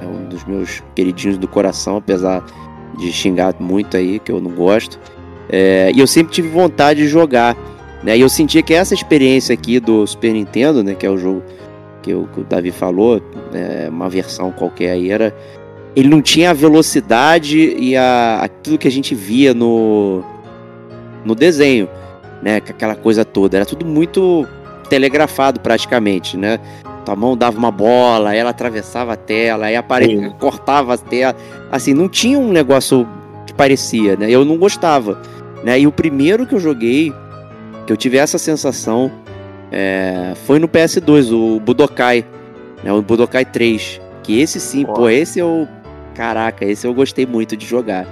é 0.02 0.06
um 0.06 0.28
dos 0.28 0.44
meus 0.44 0.84
queridinhos 0.94 1.38
do 1.38 1.48
coração, 1.48 1.98
apesar 1.98 2.44
de 2.98 3.12
xingar 3.12 3.56
muito 3.60 3.98
aí, 3.98 4.20
que 4.20 4.32
eu 4.32 4.40
não 4.40 4.52
gosto. 4.52 5.00
É, 5.50 5.92
e 5.94 6.00
eu 6.00 6.08
sempre 6.08 6.34
tive 6.34 6.50
vontade 6.50 7.02
de 7.02 7.08
jogar. 7.08 7.56
Né? 8.04 8.18
E 8.18 8.22
eu 8.22 8.30
sentia 8.30 8.62
que 8.62 8.74
essa 8.74 8.94
experiência 8.94 9.54
aqui 9.54 9.80
do 9.80 10.06
Super 10.06 10.34
Nintendo, 10.34 10.84
né, 10.84 10.94
que 10.94 11.06
é 11.06 11.10
o 11.10 11.18
jogo 11.18 11.42
que 12.02 12.14
o, 12.14 12.28
que 12.28 12.42
o 12.42 12.44
Davi 12.44 12.70
falou, 12.70 13.22
é, 13.54 13.88
uma 13.90 14.10
versão 14.10 14.52
qualquer 14.52 14.92
aí, 14.92 15.10
era 15.10 15.34
ele 15.96 16.10
não 16.10 16.22
tinha 16.22 16.50
a 16.50 16.54
velocidade 16.54 17.58
e 17.58 17.96
a, 17.96 18.42
aquilo 18.42 18.78
que 18.78 18.88
a 18.88 18.92
gente 18.92 19.16
via 19.16 19.54
no, 19.54 20.24
no 21.24 21.36
desenho, 21.36 21.88
né? 22.44 22.60
Com 22.60 22.72
aquela 22.72 22.96
coisa 22.96 23.24
toda. 23.24 23.58
Era 23.58 23.66
tudo 23.66 23.86
muito 23.86 24.48
telegrafado 24.90 25.60
praticamente, 25.60 26.38
né? 26.38 26.60
Tua 27.06 27.16
mão 27.16 27.36
dava 27.36 27.58
uma 27.58 27.72
bola, 27.72 28.36
ela 28.36 28.52
atravessava 28.52 29.14
a 29.14 29.16
tela, 29.16 29.66
aí 29.66 29.76
aparecia, 29.76 30.30
cortava 30.40 30.94
a 30.94 30.98
tela. 30.98 31.36
Assim, 31.72 31.94
não 31.94 32.08
tinha 32.08 32.38
um 32.38 32.52
negócio 32.52 33.08
que 33.46 33.54
parecia, 33.54 34.16
né? 34.16 34.30
Eu 34.30 34.46
não 34.46 34.58
gostava, 34.58 35.22
né? 35.64 35.80
E 35.80 35.88
o 35.88 35.92
primeiro 35.92 36.46
que 36.46 36.56
eu 36.56 36.60
joguei, 36.60 37.14
que 37.86 37.92
eu 37.92 37.98
tive 37.98 38.18
essa 38.18 38.38
sensação, 38.38 39.12
é, 39.72 40.34
foi 40.46 40.60
no 40.60 40.68
PS2, 40.68 41.32
o 41.34 41.60
Budokai, 41.60 42.26
né? 42.84 42.94
O 42.94 43.02
Budokai 43.02 43.46
3. 43.46 44.02
Que 44.22 44.40
esse 44.40 44.60
sim, 44.60 44.86
Ó. 44.88 44.94
pô, 44.94 45.10
esse 45.10 45.40
eu. 45.40 45.68
Caraca, 46.16 46.64
esse 46.64 46.86
eu 46.86 46.94
gostei 46.94 47.26
muito 47.26 47.58
de 47.58 47.66
jogar. 47.66 48.06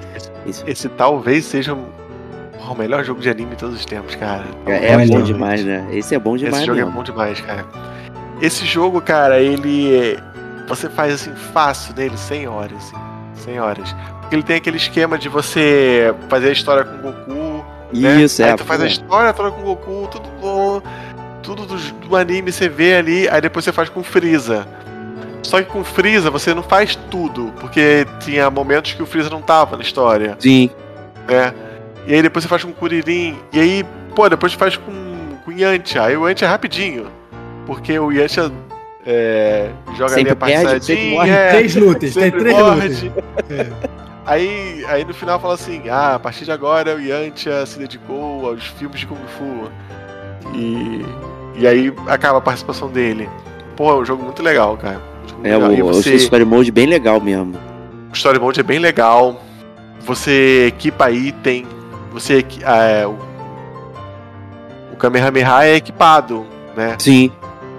Esse 0.46 0.64
Esse 0.68 0.90
talvez 0.90 1.46
seja 1.46 1.78
o 2.72 2.78
melhor 2.78 3.04
jogo 3.04 3.22
de 3.22 3.30
anime 3.30 3.52
de 3.52 3.58
todos 3.58 3.76
os 3.76 3.86
tempos, 3.86 4.16
cara. 4.16 4.46
é, 4.66 4.94
é 4.94 5.06
bom 5.06 5.22
demais, 5.22 5.64
né? 5.64 5.88
Esse 5.92 6.16
é 6.16 6.20
bom 6.20 6.36
demais 6.38 6.58
Esse 6.58 6.66
jogo 6.66 6.78
mesmo. 6.78 6.92
é 6.92 6.94
bom 6.94 7.04
demais, 7.04 7.42
cara. 7.42 7.66
Esse 8.42 8.66
jogo, 8.66 9.02
cara, 9.02 9.40
ele. 9.40 10.18
Você 10.68 10.90
faz 10.90 11.14
assim 11.14 11.36
fácil 11.54 11.94
nele 11.96 12.18
100 12.18 12.48
horas, 12.48 12.78
assim. 12.78 12.98
100 13.46 13.60
horas. 13.60 13.96
Porque 14.22 14.36
ele 14.36 14.44
tem 14.44 14.56
aquele 14.56 14.78
esquema 14.78 15.18
de 15.18 15.28
você 15.30 16.14
fazer 16.30 16.50
a 16.50 16.52
história 16.52 16.84
com 16.84 16.96
o 16.98 17.12
Goku. 17.12 17.66
né? 17.94 18.22
Isso, 18.22 18.42
é. 18.42 18.52
Aí 18.52 18.58
tu 18.58 18.64
faz 18.64 18.82
a 18.82 18.88
história 18.88 19.34
toda 19.34 19.52
com 19.52 19.62
o 19.62 19.64
Goku, 19.64 20.08
tudo 20.12 20.30
bom. 20.40 20.82
Tudo 21.44 21.66
do, 21.66 21.76
do 21.78 22.16
anime 22.16 22.52
você 22.52 22.70
vê 22.70 22.96
ali, 22.96 23.28
aí 23.30 23.42
depois 23.42 23.66
você 23.66 23.72
faz 23.72 23.90
com 23.90 24.00
o 24.00 24.04
Freeza. 24.04 24.66
Só 25.44 25.62
que 25.62 25.70
com 25.70 25.82
o 25.82 25.84
Freeza 25.84 26.30
você 26.30 26.54
não 26.54 26.64
faz 26.64 26.96
tudo, 26.96 27.52
porque 27.60 28.06
tinha 28.20 28.50
momentos 28.50 28.94
que 28.94 29.02
o 29.02 29.06
Freeza 29.06 29.30
não 29.30 29.42
tava 29.42 29.76
na 29.76 29.82
história 29.82 30.36
Sim. 30.40 30.70
né? 31.28 31.52
E 32.08 32.14
aí 32.16 32.22
depois 32.22 32.44
você 32.44 32.50
faz 32.50 32.64
com 32.64 32.72
o 32.72 32.74
Kuririn. 32.74 33.38
E 33.54 33.60
aí, 33.60 33.86
pô, 34.16 34.28
depois 34.30 34.52
você 34.54 34.58
faz 34.58 34.76
com, 34.78 34.92
com 35.46 35.52
o 35.52 35.54
Yantia. 35.54 36.04
Aí 36.04 36.18
o 36.18 36.28
Yantia 36.28 36.48
é 36.48 36.52
rapidinho. 36.52 37.08
Porque 37.66 37.98
o 38.00 38.12
Yantia 38.12 38.52
é, 39.06 39.70
joga 39.96 40.10
Sempre 40.16 40.32
ali 40.32 40.54
a 40.56 40.64
perde, 40.66 40.96
morre. 41.12 41.30
é, 41.30 41.50
três 41.52 41.76
lutas, 41.76 42.14
tem 42.14 42.32
três 42.32 42.58
morde. 42.58 43.10
lutas. 43.10 43.24
É. 43.50 44.02
Aí, 44.24 44.86
aí 44.88 45.04
no 45.04 45.14
final 45.14 45.40
fala 45.40 45.56
assim: 45.56 45.82
ah, 45.90 46.16
a 46.16 46.20
partir 46.20 46.46
de 46.46 46.52
agora 46.52 46.96
o 46.96 47.02
Yantia 47.02 47.66
se 47.66 47.80
dedicou 47.80 48.48
aos 48.48 48.66
filmes 48.68 49.00
de 49.00 49.08
Kung 49.08 49.18
Fu. 49.38 49.70
E, 50.54 51.04
e 51.56 51.68
aí 51.68 51.94
acaba 52.08 52.38
a 52.38 52.42
participação 52.42 52.88
dele. 52.90 53.28
Pô, 53.76 53.92
é 53.92 53.96
um 53.96 54.06
jogo 54.06 54.24
muito 54.24 54.42
legal, 54.44 54.78
cara. 54.78 55.02
Um 55.40 55.46
É, 55.46 55.56
legal. 55.56 55.70
o, 55.70 55.74
E 55.74 55.82
o 55.82 55.88
você, 55.88 56.14
Story 56.16 56.46
Mode 56.46 56.72
bem 56.72 56.86
legal 56.86 57.20
mesmo. 57.20 57.56
o 58.12 58.14
Story 58.16 58.40
Mode 58.40 58.60
é 58.60 58.64
bem 58.64 58.80
legal. 58.80 59.42
Você 60.02 60.66
equipa 60.68 61.10
item. 61.12 61.66
Você. 62.12 62.46
ah, 62.66 62.84
é, 62.84 63.08
o, 63.08 63.18
o 64.94 64.98
Kamehameha 64.98 65.66
é 65.66 65.76
equipado, 65.76 66.46
né? 66.76 66.96
Sim. 67.00 67.32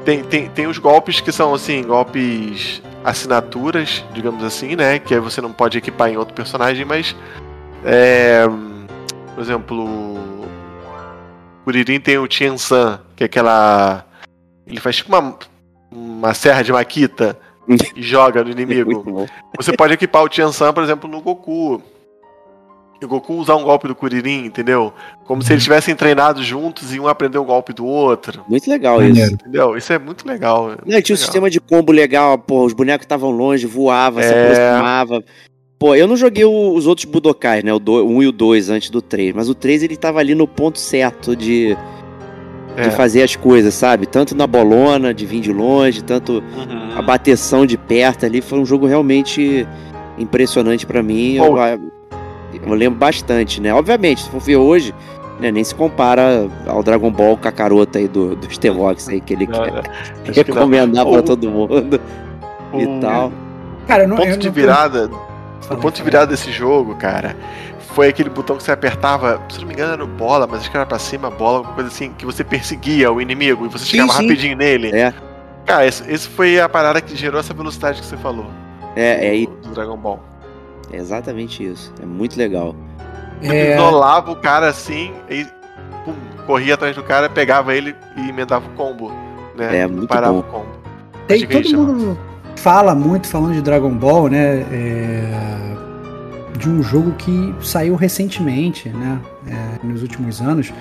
Tem, 0.05 0.23
tem, 0.25 0.49
tem 0.49 0.67
os 0.67 0.79
golpes 0.79 1.21
que 1.21 1.31
são 1.31 1.55
assim, 1.55 1.83
golpes 1.85 2.83
assinaturas, 3.05 4.05
digamos 4.13 4.43
assim, 4.43 4.75
né? 4.77 4.99
Que 4.99 5.15
aí 5.15 5.21
você 5.21 5.41
não 5.41 5.53
pode 5.53 5.79
equipar 5.79 6.11
em 6.11 6.17
outro 6.17 6.35
personagem, 6.35 6.85
mas. 6.85 7.15
É, 7.85 8.45
por 9.35 9.43
exemplo. 9.43 10.19
Kuririn 11.65 12.01
tem 12.01 12.19
o 12.19 12.27
Tien-San, 12.27 13.01
que 13.15 13.23
é 13.23 13.27
aquela. 13.27 14.05
Ele 14.67 14.81
faz 14.81 14.97
tipo 14.97 15.17
uma, 15.17 15.37
uma 15.91 16.35
serra 16.35 16.63
de 16.63 16.73
Makita 16.73 17.39
e 17.95 18.03
joga 18.03 18.43
no 18.43 18.51
inimigo. 18.51 19.29
Você 19.57 19.73
pode 19.73 19.95
equipar 19.95 20.23
o 20.23 20.29
Tien-San, 20.29 20.73
por 20.73 20.83
exemplo, 20.83 21.09
no 21.09 21.21
Goku. 21.21 21.83
E 23.03 23.05
o 23.05 23.09
Goku 23.09 23.35
usar 23.35 23.57
um 23.57 23.65
golpe 23.65 23.89
do 23.89 23.97
Kuririn, 23.97 24.45
entendeu? 24.45 24.93
Como 25.25 25.43
se 25.43 25.53
eles 25.53 25.65
tivessem 25.65 25.93
treinado 25.97 26.41
juntos 26.41 26.95
e 26.95 27.01
um 27.01 27.09
aprender 27.09 27.37
o 27.37 27.45
golpe 27.45 27.73
do 27.73 27.85
outro. 27.85 28.45
Muito 28.49 28.71
legal 28.71 28.99
Maneiro. 29.01 29.19
isso. 29.19 29.35
Entendeu? 29.35 29.77
Isso 29.77 29.93
é 29.93 29.99
muito 29.99 30.25
legal. 30.27 30.67
é 30.71 30.77
Não, 30.77 30.93
muito 30.93 31.03
tinha 31.05 31.15
um 31.15 31.19
sistema 31.19 31.51
de 31.51 31.59
combo 31.61 31.91
legal, 31.91 32.39
pô, 32.39 32.65
os 32.65 32.73
bonecos 32.73 33.05
estavam 33.05 33.33
longe, 33.33 33.67
voava, 33.67 34.23
se 34.23 34.33
É. 34.33 34.45
aproximava. 34.45 35.25
Pô, 35.81 35.97
eu 35.97 36.07
não 36.07 36.17
joguei 36.17 36.45
o- 36.45 36.75
os 36.77 36.87
outros 36.87 37.05
Budokais, 37.07 37.65
né? 37.65 37.73
O 37.75 37.81
1 38.07 38.23
e 38.23 38.29
o 38.29 38.31
2 38.33 38.71
antes 38.71 38.89
do 38.89 39.03
3, 39.03 39.35
mas 39.35 39.49
o 39.49 39.55
3 39.55 39.83
ele 39.83 39.97
tava 39.97 40.21
ali 40.21 40.33
no 40.37 40.47
ponto 40.47 40.79
certo 40.79 41.35
de, 41.35 41.77
É. 42.77 42.83
de 42.83 42.91
fazer 42.93 43.25
as 43.25 43.35
coisas, 43.35 43.75
sabe? 43.75 44.07
Tanto 44.07 44.33
na 44.37 44.47
bolona, 44.47 45.13
de 45.13 45.27
vir 45.27 45.41
de 45.41 45.53
longe, 45.53 46.05
tanto 46.05 46.35
Uhum. 46.35 46.93
a 46.97 47.03
bateção 47.03 47.67
de 47.67 47.77
perto 47.77 48.25
ali. 48.27 48.41
Foi 48.41 48.61
um 48.61 48.65
jogo 48.65 48.87
realmente 48.87 49.67
impressionante 50.17 50.87
pra 50.87 51.03
mim. 51.03 51.35
Eu, 51.35 51.47
Pô. 51.47 51.57
Eu 52.67 52.75
lembro 52.75 52.99
bastante, 52.99 53.61
né? 53.61 53.73
Obviamente, 53.75 54.23
se 54.23 54.31
for 54.31 54.41
ver 54.41 54.57
hoje, 54.57 54.95
né, 55.41 55.51
nem 55.51 55.65
se 55.65 55.75
compara 55.75 56.49
ao 56.67 56.83
Dragon 56.83 57.11
Ball 57.11 57.37
Kakaroto 57.37 57.99
aí 57.99 58.07
do, 58.09 58.37
do 58.37 58.53
Stevox 58.53 59.09
aí, 59.09 59.21
que 59.21 59.33
ele 59.35 59.47
Não, 59.47 59.63
quer 59.65 59.73
não. 59.73 59.79
Acho 59.81 60.33
que 60.33 60.53
recomendar 60.53 61.05
pra 61.07 61.23
todo 61.23 61.51
mundo 61.51 62.01
e 62.75 63.01
tal. 63.01 63.33
Cara, 63.87 64.05
eu 64.05 64.09
não. 64.09 64.17
ponto 64.17 64.37
de 64.39 64.47
tô- 64.49 64.53
virada. 64.53 65.11
O 65.71 65.77
ponto 65.77 65.95
de 65.97 66.03
virada 66.03 66.27
desse 66.27 66.51
jogo, 66.53 66.95
cara, 66.97 67.37
foi 67.95 68.09
aquele 68.09 68.29
botão 68.29 68.57
que 68.57 68.63
você 68.63 68.73
apertava, 68.73 69.41
se 69.49 69.61
não 69.61 69.67
me 69.69 69.75
engano 69.75 69.93
era 69.93 70.05
no 70.05 70.07
bola, 70.09 70.47
mas 70.47 70.61
acho 70.61 70.71
que 70.71 70.77
era 70.77 70.85
pra 70.85 70.99
cima, 70.99 71.31
bola, 71.31 71.59
alguma 71.59 71.75
coisa 71.75 71.89
assim, 71.89 72.13
que 72.19 72.27
você 72.27 72.43
perseguia 72.45 73.11
o 73.13 73.21
inimigo 73.21 73.65
e 73.65 73.69
você 73.69 73.85
Sim, 73.85 73.91
chegava 73.93 74.13
sim. 74.15 74.23
rapidinho 74.23 74.57
nele. 74.57 74.91
É. 74.95 75.15
Cara, 75.65 75.87
esse, 75.87 76.03
esse 76.13 76.29
foi 76.29 76.61
a 76.61 76.69
parada 76.69 77.01
que 77.01 77.15
gerou 77.17 77.39
essa 77.39 77.55
velocidade 77.55 78.01
que 78.01 78.07
você 78.07 78.17
falou. 78.17 78.47
É, 78.97 79.41
é, 79.43 79.47
do, 79.47 79.53
do 79.69 79.75
Dragon 79.75 79.97
Ball. 79.97 80.21
É 80.93 80.97
exatamente 80.97 81.65
isso. 81.65 81.93
É 82.03 82.07
muito 82.07 82.37
legal. 82.37 82.75
É, 83.43 83.75
isolava 83.75 84.31
o 84.31 84.37
cara 84.37 84.69
assim, 84.69 85.13
e 85.29 85.45
pum, 86.05 86.15
corria 86.47 86.75
atrás 86.75 86.95
do 86.95 87.03
cara, 87.03 87.29
pegava 87.29 87.75
ele 87.75 87.95
e 88.17 88.29
emendava 88.29 88.67
o 88.67 88.71
combo. 88.71 89.11
Né? 89.57 89.79
É, 89.79 89.87
muito 89.87 90.09
Parava 90.09 90.35
bom. 90.35 90.39
o 90.41 90.43
combo. 90.43 90.67
Tem, 91.27 91.47
todo 91.47 91.77
mundo 91.77 92.19
fala 92.57 92.95
muito, 92.95 93.27
falando 93.27 93.55
de 93.55 93.63
Dragon 93.63 93.91
Ball, 93.91 94.29
né? 94.29 94.65
é, 94.71 95.53
de 96.59 96.69
um 96.69 96.83
jogo 96.83 97.13
que 97.13 97.55
saiu 97.61 97.97
recentemente, 97.97 98.89
né? 98.89 99.21
é, 99.47 99.87
nos 99.87 100.03
últimos 100.03 100.41
anos, 100.41 100.73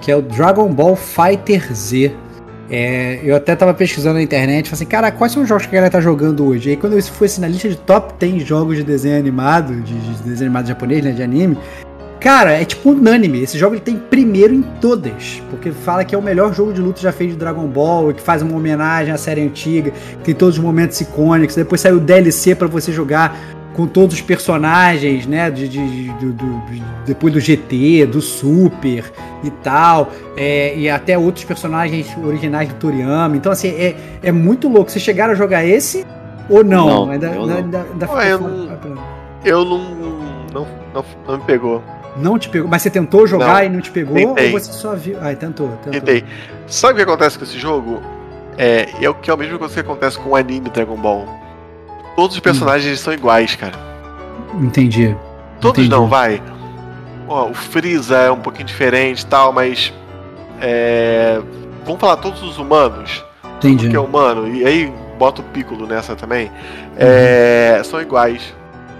que 0.00 0.10
é 0.10 0.16
o 0.16 0.22
Dragon 0.22 0.72
Ball 0.72 0.94
Fighter 0.94 1.74
Z. 1.74 2.14
É, 2.70 3.20
eu 3.22 3.36
até 3.36 3.54
tava 3.54 3.74
pesquisando 3.74 4.14
na 4.14 4.22
internet, 4.22 4.70
falei 4.70 4.74
assim, 4.74 4.86
cara, 4.86 5.12
quais 5.12 5.32
são 5.32 5.42
os 5.42 5.48
jogos 5.48 5.66
que 5.66 5.70
a 5.70 5.76
galera 5.76 5.90
tá 5.90 6.00
jogando 6.00 6.46
hoje? 6.46 6.68
E 6.68 6.72
aí 6.72 6.76
quando 6.76 6.98
isso 6.98 7.12
fosse 7.12 7.40
na 7.40 7.46
lista 7.46 7.68
de 7.68 7.76
top 7.76 8.14
10 8.18 8.42
jogos 8.42 8.76
de 8.76 8.82
desenho 8.82 9.18
animado, 9.18 9.74
de, 9.82 9.94
de 9.94 10.22
desenho 10.22 10.48
animado 10.48 10.66
japonês, 10.68 11.04
né, 11.04 11.12
de 11.12 11.22
anime, 11.22 11.58
cara, 12.24 12.52
é 12.52 12.64
tipo 12.64 12.90
unânime. 12.90 13.42
Esse 13.42 13.58
jogo 13.58 13.74
ele 13.74 13.82
tem 13.82 13.98
primeiro 13.98 14.54
em 14.54 14.62
todas, 14.80 15.42
porque 15.50 15.72
fala 15.72 16.06
que 16.06 16.14
é 16.14 16.18
o 16.18 16.22
melhor 16.22 16.54
jogo 16.54 16.72
de 16.72 16.80
luta 16.80 17.02
já 17.02 17.12
feito 17.12 17.32
de 17.32 17.36
Dragon 17.36 17.66
Ball, 17.66 18.14
que 18.14 18.22
faz 18.22 18.40
uma 18.40 18.56
homenagem 18.56 19.12
à 19.12 19.18
série 19.18 19.42
antiga, 19.42 19.90
que 19.90 20.24
tem 20.24 20.34
todos 20.34 20.56
os 20.56 20.64
momentos 20.64 20.98
icônicos. 21.02 21.54
Depois 21.54 21.82
saiu 21.82 21.96
o 21.96 22.00
DLC 22.00 22.54
pra 22.54 22.66
você 22.66 22.90
jogar 22.90 23.38
com 23.74 23.86
todos 23.86 24.14
os 24.14 24.22
personagens, 24.22 25.26
né? 25.26 25.50
De, 25.50 25.68
de- 25.68 25.86
de- 25.88 26.12
do, 26.12 26.32
do- 26.32 26.62
depois 27.04 27.32
do 27.34 27.40
GT, 27.40 28.06
do 28.06 28.20
Super 28.20 29.04
e 29.42 29.50
tal. 29.50 30.10
é, 30.36 30.74
e 30.76 30.88
até 30.88 31.18
outros 31.18 31.44
personagens 31.44 32.06
originais 32.24 32.68
do 32.68 32.74
Toriyama. 32.76 33.36
Então, 33.36 33.52
assim, 33.52 33.68
é, 33.68 33.94
é 34.22 34.32
muito 34.32 34.68
louco. 34.68 34.90
Vocês 34.90 35.02
chegaram 35.04 35.32
a 35.32 35.36
jogar 35.36 35.64
esse 35.64 36.04
ou 36.48 36.64
não? 36.64 36.86
Não, 37.06 37.10
ainda, 37.10 37.26
eu 37.26 37.32
ainda, 37.42 37.46
não. 37.46 37.56
ainda- 37.58 37.86
ainda 37.92 38.10
Ué, 38.12 38.32
eu 38.32 38.38
não- 38.40 38.68
Eu 39.44 39.64
não, 39.64 39.78
não, 39.78 40.66
não, 40.94 41.04
não 41.28 41.36
me 41.38 41.44
pegou. 41.44 41.82
Não 42.16 42.38
te 42.38 42.48
pegou. 42.48 42.68
Mas 42.68 42.80
você 42.82 42.90
tentou 42.90 43.26
jogar 43.26 43.54
Não, 43.60 43.64
e 43.64 43.68
não 43.68 43.80
te 43.80 43.90
pegou? 43.90 44.14
tentei. 44.14 44.52
Ou 44.52 44.58
você 44.60 44.72
só 44.72 44.94
viu? 44.94 45.18
Ah, 45.20 45.34
tentou, 45.34 45.68
tentou. 45.82 45.92
Tentei. 45.92 46.24
Sabe 46.66 46.92
o 46.94 46.96
que 46.96 47.02
acontece 47.02 47.36
com 47.36 47.44
esse 47.44 47.58
jogo? 47.58 48.00
É, 48.56 48.88
é 49.02 49.10
o 49.10 49.14
que 49.14 49.30
é 49.30 49.34
a 49.34 49.36
mesma 49.36 49.58
coisa 49.58 49.74
que 49.74 49.80
acontece 49.80 50.16
com 50.18 50.30
o 50.30 50.36
anime 50.36 50.70
Dragon 50.70 50.96
Ball. 50.96 51.26
Todos 52.16 52.36
os 52.36 52.40
personagens 52.40 52.86
eles 52.86 53.00
são 53.00 53.12
iguais, 53.12 53.54
cara. 53.56 53.74
Entendi. 54.60 55.16
Todos 55.60 55.78
Entendi. 55.84 55.88
não, 55.94 56.06
vai. 56.06 56.42
Ó, 57.28 57.48
o 57.48 57.54
Freeza 57.54 58.16
é 58.18 58.30
um 58.30 58.38
pouquinho 58.40 58.66
diferente 58.66 59.22
e 59.22 59.26
tal, 59.26 59.52
mas. 59.52 59.92
É, 60.60 61.40
vamos 61.84 62.00
falar 62.00 62.16
todos 62.18 62.42
os 62.42 62.58
humanos, 62.58 63.24
Entendi. 63.56 63.88
que 63.88 63.96
é 63.96 64.00
humano, 64.00 64.46
e 64.48 64.64
aí 64.64 64.92
bota 65.18 65.40
o 65.40 65.44
Piccolo 65.44 65.86
nessa 65.86 66.14
também. 66.14 66.50
é, 66.96 67.80
são 67.84 68.00
iguais. 68.00 68.54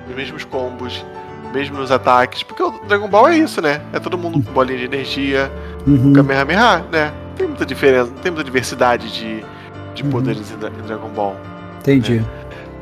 Os 0.09 0.15
mesmos 0.15 0.45
combos, 0.45 1.05
mesmos 1.53 1.91
ataques. 1.91 2.43
Porque 2.43 2.63
o 2.63 2.71
Dragon 2.89 3.09
Ball 3.09 3.29
é 3.29 3.39
isso, 3.39 3.63
né? 3.63 3.81
É 3.93 3.99
todo 4.01 4.19
mundo 4.19 4.43
com 4.43 4.53
bolinha 4.53 4.79
de 4.79 4.85
energia, 4.85 5.51
Uhum. 5.87 6.13
Kamehameha, 6.13 6.85
né? 6.91 7.13
Tem 7.37 7.47
muita 7.47 7.65
diferença, 7.65 8.11
tem 8.23 8.31
muita 8.33 8.45
diversidade 8.45 9.11
de, 9.13 9.45
de 9.95 10.03
Uhum. 10.03 10.11
poderes 10.11 10.51
em, 10.51 10.57
Dra- 10.57 10.71
em 10.71 10.87
Dragon 10.87 11.09
Ball. 11.09 11.37
Entendi. 11.81 12.23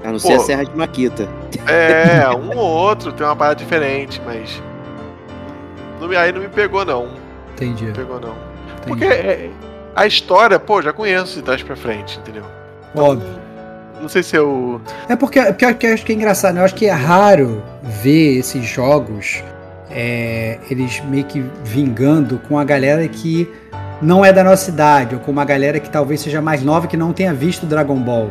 A 0.04 0.10
não 0.12 0.18
ser 0.18 0.34
Pô. 0.36 0.42
a 0.42 0.44
Serra 0.44 0.64
de 0.64 0.76
Maquita. 0.76 1.28
É, 1.66 2.28
um 2.30 2.56
ou 2.56 2.64
outro 2.66 3.12
tem 3.12 3.24
uma 3.26 3.36
parada 3.36 3.56
diferente, 3.56 4.20
mas. 4.24 4.60
Não 6.00 6.08
me, 6.08 6.16
aí 6.16 6.32
não 6.32 6.40
me 6.40 6.48
pegou, 6.48 6.84
não. 6.84 7.08
Entendi. 7.54 7.82
Não 7.84 7.90
me 7.90 7.96
pegou, 7.96 8.20
não. 8.20 8.30
entendi. 8.30 8.86
Porque 8.88 9.04
é, 9.04 9.50
a 9.94 10.06
história, 10.06 10.58
pô, 10.58 10.82
já 10.82 10.92
conheço 10.92 11.36
de 11.36 11.42
trás 11.42 11.62
pra 11.62 11.76
frente, 11.76 12.18
entendeu? 12.18 12.44
Óbvio. 12.96 13.28
Não 14.00 14.08
sei 14.08 14.22
se 14.24 14.34
eu. 14.34 14.80
É 15.08 15.14
porque, 15.14 15.38
é 15.38 15.52
porque 15.52 15.64
eu 15.64 15.68
acho 15.70 15.78
que- 15.78 15.86
eu 15.86 15.94
acho 15.94 16.04
que 16.06 16.12
é 16.12 16.14
engraçado, 16.16 16.54
né? 16.54 16.60
Eu 16.60 16.64
acho 16.64 16.74
que 16.74 16.86
é 16.86 16.90
raro 16.92 17.62
ver 17.82 18.38
esses 18.38 18.64
jogos 18.66 19.42
é, 19.88 20.58
eles 20.70 21.00
meio 21.04 21.24
que 21.24 21.44
vingando 21.62 22.40
com 22.48 22.58
a 22.58 22.64
galera 22.64 23.06
que 23.06 23.48
não 24.00 24.24
é 24.24 24.32
da 24.32 24.42
nossa 24.42 24.70
idade, 24.70 25.14
ou 25.14 25.20
com 25.20 25.30
uma 25.30 25.44
galera 25.44 25.78
que 25.78 25.88
talvez 25.88 26.20
seja 26.20 26.40
mais 26.40 26.62
nova 26.64 26.88
que 26.88 26.96
não 26.96 27.12
tenha 27.12 27.32
visto 27.32 27.64
Dragon 27.66 27.94
Ball. 27.96 28.30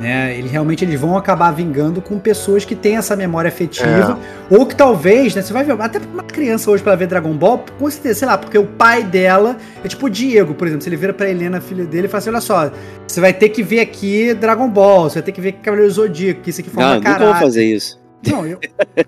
Né? 0.00 0.36
Eles 0.38 0.50
realmente 0.50 0.82
eles 0.82 0.98
vão 0.98 1.14
acabar 1.16 1.50
vingando 1.50 2.00
com 2.00 2.18
pessoas 2.18 2.64
que 2.64 2.74
têm 2.74 2.96
essa 2.96 3.14
memória 3.14 3.48
afetiva, 3.48 4.18
ou 4.48 4.64
que 4.64 4.74
talvez, 4.74 5.34
né, 5.34 5.42
você 5.42 5.52
vai 5.52 5.62
ver, 5.62 5.78
até 5.78 5.98
uma 6.12 6.22
criança 6.22 6.70
hoje 6.70 6.82
pra 6.82 6.96
ver 6.96 7.06
Dragon 7.06 7.34
Ball, 7.34 7.62
com 7.78 7.90
certeza, 7.90 8.20
sei 8.20 8.28
lá, 8.28 8.38
porque 8.38 8.56
o 8.56 8.64
pai 8.64 9.04
dela 9.04 9.58
é 9.84 9.88
tipo 9.88 10.06
o 10.06 10.10
Diego, 10.10 10.54
por 10.54 10.66
exemplo, 10.66 10.82
se 10.82 10.88
ele 10.88 10.96
vira 10.96 11.12
pra 11.12 11.28
Helena, 11.28 11.60
filho 11.60 11.86
dele, 11.86 12.06
e 12.06 12.08
fala 12.08 12.18
assim: 12.18 12.30
olha 12.30 12.40
só, 12.40 12.72
você 13.06 13.20
vai 13.20 13.34
ter 13.34 13.50
que 13.50 13.62
ver 13.62 13.80
aqui 13.80 14.32
Dragon 14.32 14.68
Ball, 14.70 15.10
você 15.10 15.16
vai 15.16 15.22
ter 15.22 15.32
que 15.32 15.40
ver 15.40 15.52
Cavaleiro 15.52 15.92
do 15.92 15.94
Zodíaco, 15.94 16.40
que 16.40 16.48
isso 16.48 16.62
aqui 16.62 16.70
foi 16.70 16.82
Não, 16.82 16.90
uma 16.92 16.96
nunca 16.96 17.10
vou 17.10 17.18
caralho. 17.18 17.38
fazer 17.38 17.64
isso. 17.64 17.99
Não, 18.26 18.46
eu. 18.46 18.58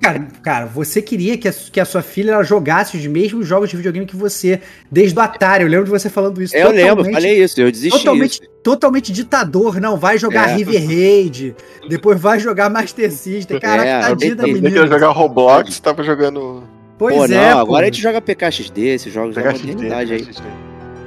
Cara, 0.01 0.27
cara 0.43 0.67
você 0.67 1.03
queria 1.03 1.37
que 1.37 1.47
a, 1.47 1.53
que 1.53 1.79
a 1.79 1.85
sua 1.85 2.01
filha 2.03 2.33
ela 2.33 2.43
jogasse 2.43 2.97
os 2.97 3.07
mesmos 3.07 3.47
jogos 3.47 3.69
de 3.69 3.77
videogame 3.77 4.07
que 4.07 4.17
você, 4.17 4.61
desde 4.91 5.19
o 5.19 5.21
Atari. 5.21 5.65
Eu 5.65 5.69
lembro 5.69 5.85
de 5.85 5.91
você 5.91 6.09
falando 6.09 6.43
isso. 6.43 6.57
É, 6.57 6.63
eu 6.63 6.71
lembro, 6.71 7.05
falei 7.05 7.43
isso, 7.43 7.61
eu 7.61 7.71
desisti. 7.71 7.99
Totalmente, 7.99 8.33
isso. 8.33 8.51
totalmente 8.63 9.13
ditador, 9.13 9.81
não. 9.81 9.97
Vai 9.97 10.17
jogar 10.17 10.51
é. 10.51 10.57
River 10.57 10.87
Raid, 10.87 11.55
depois 11.89 12.19
vai 12.19 12.41
jogar 12.41 12.71
Master 12.71 13.13
System. 13.13 13.61
Cara, 13.61 13.85
é, 13.85 14.01
tadinha 14.01 14.35
da 14.35 14.45
menina. 14.45 14.69
Eu 14.69 14.87
jogar 14.89 15.11
Roblox, 15.11 15.79
tava 15.81 16.03
jogando. 16.03 16.65
Pois 16.97 17.17
pô, 17.17 17.25
é. 17.27 17.29
Não, 17.29 17.53
pô. 17.55 17.59
agora 17.59 17.83
a 17.83 17.91
gente 17.91 18.01
joga 18.01 18.21
PKXD, 18.21 18.81
esses 18.81 19.13
jogos 19.13 19.37
é 19.37 19.43
PKXD, 19.43 19.89
da 19.89 19.97
aí. 19.99 20.07
PKXD. 20.07 20.47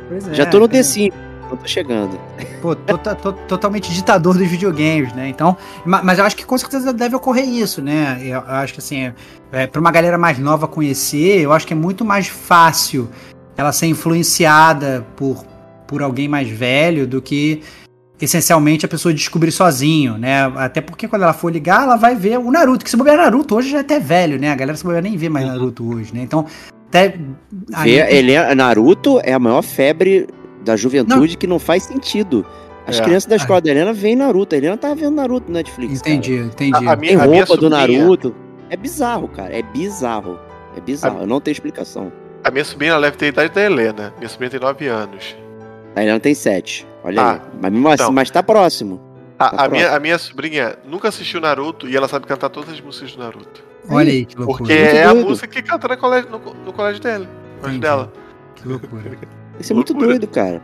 Pois 0.09 0.27
é, 0.27 0.33
Já 0.33 0.45
tô 0.45 0.59
no 0.59 0.65
é. 0.65 0.67
D5 0.67 1.11
eu 1.55 1.61
tô 1.61 1.67
chegando. 1.67 2.19
Pô, 2.61 2.75
tô, 2.75 2.97
tô, 2.97 3.33
totalmente 3.33 3.91
ditador 3.91 4.37
dos 4.37 4.47
videogames, 4.47 5.13
né? 5.13 5.29
Então, 5.29 5.57
mas 5.85 6.19
eu 6.19 6.25
acho 6.25 6.35
que 6.35 6.45
com 6.45 6.57
certeza 6.57 6.93
deve 6.93 7.15
ocorrer 7.15 7.47
isso, 7.47 7.81
né? 7.81 8.19
Eu, 8.21 8.39
acho 8.39 8.73
que 8.73 8.79
assim, 8.79 9.11
é, 9.51 9.67
para 9.67 9.79
uma 9.79 9.91
galera 9.91 10.17
mais 10.17 10.37
nova 10.37 10.67
conhecer, 10.67 11.41
eu 11.41 11.51
acho 11.51 11.65
que 11.65 11.73
é 11.73 11.75
muito 11.75 12.05
mais 12.05 12.27
fácil 12.27 13.09
ela 13.57 13.71
ser 13.71 13.87
influenciada 13.87 15.05
por, 15.15 15.45
por 15.87 16.01
alguém 16.01 16.27
mais 16.27 16.49
velho 16.49 17.07
do 17.07 17.21
que 17.21 17.61
essencialmente 18.19 18.85
a 18.85 18.89
pessoa 18.89 19.13
descobrir 19.13 19.51
sozinho, 19.51 20.17
né? 20.17 20.45
Até 20.55 20.81
porque 20.81 21.07
quando 21.07 21.23
ela 21.23 21.33
for 21.33 21.51
ligar, 21.51 21.83
ela 21.83 21.95
vai 21.95 22.15
ver 22.15 22.39
o 22.39 22.51
Naruto, 22.51 22.83
que 22.83 22.89
se 22.89 22.97
bobear 22.97 23.17
Naruto 23.17 23.55
hoje 23.55 23.69
já 23.69 23.79
é 23.79 23.81
até 23.81 23.99
velho, 23.99 24.39
né? 24.39 24.51
A 24.51 24.55
galera 24.55 24.77
se 24.77 24.83
bobear 24.83 25.03
nem 25.03 25.17
vê 25.17 25.29
mais 25.29 25.45
uhum. 25.45 25.51
Naruto 25.51 25.95
hoje, 25.95 26.13
né? 26.13 26.21
Então, 26.21 26.45
até. 26.87 27.17
ver, 27.83 28.13
ele 28.13 28.31
é, 28.31 28.55
Naruto 28.55 29.19
é 29.23 29.33
a 29.33 29.39
maior 29.39 29.61
febre 29.61 30.27
da 30.65 30.75
juventude 30.75 31.37
que 31.37 31.47
não 31.47 31.59
faz 31.59 31.83
sentido. 31.83 32.45
As 32.87 32.99
É. 32.99 33.03
crianças 33.03 33.27
da 33.29 33.35
escola 33.35 33.61
da 33.61 33.69
Helena 33.71 33.93
veem 33.93 34.15
Naruto. 34.15 34.53
A 34.53 34.57
Helena 34.57 34.77
tava 34.77 34.95
vendo 34.95 35.15
Naruto 35.15 35.47
no 35.47 35.53
Netflix. 35.53 36.01
cara. 36.01 36.13
entendi, 36.15 36.35
entendi. 36.37 36.73
A- 36.87 36.91
a 36.93 36.97
Tem 36.97 37.15
minha- 37.15 37.27
minha 37.27 37.39
roupa 37.45 37.57
do 37.57 37.69
sobrinha- 37.69 37.99
Naruto. 38.03 38.35
É 38.69 38.75
bizarro, 38.75 39.27
cara. 39.27 39.57
É 39.57 39.61
bizarro. 39.61 40.39
É 40.75 40.81
bizarro. 40.81 41.21
Eu 41.21 41.27
não 41.27 41.39
tenho 41.39 41.53
explicação. 41.53 42.11
A 42.43 42.51
minha 42.51 42.65
sobrinha 42.65 42.99
deve 42.99 43.15
ter 43.17 43.25
a 43.25 43.29
idade 43.29 43.53
da 43.53 43.61
Helena. 43.61 44.13
Minha 44.17 44.29
sobrinha 44.29 44.49
tem 44.51 44.59
9 44.59 44.87
anos. 44.87 45.35
A 45.95 46.01
Helena 46.03 46.19
tem 46.19 46.33
sete. 46.35 46.85
Olha 47.03 47.21
Ah, 47.21 47.31
aí. 47.33 47.39
Mas, 47.61 47.71
mesmo 47.71 47.87
assim, 47.87 48.03
então. 48.03 48.11
mas 48.11 48.29
tá 48.29 48.43
próximo. 48.43 49.01
A, 49.39 49.49
Tá 49.49 49.65
a 49.65 49.69
minha, 49.69 49.95
a 49.95 49.99
minha 49.99 50.17
sobrinha 50.17 50.75
nunca 50.87 51.07
assistiu 51.09 51.39
Naruto 51.41 51.87
e 51.89 51.95
ela 51.95 52.07
sabe 52.07 52.25
cantar 52.27 52.49
todas 52.49 52.69
as 52.73 52.81
músicas 52.81 53.13
do 53.15 53.19
Naruto. 53.23 53.63
Olha 53.89 54.11
aí 54.11 54.25
que 54.25 54.35
loucura. 54.37 54.57
Porque 54.59 54.73
Muito 54.73 54.95
é 54.95 55.03
a 55.03 55.13
doido. 55.13 55.27
música 55.29 55.47
que 55.47 55.61
canta 55.61 55.87
no 55.87 55.97
colégio, 55.97 56.29
no, 56.29 56.39
no 56.65 56.73
colégio 56.73 57.01
dele. 57.01 57.19
No 57.25 57.27
colégio 57.27 57.59
Entendi. 57.61 57.79
dela. 57.79 58.13
Que 58.55 58.67
loucura. 58.67 59.11
Isso 59.59 59.71
é 59.71 59.75
muito 59.75 59.93
Loucura. 59.93 60.11
doido, 60.11 60.27
cara. 60.27 60.61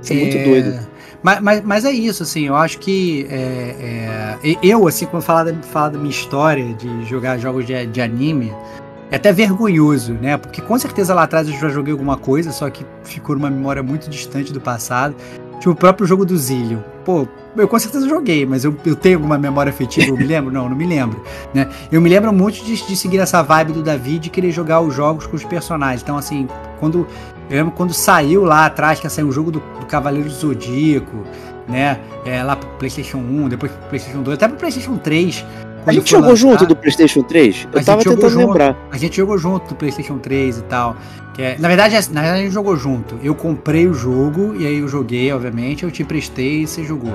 Isso 0.00 0.12
é, 0.12 0.16
muito 0.16 0.36
É, 0.36 0.44
doido. 0.44 0.86
Mas, 1.22 1.40
mas, 1.40 1.62
mas 1.62 1.84
é 1.84 1.92
isso, 1.92 2.24
assim, 2.24 2.46
eu 2.46 2.56
acho 2.56 2.78
que 2.80 3.26
é, 3.30 4.36
é, 4.42 4.56
eu, 4.62 4.88
assim, 4.88 5.06
quando 5.06 5.22
falar 5.22 5.44
da, 5.44 5.54
falar 5.62 5.90
da 5.90 5.98
minha 5.98 6.10
história 6.10 6.74
de 6.74 7.04
jogar 7.04 7.38
jogos 7.38 7.64
de, 7.64 7.86
de 7.86 8.00
anime, 8.00 8.52
é 9.08 9.16
até 9.16 9.32
vergonhoso, 9.32 10.14
né? 10.14 10.36
Porque 10.36 10.60
com 10.60 10.76
certeza 10.78 11.14
lá 11.14 11.22
atrás 11.24 11.46
eu 11.46 11.54
já 11.54 11.68
joguei 11.68 11.92
alguma 11.92 12.16
coisa, 12.16 12.50
só 12.50 12.68
que 12.68 12.84
ficou 13.04 13.36
numa 13.36 13.50
memória 13.50 13.82
muito 13.82 14.10
distante 14.10 14.52
do 14.52 14.60
passado. 14.60 15.14
Tipo 15.60 15.70
o 15.70 15.76
próprio 15.76 16.04
jogo 16.08 16.24
do 16.24 16.36
Zillion. 16.36 16.80
Pô, 17.04 17.28
eu 17.56 17.68
com 17.68 17.78
certeza 17.78 18.08
joguei, 18.08 18.44
mas 18.44 18.64
eu, 18.64 18.74
eu 18.84 18.96
tenho 18.96 19.18
alguma 19.18 19.38
memória 19.38 19.70
afetiva, 19.70 20.08
eu 20.08 20.16
me 20.16 20.24
lembro? 20.24 20.52
Não, 20.52 20.68
não 20.68 20.74
me 20.74 20.84
lembro. 20.86 21.22
Né? 21.54 21.68
Eu 21.92 22.00
me 22.00 22.08
lembro 22.08 22.32
muito 22.32 22.64
de, 22.64 22.74
de 22.84 22.96
seguir 22.96 23.18
essa 23.18 23.42
vibe 23.42 23.74
do 23.74 23.82
Davi 23.82 24.18
de 24.18 24.28
querer 24.28 24.50
jogar 24.50 24.80
os 24.80 24.92
jogos 24.92 25.24
com 25.24 25.36
os 25.36 25.44
personagens. 25.44 26.02
Então, 26.02 26.16
assim, 26.16 26.48
quando. 26.80 27.06
Eu 27.50 27.56
lembro 27.56 27.72
quando 27.72 27.92
saiu 27.92 28.44
lá 28.44 28.66
atrás, 28.66 29.00
que 29.00 29.06
ia 29.06 29.10
sair 29.10 29.24
um 29.24 29.32
jogo 29.32 29.50
do, 29.50 29.60
do 29.80 29.86
Cavaleiro 29.86 30.28
do 30.28 30.34
Zodíaco, 30.34 31.24
né? 31.68 32.00
É, 32.24 32.42
lá 32.42 32.56
pro 32.56 32.68
PlayStation 32.78 33.18
1, 33.18 33.48
depois 33.50 33.72
pro 33.72 33.88
PlayStation 33.88 34.22
2, 34.22 34.36
até 34.36 34.48
pro 34.48 34.56
PlayStation 34.56 34.96
3. 34.96 35.44
A 35.86 35.92
gente 35.92 36.10
jogou 36.10 36.36
junto 36.36 36.64
do 36.66 36.76
PlayStation 36.76 37.22
3? 37.22 37.68
A 37.74 37.78
Eu 37.78 37.84
tava 37.84 38.02
tentando 38.02 38.28
junto. 38.30 38.46
lembrar. 38.46 38.76
A 38.90 38.96
gente 38.96 39.16
jogou 39.16 39.36
junto 39.38 39.68
do 39.68 39.74
PlayStation 39.74 40.18
3 40.18 40.58
e 40.58 40.62
tal. 40.62 40.96
Que 41.34 41.42
é- 41.42 41.56
na, 41.58 41.66
verdade, 41.66 41.94
é- 41.96 42.00
na 42.12 42.20
verdade, 42.20 42.40
a 42.40 42.44
gente 42.44 42.52
jogou 42.52 42.76
junto. 42.76 43.18
Eu 43.22 43.34
comprei 43.34 43.86
o 43.88 43.94
jogo 43.94 44.54
e 44.58 44.66
aí 44.66 44.78
eu 44.78 44.86
joguei, 44.88 45.32
obviamente. 45.32 45.82
Eu 45.82 45.90
te 45.90 46.02
emprestei 46.02 46.62
e 46.62 46.66
você 46.66 46.84
jogou. 46.84 47.12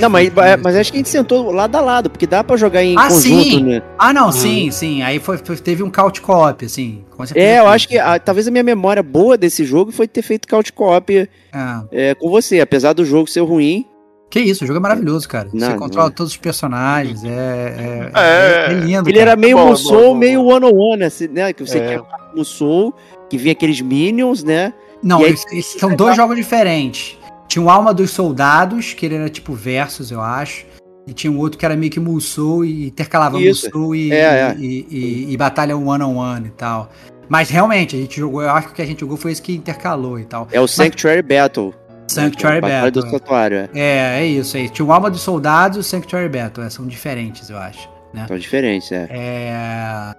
Não, 0.00 0.08
mas, 0.08 0.28
que 0.28 0.34
mas 0.62 0.76
acho 0.76 0.92
que 0.92 0.98
a 0.98 1.00
gente 1.00 1.08
sentou 1.08 1.50
lado 1.50 1.74
a 1.74 1.80
lado, 1.80 2.08
porque 2.08 2.24
dá 2.26 2.44
pra 2.44 2.56
jogar 2.56 2.84
em 2.84 2.96
Ah, 2.96 3.08
conjunto, 3.08 3.20
sim. 3.44 3.64
né? 3.64 3.82
Ah, 3.98 4.12
não, 4.12 4.30
sim, 4.30 4.70
sim. 4.70 5.02
Aí 5.02 5.18
foi, 5.18 5.36
foi- 5.38 5.56
teve 5.56 5.82
um 5.82 5.90
couch 5.90 6.20
co-op, 6.20 6.64
assim. 6.64 7.02
É, 7.34 7.58
eu 7.58 7.66
acho 7.66 7.88
que 7.88 7.98
ah, 7.98 8.16
talvez 8.18 8.46
a 8.46 8.50
minha 8.52 8.62
memória 8.62 9.02
boa 9.02 9.36
desse 9.36 9.64
jogo 9.64 9.90
foi 9.90 10.06
ter 10.06 10.22
feito 10.22 10.46
couch 10.46 10.72
co-op 10.72 11.28
Ah, 11.52 11.82
é, 11.90 12.14
com 12.14 12.30
você, 12.30 12.60
apesar 12.60 12.92
do 12.92 13.04
jogo 13.04 13.28
ser 13.28 13.40
ruim. 13.40 13.84
Que 14.30 14.38
isso, 14.40 14.62
o 14.64 14.66
jogo 14.66 14.78
é 14.78 14.82
maravilhoso, 14.82 15.28
cara. 15.28 15.48
Não, 15.52 15.60
você 15.60 15.68
não 15.72 15.78
controla 15.78 16.08
é. 16.08 16.12
todos 16.12 16.32
os 16.32 16.38
personagens. 16.38 17.24
É, 17.24 17.28
é, 17.28 18.10
É, 18.14 18.66
é 18.70 18.74
lindo. 18.74 19.08
Ele 19.08 19.18
cara. 19.18 19.32
era 19.32 19.36
meio 19.40 19.58
Musou, 19.58 20.14
meio 20.14 20.44
one-on-one, 20.44 21.02
assim, 21.04 21.26
né? 21.28 21.52
Que 21.52 21.66
você 21.66 21.78
É. 21.78 22.00
o 22.00 22.06
Musou, 22.36 22.94
que 23.28 23.36
vinha 23.36 23.52
aqueles 23.52 23.80
minions, 23.80 24.42
né? 24.44 24.72
Não, 25.02 25.20
E 25.20 25.24
aí- 25.24 25.30
eles- 25.30 25.44
eles 25.50 25.66
são 25.66 25.94
dois 25.96 26.14
jogos 26.16 26.36
diferentes. 26.36 27.18
Tinha 27.48 27.64
o 27.64 27.68
Alma 27.68 27.92
dos 27.92 28.10
Soldados, 28.12 28.92
que 28.94 29.04
ele 29.06 29.16
era 29.16 29.28
tipo 29.28 29.52
versus, 29.54 30.10
eu 30.12 30.20
acho. 30.20 30.64
E 31.06 31.12
tinha 31.12 31.32
um 31.32 31.38
outro 31.38 31.58
que 31.58 31.64
era 31.64 31.74
meio 31.74 31.90
que 31.90 31.98
Musou 31.98 32.64
e 32.64 32.86
intercalava 32.86 33.40
Isso. 33.40 33.66
Musou 33.74 33.94
e, 33.96 34.12
É, 34.12 34.16
é. 34.16 34.56
e, 34.58 34.86
e- 34.90 35.32
e 35.32 35.36
batalha 35.36 35.76
one-on-one 35.76 36.46
e 36.48 36.50
tal. 36.50 36.90
Mas 37.28 37.48
realmente, 37.48 37.96
a 37.96 37.98
gente 37.98 38.18
jogou, 38.20 38.42
eu 38.42 38.50
acho 38.50 38.68
que 38.68 38.72
o 38.72 38.76
que 38.76 38.82
a 38.82 38.86
gente 38.86 39.00
jogou 39.00 39.16
foi 39.16 39.32
esse 39.32 39.40
que 39.42 39.52
intercalou 39.54 40.18
e 40.18 40.24
tal. 40.24 40.46
É 40.52 40.60
o 40.60 40.66
Sanctuary 40.68 41.22
Battle. 41.22 41.72
Sanctuary 42.10 42.60
Batalha 42.60 42.90
do 42.90 43.02
Battle. 43.02 43.18
Santuário, 43.18 43.56
é. 43.56 43.68
É, 43.74 44.20
é 44.20 44.26
isso 44.26 44.56
aí. 44.56 44.68
Tinha 44.68 44.86
o 44.86 44.92
Alma 44.92 45.10
dos 45.10 45.20
Soldados 45.20 45.76
e 45.76 45.80
o 45.80 45.82
Sanctuary 45.82 46.28
Battle. 46.28 46.66
é, 46.66 46.70
são 46.70 46.86
diferentes, 46.86 47.48
eu 47.50 47.58
acho. 47.58 47.88
Né? 48.12 48.26
São 48.26 48.38
diferentes, 48.38 48.90
é. 48.92 49.08
É. 49.10 50.14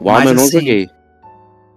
O 0.00 0.08
Alma 0.08 0.20
Mas, 0.20 0.28
eu 0.28 0.34
não 0.34 0.44
assim, 0.44 0.52
joguei. 0.52 0.90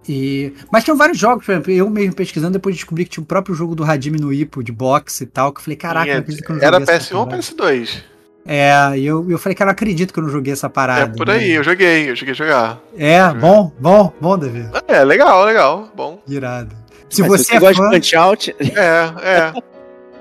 E... 0.08 0.52
Mas 0.70 0.84
tinham 0.84 0.96
vários 0.96 1.18
jogos, 1.18 1.46
por 1.46 1.52
exemplo, 1.52 1.72
eu 1.72 1.88
mesmo 1.88 2.14
pesquisando, 2.14 2.52
depois 2.52 2.74
descobri 2.74 3.04
que 3.04 3.10
tinha 3.10 3.22
o 3.22 3.26
próprio 3.26 3.54
jogo 3.54 3.74
do 3.74 3.84
Hajime 3.84 4.18
no 4.18 4.32
Ippo 4.32 4.62
de 4.62 4.72
boxe 4.72 5.24
e 5.24 5.26
tal, 5.26 5.52
que 5.52 5.60
eu 5.60 5.64
falei, 5.64 5.76
caraca, 5.76 6.12
não 6.12 6.18
acredito 6.20 6.44
que 6.44 6.50
eu 6.50 6.56
não 6.56 6.62
Era 6.62 6.78
joguei 6.80 6.94
essa 6.94 7.14
PS1 7.14 7.18
ou 7.18 7.26
parada. 7.26 7.42
PS2? 7.42 8.02
É, 8.46 8.98
e 8.98 9.06
eu, 9.06 9.30
eu 9.30 9.38
falei, 9.38 9.56
cara, 9.56 9.68
não 9.68 9.72
acredito 9.72 10.12
que 10.12 10.18
eu 10.18 10.22
não 10.22 10.30
joguei 10.30 10.52
essa 10.52 10.68
parada. 10.68 11.12
É 11.12 11.16
por 11.16 11.30
aí, 11.30 11.48
né? 11.48 11.58
eu 11.58 11.64
joguei, 11.64 12.10
eu 12.10 12.16
cheguei 12.16 12.32
a 12.32 12.36
jogar. 12.36 12.80
É, 12.96 13.32
bom, 13.32 13.72
bom, 13.80 14.12
bom, 14.20 14.38
Davi. 14.38 14.68
É, 14.86 15.02
legal, 15.02 15.44
legal, 15.46 15.90
bom. 15.96 16.22
Irado. 16.28 16.76
Se 17.14 17.22
Mas 17.22 17.30
você, 17.30 17.54
é 17.56 17.60
gosta 17.60 17.76
fã, 17.82 17.88
de 17.90 17.96
Punch 17.96 18.16
Out, 18.16 18.56
É, 18.60 19.52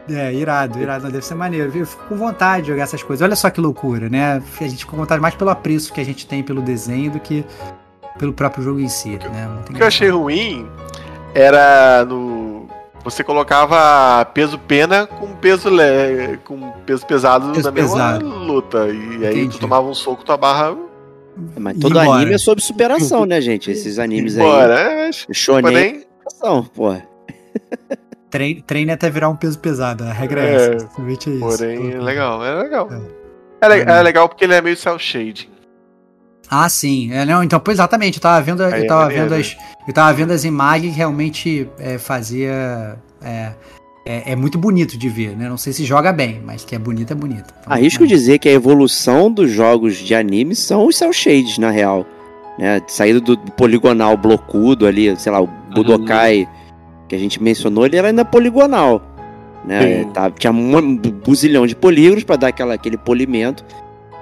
é. 0.10 0.14
é, 0.16 0.34
irado, 0.34 0.80
irado, 0.80 1.10
deve 1.12 1.26
ser 1.26 1.36
maneiro. 1.36 1.72
Eu 1.76 1.86
fico 1.86 2.04
com 2.08 2.16
vontade 2.16 2.64
de 2.64 2.68
jogar 2.70 2.84
essas 2.84 3.02
coisas. 3.02 3.24
Olha 3.26 3.36
só 3.36 3.50
que 3.50 3.60
loucura, 3.62 4.10
né? 4.10 4.42
A 4.60 4.64
gente 4.64 4.78
fica 4.80 4.92
com 4.92 4.98
vontade 4.98 5.22
mais 5.22 5.36
pelo 5.36 5.50
apreço 5.50 5.92
que 5.94 6.00
a 6.02 6.06
gente 6.06 6.28
tem 6.28 6.44
pelo 6.44 6.62
desenho 6.62 7.12
do 7.12 7.20
que 7.20 7.44
pelo 8.20 8.34
próprio 8.34 8.64
jogo 8.64 8.80
em 8.80 8.90
si, 8.90 9.18
né? 9.32 9.50
O 9.70 9.74
que 9.74 9.82
eu 9.82 9.88
achei 9.88 10.10
ruim 10.10 10.68
era 11.34 12.06
no. 12.06 12.68
Você 13.04 13.22
colocava 13.24 14.24
peso 14.34 14.58
pena 14.58 15.06
com 15.08 15.28
peso 15.34 15.70
le... 15.70 16.38
com 16.46 16.72
peso 16.86 17.06
pesado 17.06 17.52
Peso 17.52 17.64
na 17.68 17.72
mesma 17.72 17.96
pesado. 18.14 18.26
luta. 18.26 18.88
E 18.88 19.26
aí 19.26 19.40
Entendi. 19.40 19.58
tu 19.58 19.60
tomava 19.60 19.86
um 19.88 19.94
soco, 19.94 20.24
tua 20.24 20.38
barra. 20.38 20.74
Mas 21.60 21.76
E 21.76 21.80
todo 21.82 22.00
embora. 22.00 22.20
anime 22.22 22.36
é 22.36 22.38
sobre 22.38 22.64
superação, 22.64 23.26
né, 23.26 23.42
gente? 23.42 23.72
Esses 23.72 24.00
animes 24.00 24.38
aí. 24.38 24.44
Bora, 24.44 24.80
é, 24.80 25.06
mas, 25.08 25.26
Shonen 25.32 26.04
é 26.26 26.30
superação, 26.30 26.64
pô. 26.66 26.96
Treine, 28.30 28.62
treine 28.64 28.92
até 28.92 29.10
virar 29.10 29.30
um 29.30 29.36
peso 29.36 29.60
pesado. 29.60 30.04
A 30.04 30.12
regra 30.12 30.42
é, 30.42 30.46
É, 30.46 30.56
essa. 30.76 30.80
Simplesmente 30.88 31.30
é 31.30 31.34
isso. 31.34 31.40
porém, 31.40 31.92
Pô, 31.92 31.98
legal, 32.04 32.44
é 32.46 32.56
legal. 32.64 32.90
É. 32.92 33.66
É, 33.66 33.70
le- 33.70 33.92
é 33.92 34.02
legal 34.02 34.28
porque 34.28 34.44
ele 34.44 34.54
é 34.56 34.62
meio 34.62 34.76
cel 34.76 34.98
shade. 34.98 35.50
Ah, 36.50 36.68
sim. 36.68 37.12
É, 37.14 37.26
não, 37.26 37.44
então, 37.44 37.60
pois 37.60 37.76
exatamente, 37.78 38.18
eu 38.18 38.22
tava 38.22 38.42
vendo, 38.42 38.64
Aí 38.64 38.72
eu 38.82 38.84
é 38.84 38.88
tava 38.88 39.08
vendo 39.10 39.34
as. 39.34 39.56
Eu 39.88 39.94
tava 39.94 40.14
vendo 40.14 40.32
as 40.32 40.44
imagens 40.44 40.96
realmente 40.96 41.70
é, 41.80 41.98
fazia. 41.98 42.98
É, 43.24 43.54
é, 44.06 44.32
é 44.34 44.36
muito 44.36 44.58
bonito 44.58 44.98
de 44.98 45.08
ver, 45.10 45.38
né? 45.38 45.48
Não 45.48 45.56
sei 45.58 45.72
se 45.72 45.86
joga 45.86 46.12
bem, 46.12 46.42
mas 46.44 46.66
que 46.66 46.76
é 46.76 46.80
bonito, 46.80 47.12
é 47.12 47.16
bonito. 47.16 47.54
Então, 47.62 47.72
Arrisco 47.74 48.04
é. 48.04 48.08
dizer 48.08 48.40
que 48.40 48.50
a 48.50 48.52
evolução 48.52 49.32
dos 49.32 49.50
jogos 49.52 49.96
de 49.98 50.14
anime 50.14 50.56
são 50.56 50.86
os 50.88 50.98
cel 50.98 51.14
shades, 51.14 51.58
na 51.58 51.70
real. 51.70 52.06
Né? 52.58 52.82
Saído 52.88 53.20
do 53.22 53.38
poligonal 53.54 54.16
blocudo 54.16 54.86
ali, 54.86 55.16
sei 55.18 55.32
lá, 55.32 55.42
o 55.42 55.48
Budokai 55.74 56.48
que 57.10 57.16
a 57.16 57.20
gente 57.20 57.42
mencionou, 57.42 57.86
ele 57.86 57.98
era 57.98 58.08
ainda 58.10 58.24
poligonal. 58.24 59.02
Né? 59.66 60.04
Tá- 60.14 60.30
tinha 60.32 60.52
um 60.52 60.96
buzilhão 60.98 61.66
de 61.66 61.76
polígonos 61.76 62.24
pra 62.24 62.36
dar 62.36 62.48
aquela, 62.48 62.74
aquele 62.74 62.98
polimento. 62.98 63.64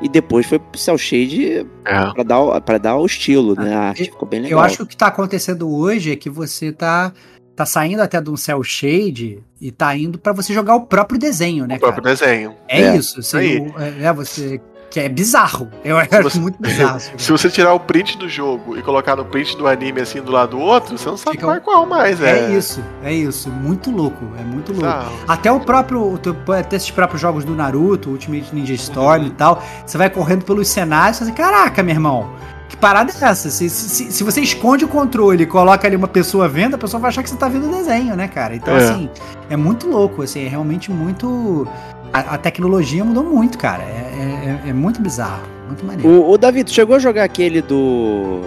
E 0.02 0.10
depois 0.10 0.46
foi 0.48 0.58
pro 0.60 0.80
cel 0.80 0.98
shade 0.98 1.66
É. 1.86 2.12
pra 2.14 2.24
dar, 2.24 2.40
o- 2.40 2.62
pra 2.62 2.78
dar 2.80 2.96
o 2.98 3.06
estilo, 3.06 3.54
né? 3.56 3.74
A 3.74 3.80
arte 3.90 4.06
ficou 4.06 4.28
bem 4.28 4.42
legal. 4.42 4.60
Eu 4.60 4.64
acho 4.66 4.78
que 4.78 4.84
o 4.84 4.88
que 4.88 4.98
tá 4.98 5.08
acontecendo 5.08 5.70
hoje 5.72 6.12
é 6.12 6.16
que 6.16 6.28
você 6.30 6.72
tá, 6.72 7.12
tá 7.56 7.66
saindo 7.68 8.02
até 8.02 8.20
de 8.20 8.30
um 8.30 8.36
cel 8.38 8.64
shade 8.64 9.44
e 9.60 9.72
tá 9.72 9.96
indo 9.96 10.18
pra 10.18 10.34
você 10.34 10.54
jogar 10.54 10.74
o 10.76 10.82
próprio 10.88 11.20
desenho, 11.20 11.68
né, 11.68 11.76
O 11.76 11.80
próprio 11.80 12.02
cara? 12.04 12.16
desenho. 12.16 12.56
É, 12.68 12.82
É, 12.82 12.96
isso. 12.96 13.22
Você, 13.22 13.62
é, 13.78 14.06
é, 14.06 14.14
você. 14.14 14.60
Que 14.92 15.00
é 15.00 15.08
bizarro. 15.10 15.70
Eu 15.86 15.98
acho 15.98 16.22
você- 16.22 16.38
muito 16.40 16.62
bizarro. 16.62 17.00
Se 17.18 17.32
você 17.32 17.50
tirar 17.50 17.74
o 17.74 17.80
print 17.80 18.18
do 18.18 18.28
jogo 18.28 18.78
e 18.78 18.82
colocar 18.84 19.16
no 19.16 19.24
print 19.26 19.56
do 19.58 19.66
anime 19.66 20.02
assim 20.02 20.22
do 20.22 20.32
lado 20.32 20.50
do 20.52 20.60
outro, 20.60 20.98
você 20.98 21.10
não 21.10 21.16
sabe 21.18 21.32
Fica 21.38 21.46
qual 21.46 21.56
é 21.56 21.60
qual 21.62 21.86
mais. 21.86 22.22
É 22.22 22.48
É, 22.48 22.52
isso, 22.52 22.84
é 23.02 23.14
isso. 23.14 23.50
Muito 23.50 23.90
louco, 23.90 24.26
é 24.38 24.44
muito 24.44 24.74
louco. 24.74 25.10
Até 25.28 25.50
o 25.52 25.62
próprio, 25.62 26.20
até 26.60 26.76
esses 26.76 26.92
próprios 26.92 27.22
jogos 27.22 27.46
do 27.46 27.56
Naruto, 27.56 28.10
Ultimate 28.10 28.54
Ninja 28.54 28.74
Storm 28.74 29.28
e 29.28 29.30
tal, 29.32 29.64
você 29.86 29.98
vai 29.98 30.10
correndo 30.10 30.44
pelos 30.44 30.68
cenários 30.68 31.22
e 31.22 31.26
você 31.26 31.32
fala, 31.32 31.52
caraca, 31.52 31.82
meu 31.82 31.96
irmão, 31.96 32.30
que 32.68 32.76
parada 32.76 33.12
é 33.12 33.26
essa? 33.26 33.50
Se, 33.50 33.70
se, 33.70 34.12
se 34.12 34.24
você 34.26 34.42
esconde 34.42 34.84
o 34.84 34.88
controle 34.90 35.44
e 35.44 35.46
coloca 35.46 35.88
ali 35.88 35.96
uma 35.96 36.08
pessoa 36.08 36.50
vendo, 36.50 36.76
a 36.76 36.78
pessoa 36.78 37.00
vai 37.00 37.10
achar 37.10 37.24
que 37.24 37.30
você 37.30 37.36
tá 37.38 37.48
vendo 37.48 37.68
o 37.68 37.72
desenho, 37.72 38.16
né, 38.18 38.28
cara? 38.28 38.56
Então, 38.56 38.74
É. 38.76 38.78
assim, 38.84 39.10
é 39.50 39.56
muito 39.56 39.88
louco, 39.90 40.22
assim, 40.22 40.46
é 40.46 40.50
realmente 40.50 40.92
muito... 40.92 41.66
A, 42.14 42.20
a 42.36 42.38
tecnologia 42.38 43.04
mudou 43.06 43.24
muito, 43.24 43.58
cara. 43.58 43.84
É, 43.84 44.60
é- 44.66 44.70
é 44.70 44.74
muito 44.74 45.02
bizarro, 45.02 45.44
muito 45.68 45.86
maneiro. 45.86 46.10
O, 46.10 46.32
o 46.32 46.38
Davi, 46.38 46.64
tu 46.64 46.72
chegou 46.72 46.96
a 46.96 47.00
jogar 47.00 47.24
aquele 47.24 47.62
do. 47.62 48.42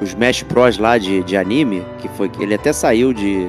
Os 0.00 0.10
Smash 0.10 0.42
Bros 0.44 0.78
lá 0.78 0.96
de, 0.98 1.22
de 1.24 1.36
anime? 1.36 1.84
Que 1.98 2.08
foi. 2.10 2.30
Ele 2.38 2.54
até 2.54 2.72
saiu 2.72 3.12
de. 3.12 3.48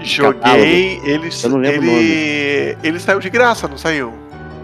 Joguei, 0.00 1.00
ele, 1.04 1.30
Eu 1.42 1.48
não 1.50 1.58
lembro 1.58 1.86
o 1.88 1.90
ele, 1.90 2.76
ele 2.82 2.98
saiu 3.00 3.20
de 3.20 3.30
graça, 3.30 3.66
não 3.68 3.78
saiu? 3.78 4.12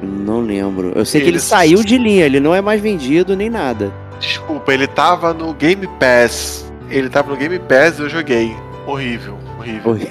Não 0.03 0.41
lembro. 0.41 0.93
Eu 0.95 1.05
sei 1.05 1.21
que 1.23 1.29
ele 1.29 1.41
saiu 1.41 1.83
de 1.83 1.97
linha, 1.97 2.27
ele 2.27 2.41
não 2.41 2.55
é 2.55 2.61
mais 2.61 2.81
vendido 2.81 3.35
nem 3.37 3.49
nada. 3.49 3.93
Desculpa, 4.19 4.73
ele 4.73 4.87
tava 4.87 5.33
no 5.33 5.55
Game 5.55 5.87
Pass. 5.99 6.71
Ele 6.91 7.09
tava 7.09 7.31
no 7.31 7.37
Game 7.37 7.59
Pass 7.59 7.99
e 7.99 8.03
eu 8.03 8.09
joguei. 8.11 8.55
Horrível, 8.87 9.39
horrível. 9.59 9.91
Horrível. 9.91 10.11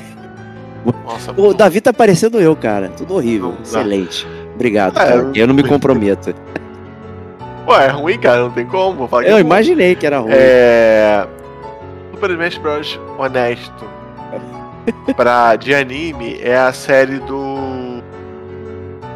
Nossa, 1.06 1.34
O 1.36 1.54
Davi 1.54 1.82
tá 1.82 1.92
parecendo 1.94 2.40
eu, 2.40 2.56
cara. 2.56 2.90
Tudo 2.96 3.16
horrível. 3.16 3.50
Não. 3.54 3.62
Excelente. 3.62 4.28
Obrigado, 4.56 4.98
É, 4.98 5.06
cara. 5.06 5.32
Eu 5.36 5.48
não 5.48 5.54
me 5.54 5.64
comprometo. 5.64 6.34
Ué, 7.68 7.86
é 7.86 7.90
ruim, 7.90 8.18
cara, 8.18 8.42
não 8.42 8.52
tem 8.52 8.66
como. 8.66 9.06
Vou 9.08 9.22
Eu 9.22 9.38
é 9.38 9.42
imaginei 9.42 9.96
que 9.96 10.06
era 10.06 10.20
ruim. 10.20 10.32
É. 10.34 11.28
Super 12.14 12.32
Smash 12.32 12.58
Bros. 12.58 13.00
honesto. 13.18 13.86
pra, 15.16 15.56
de 15.56 15.74
anime 15.76 16.40
é 16.42 16.58
a 16.58 16.74
série 16.74 17.20
do 17.20 18.02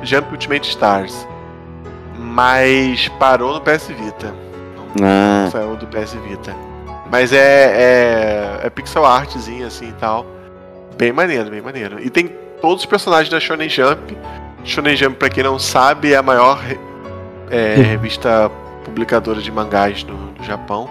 Jump 0.04 0.32
Ultimate 0.32 0.70
Stars. 0.70 1.28
Mas 2.18 3.08
parou 3.20 3.54
no 3.54 3.62
PS 3.62 3.88
Vita. 3.88 4.34
Não 5.00 5.08
Ah, 5.08 5.50
saiu 5.52 5.76
do 5.76 5.88
PS 5.88 6.14
Vita. 6.28 6.56
Mas 7.12 7.32
é, 7.34 7.38
é, 7.76 8.60
é 8.68 8.70
pixel 8.70 9.06
artzinho 9.06 9.68
assim 9.68 9.90
e 9.90 9.94
tal. 9.94 10.26
Bem 10.98 11.12
maneiro, 11.12 11.50
bem 11.50 11.62
maneiro. 11.62 12.00
E 12.00 12.10
tem 12.10 12.28
todos 12.62 12.84
os 12.84 12.86
personagens 12.86 13.30
da 13.30 13.40
Shonen 13.40 13.70
Jump. 13.70 14.16
Shonen 14.64 14.96
Jump, 14.96 15.18
pra 15.18 15.30
quem 15.30 15.44
não 15.44 15.60
sabe, 15.60 16.14
é 16.14 16.18
a 16.18 16.24
maior 16.24 16.62
é, 17.50 17.76
revista 17.92 18.50
publicadora 18.86 19.42
de 19.42 19.52
mangás 19.52 20.04
no, 20.04 20.14
no 20.16 20.44
Japão. 20.44 20.90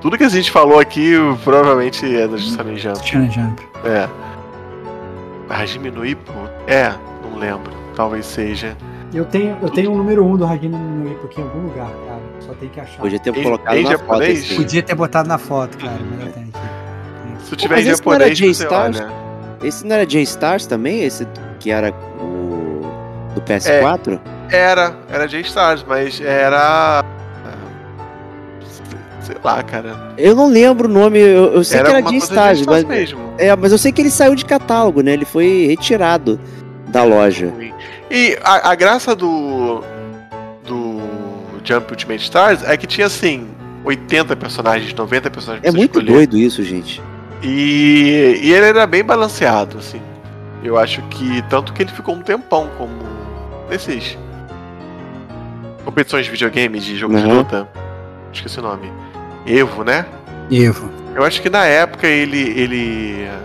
Tudo 0.00 0.16
que 0.18 0.24
a 0.24 0.28
gente 0.28 0.50
falou 0.50 0.78
aqui 0.78 1.14
provavelmente 1.42 2.04
é 2.14 2.28
da 2.28 2.38
Shonen 2.38 2.76
Jump. 2.76 3.06
Shonen 3.06 3.30
Jump. 3.30 3.62
É. 3.84 4.08
Hajime 5.48 5.90
no 5.90 6.04
Ippo? 6.04 6.32
É, 6.66 6.92
não 7.22 7.38
lembro. 7.38 7.72
Talvez 7.94 8.26
seja. 8.26 8.76
Eu 9.14 9.24
tenho, 9.24 9.56
eu 9.62 9.70
tenho 9.70 9.92
o 9.92 9.96
número 9.96 10.24
1 10.24 10.32
um 10.32 10.36
do 10.36 10.44
Hajime 10.44 10.76
no 10.76 11.10
Ippo 11.10 11.26
aqui 11.26 11.40
em 11.40 11.44
algum 11.44 11.62
lugar, 11.68 11.86
cara. 12.06 12.20
Só 12.40 12.52
tem 12.54 12.68
que 12.68 12.78
achar. 12.80 13.00
Podia 13.00 13.18
ter 13.18 13.34
Em- 13.36 13.42
colocado 13.42 13.76
em 13.76 13.82
na 13.84 13.90
foto 13.90 14.00
japonês? 14.00 14.38
esse. 14.44 14.54
Podia 14.56 14.82
ter 14.82 14.94
botado 14.94 15.28
na 15.28 15.38
foto, 15.38 15.78
cara, 15.78 15.98
mas 16.10 16.26
eu 16.26 16.32
tenho 16.32 16.48
aqui. 16.48 16.75
Se 17.48 17.56
tiver 17.56 17.76
mas 17.76 17.86
em 17.86 17.90
esse 17.90 18.04
não 18.04 18.12
era 18.12 18.34
japonês, 18.34 18.56
você 18.56 18.66
olha. 18.66 19.08
Esse 19.62 19.86
não 19.86 19.96
era 19.96 20.06
J-Stars 20.06 20.66
também? 20.66 21.02
Esse 21.04 21.26
que 21.60 21.70
era 21.70 21.92
o 22.20 22.82
do 23.34 23.40
PS4? 23.42 24.18
Era, 24.50 24.94
era 25.10 25.26
J-Stars, 25.26 25.84
mas 25.86 26.20
era. 26.20 27.04
Sei 29.20 29.36
lá, 29.42 29.62
cara. 29.62 29.96
Eu 30.16 30.34
não 30.36 30.48
lembro 30.48 30.88
o 30.88 30.92
nome, 30.92 31.18
eu, 31.18 31.54
eu 31.54 31.64
sei 31.64 31.80
que 31.80 31.86
era 31.86 31.96
alguma 31.96 32.10
coisa 32.12 32.26
J-Stars, 32.26 32.58
J-Stars 32.58 32.84
mas, 32.84 32.98
mesmo. 32.98 33.34
é, 33.38 33.56
mas 33.56 33.72
eu 33.72 33.78
sei 33.78 33.90
que 33.92 34.00
ele 34.00 34.10
saiu 34.10 34.34
de 34.34 34.44
catálogo, 34.44 35.00
né? 35.02 35.12
Ele 35.12 35.24
foi 35.24 35.66
retirado 35.68 36.38
da 36.88 37.02
loja. 37.02 37.52
E 38.10 38.38
a, 38.42 38.70
a 38.70 38.74
graça 38.74 39.14
do. 39.16 39.82
do 40.64 41.00
Jump 41.64 41.90
Ultimate 41.90 42.22
Stars 42.22 42.62
é 42.62 42.76
que 42.76 42.86
tinha 42.86 43.06
assim. 43.06 43.48
80 43.84 44.34
personagens, 44.34 44.92
90 44.92 45.30
personagens 45.30 45.64
É 45.64 45.70
muito 45.70 46.00
escolher. 46.00 46.12
doido 46.12 46.36
isso, 46.36 46.60
gente. 46.64 47.00
E, 47.42 48.40
e 48.42 48.52
ele 48.52 48.66
era 48.66 48.86
bem 48.86 49.04
balanceado, 49.04 49.78
assim. 49.78 50.00
Eu 50.62 50.78
acho 50.78 51.02
que. 51.02 51.42
Tanto 51.42 51.72
que 51.72 51.82
ele 51.82 51.92
ficou 51.92 52.14
um 52.14 52.22
tempão 52.22 52.68
como. 52.78 52.92
Nesses. 53.70 54.16
Competições 55.84 56.24
de 56.24 56.30
videogame, 56.30 56.78
de 56.80 56.96
jogo 56.96 57.14
de 57.16 57.24
Uhum. 57.24 57.36
luta. 57.38 57.68
Esqueci 58.32 58.58
o 58.58 58.62
nome. 58.62 58.90
Evo, 59.46 59.84
né? 59.84 60.04
Evo. 60.50 60.90
Eu 61.14 61.24
acho 61.24 61.40
que 61.40 61.48
na 61.50 61.64
época 61.64 62.06
ele. 62.06 62.38
ele 62.58 63.22
eh, 63.22 63.38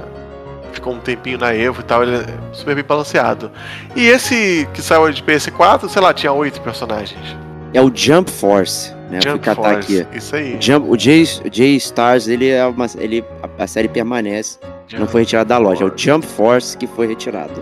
ficou 0.73 0.93
um 0.93 0.99
tempinho 0.99 1.37
na 1.37 1.53
Evo 1.53 1.81
e 1.81 1.83
tal, 1.83 2.01
ele 2.03 2.15
é 2.15 2.25
super 2.53 2.73
bem 2.73 2.83
balanceado. 2.83 3.51
E 3.95 4.07
esse 4.07 4.67
que 4.73 4.81
saiu 4.81 5.11
de 5.11 5.21
PS4, 5.21 5.87
sei 5.89 6.01
lá, 6.01 6.13
tinha 6.13 6.31
oito 6.33 6.59
personagens. 6.61 7.35
É 7.73 7.81
o 7.81 7.91
Jump 7.93 8.29
Force, 8.31 8.93
né? 9.11 9.17
Eu 9.17 9.21
fui 9.21 9.31
Jump 9.31 9.45
catar 9.45 9.73
Force, 9.73 10.01
aqui. 10.01 10.17
Isso 10.17 10.35
aí. 10.35 10.57
Jump, 10.59 10.89
o 10.89 10.97
J, 10.97 11.23
J 11.49 11.75
Stars, 11.75 12.27
ele 12.27 12.47
é 12.49 12.65
uma, 12.65 12.85
ele, 12.97 13.23
a, 13.57 13.63
a 13.63 13.67
série 13.67 13.87
permanece, 13.87 14.57
não 14.93 14.99
Jump 14.99 15.11
foi 15.11 15.21
retirada 15.21 15.49
da 15.49 15.57
loja. 15.57 15.83
É 15.83 15.85
o 15.85 15.89
Force. 15.89 16.03
Jump 16.05 16.25
Force 16.25 16.77
que 16.77 16.87
foi 16.87 17.07
retirado. 17.07 17.61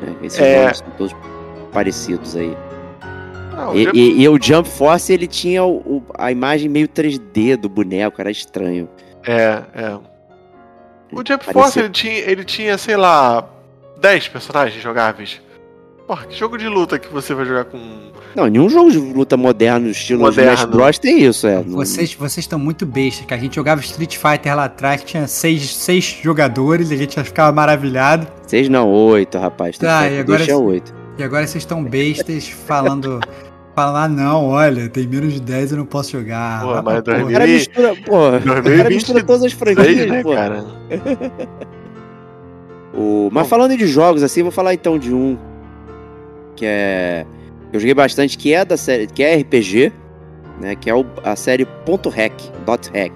Né? 0.00 0.14
Esses 0.22 0.38
É. 0.38 0.62
nomes 0.62 0.78
são 0.78 0.86
todos 0.98 1.16
parecidos 1.72 2.36
aí. 2.36 2.56
Não, 3.56 3.70
o 3.72 3.76
E, 3.76 3.84
Jump- 3.84 3.96
e- 3.98 4.20
e 4.22 4.28
o 4.28 4.38
Jump 4.42 4.68
Force, 4.68 5.12
ele 5.12 5.26
tinha 5.26 5.64
o- 5.64 5.76
o- 5.78 6.02
a 6.18 6.30
imagem 6.30 6.68
meio 6.68 6.86
3D 6.88 7.56
do 7.56 7.68
boneco, 7.68 8.20
era 8.20 8.30
estranho. 8.30 8.88
É, 9.26 9.62
é. 9.74 9.94
O 11.12 11.18
Jump 11.18 11.44
Parecia- 11.44 11.52
Force 11.52 11.78
ele 11.78 11.88
tinha, 11.90 12.14
ele 12.18 12.44
tinha, 12.44 12.76
sei 12.76 12.96
lá, 12.96 13.48
10 14.00 14.26
personagens 14.28 14.82
jogáveis. 14.82 15.40
Porra, 16.06 16.26
que 16.26 16.36
jogo 16.36 16.58
de 16.58 16.68
luta 16.68 16.98
que 16.98 17.08
você 17.08 17.32
vai 17.32 17.44
jogar 17.46 17.64
com. 17.66 17.78
Não, 18.34 18.46
nenhum 18.48 18.68
jogo 18.68 18.90
de 18.90 18.98
luta 18.98 19.36
moderno, 19.36 19.88
estilo 19.88 20.20
Moderno. 20.22 20.52
Smash 20.54 20.64
Bros. 20.70 20.98
tem 20.98 21.22
isso, 21.24 21.46
é. 21.46 21.62
Vocês 21.62 22.14
vocês 22.14 22.44
estão 22.44 22.58
muito 22.58 22.84
bestas, 22.84 23.24
que 23.26 23.32
a 23.34 23.36
gente 23.38 23.54
jogava 23.54 23.80
Street 23.80 24.16
Fighter 24.16 24.56
lá 24.56 24.64
atrás, 24.64 25.00
que 25.02 25.06
tinha 25.06 25.26
seis, 25.28 25.74
seis 25.76 26.18
jogadores, 26.22 26.90
e 26.90 26.94
a 26.94 26.96
gente 26.96 27.14
já 27.16 27.22
ficava 27.24 27.52
maravilhado. 27.52 28.26
Seis 28.46 28.68
não, 28.68 28.90
oito, 28.90 29.38
rapaz. 29.38 29.78
Tá, 29.78 30.08
e 30.08 30.18
agora 30.18 30.56
oito. 30.58 30.92
E 31.16 31.22
agora 31.22 31.46
vocês 31.46 31.62
estão 31.62 31.82
bestas 31.84 32.48
falando. 32.48 33.20
Falando, 33.76 33.96
ah, 33.96 34.08
não, 34.22 34.44
olha, 34.50 34.88
tem 34.88 35.04
menos 35.04 35.32
de 35.32 35.40
10 35.40 35.72
eu 35.72 35.78
não 35.78 35.84
posso 35.84 36.12
jogar. 36.12 36.62
Pô, 36.62 36.74
Ah, 36.74 36.80
mas 36.80 37.02
porra. 37.02 37.24
O 37.24 37.32
cara 37.32 37.44
mistura, 37.44 37.88
pô, 38.06 38.28
o 38.28 38.30
cara 38.30 38.40
2023, 38.62 38.94
mistura 38.94 39.24
todas 39.24 39.42
as 39.42 39.52
franquias, 39.52 40.06
né, 40.08 40.22
pô. 40.22 40.32
cara? 40.32 40.64
O- 42.96 43.28
mas 43.32 43.48
falando 43.48 43.76
de 43.76 43.84
jogos 43.88 44.22
assim, 44.22 44.44
vou 44.44 44.52
falar 44.52 44.74
então 44.74 44.96
de 44.96 45.12
um 45.12 45.36
que 46.54 46.64
é 46.64 47.26
eu 47.76 47.80
joguei 47.80 47.94
bastante, 47.94 48.36
que 48.38 48.52
é 48.52 48.64
da 48.64 48.76
série, 48.76 49.06
que 49.06 49.22
é 49.22 49.34
RPG, 49.36 49.92
né, 50.60 50.74
que 50.74 50.88
é 50.88 50.94
o- 50.94 51.04
a 51.24 51.34
série 51.36 51.64
Ponto 51.84 52.08
Hack, 52.08 52.32
Dot 52.64 52.88
Hack. 52.94 53.12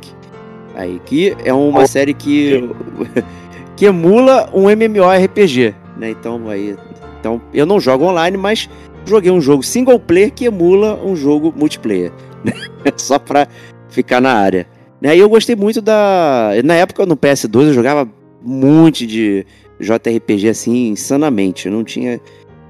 Aí 0.75 1.01
que 1.05 1.37
é 1.45 1.53
uma 1.53 1.87
série 1.87 2.15
que 2.15 2.69
que 3.77 3.85
emula 3.87 4.49
um 4.53 4.69
MMORPG, 4.69 5.75
né? 5.97 6.11
Então 6.11 6.49
aí, 6.49 6.77
então 7.21 7.41
eu 7.55 7.65
não 7.67 7.81
jogo 7.81 8.05
online, 8.05 8.37
mas 8.37 8.69
joguei 9.05 9.31
um 9.31 9.41
jogo 9.41 9.63
single 9.63 9.99
player 9.99 10.33
que 10.33 10.45
emula 10.45 10.95
um 11.05 11.17
jogo 11.17 11.53
multiplayer, 11.57 12.13
né? 12.45 12.53
Só 12.97 13.19
pra 13.19 13.47
ficar 13.89 14.21
na 14.21 14.33
área. 14.33 14.67
Né? 15.01 15.17
E 15.17 15.21
eu 15.21 15.29
gostei 15.29 15.55
muito 15.57 15.81
da. 15.81 16.51
Na 16.65 16.75
época 16.75 17.07
no 17.07 17.17
PS2 17.17 17.69
eu 17.69 17.73
jogava 17.75 18.09
um 18.45 18.51
monte 18.51 19.07
de 19.07 19.47
JRPG 19.81 20.49
assim, 20.49 20.89
insanamente. 20.89 21.67
Eu 21.67 21.73
não 21.73 21.85
tinha 21.85 22.21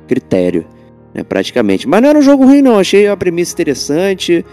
critério, 0.07 0.67
né? 1.19 1.25
Praticamente. 1.25 1.89
Mas 1.89 2.01
não 2.01 2.09
era 2.09 2.19
um 2.19 2.23
jogo 2.23 2.45
ruim, 2.45 2.63
não. 2.63 2.79
Achei 2.79 3.09
a 3.09 3.17
premissa 3.17 3.53
interessante, 3.53 4.45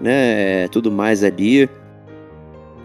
né? 0.00 0.68
Tudo 0.68 0.90
mais 0.92 1.24
ali. 1.24 1.68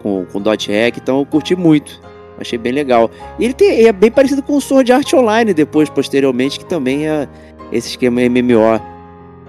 Com, 0.02 0.24
com 0.26 0.40
Dot 0.40 0.70
Hack, 0.70 0.98
então 0.98 1.18
eu 1.20 1.26
curti 1.26 1.56
muito. 1.56 2.00
Achei 2.38 2.58
bem 2.58 2.72
legal. 2.72 3.10
E 3.38 3.44
ele 3.44 3.54
tem, 3.54 3.86
é 3.86 3.92
bem 3.92 4.10
parecido 4.10 4.42
com 4.42 4.56
o 4.56 4.60
Sword 4.60 4.92
Art 4.92 5.12
Online 5.14 5.52
depois, 5.54 5.88
posteriormente, 5.88 6.58
que 6.58 6.64
também 6.66 7.08
é 7.08 7.26
esse 7.72 7.88
esquema 7.90 8.20
MMO. 8.20 8.72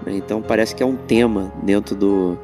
né? 0.04 0.14
Então 0.16 0.40
parece 0.42 0.74
que 0.74 0.82
é 0.82 0.86
um 0.86 0.96
tema 0.96 1.52
dentro 1.62 1.94
do, 1.94 2.38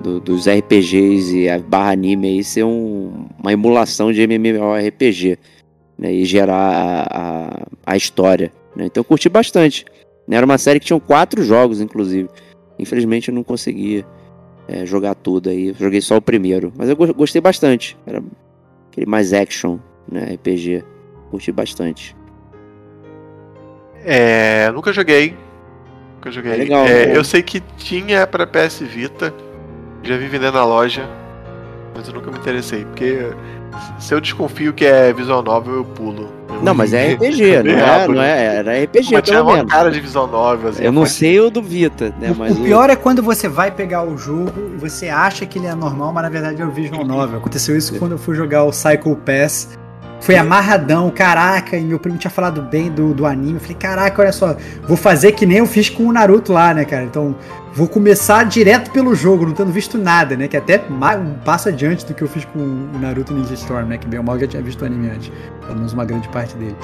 do- 0.00 0.18
dos 0.20 0.46
RPGs 0.48 1.36
e 1.42 1.48
a 1.48 1.58
barra 1.58 1.92
anime 1.92 2.28
aí 2.28 2.42
ser 2.42 2.64
um- 2.64 3.26
uma 3.40 3.52
emulação 3.52 4.10
de 4.12 4.22
MMORPG 4.26 5.38
né, 5.98 6.12
e 6.12 6.24
gerar 6.24 6.56
a, 6.56 7.06
a, 7.12 7.66
a 7.92 7.96
história. 7.96 8.50
né? 8.74 8.86
Então 8.86 9.02
eu 9.02 9.04
curti 9.04 9.28
bastante. 9.28 9.84
Né? 10.26 10.36
Era 10.36 10.46
uma 10.46 10.58
série 10.58 10.80
que 10.80 10.86
tinha 10.86 10.98
quatro 11.00 11.42
jogos, 11.42 11.80
inclusive. 11.80 12.28
Infelizmente 12.78 13.28
eu 13.28 13.34
não 13.34 13.44
consegui 13.44 14.04
é, 14.66 14.84
jogar 14.86 15.14
tudo 15.14 15.48
aí. 15.50 15.74
Joguei 15.78 16.00
só 16.00 16.16
o 16.16 16.22
primeiro. 16.22 16.72
Mas 16.76 16.88
eu 16.88 16.96
go- 16.96 17.12
gostei 17.14 17.40
bastante. 17.40 17.96
Era 18.06 18.22
aquele 18.90 19.06
mais 19.06 19.32
action, 19.32 19.78
né? 20.10 20.34
RPG. 20.34 20.82
Curti 21.30 21.52
bastante. 21.52 22.16
É, 24.04 24.70
nunca 24.72 24.92
joguei. 24.92 25.36
Nunca 26.16 26.30
joguei. 26.30 26.52
É 26.52 26.56
legal, 26.56 26.86
É, 26.86 27.06
né? 27.06 27.16
eu 27.16 27.24
sei 27.24 27.42
que 27.42 27.60
tinha 27.76 28.26
pra 28.26 28.46
PS 28.46 28.80
Vita. 28.80 29.32
Já 30.02 30.16
vi 30.16 30.26
vendendo 30.26 30.54
na 30.54 30.64
loja. 30.64 31.08
Mas 31.94 32.08
eu 32.08 32.14
nunca 32.14 32.30
me 32.30 32.38
interessei. 32.38 32.84
Porque 32.84 33.18
se 33.98 34.14
eu 34.14 34.20
desconfio 34.20 34.72
que 34.72 34.84
é 34.84 35.12
visual 35.12 35.42
novel, 35.42 35.74
eu 35.74 35.84
pulo. 35.84 36.28
Eu 36.48 36.62
Não, 36.62 36.74
mas 36.74 36.92
é 36.92 37.14
RPG, 37.14 37.62
não 37.64 37.72
é? 37.72 38.08
Não 38.08 38.22
é 38.22 38.44
era 38.56 38.82
RPG, 38.84 39.12
Mas 39.12 39.22
tinha 39.22 39.22
pelo 39.38 39.42
uma 39.48 39.56
menos. 39.56 39.72
cara 39.72 39.90
de 39.90 40.00
visual 40.00 40.26
novel, 40.26 40.70
assim. 40.70 40.82
Eu 40.84 40.92
não 40.92 41.02
mas- 41.02 41.12
sei 41.12 41.40
o 41.40 41.50
do 41.50 41.60
Vita, 41.62 42.14
né? 42.20 42.34
Mas 42.36 42.56
o 42.56 42.62
pior 42.62 42.88
é 42.90 42.96
quando 42.96 43.22
você 43.22 43.48
vai 43.48 43.70
pegar 43.70 44.04
o 44.04 44.16
jogo 44.16 44.52
e 44.74 44.78
você 44.78 45.08
acha 45.08 45.44
que 45.46 45.58
ele 45.58 45.66
é 45.66 45.74
normal, 45.74 46.12
mas 46.12 46.22
na 46.22 46.28
verdade 46.30 46.62
é 46.62 46.64
o 46.64 46.70
Visual 46.70 47.04
Novel. 47.04 47.38
Aconteceu 47.38 47.76
isso 47.76 47.98
quando 47.98 48.12
eu 48.12 48.18
fui 48.18 48.34
jogar 48.36 48.64
o 48.64 48.72
Cycle 48.72 49.16
Pass. 49.16 49.76
Foi 50.24 50.36
amarradão, 50.36 51.10
caraca, 51.10 51.76
e 51.76 51.84
meu 51.84 51.98
primo 51.98 52.16
tinha 52.16 52.30
falado 52.30 52.62
bem 52.62 52.90
do, 52.90 53.12
do 53.12 53.26
anime. 53.26 53.56
Eu 53.56 53.60
falei, 53.60 53.76
caraca, 53.76 54.22
olha 54.22 54.32
só, 54.32 54.56
vou 54.88 54.96
fazer 54.96 55.32
que 55.32 55.44
nem 55.44 55.58
eu 55.58 55.66
fiz 55.66 55.90
com 55.90 56.04
o 56.04 56.12
Naruto 56.14 56.50
lá, 56.50 56.72
né, 56.72 56.82
cara? 56.86 57.04
Então, 57.04 57.36
vou 57.74 57.86
começar 57.86 58.42
direto 58.44 58.90
pelo 58.90 59.14
jogo, 59.14 59.44
não 59.44 59.52
tendo 59.52 59.70
visto 59.70 59.98
nada, 59.98 60.34
né? 60.34 60.48
Que 60.48 60.56
é 60.56 60.60
até 60.60 60.82
mais, 60.88 61.20
um 61.20 61.34
passo 61.34 61.68
adiante 61.68 62.06
do 62.06 62.14
que 62.14 62.22
eu 62.22 62.28
fiz 62.28 62.46
com 62.46 62.58
o 62.58 62.98
Naruto 62.98 63.34
Ninja 63.34 63.52
Storm, 63.52 63.86
né? 63.86 63.98
Que 63.98 64.08
bem 64.08 64.18
ou 64.18 64.24
mal 64.24 64.36
eu 64.36 64.40
já 64.40 64.46
tinha 64.46 64.62
visto 64.62 64.80
o 64.80 64.86
anime 64.86 65.10
antes. 65.10 65.30
Pelo 65.60 65.74
menos 65.74 65.92
uma 65.92 66.06
grande 66.06 66.26
parte 66.30 66.56
dele. 66.56 66.76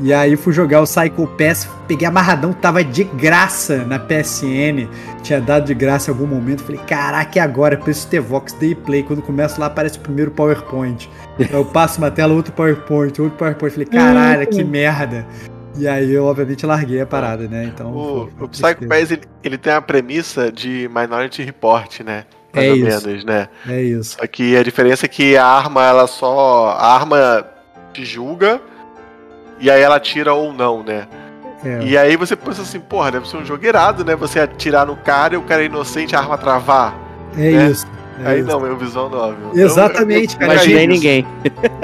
E 0.00 0.12
aí 0.12 0.36
fui 0.36 0.52
jogar 0.52 0.80
o 0.80 0.84
Psycho 0.84 1.26
Pass, 1.36 1.68
peguei 1.88 2.06
amarradão, 2.06 2.52
tava 2.52 2.84
de 2.84 3.02
graça 3.02 3.84
na 3.84 3.98
PSN. 3.98 4.88
Tinha 5.22 5.40
dado 5.40 5.66
de 5.66 5.74
graça 5.74 6.10
em 6.10 6.14
algum 6.14 6.26
momento. 6.26 6.62
Falei, 6.62 6.80
caraca, 6.86 7.36
e 7.36 7.40
agora? 7.40 7.76
Preciso 7.76 8.06
ter 8.08 8.20
Vox 8.20 8.52
Day 8.52 8.74
Play. 8.76 9.02
Quando 9.02 9.22
começa 9.22 9.60
lá, 9.60 9.66
aparece 9.66 9.98
o 9.98 10.00
primeiro 10.00 10.30
PowerPoint. 10.30 11.10
Aí 11.38 11.48
eu 11.52 11.64
passo 11.64 11.98
uma 11.98 12.10
tela, 12.12 12.32
outro 12.32 12.52
PowerPoint, 12.52 13.20
outro 13.20 13.36
PowerPoint. 13.36 13.72
Falei, 13.72 13.88
caralho, 13.88 14.46
que 14.46 14.62
merda. 14.62 15.26
E 15.76 15.86
aí 15.88 16.12
eu, 16.12 16.24
obviamente, 16.26 16.64
larguei 16.64 17.00
a 17.00 17.06
parada, 17.06 17.48
né? 17.48 17.64
Então. 17.64 17.92
O, 17.92 18.28
foi- 18.28 18.30
foi 18.38 18.46
o 18.46 18.48
Psycho. 18.48 18.88
Pass, 18.88 19.10
ele, 19.10 19.22
ele 19.42 19.58
tem 19.58 19.72
a 19.72 19.80
premissa 19.82 20.50
de 20.52 20.88
Minority 20.94 21.42
Report, 21.42 22.00
né? 22.00 22.24
Mais 22.54 22.66
É 22.66 22.70
ou 22.70 22.76
isso. 22.76 23.06
menos, 23.08 23.24
né? 23.24 23.48
É 23.68 23.82
isso. 23.82 24.16
Só 24.18 24.26
que 24.28 24.56
a 24.56 24.62
diferença 24.62 25.06
é 25.06 25.08
que 25.08 25.36
a 25.36 25.44
arma, 25.44 25.84
ela 25.84 26.06
só. 26.06 26.68
A 26.78 26.94
arma 26.94 27.44
te 27.92 28.04
julga 28.04 28.60
e 29.60 29.70
aí 29.70 29.80
ela 29.80 29.98
tira 29.98 30.32
ou 30.32 30.52
não, 30.52 30.82
né? 30.82 31.06
É. 31.64 31.82
E 31.82 31.98
aí 31.98 32.16
você 32.16 32.36
pensa 32.36 32.62
assim, 32.62 32.78
porra, 32.78 33.10
deve 33.10 33.28
ser 33.28 33.36
um 33.36 33.44
jogo 33.44 33.64
irado, 33.64 34.04
né? 34.04 34.14
Você 34.14 34.38
atirar 34.38 34.86
no 34.86 34.96
cara 34.96 35.34
e 35.34 35.36
o 35.36 35.42
cara 35.42 35.62
é 35.62 35.66
inocente, 35.66 36.14
a 36.14 36.20
arma 36.20 36.38
travar. 36.38 36.94
É 37.36 37.50
né? 37.50 37.66
isso. 37.66 37.86
É 38.24 38.28
Aí 38.30 38.42
não, 38.42 38.66
é 38.66 38.70
o 38.70 38.76
visual 38.76 39.08
novel. 39.08 39.36
Exatamente, 39.54 40.34
Eu- 40.36 40.40
eu- 40.42 40.46
cara. 40.48 40.54
Mas 40.60 40.66
nem 40.74 40.86
ninguém. 40.88 41.26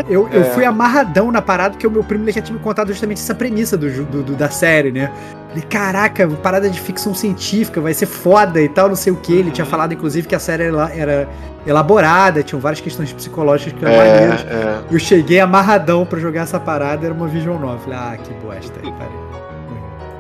Eu, 0.09 0.29
eu 0.33 0.41
É. 0.43 0.45
fui 0.45 0.65
amarradão 0.65 1.31
na 1.31 1.41
parada 1.43 1.71
porque 1.73 1.87
o 1.87 1.91
meu 1.91 2.03
primo 2.05 2.25
ele 2.25 2.33
já 2.33 2.41
tinha 2.41 2.57
me 2.57 2.63
contado 2.63 2.89
justamente 2.89 3.19
essa 3.19 3.35
premissa 3.35 3.77
do, 3.77 3.89
do- 4.05 4.23
do- 4.23 4.35
da 4.35 4.49
série, 4.51 4.91
né? 4.93 5.11
Falei, 5.49 5.63
caraca, 5.69 6.27
parada 6.43 6.69
de 6.69 6.81
ficção 6.81 7.15
científica, 7.15 7.81
vai 7.81 7.95
ser 7.95 8.07
foda 8.07 8.61
e 8.61 8.69
tal, 8.69 8.89
não 8.89 8.97
sei 8.97 9.13
o 9.13 9.17
que. 9.17 9.33
Ele 9.33 9.51
tinha 9.51 9.65
falado, 9.65 9.93
inclusive, 9.95 10.27
que 10.27 10.35
a 10.35 10.39
série 10.41 10.65
era, 10.65 10.91
era 10.95 11.29
elaborada, 11.67 12.43
tinham 12.43 12.61
várias 12.61 12.81
questões 12.81 13.13
psicológicas 13.13 13.73
que 13.79 13.85
eram 13.85 13.97
maneiras. 13.97 14.41
É, 14.49 14.55
é. 14.55 14.79
Eu 14.91 14.99
cheguei 14.99 15.39
amarradão 15.41 16.05
pra 16.05 16.19
jogar 16.19 16.43
essa 16.43 16.59
parada, 16.61 17.07
era 17.07 17.15
uma 17.15 17.29
Vision 17.29 17.59
9. 17.59 17.85
Falei, 17.85 17.99
ah, 17.99 18.17
que 18.23 18.35
bosta. 18.45 18.73
Aí 18.83 18.93
parei. 18.93 19.25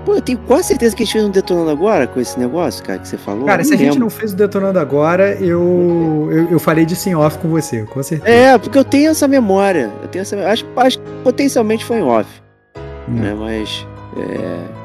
Pô, 0.04 0.14
eu 0.14 0.20
tenho 0.20 0.38
quase 0.38 0.68
certeza 0.68 0.94
que 0.94 1.02
eles 1.02 1.12
fez 1.12 1.24
um 1.24 1.30
detonando 1.30 1.70
agora 1.70 2.06
com 2.06 2.20
esse 2.20 2.38
negócio, 2.38 2.84
cara, 2.84 2.98
que 2.98 3.08
você 3.08 3.16
falou. 3.16 3.46
Cara, 3.46 3.64
se 3.64 3.72
a 3.72 3.76
gente 3.76 3.92
lembro. 3.92 4.00
não 4.00 4.10
fez 4.10 4.32
o 4.32 4.36
Detonando 4.36 4.78
agora, 4.78 5.32
eu, 5.40 6.28
eu, 6.30 6.50
eu 6.50 6.58
falei 6.58 6.84
disso 6.84 7.08
em 7.08 7.14
off 7.14 7.38
com 7.38 7.48
você, 7.48 7.82
com 7.84 8.02
certeza. 8.02 8.30
É, 8.30 8.58
porque 8.58 8.78
eu 8.78 8.84
tenho 8.84 9.10
essa 9.10 9.26
memória. 9.26 9.90
Eu 10.02 10.08
tenho 10.08 10.22
essa 10.22 10.36
acho, 10.46 10.66
acho 10.76 10.98
que 10.98 11.04
potencialmente 11.22 11.84
foi 11.84 11.98
em 11.98 12.02
off. 12.02 12.28
Hum. 13.08 13.14
Né? 13.14 13.34
Mas. 13.34 13.86
É. 14.16 14.84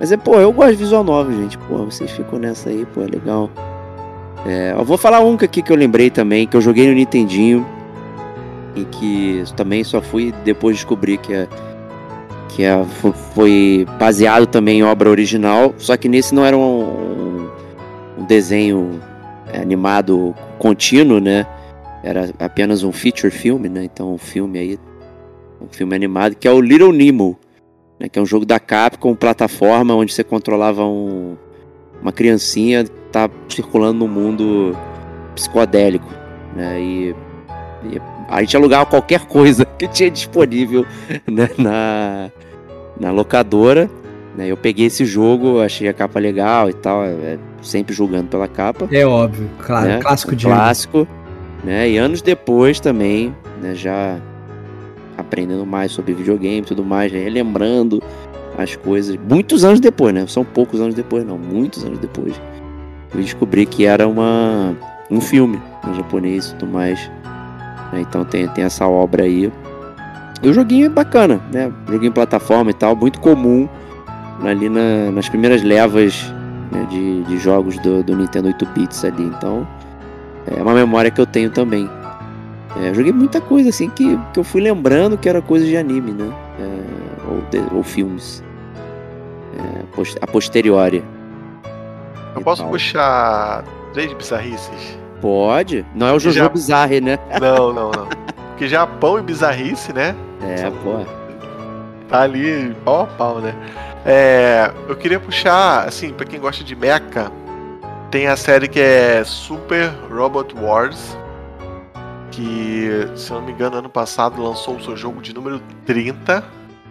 Mas 0.00 0.10
é, 0.10 0.16
pô, 0.16 0.40
eu 0.40 0.50
gosto 0.52 0.72
de 0.72 0.76
visual 0.78 1.04
novel, 1.04 1.36
gente. 1.42 1.58
Pô, 1.58 1.84
vocês 1.84 2.10
ficam 2.10 2.38
nessa 2.38 2.70
aí, 2.70 2.86
pô, 2.86 3.02
é 3.02 3.06
legal. 3.06 3.50
É, 4.46 4.72
eu 4.76 4.84
vou 4.84 4.96
falar 4.96 5.20
um 5.20 5.34
aqui 5.34 5.62
que 5.62 5.70
eu 5.70 5.76
lembrei 5.76 6.10
também, 6.10 6.46
que 6.46 6.56
eu 6.56 6.60
joguei 6.60 6.88
no 6.88 6.94
Nintendinho. 6.94 7.64
E 8.74 8.84
que 8.84 9.44
também 9.56 9.84
só 9.84 10.00
fui 10.00 10.32
depois 10.44 10.76
descobrir 10.76 11.18
que 11.18 11.34
é. 11.34 11.48
Que 12.54 12.64
é, 12.64 12.84
fo- 12.84 13.12
foi 13.12 13.86
baseado 13.98 14.46
também 14.46 14.80
em 14.80 14.82
obra 14.82 15.08
original. 15.10 15.74
Só 15.78 15.96
que 15.96 16.08
nesse 16.08 16.34
não 16.34 16.44
era 16.44 16.56
um, 16.56 16.82
um, 16.82 17.50
um 18.18 18.24
desenho 18.24 19.00
é, 19.52 19.60
animado 19.60 20.34
contínuo, 20.58 21.20
né? 21.20 21.46
Era 22.02 22.30
apenas 22.38 22.82
um 22.82 22.92
feature 22.92 23.30
filme, 23.32 23.68
né? 23.68 23.84
Então 23.84 24.14
um 24.14 24.18
filme 24.18 24.58
aí. 24.58 24.78
Um 25.60 25.68
filme 25.70 25.94
animado, 25.94 26.34
que 26.36 26.48
é 26.48 26.50
o 26.50 26.60
Little 26.60 26.92
Nemo 26.92 27.38
né, 28.00 28.08
que 28.08 28.18
é 28.18 28.22
um 28.22 28.26
jogo 28.26 28.46
da 28.46 28.58
Capcom, 28.58 29.14
plataforma, 29.14 29.94
onde 29.94 30.14
você 30.14 30.24
controlava 30.24 30.82
um, 30.86 31.36
uma 32.00 32.10
criancinha 32.10 32.82
que 32.84 32.90
tá 33.12 33.28
circulando 33.46 33.98
no 33.98 34.08
mundo 34.08 34.74
psicodélico. 35.34 36.08
Né, 36.56 36.80
e, 36.80 37.14
e 37.84 38.00
a 38.26 38.40
gente 38.40 38.56
alugava 38.56 38.86
qualquer 38.86 39.26
coisa 39.26 39.66
que 39.78 39.86
tinha 39.86 40.10
disponível 40.10 40.86
né, 41.30 41.50
na, 41.58 42.30
na 43.00 43.10
locadora. 43.10 43.90
Né, 44.36 44.46
eu 44.46 44.56
peguei 44.56 44.86
esse 44.86 45.04
jogo, 45.04 45.60
achei 45.60 45.88
a 45.88 45.92
capa 45.92 46.20
legal 46.20 46.70
e 46.70 46.72
tal, 46.72 47.02
é, 47.04 47.36
sempre 47.60 47.92
julgando 47.92 48.28
pela 48.28 48.46
capa 48.46 48.86
É 48.92 49.04
óbvio, 49.04 49.50
claro, 49.58 49.88
né? 49.88 49.98
clássico 49.98 50.36
de 50.36 50.46
clássico, 50.46 51.08
né? 51.64 51.90
E 51.90 51.98
anos 51.98 52.22
depois 52.22 52.78
também, 52.78 53.34
né, 53.60 53.74
já 53.74 54.20
aprendendo 55.18 55.66
mais 55.66 55.90
sobre 55.90 56.14
videogame 56.14 56.58
e 56.58 56.62
tudo 56.62 56.84
mais, 56.84 57.10
relembrando 57.10 58.00
as 58.56 58.76
coisas. 58.76 59.16
Muitos 59.28 59.64
anos 59.64 59.80
depois, 59.80 60.14
né? 60.14 60.24
São 60.28 60.44
poucos 60.44 60.80
anos 60.80 60.94
depois, 60.94 61.26
não, 61.26 61.36
muitos 61.36 61.84
anos 61.84 61.98
depois. 61.98 62.40
Eu 63.12 63.20
descobri 63.20 63.66
que 63.66 63.84
era 63.84 64.06
uma 64.06 64.76
um 65.10 65.20
filme 65.20 65.60
em 65.88 65.94
japonês 65.94 66.50
e 66.50 66.54
tudo 66.54 66.70
mais. 66.72 67.10
né, 67.92 68.00
Então 68.00 68.24
tem, 68.24 68.46
tem 68.48 68.64
essa 68.64 68.86
obra 68.86 69.24
aí. 69.24 69.52
E 70.42 70.48
o 70.48 70.52
joguinho 70.54 70.86
é 70.86 70.88
bacana, 70.88 71.40
né? 71.52 71.70
Joguinho 71.88 72.08
em 72.10 72.12
plataforma 72.12 72.70
e 72.70 72.74
tal, 72.74 72.96
muito 72.96 73.20
comum 73.20 73.68
ali 74.44 74.68
na- 74.68 75.10
nas 75.12 75.28
primeiras 75.28 75.62
levas 75.62 76.32
né, 76.72 76.86
de, 76.88 77.22
de 77.24 77.38
jogos 77.38 77.76
do, 77.80 78.02
do 78.02 78.16
Nintendo 78.16 78.48
8 78.48 78.66
bits 78.66 79.04
ali. 79.04 79.24
Então 79.24 79.66
é 80.46 80.62
uma 80.62 80.72
memória 80.72 81.10
que 81.10 81.20
eu 81.20 81.26
tenho 81.26 81.50
também. 81.50 81.88
É, 82.82 82.94
joguei 82.94 83.12
muita 83.12 83.40
coisa 83.40 83.68
assim 83.68 83.90
que, 83.90 84.18
que 84.32 84.38
eu 84.40 84.44
fui 84.44 84.60
lembrando 84.62 85.18
que 85.18 85.28
era 85.28 85.42
coisa 85.42 85.66
de 85.66 85.76
anime, 85.76 86.12
né? 86.12 86.30
É, 86.58 87.30
ou, 87.30 87.40
de- 87.50 87.74
ou 87.74 87.82
filmes. 87.82 88.42
É, 89.58 90.02
a 90.22 90.26
posteriori. 90.26 91.04
Eu 92.34 92.40
posso 92.42 92.62
tal. 92.62 92.70
puxar 92.70 93.64
três 93.92 94.12
bizarrices? 94.14 94.98
Pode. 95.20 95.84
Não 95.94 96.06
é 96.06 96.12
o 96.12 96.18
Jojo 96.18 96.38
Já- 96.38 96.48
Bizarre, 96.48 97.00
né? 97.00 97.18
Não, 97.40 97.72
não, 97.74 97.90
não. 97.90 98.06
Porque 98.50 98.68
Japão 98.68 99.18
e 99.18 99.22
bizarrice, 99.22 99.92
né? 99.92 100.14
É, 100.42 100.70
pô. 100.82 101.04
Tá 102.08 102.22
ali 102.22 102.74
pau 102.84 103.02
a 103.02 103.06
pau, 103.06 103.40
né? 103.40 103.54
É, 104.04 104.72
eu 104.88 104.96
queria 104.96 105.20
puxar, 105.20 105.86
assim, 105.86 106.12
pra 106.12 106.26
quem 106.26 106.40
gosta 106.40 106.64
de 106.64 106.74
mecha, 106.74 107.30
tem 108.10 108.26
a 108.26 108.36
série 108.36 108.66
que 108.66 108.80
é 108.80 109.22
Super 109.24 109.90
Robot 110.10 110.54
Wars, 110.56 111.16
que, 112.30 113.08
se 113.14 113.30
eu 113.30 113.38
não 113.38 113.46
me 113.46 113.52
engano, 113.52 113.76
ano 113.76 113.88
passado 113.88 114.42
lançou 114.42 114.76
o 114.76 114.82
seu 114.82 114.96
jogo 114.96 115.20
de 115.20 115.34
número 115.34 115.60
30. 115.86 116.42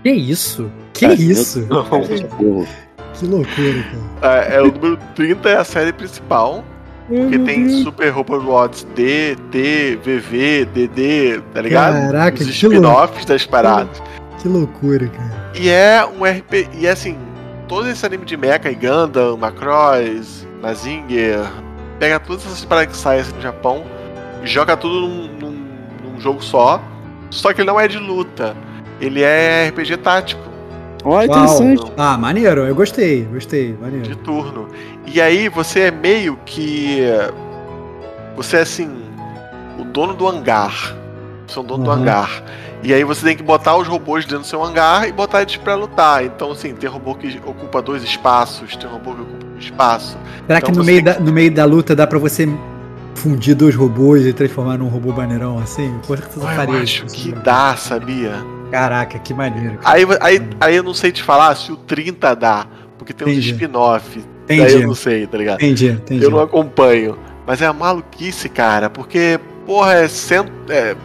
Que 0.04 0.12
isso? 0.12 0.72
Que 0.94 1.08
Cara, 1.08 1.20
isso? 1.20 1.68
Que 3.14 3.26
loucura, 3.26 3.84
cara. 4.22 4.46
É, 4.48 4.56
é, 4.56 4.62
o 4.62 4.72
número 4.72 4.98
30 5.16 5.50
é 5.50 5.58
a 5.58 5.64
série 5.64 5.92
principal, 5.92 6.64
porque 7.10 7.40
tem 7.40 7.70
Super 7.84 8.10
Robot 8.10 8.46
Wars 8.46 8.88
D, 8.96 9.36
T, 9.52 10.00
VV, 10.04 10.66
DD, 10.74 11.42
tá 11.54 11.62
ligado? 11.62 11.94
Caraca, 12.12 12.36
Os 12.42 12.48
spin-offs 12.50 13.26
das 13.26 13.46
paradas. 13.46 14.02
Que 14.42 14.48
loucura, 14.48 15.08
cara. 15.08 15.52
E 15.56 15.68
é 15.70 16.06
um 16.06 16.24
RPG. 16.24 16.70
E 16.80 16.88
assim, 16.88 17.18
todo 17.68 17.90
esse 17.90 18.06
anime 18.06 18.26
de 18.26 18.38
Mecha 18.38 18.70
e 18.72 18.76
Gundam, 18.76 19.36
Macross, 19.38 20.48
Mazinger, 20.62 21.40
pega 22.00 22.20
todas 22.20 22.46
essas 22.46 22.64
paradas 22.64 22.92
que 22.96 22.98
saem 22.98 23.22
assim 23.22 23.34
no 23.36 23.42
Japão 23.42 23.84
e 24.44 24.48
joga 24.48 24.78
tudo 24.78 25.02
num, 25.02 25.28
num- 25.40 25.66
num 26.14 26.22
jogo 26.22 26.42
só. 26.42 26.82
Só 27.30 27.52
que 27.54 27.62
ele 27.62 27.68
não 27.68 27.80
é 27.80 27.88
de 27.88 27.98
luta. 27.98 28.56
Ele 29.02 29.22
é 29.22 29.68
RPG 29.70 29.98
tático, 29.98 30.42
Ó, 31.04 31.12
Uau. 31.16 31.24
interessante. 31.24 31.92
Ah, 31.98 32.18
maneiro, 32.18 32.62
eu 32.62 32.76
gostei, 32.76 33.24
gostei, 33.24 33.76
maneiro. 33.80 34.06
de 34.08 34.16
turno. 34.18 34.68
E 35.08 35.22
aí 35.22 35.48
você 35.50 35.82
é 35.82 35.92
meio 35.92 36.38
que. 36.46 37.00
Você 38.36 38.58
é 38.58 38.62
assim. 38.62 38.90
O 39.78 39.84
dono 39.84 40.14
do 40.14 40.28
hangar. 40.28 40.96
Você 41.48 41.58
é 41.58 41.62
o 41.62 41.66
dono 41.66 41.84
do 41.84 41.90
Uhum. 41.90 41.96
hangar. 41.98 42.44
E 42.84 42.94
aí 42.94 43.04
você 43.04 43.26
tem 43.26 43.36
que 43.36 43.44
botar 43.44 43.76
os 43.76 43.88
robôs 43.88 44.24
dentro 44.26 44.40
do 44.40 44.46
seu 44.48 44.64
hangar 44.64 45.08
e 45.08 45.12
botar 45.12 45.42
eles 45.42 45.56
pra 45.58 45.76
lutar. 45.76 46.24
Então, 46.24 46.52
assim, 46.52 46.74
tem 46.74 46.90
robô 46.90 47.14
que 47.16 47.40
ocupa 47.46 47.82
dois 47.82 48.04
espaços, 48.04 48.76
tem 48.78 48.90
robô 48.90 49.14
que 49.16 49.22
ocupa 49.22 49.46
um 49.56 49.58
espaço. 49.60 50.18
Será 50.48 50.62
que 50.62 50.70
Então 50.72 50.78
no 50.80 50.84
você 50.86 50.92
meio, 50.92 51.04
da, 51.04 51.20
no 51.20 51.32
meio 51.32 51.52
da 51.54 51.66
luta 51.66 51.94
dá 51.96 52.08
pra 52.08 52.18
você 52.20 52.48
fundir 53.16 53.54
dois 53.56 53.76
robôs 53.76 54.26
e 54.26 54.32
transformar 54.32 54.78
num 54.78 54.88
robô 54.88 55.12
maneirão 55.12 55.60
assim? 55.60 55.94
Por 56.08 56.22
que 56.22 56.40
você 56.40 56.46
faria 56.56 56.76
eu 56.76 56.84
isso? 56.84 57.04
acho 57.06 57.14
que 57.14 57.32
dá, 57.34 57.76
sabia? 57.76 58.34
Caraca, 58.72 59.18
que 59.20 59.34
maneiro. 59.34 59.78
cara. 59.80 59.96
Aí, 59.96 60.06
aí, 60.22 60.50
aí 60.60 60.76
eu 60.76 60.84
não 60.84 60.94
sei 60.94 61.12
te 61.12 61.24
falar 61.24 61.56
se 61.56 61.72
o 61.72 61.76
30 61.76 62.36
dá, 62.36 62.66
porque 62.98 63.14
tem 63.14 63.28
uns 63.28 63.34
Entendi. 63.34 63.52
spin-off. 63.52 64.24
Daí 64.48 64.58
eu 64.58 64.66
Entendi, 64.66 64.86
não 64.88 64.96
sei, 64.96 65.28
tá 65.28 65.38
ligado? 65.38 65.58
entendi, 65.62 65.88
entendi. 65.90 66.24
Eu 66.24 66.32
não 66.32 66.40
acompanho. 66.40 67.18
Mas 67.46 67.62
é 67.62 67.66
a 67.66 67.74
maluquice, 67.74 68.48
cara, 68.50 68.90
porque, 68.90 69.40
porra, 69.66 69.94
é, 69.94 70.08
cento, 70.08 70.52
é 70.70 70.96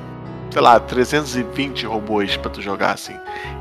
sei 0.54 0.62
lá, 0.62 0.78
320 0.78 1.84
robôs 1.84 2.36
pra 2.36 2.48
tu 2.48 2.62
jogar, 2.62 2.92
assim. 2.92 3.14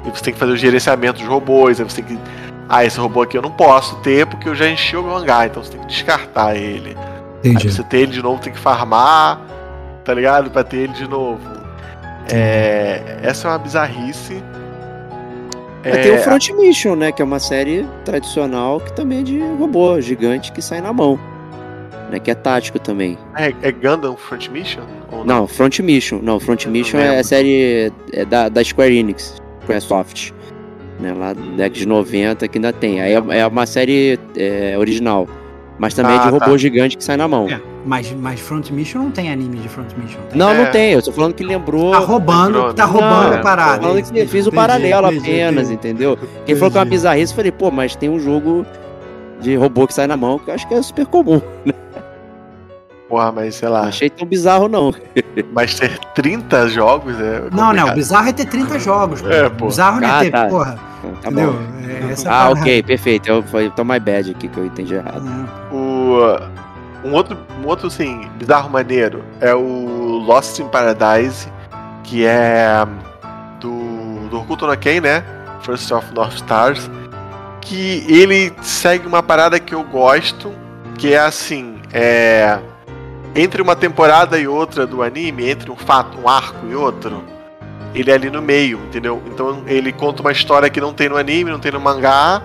E 0.06 0.10
você 0.12 0.24
tem 0.26 0.34
que 0.34 0.40
fazer 0.40 0.52
o 0.52 0.58
gerenciamento 0.58 1.20
dos 1.20 1.28
robôs, 1.28 1.80
aí 1.80 1.90
você 1.90 2.02
tem 2.04 2.16
que. 2.16 2.24
Ah, 2.70 2.86
esse 2.86 3.00
robô 3.00 3.24
aqui 3.24 3.36
eu 3.36 3.42
não 3.42 3.50
posso 3.52 3.96
ter 3.98 4.28
porque 4.28 4.48
eu 4.48 4.54
já 4.56 4.68
enchi 4.70 4.96
o 4.96 5.02
meu 5.04 5.16
hangar, 5.18 5.48
então 5.48 5.64
você 5.64 5.72
tem 5.72 5.82
que 5.82 5.88
descartar 5.88 6.56
ele. 6.56 6.96
Aí 7.44 7.50
Entendi. 7.50 7.66
pra 7.68 7.76
você 7.76 7.84
ter 7.84 7.98
ele 8.02 8.12
de 8.12 8.22
novo, 8.22 8.40
tem 8.40 8.54
que 8.54 8.60
farmar, 8.60 9.42
tá 10.06 10.14
ligado? 10.14 10.52
Pra 10.52 10.64
ter 10.64 10.78
ele 10.78 10.94
de 10.94 11.08
novo. 11.08 11.40
É, 12.32 13.20
essa 13.22 13.48
é 13.48 13.52
uma 13.52 13.58
bizarrice. 13.58 14.42
É, 15.84 15.98
tem 15.98 16.16
o 16.16 16.18
Front 16.20 16.50
Mission, 16.52 16.96
né? 16.96 17.12
Que 17.12 17.22
é 17.22 17.26
uma 17.26 17.40
série 17.40 17.86
tradicional 18.06 18.80
que 18.80 18.94
também 18.94 19.20
é 19.20 19.24
de 19.24 19.40
robô 19.60 20.00
gigante 20.00 20.52
que 20.52 20.62
sai 20.62 20.80
na 20.82 20.94
mão. 20.94 21.20
Né, 22.10 22.20
que 22.20 22.30
é 22.30 22.36
tático 22.36 22.78
também. 22.80 23.18
é, 23.36 23.54
é 23.62 23.72
Gundam 23.72 24.16
Front 24.16 24.48
Mission? 24.50 24.84
Ou 25.12 25.26
Não, 25.26 25.48
Front 25.48 25.80
Mission. 25.80 26.20
Não, 26.22 26.40
Front 26.40 26.62
Eu 26.64 26.68
não 26.68 26.74
Mission 26.74 27.00
é 27.00 27.18
a 27.20 27.24
série 27.24 27.92
é 28.14 28.24
da, 28.24 28.50
da 28.50 28.64
Square 28.64 28.96
Enix, 28.96 29.42
Squaresoft. 29.64 30.32
Né, 31.00 31.12
lá 31.12 31.34
da 31.34 31.42
década 31.42 31.70
de 31.72 31.88
90 31.88 32.48
que 32.48 32.58
ainda 32.60 32.72
tem. 32.72 33.02
Aí 33.02 33.14
é, 33.14 33.40
é 33.40 33.48
uma 33.48 33.66
série 33.66 34.20
é, 34.38 34.76
original. 34.78 35.28
Mas 35.80 35.96
também 35.96 36.16
é 36.16 36.20
Ah, 36.20 36.26
de 36.26 36.30
robô 36.30 36.52
tá. 36.52 36.58
gigante 36.58 36.96
que 36.96 37.04
sai 37.04 37.18
na 37.18 37.28
mão. 37.28 37.50
É, 37.50 37.60
mas, 37.86 38.12
mas 38.14 38.40
Front 38.40 38.70
Mission 38.72 39.00
não 39.04 39.12
tem 39.12 39.32
anime 39.32 39.58
de 39.60 39.68
Front 39.70 39.92
Mission. 39.98 40.20
Tem. 40.30 40.38
Não, 40.38 40.50
É. 40.50 40.64
não 40.66 40.72
tem. 40.72 40.92
Eu 40.94 41.02
tô 41.02 41.12
falando 41.12 41.34
que 41.34 41.44
lembrou. 41.44 41.92
Tá 41.92 42.00
roubando, 42.00 42.46
lembrou, 42.58 42.74
tá 42.74 42.86
né? 42.86 42.92
roubando 42.92 43.30
Não, 43.32 43.38
a 43.38 43.42
parada. 43.42 43.76
Tô 43.78 43.82
falando 43.84 44.02
que 44.04 44.10
Entendi, 44.10 44.28
fiz 44.28 44.46
o 44.46 44.50
entendi, 44.50 44.56
paralelo 44.56 45.08
entendi, 45.08 45.20
apenas, 45.32 45.70
entendi. 45.72 45.74
entendeu? 46.06 46.20
Quem 46.46 46.56
falou 46.56 46.72
que 46.72 46.78
é 46.78 46.80
uma 46.82 46.86
bizarrice, 46.86 47.32
eu 47.34 47.36
falei, 47.36 47.52
pô, 47.52 47.72
mas 47.72 47.96
tem 47.96 48.10
um 48.10 48.20
jogo 48.20 48.66
de 49.42 49.56
robô 49.56 49.86
que 49.88 49.94
sai 49.94 50.08
na 50.08 50.16
mão 50.18 50.40
que 50.40 50.50
eu 50.50 50.54
acho 50.56 50.68
que 50.68 50.74
é 50.74 50.82
super 50.82 51.06
comum. 51.06 51.42
Porra, 53.10 53.32
mas 53.32 53.56
sei 53.56 53.68
Não 53.70 53.76
lá. 53.76 53.82
achei 53.84 54.10
tão 54.10 54.26
bizarro, 54.28 54.68
não. 54.68 54.92
Mas 55.54 55.78
ter 55.78 56.00
30 56.16 56.68
jogos 56.70 57.20
é. 57.20 57.44
Não, 57.52 57.72
não, 57.74 57.90
o 57.90 57.94
bizarro 57.94 58.30
é 58.30 58.34
ter 58.34 58.46
30 58.46 58.80
jogos. 58.80 59.22
pô. 59.22 59.30
É, 59.30 59.50
pô. 59.50 59.66
O 59.66 59.68
bizarro 59.68 60.02
não 60.02 60.08
é 60.08 60.12
Ah, 60.12 60.20
ter, 60.22 60.32
tá. 60.32 60.46
porra. 60.48 60.80
Tá 61.22 61.30
entendeu? 61.30 61.54
bom. 61.54 61.60
É, 61.88 62.12
é 62.12 62.14
Ah, 62.14 62.24
parada. 62.24 62.60
ok, 62.60 62.84
perfeito. 62.84 63.30
Eu, 63.30 63.44
foi 63.44 63.66
então 63.66 63.84
my 63.86 64.00
bad 64.00 64.32
aqui 64.32 64.48
que 64.48 64.58
eu 64.58 64.66
entendi 64.66 64.96
errado. 64.96 65.24
É. 65.28 65.76
O. 65.76 66.63
Um 67.04 67.14
outro, 67.14 67.38
um 67.62 67.68
outro 67.68 67.88
assim, 67.88 68.28
bizarro 68.38 68.70
maneiro 68.70 69.24
é 69.42 69.54
o 69.54 70.24
Lost 70.26 70.60
in 70.60 70.68
Paradise, 70.68 71.48
que 72.04 72.26
é 72.26 72.86
do, 73.60 74.30
do 74.30 74.40
Hokuto 74.40 74.66
no 74.66 74.78
Ken, 74.78 75.02
né? 75.02 75.24
First 75.62 75.92
of 75.92 76.14
North 76.14 76.36
Stars. 76.36 76.90
Que 77.62 78.06
ele 78.08 78.54
segue 78.62 79.08
uma 79.08 79.24
parada 79.24 79.60
que 79.60 79.74
eu 79.74 79.84
gosto, 79.84 80.54
que 80.98 81.14
é 81.14 81.20
assim, 81.20 81.80
é. 81.92 82.60
Entre 83.36 83.62
uma 83.62 83.76
temporada 83.76 84.38
e 84.38 84.48
outra 84.48 84.86
do 84.86 85.02
anime, 85.02 85.50
entre 85.50 85.72
um 85.72 85.76
fato, 85.76 86.20
um 86.20 86.30
arco 86.30 86.68
e 86.68 86.76
outro, 86.76 87.24
ele 87.96 88.12
é 88.12 88.14
ali 88.14 88.30
no 88.30 88.42
meio, 88.42 88.80
entendeu? 88.80 89.22
Então 89.28 89.64
ele 89.66 89.92
conta 89.92 90.22
uma 90.22 90.32
história 90.32 90.70
que 90.70 90.80
não 90.80 90.94
tem 90.94 91.10
no 91.10 91.18
anime, 91.18 91.50
não 91.50 91.60
tem 91.60 91.72
no 91.72 91.80
mangá. 91.80 92.42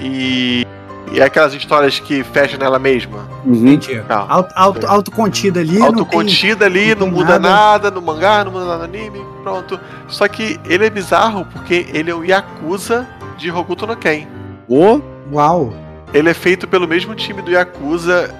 E, 0.00 0.66
e 1.12 1.20
é 1.20 1.24
aquelas 1.24 1.52
histórias 1.54 1.98
que 1.98 2.22
fecham 2.22 2.58
nela 2.58 2.78
mesma. 2.78 3.28
Uhum. 3.44 3.54
Entendi. 3.72 4.00
Tá. 4.06 4.24
Auto, 4.28 4.52
auto, 4.54 4.86
autocontido 4.86 5.58
ali. 5.58 5.78
não 5.78 5.88
tem- 5.92 5.98
Autocontida 6.00 6.66
ali, 6.66 6.94
não 6.94 7.06
não, 7.06 7.12
muda 7.12 7.38
nada. 7.38 7.50
nada. 7.50 7.90
no 7.90 8.00
mangá, 8.02 8.44
não 8.44 8.52
muda 8.52 8.64
nada 8.66 8.78
no 8.78 8.84
anime, 8.84 9.20
pronto. 9.42 9.78
Só 10.08 10.28
que 10.28 10.58
ele 10.66 10.86
é 10.86 10.90
bizarro 10.90 11.44
porque 11.52 11.86
ele 11.92 12.10
é 12.10 12.14
o 12.14 12.24
Yakuza 12.24 13.06
de 13.36 13.50
Hokuto 13.50 13.86
no 13.86 13.96
Ken. 13.96 14.26
Ô, 14.68 15.00
Uau. 15.32 15.72
Ele 16.12 16.28
é 16.28 16.34
feito 16.34 16.66
pelo 16.66 16.88
mesmo 16.88 17.14
time 17.14 17.40
do 17.40 17.50
Yakuza, 17.50 18.34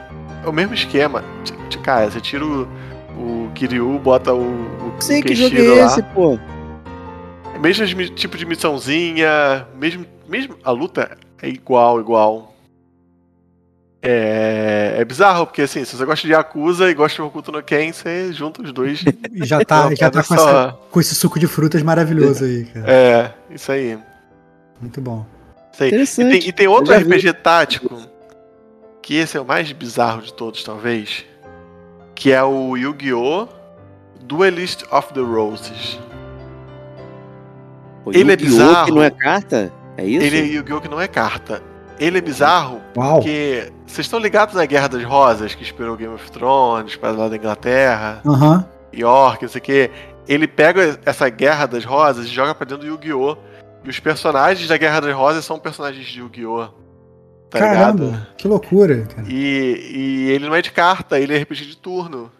é 0.44 0.48
o 0.48 0.52
mesmo 0.52 0.74
esquema. 0.74 1.22
Cara, 1.82 2.10
você 2.10 2.20
tira 2.20 2.44
o, 2.44 2.68
o 3.16 3.50
Kiryu, 3.54 3.98
bota 3.98 4.34
o, 4.34 4.40
o, 4.42 4.92
sei 5.00 5.20
o 5.20 5.24
que 5.24 5.34
jogo 5.34 5.56
é 5.56 5.80
lá. 5.80 5.86
esse, 5.86 6.02
pô. 6.02 6.38
Mesmo 7.60 7.86
tipo 8.14 8.36
de 8.38 8.46
missãozinha, 8.46 9.66
mesmo, 9.78 10.04
mesmo 10.28 10.56
a 10.64 10.70
luta 10.70 11.16
é 11.42 11.48
igual, 11.48 12.00
igual. 12.00 12.49
É, 14.02 14.94
é 14.98 15.04
bizarro, 15.04 15.46
porque 15.46 15.62
assim, 15.62 15.84
se 15.84 15.94
você 15.94 16.04
gosta 16.06 16.26
de 16.26 16.32
Yakuza 16.32 16.90
e 16.90 16.94
gosta 16.94 17.16
de 17.16 17.22
Hokuto 17.22 17.52
no 17.52 17.62
Ken, 17.62 17.92
você 17.92 18.32
junta 18.32 18.62
os 18.62 18.72
dois. 18.72 19.04
E 19.32 19.44
Já 19.44 19.62
tá, 19.64 19.94
já 19.94 20.10
tá 20.10 20.22
com, 20.22 20.34
só. 20.34 20.48
essa- 20.48 20.78
com 20.90 21.00
esse 21.00 21.14
suco 21.14 21.38
de 21.38 21.46
frutas 21.46 21.82
maravilhoso 21.82 22.44
aí, 22.44 22.64
cara. 22.64 22.90
É, 22.90 23.32
isso 23.50 23.70
aí. 23.70 23.98
Muito 24.80 25.00
bom. 25.02 25.26
Isso 25.72 25.82
aí. 26.22 26.30
E 26.30 26.38
tem, 26.40 26.48
e 26.48 26.52
tem 26.52 26.66
outro 26.66 26.92
já 26.94 26.98
vi. 26.98 27.04
RPG 27.04 27.32
tático, 27.34 28.00
que 29.02 29.16
esse 29.16 29.36
é 29.36 29.40
o 29.40 29.44
mais 29.44 29.70
bizarro 29.72 30.22
de 30.22 30.32
todos, 30.32 30.64
talvez, 30.64 31.24
que 32.14 32.32
é 32.32 32.42
o 32.42 32.76
Yu-Gi-Oh! 32.76 33.48
Duelist 34.22 34.84
of 34.90 35.12
the 35.12 35.20
Roses. 35.20 35.98
Pô, 38.04 38.12
Ele 38.12 38.32
é 38.32 38.34
Yu-Gi-Oh! 38.34 38.36
bizarro. 38.50 38.86
que 38.86 38.92
não 38.92 39.02
é 39.02 39.10
carta? 39.10 39.72
É 39.98 40.04
isso? 40.06 40.24
Ele 40.24 40.38
é 40.38 40.44
Yu-Gi-Oh! 40.54 40.80
que 40.80 40.88
não 40.88 41.00
é 41.00 41.06
carta. 41.08 41.62
Ele 42.00 42.16
é 42.18 42.20
bizarro 42.22 42.80
Uau. 42.96 43.16
porque 43.16 43.70
vocês 43.86 44.06
estão 44.06 44.18
ligados 44.18 44.54
na 44.54 44.64
Guerra 44.64 44.88
das 44.88 45.04
Rosas, 45.04 45.54
que 45.54 45.62
inspirou 45.62 45.96
Game 45.96 46.14
of 46.14 46.30
Thrones, 46.32 46.96
para 46.96 47.10
lá 47.12 47.28
da 47.28 47.36
Inglaterra, 47.36 48.22
Aham. 48.26 48.66
York, 48.92 49.42
não 49.42 49.48
sei 49.50 49.58
o 49.60 49.62
quê. 49.62 49.90
Ele 50.26 50.48
pega 50.48 50.98
essa 51.04 51.28
Guerra 51.28 51.66
das 51.66 51.84
Rosas 51.84 52.24
e 52.26 52.28
joga 52.30 52.54
pra 52.54 52.64
dentro 52.64 52.84
do 52.86 52.90
Yu-Gi-Oh! 52.94 53.36
E 53.84 53.90
os 53.90 54.00
personagens 54.00 54.66
da 54.66 54.76
Guerra 54.76 55.00
das 55.00 55.14
Rosas 55.14 55.44
são 55.44 55.58
personagens 55.58 56.06
de 56.06 56.20
Yu-Gi-Oh! 56.20 56.68
Tá 57.50 57.58
Caramba, 57.58 58.04
ligado? 58.04 58.26
que 58.36 58.46
loucura, 58.48 59.06
cara. 59.06 59.26
E, 59.28 59.90
e 59.92 60.30
ele 60.30 60.46
não 60.48 60.54
é 60.54 60.62
de 60.62 60.70
carta, 60.70 61.18
ele 61.18 61.36
é 61.36 61.42
RPG 61.42 61.66
de 61.66 61.76
turno. 61.76 62.30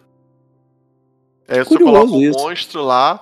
Aí 1.47 1.59
você 1.63 1.77
coloca 1.77 2.11
um 2.11 2.21
isso. 2.21 2.39
monstro 2.39 2.81
lá, 2.81 3.19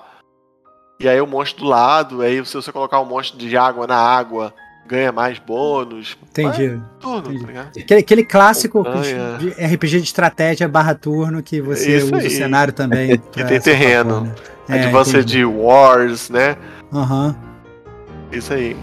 e 1.00 1.08
aí 1.08 1.20
o 1.20 1.26
monstro 1.26 1.64
do 1.64 1.68
lado, 1.68 2.22
aí 2.22 2.44
se 2.46 2.54
você 2.54 2.70
colocar 2.70 3.00
um 3.00 3.04
monstro 3.04 3.36
de 3.36 3.56
água 3.56 3.88
na 3.88 3.96
água, 3.96 4.54
ganha 4.90 5.12
mais 5.12 5.38
bônus. 5.38 6.18
Entendi. 6.30 6.80
Turno, 6.98 7.32
Entendi. 7.32 7.52
tá? 7.52 7.66
Aquele, 7.78 8.00
aquele 8.00 8.24
clássico 8.24 8.78
Montanha. 8.78 9.36
de 9.38 9.48
RPG 9.50 9.98
de 9.98 10.04
estratégia 10.04 10.66
barra 10.68 10.94
turno 10.94 11.42
que 11.42 11.60
você 11.60 11.96
Isso 11.98 12.06
usa 12.06 12.16
o 12.16 12.18
aí. 12.18 12.30
cenário 12.30 12.72
também. 12.72 13.16
Que 13.30 13.44
tem 13.44 13.60
terreno. 13.60 14.10
favor, 14.10 14.26
né? 14.26 14.34
É, 14.68 14.84
Advanced 14.84 15.14
entendi. 15.16 15.44
Wars, 15.44 16.28
né? 16.30 16.56
Aham. 16.92 17.36
Isso 18.32 18.52
aí. 18.52 18.76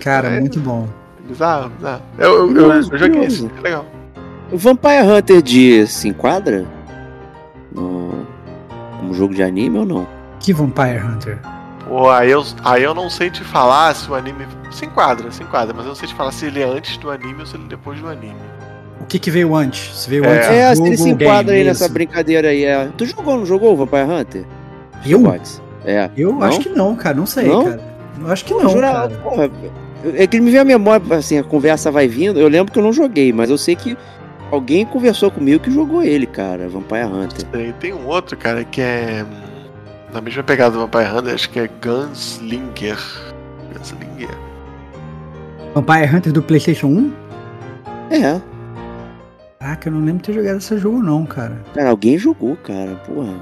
Cara, 0.00 0.28
É. 0.28 0.40
muito 0.40 0.60
bom. 0.60 0.88
Bizarro, 1.26 1.68
bizarro. 1.70 2.02
Eu, 2.18 2.50
eu, 2.50 2.56
eu, 2.56 2.72
eu 2.72 2.98
joguei 2.98 3.24
esse, 3.24 3.46
é 3.58 3.60
legal. 3.60 3.84
O 4.50 4.56
Vampire 4.56 5.02
Hunter 5.02 5.42
de 5.42 5.86
se 5.86 6.08
enquadra? 6.08 6.64
No... 7.72 8.26
Como 8.98 9.12
jogo 9.14 9.34
de 9.34 9.42
anime 9.42 9.78
ou 9.78 9.84
não? 9.86 10.06
Que 10.40 10.52
Vampire 10.54 10.98
Hunter. 10.98 11.38
Pô, 11.88 12.10
aí 12.10 12.30
eu, 12.30 12.44
aí 12.64 12.82
eu 12.82 12.94
não 12.94 13.08
sei 13.08 13.30
te 13.30 13.42
falar 13.42 13.94
se 13.94 14.10
o 14.10 14.14
anime. 14.14 14.46
Se 14.70 14.84
enquadra, 14.84 15.30
se 15.32 15.42
enquadra, 15.42 15.72
mas 15.74 15.84
eu 15.84 15.88
não 15.88 15.94
sei 15.96 16.06
te 16.08 16.14
falar 16.14 16.30
se 16.32 16.44
ele 16.46 16.60
é 16.60 16.64
antes 16.64 16.98
do 16.98 17.10
anime 17.10 17.40
ou 17.40 17.46
se 17.46 17.56
ele 17.56 17.64
é 17.64 17.68
depois 17.68 17.98
do 17.98 18.08
anime. 18.08 18.36
O 19.00 19.06
que 19.06 19.18
que 19.18 19.30
veio 19.30 19.54
antes? 19.56 19.96
Se 19.96 20.10
veio 20.10 20.24
É. 20.24 20.36
antes 20.36 20.48
É, 20.50 20.74
se 20.74 20.82
ele 20.82 20.96
se 20.98 21.08
enquadra 21.08 21.54
aí 21.54 21.64
nessa 21.64 21.84
isso. 21.86 21.94
brincadeira 21.94 22.48
aí. 22.48 22.64
É... 22.64 22.88
Tu 22.96 23.06
jogou, 23.06 23.38
não 23.38 23.46
jogou 23.46 23.72
o 23.72 23.76
Vampire 23.76 24.02
Hunter? 24.02 24.44
Eu? 25.06 25.22
É. 25.86 26.10
Eu 26.16 26.32
Não? 26.32 26.42
acho 26.42 26.60
que 26.60 26.68
não, 26.68 26.94
cara. 26.94 27.16
Não 27.16 27.24
sei, 27.26 27.46
Não? 27.48 27.64
cara. 27.64 27.80
Eu 28.20 28.30
acho 28.30 28.44
que 28.44 28.52
não, 28.52 28.68
jura- 28.68 28.92
cara. 28.92 29.08
porra, 29.22 29.50
é 30.14 30.26
que 30.26 30.40
me 30.40 30.50
vem 30.50 30.60
a 30.60 30.64
memória, 30.64 31.16
assim, 31.16 31.38
a 31.38 31.42
conversa 31.44 31.90
vai 31.90 32.06
vindo. 32.06 32.38
Eu 32.38 32.48
lembro 32.48 32.70
que 32.72 32.78
eu 32.78 32.82
não 32.82 32.92
joguei, 32.92 33.32
mas 33.32 33.48
eu 33.48 33.56
sei 33.56 33.74
que 33.76 33.96
alguém 34.50 34.84
conversou 34.84 35.30
comigo 35.30 35.62
que 35.62 35.70
jogou 35.70 36.02
ele, 36.02 36.26
cara, 36.26 36.68
Vampire 36.68 37.04
Hunter. 37.04 37.44
Tem, 37.46 37.72
tem 37.72 37.94
um 37.94 38.06
outro, 38.06 38.36
cara, 38.36 38.62
que 38.64 38.80
é. 38.82 39.24
Na 40.12 40.20
mesma 40.20 40.42
pegada 40.42 40.70
do 40.72 40.80
Vampire 40.80 41.04
Hunter, 41.14 41.34
acho 41.34 41.50
que 41.50 41.60
é 41.60 41.68
Gunslinger. 41.82 42.98
Gunslinger. 43.74 44.30
Vampire 45.74 46.16
Hunter 46.16 46.32
do 46.32 46.42
PlayStation 46.42 46.86
1? 46.86 47.12
É, 48.10 48.40
Caraca, 49.60 49.88
eu 49.88 49.92
não 49.92 50.00
lembro 50.00 50.18
de 50.18 50.22
ter 50.24 50.32
jogado 50.32 50.56
esse 50.58 50.78
jogo, 50.78 51.02
não, 51.02 51.26
cara. 51.26 51.58
cara, 51.74 51.90
alguém 51.90 52.16
jogou, 52.16 52.56
cara, 52.56 52.94
porra. 53.06 53.34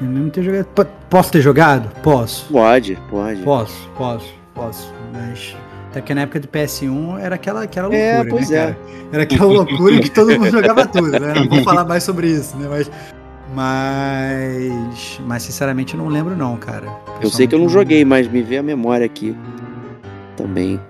Eu 0.00 0.06
não 0.06 0.12
lembro 0.12 0.24
de 0.26 0.30
ter 0.32 0.42
jogado. 0.42 0.66
P- 0.66 0.86
Posso 1.08 1.32
ter 1.32 1.40
jogado? 1.40 1.88
Posso. 2.02 2.46
Pode, 2.52 2.98
pode. 3.08 3.40
Posso, 3.42 3.88
posso, 3.96 4.34
posso. 4.54 4.92
Mas. 5.14 5.56
Até 5.90 6.00
porque 6.00 6.12
na 6.14 6.22
época 6.22 6.40
do 6.40 6.48
PS1 6.48 7.18
era 7.20 7.36
aquela, 7.36 7.62
aquela 7.62 7.86
loucura, 7.88 8.04
É, 8.06 8.22
né, 8.24 8.28
pois 8.30 8.50
é. 8.50 8.58
cara? 8.58 8.78
Era 9.12 9.22
aquela 9.22 9.46
loucura 9.46 9.98
que 10.00 10.10
todo 10.10 10.30
mundo 10.32 10.50
jogava 10.50 10.84
tudo, 10.86 11.10
né? 11.12 11.32
Não 11.34 11.48
vou 11.48 11.62
falar 11.62 11.84
mais 11.86 12.02
sobre 12.02 12.26
isso, 12.28 12.54
né? 12.58 12.66
Mas. 12.68 12.90
Mas. 13.54 15.20
Mas 15.26 15.42
sinceramente 15.42 15.94
eu 15.94 16.00
não 16.00 16.08
lembro, 16.08 16.36
não, 16.36 16.56
cara. 16.56 16.86
Eu 17.20 17.30
sei 17.30 17.46
que 17.46 17.54
eu 17.54 17.58
não 17.58 17.68
joguei, 17.68 18.04
mas 18.04 18.28
me 18.28 18.42
veio 18.42 18.60
a 18.60 18.62
memória 18.62 19.06
aqui 19.06 19.36
também. 20.36 20.80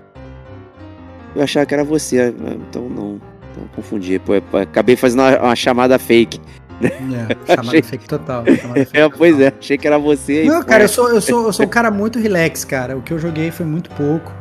Eu 1.35 1.43
achava 1.43 1.65
que 1.65 1.73
era 1.73 1.83
você, 1.83 2.33
então 2.69 2.89
não. 2.89 3.19
Então 3.51 3.63
confundi. 3.75 4.19
Pô, 4.19 4.33
acabei 4.57 4.95
fazendo 4.95 5.21
uma, 5.21 5.55
chamada 5.55 5.97
fake. 5.99 6.39
É, 6.81 6.89
chamada 7.47 7.67
Achei- 7.69 7.81
fake 7.81 8.07
total. 8.07 8.43
chamada 8.45 8.85
fake 8.85 8.97
É, 8.97 9.09
pois 9.09 9.31
total. 9.33 9.47
é, 9.47 9.53
achei 9.59 9.77
que 9.77 9.87
era 9.87 9.97
você. 9.97 10.43
e, 10.43 10.47
Não, 10.47 10.59
pô, 10.61 10.65
cara, 10.67 10.83
eu 10.83 10.89
sou, 10.89 11.09
eu, 11.09 11.21
sou, 11.21 11.45
eu 11.47 11.53
sou 11.53 11.65
um 11.65 11.69
cara 11.69 11.89
muito 11.91 12.19
relax, 12.19 12.63
cara. 12.65 12.97
O 12.97 13.01
que 13.01 13.11
eu 13.13 13.19
joguei 13.19 13.51
foi 13.51 13.65
muito 13.65 13.89
pouco. 13.91 14.31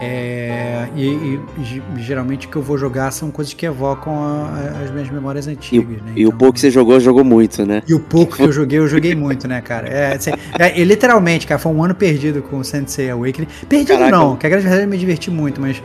É, 0.00 0.88
e, 0.96 1.06
e- 1.06 1.40
e 1.58 1.64
ge- 1.64 1.82
geralmente 1.98 2.46
o 2.46 2.50
que 2.50 2.56
eu 2.56 2.62
vou 2.62 2.76
jogar 2.78 3.10
são 3.10 3.30
coisas 3.30 3.52
que 3.54 3.66
evocam 3.66 4.14
a- 4.14 4.82
as 4.82 4.90
minhas 4.90 5.10
memórias 5.10 5.46
antigas, 5.46 6.00
né? 6.02 6.12
E 6.16 6.24
o 6.24 6.28
Então- 6.28 6.38
pouco 6.38 6.54
que 6.54 6.60
você 6.60 6.70
jogou, 6.70 6.98
jogou 6.98 7.22
muito, 7.24 7.64
né? 7.66 7.82
E 7.86 7.94
o 7.94 8.00
pouco 8.00 8.36
que 8.36 8.42
eu 8.42 8.50
joguei, 8.52 8.78
eu 8.78 8.88
joguei 8.88 9.14
muito, 9.14 9.46
né, 9.46 9.60
cara? 9.60 9.86
É, 9.88 10.14
assim, 10.14 10.30
é, 10.58 10.78
e 10.78 10.84
literalmente, 10.84 11.46
cara, 11.46 11.58
foi 11.58 11.70
um 11.72 11.82
ano 11.84 11.94
perdido 11.94 12.42
com 12.42 12.58
o 12.58 12.64
Sensei 12.64 13.10
Awakening. 13.10 13.48
Perdido 13.68 13.98
Caraca. 13.98 14.10
não, 14.10 14.36
que 14.36 14.46
a 14.46 14.50
grande 14.50 14.64
verdade 14.64 14.84
eu 14.84 14.88
me 14.90 14.98
diverti 14.98 15.30
muito, 15.30 15.60
mas. 15.60 15.82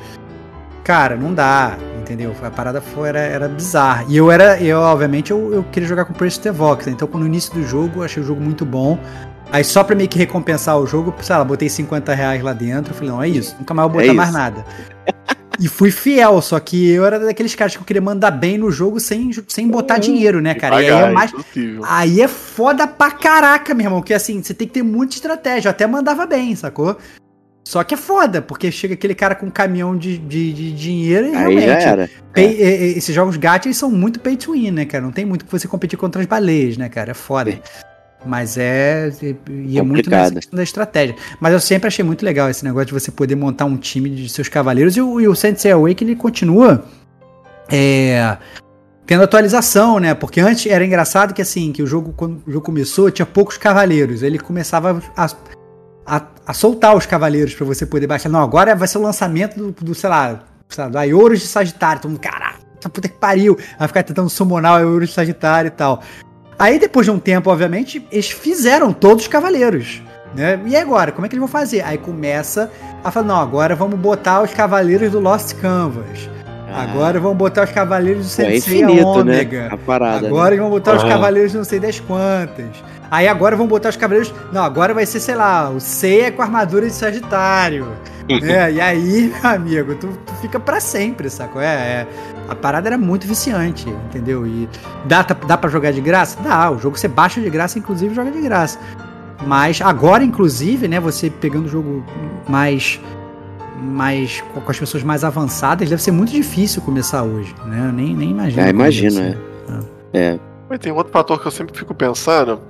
Cara, 0.83 1.15
não 1.15 1.31
dá, 1.35 1.77
entendeu? 2.01 2.33
A 2.41 2.49
parada 2.49 2.81
foi, 2.81 3.09
era, 3.09 3.19
era 3.19 3.47
bizarra. 3.47 4.05
E 4.09 4.17
eu 4.17 4.31
era, 4.31 4.59
eu, 4.59 4.79
obviamente, 4.79 5.29
eu, 5.29 5.53
eu 5.53 5.63
queria 5.71 5.87
jogar 5.87 6.03
com 6.05 6.13
o 6.13 6.15
Preço 6.15 6.41
The 6.41 6.51
Vox, 6.51 6.87
né? 6.87 6.93
Então, 6.93 7.07
no 7.13 7.27
início 7.27 7.53
do 7.53 7.61
jogo, 7.63 7.99
eu 7.99 8.03
achei 8.03 8.23
o 8.23 8.25
jogo 8.25 8.41
muito 8.41 8.65
bom. 8.65 8.97
Aí, 9.51 9.63
só 9.63 9.83
pra 9.83 9.95
meio 9.95 10.07
que 10.07 10.17
recompensar 10.17 10.77
o 10.77 10.85
jogo, 10.85 11.13
sei 11.21 11.35
lá, 11.35 11.43
botei 11.43 11.67
50 11.69 12.13
reais 12.13 12.41
lá 12.43 12.53
dentro. 12.53 12.93
Falei, 12.93 13.09
não, 13.09 13.23
é 13.23 13.27
isso, 13.27 13.55
nunca 13.57 13.73
mais 13.73 13.89
vou 13.89 13.99
botar 13.99 14.11
É 14.11 14.13
mais 14.13 14.31
nada. 14.31 14.63
E 15.59 15.67
fui 15.67 15.91
fiel, 15.91 16.41
só 16.41 16.57
que 16.59 16.89
eu 16.89 17.03
era 17.05 17.19
daqueles 17.19 17.53
caras 17.55 17.75
que 17.75 17.81
eu 17.81 17.85
queria 17.85 18.01
mandar 18.01 18.31
bem 18.31 18.57
no 18.57 18.71
jogo 18.71 18.97
sem, 18.99 19.29
sem 19.47 19.67
botar 19.67 19.97
dinheiro, 19.97 20.39
né, 20.39 20.53
cara? 20.53 20.75
E 20.75 20.77
aí 20.79 20.85
é 20.85 20.91
Pagar, 20.93 21.11
mais, 21.13 21.33
impossível. 21.33 21.81
Aí 21.85 22.21
é 22.21 22.27
foda 22.29 22.87
pra 22.87 23.11
caraca, 23.11 23.73
meu 23.73 23.85
irmão. 23.87 24.01
Que 24.01 24.13
assim, 24.13 24.41
você 24.41 24.53
tem 24.53 24.67
que 24.67 24.75
ter 24.75 24.83
muita 24.83 25.15
estratégia. 25.15 25.67
Eu 25.67 25.71
até 25.71 25.85
mandava 25.85 26.25
bem, 26.25 26.55
sacou? 26.55 26.97
Só 27.67 27.83
que 27.83 27.93
é 27.93 27.97
foda, 27.97 28.41
porque 28.41 28.71
chega 28.71 28.93
aquele 28.93 29.13
cara 29.13 29.35
com 29.35 29.47
um 29.47 29.51
caminhão 29.51 29.97
de, 29.97 30.17
de, 30.17 30.53
de 30.53 30.71
dinheiro 30.71 31.27
e 31.27 31.29
Aí 31.31 31.35
realmente. 31.35 31.65
já 31.65 31.73
era. 31.79 32.09
pay- 32.33 32.55
e- 32.55 32.63
e- 32.93 32.97
esses 32.97 33.13
jogos 33.13 33.35
gacha 33.35 33.67
eles 33.67 33.77
são 33.77 33.91
muito 33.91 34.19
pay 34.21 34.37
to 34.37 34.53
win, 34.53 34.71
né, 34.71 34.85
cara? 34.85 35.03
Não 35.03 35.11
tem 35.11 35.25
muito 35.25 35.43
que 35.43 35.51
você 35.51 35.67
competir 35.67 35.99
contra 35.99 36.21
as 36.21 36.27
baleias, 36.27 36.77
né, 36.77 36.87
cara? 36.87 37.11
É 37.11 37.13
foda. 37.13 37.59
Mas 38.25 38.57
é. 38.57 39.11
E 39.49 39.77
é 39.77 39.81
muito 39.81 40.09
nessa 40.09 40.35
questão 40.35 40.57
da 40.57 40.63
estratégia. 40.63 41.15
Mas 41.39 41.53
eu 41.53 41.59
sempre 41.59 41.87
achei 41.87 42.03
muito 42.03 42.23
legal 42.23 42.49
esse 42.49 42.65
negócio 42.65 42.87
de 42.87 42.93
você 42.93 43.11
poder 43.11 43.35
montar 43.35 43.65
um 43.65 43.77
time 43.77 44.09
de 44.09 44.27
seus 44.27 44.49
cavaleiros. 44.49 44.97
E 44.97 45.01
o, 45.01 45.21
e 45.21 45.27
o 45.27 45.35
Sensei 45.35 45.71
Awakening 45.71 46.15
continua. 46.15 46.83
É, 47.71 48.37
tendo 49.05 49.23
atualização, 49.23 49.99
né? 49.99 50.13
Porque 50.13 50.41
antes 50.41 50.65
era 50.69 50.85
engraçado 50.85 51.33
que 51.33 51.41
assim, 51.41 51.71
que 51.71 51.81
o 51.81 51.87
jogo, 51.87 52.13
quando 52.15 52.43
o 52.45 52.51
jogo 52.51 52.65
começou, 52.65 53.09
tinha 53.09 53.25
poucos 53.25 53.57
cavaleiros. 53.57 54.21
Ele 54.21 54.37
começava 54.37 55.01
a, 55.15 55.29
a, 56.05 56.21
a 56.45 56.53
soltar 56.53 56.95
os 56.95 57.05
cavaleiros 57.05 57.55
pra 57.55 57.65
você 57.65 57.85
poder 57.85 58.05
baixar. 58.05 58.27
Não, 58.27 58.41
agora 58.41 58.75
vai 58.75 58.87
ser 58.87 58.97
o 58.97 59.01
lançamento 59.01 59.57
do, 59.57 59.71
do 59.71 59.95
sei 59.95 60.09
lá, 60.09 60.43
sei 60.67 60.83
lá, 60.83 60.89
do 60.89 60.97
Aioros 60.97 61.39
de 61.39 61.47
Sagitário. 61.47 62.01
Todo 62.01 62.11
mundo, 62.11 62.19
caralho, 62.19 62.59
essa 62.77 62.89
puta 62.89 63.07
que 63.07 63.17
pariu. 63.17 63.57
Vai 63.77 63.87
ficar 63.87 64.03
tentando 64.03 64.29
summonar 64.29 64.79
o 64.79 64.83
Euro 64.83 65.07
Sagitário 65.07 65.69
e 65.69 65.71
tal. 65.71 66.03
Aí 66.59 66.77
depois 66.77 67.05
de 67.05 67.11
um 67.11 67.17
tempo, 67.17 67.49
obviamente, 67.49 68.05
eles 68.11 68.29
fizeram 68.29 68.91
todos 68.91 69.23
os 69.23 69.27
cavaleiros. 69.29 70.01
Né? 70.35 70.59
E 70.65 70.75
agora, 70.75 71.11
como 71.11 71.25
é 71.25 71.29
que 71.29 71.35
eles 71.35 71.39
vão 71.39 71.47
fazer? 71.47 71.81
Aí 71.81 71.97
começa 71.97 72.69
a 73.01 73.09
falar, 73.09 73.25
não, 73.25 73.39
agora 73.39 73.75
vamos 73.75 73.97
botar 73.97 74.41
os 74.41 74.53
cavaleiros 74.53 75.09
do 75.11 75.19
Lost 75.19 75.53
Canvas. 75.55 76.29
Ah. 76.71 76.83
Agora 76.83 77.19
vamos 77.19 77.37
botar 77.37 77.63
os 77.63 77.71
cavaleiros 77.71 78.25
do 78.25 78.27
é 78.27 78.51
Sensei 78.51 78.81
infinito, 78.81 79.07
Ômega. 79.07 79.61
Né? 79.63 79.69
A 79.71 79.77
parada, 79.77 80.27
agora 80.27 80.49
né? 80.49 80.55
eles 80.55 80.59
vão 80.59 80.69
botar 80.69 80.95
os 80.95 81.01
Aham. 81.01 81.09
cavaleiros 81.09 81.51
de 81.51 81.57
não 81.57 81.63
sei 81.63 81.79
das 81.79 81.99
quantas. 81.99 82.67
Aí 83.09 83.27
agora 83.27 83.55
vão 83.55 83.65
botar 83.65 83.89
os 83.89 83.95
cavaleiros. 83.95 84.33
Não, 84.51 84.63
agora 84.63 84.93
vai 84.93 85.05
ser, 85.05 85.19
sei 85.19 85.35
lá, 85.35 85.69
o 85.69 85.79
Seiya 85.79 86.31
com 86.31 86.41
a 86.41 86.45
armadura 86.45 86.85
de 86.85 86.93
Sagitário. 86.93 87.87
né? 88.41 88.71
E 88.71 88.81
aí, 88.81 89.33
meu 89.41 89.51
amigo, 89.51 89.95
tu, 89.95 90.07
tu 90.25 90.33
fica 90.35 90.59
pra 90.59 90.79
sempre, 90.79 91.29
sacou? 91.29 91.61
É, 91.61 91.65
é, 91.65 92.07
a 92.49 92.55
parada 92.55 92.89
era 92.89 92.97
muito 92.97 93.27
viciante, 93.27 93.87
entendeu? 94.07 94.45
E 94.47 94.67
dá, 95.05 95.21
dá 95.21 95.57
pra 95.57 95.69
jogar 95.69 95.91
de 95.91 96.01
graça? 96.01 96.41
Dá, 96.41 96.71
o 96.71 96.79
jogo 96.79 96.97
você 96.97 97.07
baixa 97.07 97.39
de 97.39 97.49
graça, 97.49 97.77
inclusive 97.77 98.13
joga 98.13 98.31
de 98.31 98.41
graça. 98.41 98.79
Mas 99.45 99.81
agora, 99.81 100.23
inclusive, 100.23 100.87
né, 100.87 100.99
você 100.99 101.29
pegando 101.29 101.65
o 101.65 101.69
jogo 101.69 102.03
mais. 102.47 102.99
mais 103.77 104.43
com 104.53 104.69
as 104.69 104.79
pessoas 104.79 105.03
mais 105.03 105.23
avançadas, 105.23 105.89
deve 105.89 106.01
ser 106.01 106.11
muito 106.11 106.31
difícil 106.31 106.81
começar 106.81 107.23
hoje, 107.23 107.55
né? 107.65 107.85
Eu 107.87 107.93
nem, 107.93 108.15
nem 108.15 108.31
imagino. 108.31 108.63
Ah, 108.63 108.69
imagino, 108.69 109.11
ser. 109.11 109.37
É. 110.11 110.39
Mas 110.67 110.79
tem 110.79 110.91
outro 110.91 111.11
fator 111.11 111.39
que 111.41 111.47
eu 111.47 111.51
sempre 111.51 111.75
fico 111.77 111.95
pensando, 111.95 112.61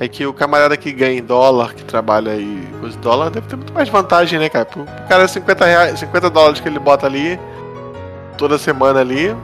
é 0.00 0.08
que 0.08 0.26
o 0.26 0.32
camarada 0.32 0.76
que 0.76 0.90
ganha 0.90 1.18
em 1.18 1.22
dólar, 1.22 1.74
que 1.74 1.84
trabalha 1.84 2.32
aí 2.32 2.66
com 2.80 2.86
os 2.86 2.96
dólar, 2.96 3.30
deve 3.30 3.46
ter 3.46 3.56
muito 3.56 3.72
mais 3.72 3.88
vantagem, 3.88 4.38
né, 4.40 4.48
cara? 4.48 4.66
O 4.76 5.08
cara 5.08 5.28
50, 5.28 5.64
reais, 5.64 5.98
50 6.00 6.30
dólares 6.30 6.60
que 6.60 6.68
ele 6.68 6.80
bota 6.80 7.06
ali, 7.06 7.38
toda 8.36 8.58
semana 8.58 9.00
ali, 9.00 9.34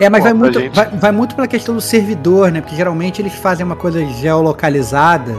É, 0.00 0.08
mas 0.08 0.20
Pô, 0.20 0.24
vai 0.24 0.32
muito, 0.34 0.58
gente- 0.60 0.74
vai, 0.74 0.88
vai 0.88 1.12
muito 1.12 1.34
pela 1.34 1.46
questão 1.46 1.74
do 1.74 1.80
servidor, 1.80 2.50
né? 2.50 2.60
Porque 2.60 2.74
geralmente 2.74 3.20
eles 3.22 3.34
fazem 3.34 3.64
uma 3.64 3.76
coisa 3.76 4.04
geolocalizada 4.06 5.36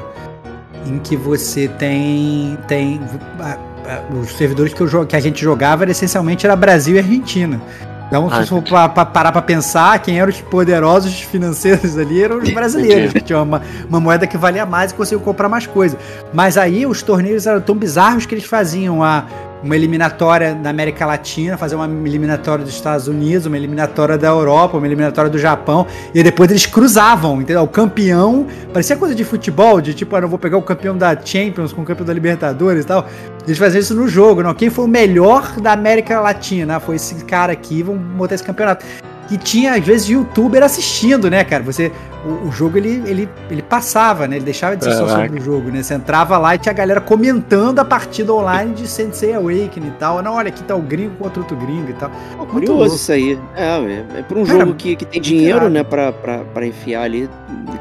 em 0.85 0.99
que 0.99 1.15
você 1.15 1.68
tem. 1.68 2.57
tem 2.68 3.01
a- 3.39 3.57
a- 3.91 4.15
os 4.15 4.31
servidores 4.38 4.73
que, 4.73 4.81
eu, 4.81 5.05
que 5.05 5.15
a 5.15 5.19
gente 5.19 5.41
jogava 5.41 5.84
era, 5.84 5.91
essencialmente 5.91 6.45
era 6.45 6.55
Brasil 6.55 6.95
e 6.95 6.99
Argentina. 6.99 7.60
Então, 8.08 8.28
Ah, 8.32 8.44
se 8.44 8.50
for 8.50 8.62
pra, 8.62 8.88
pra 8.90 9.06
parar 9.06 9.32
pra 9.32 9.42
pensar, 9.42 9.98
quem 10.00 10.20
eram 10.20 10.30
os 10.30 10.40
poderosos 10.42 11.22
financeiros 11.22 11.98
ali 11.98 12.24
eram 12.24 12.38
os 12.38 12.50
brasileiros, 12.52 13.12
que 13.14 13.22
tinham 13.22 13.42
uma, 13.44 13.62
uma 13.90 14.00
moeda 14.00 14.28
que 14.28 14.38
valia 14.38 14.66
mais 14.66 14.92
e 14.92 14.94
conseguiam 14.94 15.22
comprar 15.22 15.50
mais 15.50 15.66
coisa. 15.66 15.98
Mas 16.34 16.58
aí 16.58 16.86
os 16.86 17.02
torneios 17.02 17.48
eram 17.48 17.62
tão 17.62 17.76
bizarros 17.76 18.26
que 18.26 18.36
eles 18.36 18.46
faziam 18.46 19.04
a, 19.04 19.26
uma 19.64 19.76
eliminatória 19.76 20.54
na 20.54 20.70
América 20.70 21.06
Latina, 21.06 21.58
fazer 21.58 21.76
uma 21.76 21.86
eliminatória 22.08 22.66
dos 22.66 22.74
Estados 22.74 23.08
Unidos, 23.08 23.46
uma 23.48 23.58
eliminatória 23.58 24.18
da 24.18 24.28
Europa, 24.28 24.78
uma 24.78 24.86
eliminatória 24.86 25.32
do 25.32 25.40
Japão, 25.40 25.88
e 26.14 26.22
depois 26.22 26.50
eles 26.52 26.66
cruzavam, 26.66 27.42
entendeu? 27.42 27.64
O 27.64 27.68
campeão, 27.68 28.46
parecia 28.74 28.98
coisa 28.98 29.16
de 29.16 29.24
futebol, 29.24 29.80
de 29.80 29.94
tipo, 29.94 30.16
ah, 30.16 30.20
eu 30.20 30.28
vou 30.28 30.38
pegar 30.38 30.58
o 30.58 30.62
campeão 30.62 30.98
da 30.98 31.18
Champions 31.24 31.72
com 31.72 31.82
o 31.82 31.86
campeão 31.86 32.06
da 32.06 32.14
Libertadores 32.14 32.84
e 32.84 32.88
tal. 32.88 33.08
Eles 33.45 33.57
faziam 33.57 33.82
isso 33.82 33.94
no 33.94 34.07
jogo, 34.07 34.41
não? 34.41 34.53
Quem 34.53 34.70
foi 34.70 34.86
o 34.86 34.88
melhor 34.88 35.60
da 35.60 35.74
América 35.74 36.20
Latina? 36.20 36.80
Foi 36.80 36.95
esse 36.95 37.15
cara 37.26 37.52
aqui, 37.52 37.84
vamos 37.84 38.02
botar 38.15 38.36
esse 38.36 38.44
campeonato. 38.44 38.86
E 39.32 39.38
tinha, 39.38 39.74
às 39.74 39.84
vezes, 39.86 40.10
youtuber 40.10 40.61
assistindo, 40.61 41.30
né, 41.30 41.44
cara? 41.44 41.64
Você. 41.64 41.91
O, 42.26 42.48
o 42.48 42.52
jogo 42.52 42.78
ele, 42.78 43.02
ele, 43.06 43.30
ele 43.49 43.61
passava, 43.61 44.28
né? 44.28 44.36
Ele 44.38 44.45
deixava 44.45 44.78
de 44.78 44.84
ser 44.84 44.94
só 44.94 45.07
sobre 45.07 45.40
o 45.40 45.44
jogo, 45.44 45.70
né? 45.70 45.82
Você 45.82 45.94
entrava 45.94 46.38
lá 46.38 46.56
e 46.56 46.57
tinha 46.57 46.72
a 46.72 46.76
galera 46.76 47.02
comentando 47.02 47.80
a 47.80 47.86
partida 47.86 48.34
online 48.34 48.74
de 48.74 48.88
Sensei 48.88 49.34
Awakening 49.34 49.88
e 49.88 49.94
tal. 49.99 50.22
Não, 50.22 50.36
olha, 50.36 50.49
aqui 50.49 50.64
tá 50.64 50.76
o 50.76 50.82
gringo 50.82 51.15
contra 51.15 51.41
outro 51.41 51.57
gringo 51.57 51.90
e 51.90 51.94
tal. 51.94 52.11
Curioso 52.49 52.74
louco. 52.74 52.95
isso 52.95 53.11
aí. 53.11 53.40
É, 53.56 53.64
é, 53.64 54.06
é 54.20 54.22
pra 54.22 54.40
um 54.40 54.45
Cara, 54.45 54.60
jogo 54.60 54.76
que, 54.76 54.95
que 54.95 55.06
tem 55.06 55.22
dinheiro, 55.22 55.70
né, 55.70 55.84
pra, 55.84 56.11
pra, 56.14 56.40
pra 56.40 56.65
enfiar 56.65 57.03
ali. 57.03 57.30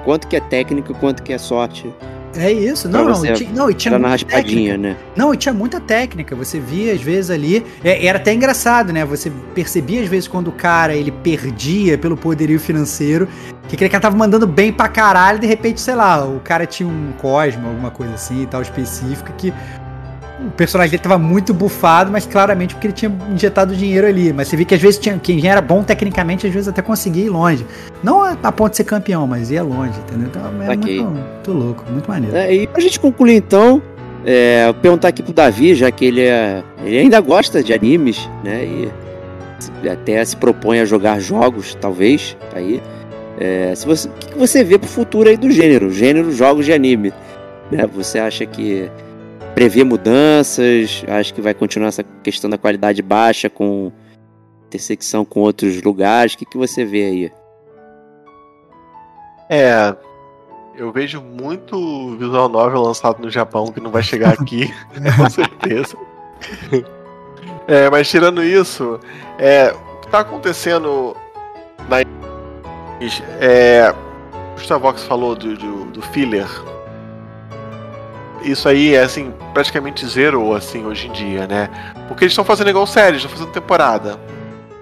Quanto 0.05 0.27
que 0.27 0.37
é 0.37 0.41
técnico, 0.41 0.95
quanto 0.95 1.23
que 1.23 1.33
é 1.33 1.39
sorte. 1.39 1.93
É 2.37 2.51
isso, 2.51 2.89
não, 2.89 3.05
não, 3.05 3.25
e 3.27 3.33
tinha, 3.33 3.51
não, 3.53 3.71
e 3.71 3.75
tinha 3.75 3.99
muita 3.99 4.25
técnica. 4.25 4.79
né? 4.79 4.97
Não, 5.15 5.35
e 5.35 5.37
tinha 5.37 5.53
muita 5.53 5.81
técnica. 5.81 6.35
Você 6.35 6.59
via, 6.59 6.95
às 6.95 7.01
vezes, 7.03 7.31
ali. 7.31 7.65
é, 7.85 8.07
era 8.07 8.19
até 8.19 8.33
engraçado, 8.33 8.93
né? 8.93 9.05
Você 9.05 9.31
percebia, 9.55 10.03
às 10.03 10.09
vezes, 10.09 10.29
quando 10.29 10.49
o 10.49 10.53
cara 10.53 10.95
ele 10.95 11.11
perdia 11.11 11.99
pelo 11.99 12.17
poderio 12.17 12.59
financeiro, 12.59 13.29
que 13.69 13.75
aquele 13.75 13.91
cara 13.91 14.01
tava 14.03 14.17
mandando 14.17 14.47
bem 14.47 14.73
pra 14.73 14.89
caralho, 14.89 15.39
de 15.39 15.47
repente, 15.47 15.81
sei 15.81 15.95
lá, 15.95 16.25
o 16.25 16.41
cara 16.41 16.67
tinha 16.67 16.89
um 16.89 17.13
Cosmo, 17.19 17.69
alguma 17.69 17.91
coisa 17.91 18.15
assim 18.15 18.43
e 18.43 18.47
tal, 18.47 18.63
específica, 18.63 19.33
que 19.37 19.53
o 20.47 20.51
personagem 20.51 20.91
dele 20.91 21.03
tava 21.03 21.19
muito 21.19 21.55
bufado, 21.55 22.11
mas 22.11 22.27
claramente 22.27 22.75
porque 22.75 22.89
ele 22.89 22.95
tinha 22.95 23.13
injetado 23.33 23.75
dinheiro 23.75 24.07
ali. 24.07 24.33
Mas 24.33 24.49
você 24.49 24.57
via 24.57 24.67
que 24.67 24.75
às 24.75 24.81
vezes 24.81 24.99
tinha, 24.99 25.19
quem 25.19 25.47
era 25.47 25.61
bom 25.61 25.83
tecnicamente, 25.83 26.47
às 26.47 26.53
vezes 26.53 26.69
até 26.69 26.83
conseguia 26.83 27.25
ir 27.25 27.31
longe. 27.31 27.65
Não 28.03 28.23
a 28.23 28.37
a 28.43 28.51
ponto 28.53 28.71
de 28.71 28.79
ser 28.79 28.85
campeão, 28.85 29.27
mas 29.27 29.51
ia 29.51 29.63
longe, 29.63 29.99
entendeu? 30.01 30.29
Então 30.29 30.63
é 30.63 30.67
Saquei. 30.67 31.01
muito, 31.01 31.11
muito 31.11 31.53
louco, 31.53 31.85
muito 31.91 32.09
maneiro. 32.09 32.37
É, 32.37 32.53
e 32.53 32.67
pra 32.67 32.81
gente 32.81 32.99
concluir 32.99 33.37
então, 33.37 33.81
é, 34.25 34.73
perguntar 34.81 35.09
aqui 35.09 35.23
pro 35.23 35.33
Davi, 35.33 35.75
já 35.75 35.91
que 35.91 36.05
ele, 36.05 36.23
é, 36.23 36.63
ele 36.85 36.99
ainda 36.99 37.21
gosta 37.21 37.63
de 37.63 37.73
animes, 37.73 38.29
né? 38.43 38.65
E 38.65 39.89
até 39.89 40.25
se 40.25 40.37
propõe 40.37 40.81
a 40.81 40.85
jogar 40.85 41.21
jogos, 41.21 41.77
talvez, 41.81 42.37
tá 42.51 42.59
aí. 42.59 42.83
É, 43.39 43.75
se 43.75 43.87
você, 43.87 44.09
o 44.09 44.13
que 44.13 44.29
que 44.29 44.39
você 44.39 44.63
vê 44.65 44.79
pro 44.79 44.89
futuro 44.89 45.29
aí 45.29 45.37
do 45.37 45.51
gênero? 45.51 45.91
Gênero 45.91 46.33
jogos 46.33 46.65
de 46.65 46.73
anime. 46.73 47.13
Né? 47.71 47.87
Você 47.95 48.19
acha 48.19 48.45
que 48.45 48.91
prevê 49.55 49.85
mudanças? 49.85 51.05
Acha 51.09 51.33
que 51.33 51.41
vai 51.41 51.55
continuar 51.55 51.89
essa 51.89 52.03
questão 52.03 52.49
da 52.49 52.59
qualidade 52.59 53.03
baixa 53.03 53.49
com 53.49 53.93
intersecção 54.67 55.25
com 55.25 55.41
outros 55.41 55.83
lugares? 55.83 56.35
O 56.35 56.39
que, 56.39 56.47
que 56.47 56.57
você 56.57 56.85
vê 56.85 57.05
aí? 57.05 57.33
É. 59.49 59.95
Eu 60.75 60.91
vejo 60.91 61.21
muito 61.21 62.17
visual 62.17 62.49
novel 62.49 62.81
lançado 62.81 63.21
no 63.21 63.29
Japão 63.29 63.67
que 63.67 63.81
não 63.81 63.91
vai 63.91 64.03
chegar 64.03 64.33
aqui, 64.41 64.73
com 65.17 65.31
certeza. 65.31 65.97
É, 67.69 67.91
mas 67.91 68.09
tirando 68.09 68.43
isso, 68.43 68.99
é, 69.39 69.73
o 69.73 70.01
que 70.01 70.09
tá 70.09 70.21
acontecendo 70.21 71.15
na 71.89 72.01
é, 73.41 73.91
o 73.91 74.55
Gustavox 74.55 75.05
falou 75.05 75.35
do, 75.35 75.57
do, 75.57 75.85
do 75.87 76.03
filler. 76.03 76.49
Isso 78.45 78.69
aí 78.69 78.95
é 78.95 79.03
assim, 79.03 79.33
praticamente 79.55 80.07
zero 80.07 80.55
assim 80.55 80.85
hoje 80.85 81.09
em 81.09 81.13
dia, 81.13 81.47
né? 81.47 81.69
Porque 82.09 82.25
eles 82.25 82.33
estão 82.33 82.45
fazendo 82.45 82.71
igual 82.71 82.87
série, 82.87 83.17
estão 83.17 83.31
fazendo 83.31 83.51
temporada. 83.51 84.19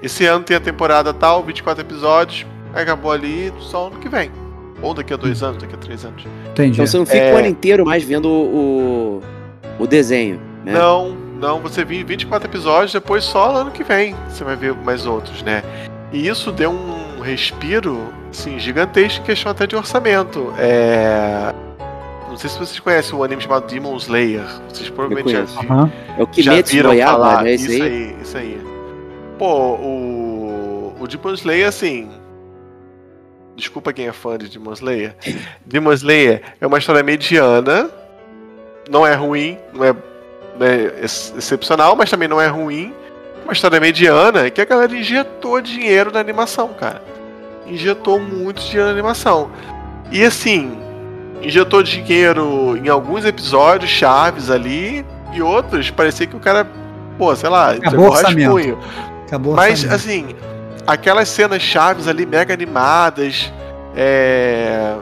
Esse 0.02 0.24
ano 0.26 0.44
tem 0.44 0.56
a 0.56 0.60
temporada 0.60 1.12
tal, 1.12 1.42
24 1.42 1.82
episódios, 1.82 2.46
aí 2.72 2.82
acabou 2.82 3.12
ali 3.12 3.52
só 3.60 3.88
ano 3.88 3.96
que 3.98 4.08
vem. 4.08 4.30
Ou 4.82 4.94
daqui 4.94 5.12
a 5.12 5.16
dois 5.16 5.42
anos, 5.42 5.58
daqui 5.58 5.74
a 5.74 5.78
três 5.78 6.04
anos. 6.04 6.24
Entendi. 6.50 6.72
Então 6.72 6.86
você 6.86 6.96
não 6.96 7.04
fica 7.04 7.18
É. 7.18 7.34
o 7.34 7.36
ano 7.36 7.48
inteiro 7.48 7.84
mais 7.84 8.02
vendo 8.02 8.28
o, 8.28 9.20
o, 9.78 9.82
o 9.84 9.86
desenho, 9.86 10.40
né? 10.64 10.72
Não, 10.72 11.10
não, 11.38 11.60
você 11.60 11.84
viu 11.84 12.04
24 12.06 12.48
episódios, 12.48 12.92
depois 12.92 13.24
só 13.24 13.54
ano 13.56 13.70
que 13.70 13.84
vem 13.84 14.14
você 14.28 14.42
vai 14.42 14.56
ver 14.56 14.74
mais 14.74 15.04
outros, 15.06 15.42
né? 15.42 15.62
E 16.12 16.26
isso 16.26 16.50
deu 16.50 16.70
um 16.70 17.20
respiro, 17.20 18.00
assim, 18.30 18.58
gigantesco 18.58 19.20
em 19.20 19.24
questão 19.24 19.52
até 19.52 19.66
de 19.66 19.76
orçamento. 19.76 20.52
É... 20.58 21.54
Não 22.30 22.36
sei 22.36 22.48
se 22.48 22.58
vocês 22.58 22.78
conhecem 22.80 23.14
um 23.18 23.22
anime 23.22 23.42
chamado 23.42 23.66
Demon 23.66 23.96
Slayer. 23.96 24.44
Vocês 24.68 24.88
provavelmente 24.88 25.32
já, 25.32 25.42
vi- 25.42 25.66
Aham. 25.66 25.92
É 26.16 26.22
o 26.22 26.26
já 26.26 26.30
Kimetsu 26.32 26.72
viram 26.72 26.90
no 26.90 26.96
Yaiba, 26.96 27.12
falar. 27.12 27.42
né? 27.42 27.54
Isso 27.54 27.70
Esse 27.70 27.82
aí. 27.82 27.88
aí, 27.92 28.16
isso 28.22 28.36
aí. 28.38 28.60
Pô, 29.38 29.74
o, 29.74 30.94
o 31.00 31.06
Demon 31.08 31.34
Slayer, 31.34 31.68
assim... 31.68 32.08
Desculpa 33.56 33.92
quem 33.92 34.06
é 34.08 34.12
fã 34.12 34.38
de 34.38 34.48
Demon 34.48 34.72
Slayer. 34.72 35.14
Demon 35.66 35.92
Slayer 35.92 36.40
é 36.60 36.66
uma 36.66 36.78
história 36.78 37.02
mediana. 37.02 37.90
Não 38.88 39.06
é 39.06 39.12
ruim, 39.14 39.58
não 39.74 39.84
é, 39.84 39.94
não 40.58 40.66
é 40.66 41.00
ex- 41.02 41.34
excepcional, 41.36 41.94
mas 41.94 42.08
também 42.10 42.26
não 42.28 42.40
é 42.40 42.46
ruim. 42.46 42.94
Uma 43.44 43.52
história 43.52 43.78
mediana 43.80 44.48
que 44.50 44.60
a 44.60 44.64
galera 44.64 44.94
injetou 44.96 45.60
dinheiro 45.60 46.10
na 46.10 46.20
animação, 46.20 46.68
cara. 46.68 47.02
Injetou 47.66 48.18
muito 48.18 48.62
dinheiro 48.62 48.86
na 48.86 48.92
animação. 48.92 49.50
E 50.10 50.24
assim, 50.24 50.78
injetou 51.42 51.82
dinheiro 51.82 52.76
em 52.76 52.88
alguns 52.88 53.24
episódios 53.24 53.90
chaves 53.90 54.50
ali, 54.50 55.04
e 55.32 55.40
outros 55.40 55.90
parecia 55.90 56.26
que 56.26 56.36
o 56.36 56.40
cara, 56.40 56.66
pô, 57.18 57.34
sei 57.34 57.48
lá, 57.48 57.76
entregou 57.76 58.10
orçamento. 58.10 58.54
rascunho. 58.54 58.78
Acabou. 59.26 59.54
Mas, 59.54 59.84
assim, 59.90 60.34
aquelas 60.86 61.28
cenas 61.28 61.62
chaves 61.62 62.08
ali, 62.08 62.26
mega 62.26 62.52
animadas, 62.52 63.52
é... 63.96 64.94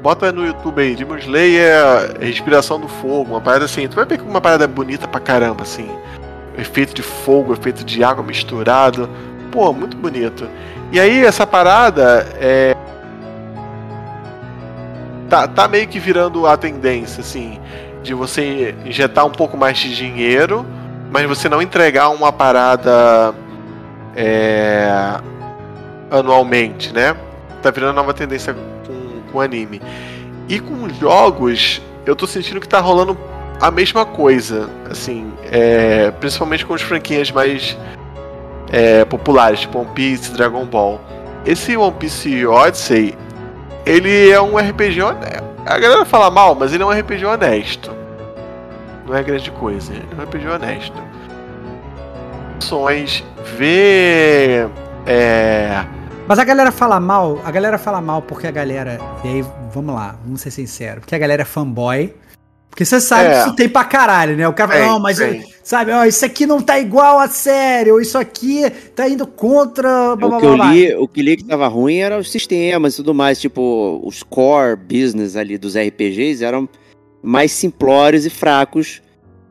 Bota 0.00 0.32
no 0.32 0.44
YouTube 0.44 0.82
aí, 0.82 0.96
Demon 0.96 1.16
Slayer, 1.18 2.18
Respiração 2.20 2.80
do 2.80 2.88
Fogo, 2.88 3.30
uma 3.30 3.40
parada 3.40 3.66
assim, 3.66 3.86
tu 3.86 3.94
vai 3.94 4.04
ver 4.04 4.18
que 4.18 4.24
uma 4.24 4.40
parada 4.40 4.66
bonita 4.66 5.06
pra 5.06 5.20
caramba, 5.20 5.62
assim. 5.62 5.88
Efeito 6.58 6.92
de 6.92 7.02
fogo, 7.02 7.52
efeito 7.52 7.84
de 7.84 8.02
água 8.02 8.22
misturado. 8.24 9.08
Pô, 9.52 9.72
muito 9.72 9.96
bonito. 9.96 10.48
E 10.90 10.98
aí, 10.98 11.24
essa 11.24 11.46
parada 11.46 12.26
é. 12.40 12.76
Tá, 15.32 15.48
tá 15.48 15.66
meio 15.66 15.88
que 15.88 15.98
virando 15.98 16.46
a 16.46 16.58
tendência, 16.58 17.22
assim, 17.22 17.58
de 18.02 18.12
você 18.12 18.74
injetar 18.84 19.24
um 19.24 19.30
pouco 19.30 19.56
mais 19.56 19.78
de 19.78 19.96
dinheiro, 19.96 20.66
mas 21.10 21.26
você 21.26 21.48
não 21.48 21.62
entregar 21.62 22.10
uma 22.10 22.30
parada 22.30 23.34
é, 24.14 25.18
anualmente, 26.10 26.92
né? 26.92 27.16
Tá 27.62 27.70
virando 27.70 27.94
nova 27.94 28.12
tendência 28.12 28.54
com, 28.86 29.32
com 29.32 29.40
anime. 29.40 29.80
E 30.50 30.60
com 30.60 30.86
jogos, 31.00 31.80
eu 32.04 32.14
tô 32.14 32.26
sentindo 32.26 32.60
que 32.60 32.68
tá 32.68 32.80
rolando 32.80 33.16
a 33.58 33.70
mesma 33.70 34.04
coisa, 34.04 34.68
assim, 34.90 35.32
é, 35.50 36.10
principalmente 36.10 36.66
com 36.66 36.74
as 36.74 36.82
franquias 36.82 37.30
mais 37.30 37.74
é, 38.70 39.02
populares, 39.06 39.60
tipo 39.60 39.78
One 39.78 39.88
Piece, 39.94 40.30
Dragon 40.32 40.66
Ball. 40.66 41.00
Esse 41.46 41.74
One 41.74 41.96
Piece 41.98 42.46
Odyssey, 42.46 43.16
ele 43.86 44.30
é 44.30 44.40
um 44.40 44.56
RPG 44.56 45.00
honesto. 45.02 45.44
A 45.66 45.78
galera 45.78 46.04
fala 46.04 46.30
mal, 46.30 46.54
mas 46.54 46.72
ele 46.72 46.82
é 46.82 46.86
um 46.86 46.90
RPG 46.90 47.24
honesto. 47.24 47.90
Não 49.06 49.14
é 49.16 49.22
grande 49.22 49.50
coisa, 49.52 49.92
ele 49.92 50.06
é 50.10 50.20
um 50.20 50.24
RPG 50.24 50.46
honesto. 50.48 51.02
Ações, 52.58 53.24
ver. 53.56 54.68
É, 55.06 55.84
Mas 56.28 56.38
a 56.38 56.44
galera 56.44 56.70
fala 56.70 57.00
mal, 57.00 57.40
a 57.44 57.50
galera 57.50 57.76
fala 57.76 58.00
mal 58.00 58.22
porque 58.22 58.46
a 58.46 58.50
galera. 58.52 58.98
E 59.24 59.28
aí, 59.28 59.44
vamos 59.72 59.94
lá, 59.94 60.14
vamos 60.24 60.40
ser 60.40 60.50
sinceros. 60.52 61.00
Porque 61.00 61.14
a 61.14 61.18
galera 61.18 61.42
é 61.42 61.44
fanboy. 61.44 62.14
Porque 62.70 62.84
você 62.84 63.00
sabe 63.00 63.24
É. 63.28 63.32
que 63.32 63.38
isso 63.40 63.56
tem 63.56 63.68
pra 63.68 63.84
caralho, 63.84 64.36
né? 64.36 64.46
O 64.48 64.52
cara 64.52 64.68
fala, 64.70 64.80
Tem, 64.84 64.90
não, 64.90 65.00
mas 65.00 65.18
tem. 65.18 65.51
Sabe, 65.62 65.92
ó, 65.92 66.04
isso 66.04 66.24
aqui 66.24 66.46
não 66.46 66.60
tá 66.60 66.78
igual 66.78 67.18
a 67.18 67.28
série, 67.28 67.90
ou 67.90 68.00
isso 68.00 68.18
aqui 68.18 68.62
tá 68.94 69.08
indo 69.08 69.26
contra. 69.26 70.16
blá, 70.16 70.26
O 70.26 70.30
blá, 70.30 70.40
que 70.40 70.46
eu 70.46 70.54
blá, 70.54 70.64
blá. 70.64 70.74
li, 70.74 70.94
o 70.94 71.08
que 71.08 71.22
li 71.22 71.36
que 71.36 71.44
tava 71.44 71.68
ruim 71.68 71.96
era 71.98 72.18
os 72.18 72.30
sistemas 72.30 72.94
e 72.94 72.96
tudo 72.96 73.14
mais, 73.14 73.40
tipo, 73.40 74.00
os 74.04 74.22
core 74.22 74.76
business 74.76 75.36
ali 75.36 75.56
dos 75.58 75.76
RPGs 75.76 76.44
eram 76.44 76.68
mais 77.22 77.52
simplórios 77.52 78.26
e 78.26 78.30
fracos 78.30 79.00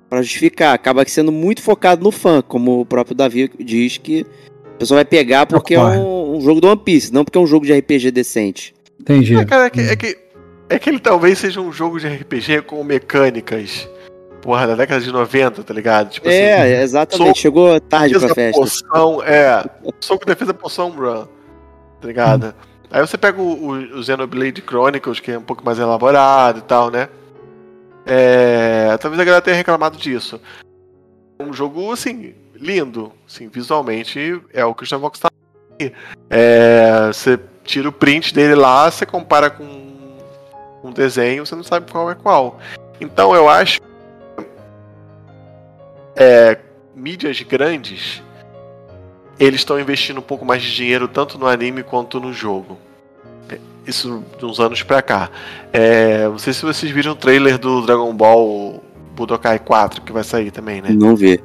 pra 0.09 0.21
justificar. 0.21 0.73
Acaba 0.73 1.05
sendo 1.07 1.31
muito 1.31 1.61
focado 1.61 2.03
no 2.03 2.11
fã, 2.11 2.41
como 2.41 2.81
o 2.81 2.85
próprio 2.85 3.15
Davi 3.15 3.49
diz 3.59 3.97
que 3.97 4.25
a 4.65 4.77
pessoa 4.77 4.97
vai 4.97 5.05
pegar 5.05 5.45
porque 5.45 5.75
é 5.75 5.79
um, 5.79 6.35
um 6.37 6.41
jogo 6.41 6.59
do 6.59 6.67
One 6.67 6.81
Piece, 6.83 7.13
não 7.13 7.23
porque 7.23 7.37
é 7.37 7.41
um 7.41 7.47
jogo 7.47 7.65
de 7.65 7.73
RPG 7.73 8.11
decente. 8.11 8.73
Entendi. 8.99 9.35
É, 9.35 9.45
cara, 9.45 9.65
é 9.67 9.69
que, 9.69 9.79
é, 9.79 9.95
que, 9.95 10.17
é 10.69 10.79
que 10.79 10.89
ele 10.89 10.99
talvez 10.99 11.39
seja 11.39 11.61
um 11.61 11.71
jogo 11.71 11.99
de 11.99 12.07
RPG 12.07 12.63
com 12.67 12.83
mecânicas, 12.83 13.87
porra, 14.41 14.67
da 14.67 14.75
década 14.75 15.01
de 15.01 15.11
90, 15.11 15.63
tá 15.63 15.73
ligado? 15.73 16.09
Tipo 16.09 16.27
é, 16.27 16.81
exatamente. 16.81 17.27
soco, 17.27 17.37
Chegou 17.39 17.79
tarde 17.79 18.17
pra 18.17 18.27
defesa, 18.27 18.35
festa. 18.35 18.61
poção, 18.61 19.23
é, 19.23 19.65
soco, 19.99 20.25
defesa, 20.25 20.53
poção, 20.53 20.89
run, 20.89 21.25
tá 21.99 22.07
ligado? 22.07 22.53
Aí 22.89 22.99
você 22.99 23.17
pega 23.17 23.41
o, 23.41 23.67
o, 23.67 23.99
o 23.99 24.03
Xenoblade 24.03 24.61
Chronicles, 24.61 25.19
que 25.19 25.31
é 25.31 25.37
um 25.37 25.43
pouco 25.43 25.63
mais 25.63 25.79
elaborado 25.79 26.59
e 26.59 26.61
tal, 26.63 26.89
né? 26.89 27.07
É, 28.05 28.97
talvez 28.97 29.19
a 29.21 29.23
galera 29.23 29.41
tenha 29.41 29.55
reclamado 29.55 29.97
disso. 29.97 30.41
É 31.39 31.43
um 31.43 31.53
jogo, 31.53 31.91
assim, 31.91 32.33
lindo, 32.55 33.11
assim, 33.27 33.47
visualmente 33.47 34.41
é 34.53 34.65
o 34.65 34.73
Christian 34.73 34.97
Vox 34.99 35.19
tá. 35.19 35.29
É, 36.29 37.07
você 37.07 37.39
tira 37.63 37.89
o 37.89 37.91
print 37.91 38.33
dele 38.33 38.55
lá, 38.55 38.89
você 38.89 39.05
compara 39.05 39.49
com 39.49 39.63
um 40.83 40.91
desenho, 40.91 41.45
você 41.45 41.55
não 41.55 41.63
sabe 41.63 41.91
qual 41.91 42.11
é 42.11 42.15
qual. 42.15 42.59
Então 42.99 43.33
eu 43.33 43.47
acho 43.49 43.79
é, 46.21 46.57
mídias 46.95 47.41
grandes 47.41 48.21
eles 49.39 49.61
estão 49.61 49.79
investindo 49.79 50.19
um 50.19 50.21
pouco 50.23 50.45
mais 50.45 50.61
de 50.61 50.73
dinheiro 50.75 51.07
tanto 51.07 51.39
no 51.39 51.47
anime 51.47 51.81
quanto 51.81 52.19
no 52.19 52.31
jogo. 52.31 52.77
É, 53.49 53.57
Isso 53.87 54.23
de 54.37 54.45
uns 54.45 54.59
anos 54.59 54.83
pra 54.83 55.01
cá. 55.01 55.31
É, 55.73 56.27
não 56.27 56.37
sei 56.37 56.53
se 56.53 56.61
vocês 56.61 56.91
viram 56.91 57.13
o 57.13 57.15
trailer 57.15 57.57
do 57.57 57.81
Dragon 57.81 58.13
Ball 58.13 58.83
Budokai 59.15 59.57
4 59.57 60.03
que 60.03 60.11
vai 60.11 60.23
sair 60.23 60.51
também, 60.51 60.79
né? 60.79 60.89
Não 60.91 61.15
vê. 61.15 61.41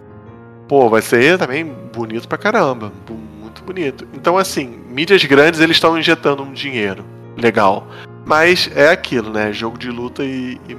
Pô, 0.69 0.91
vai 0.91 1.01
ser 1.01 1.39
também 1.39 1.65
bonito 1.65 2.29
pra 2.29 2.37
caramba. 2.37 2.93
Muito 3.41 3.63
bonito. 3.63 4.07
Então, 4.13 4.37
assim, 4.37 4.79
mídias 4.91 5.25
grandes 5.25 5.61
eles 5.61 5.77
estão 5.77 5.99
injetando 5.99 6.43
um 6.43 6.53
dinheiro 6.53 7.03
legal. 7.35 7.87
Mas 8.27 8.71
é 8.75 8.91
aquilo, 8.91 9.31
né? 9.31 9.55
Jogo 9.55 9.79
de 9.79 9.91
luta 9.91 10.23
e, 10.23 10.61
e 10.69 10.77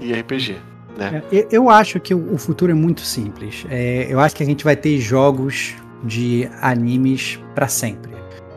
e 0.00 0.12
RPG. 0.14 0.69
Né? 1.00 1.22
É, 1.32 1.36
eu- 1.38 1.46
Eu 1.50 1.70
acho 1.70 1.98
que 2.00 2.14
o 2.14 2.36
futuro 2.36 2.70
é 2.72 2.74
muito 2.74 3.00
simples. 3.00 3.64
É, 3.70 4.06
eu 4.08 4.20
acho 4.20 4.34
que 4.36 4.42
a 4.42 4.46
gente 4.46 4.62
vai 4.64 4.76
ter 4.76 4.98
jogos 4.98 5.74
de 6.04 6.48
animes 6.60 7.38
pra 7.54 7.68
sempre. 7.68 8.10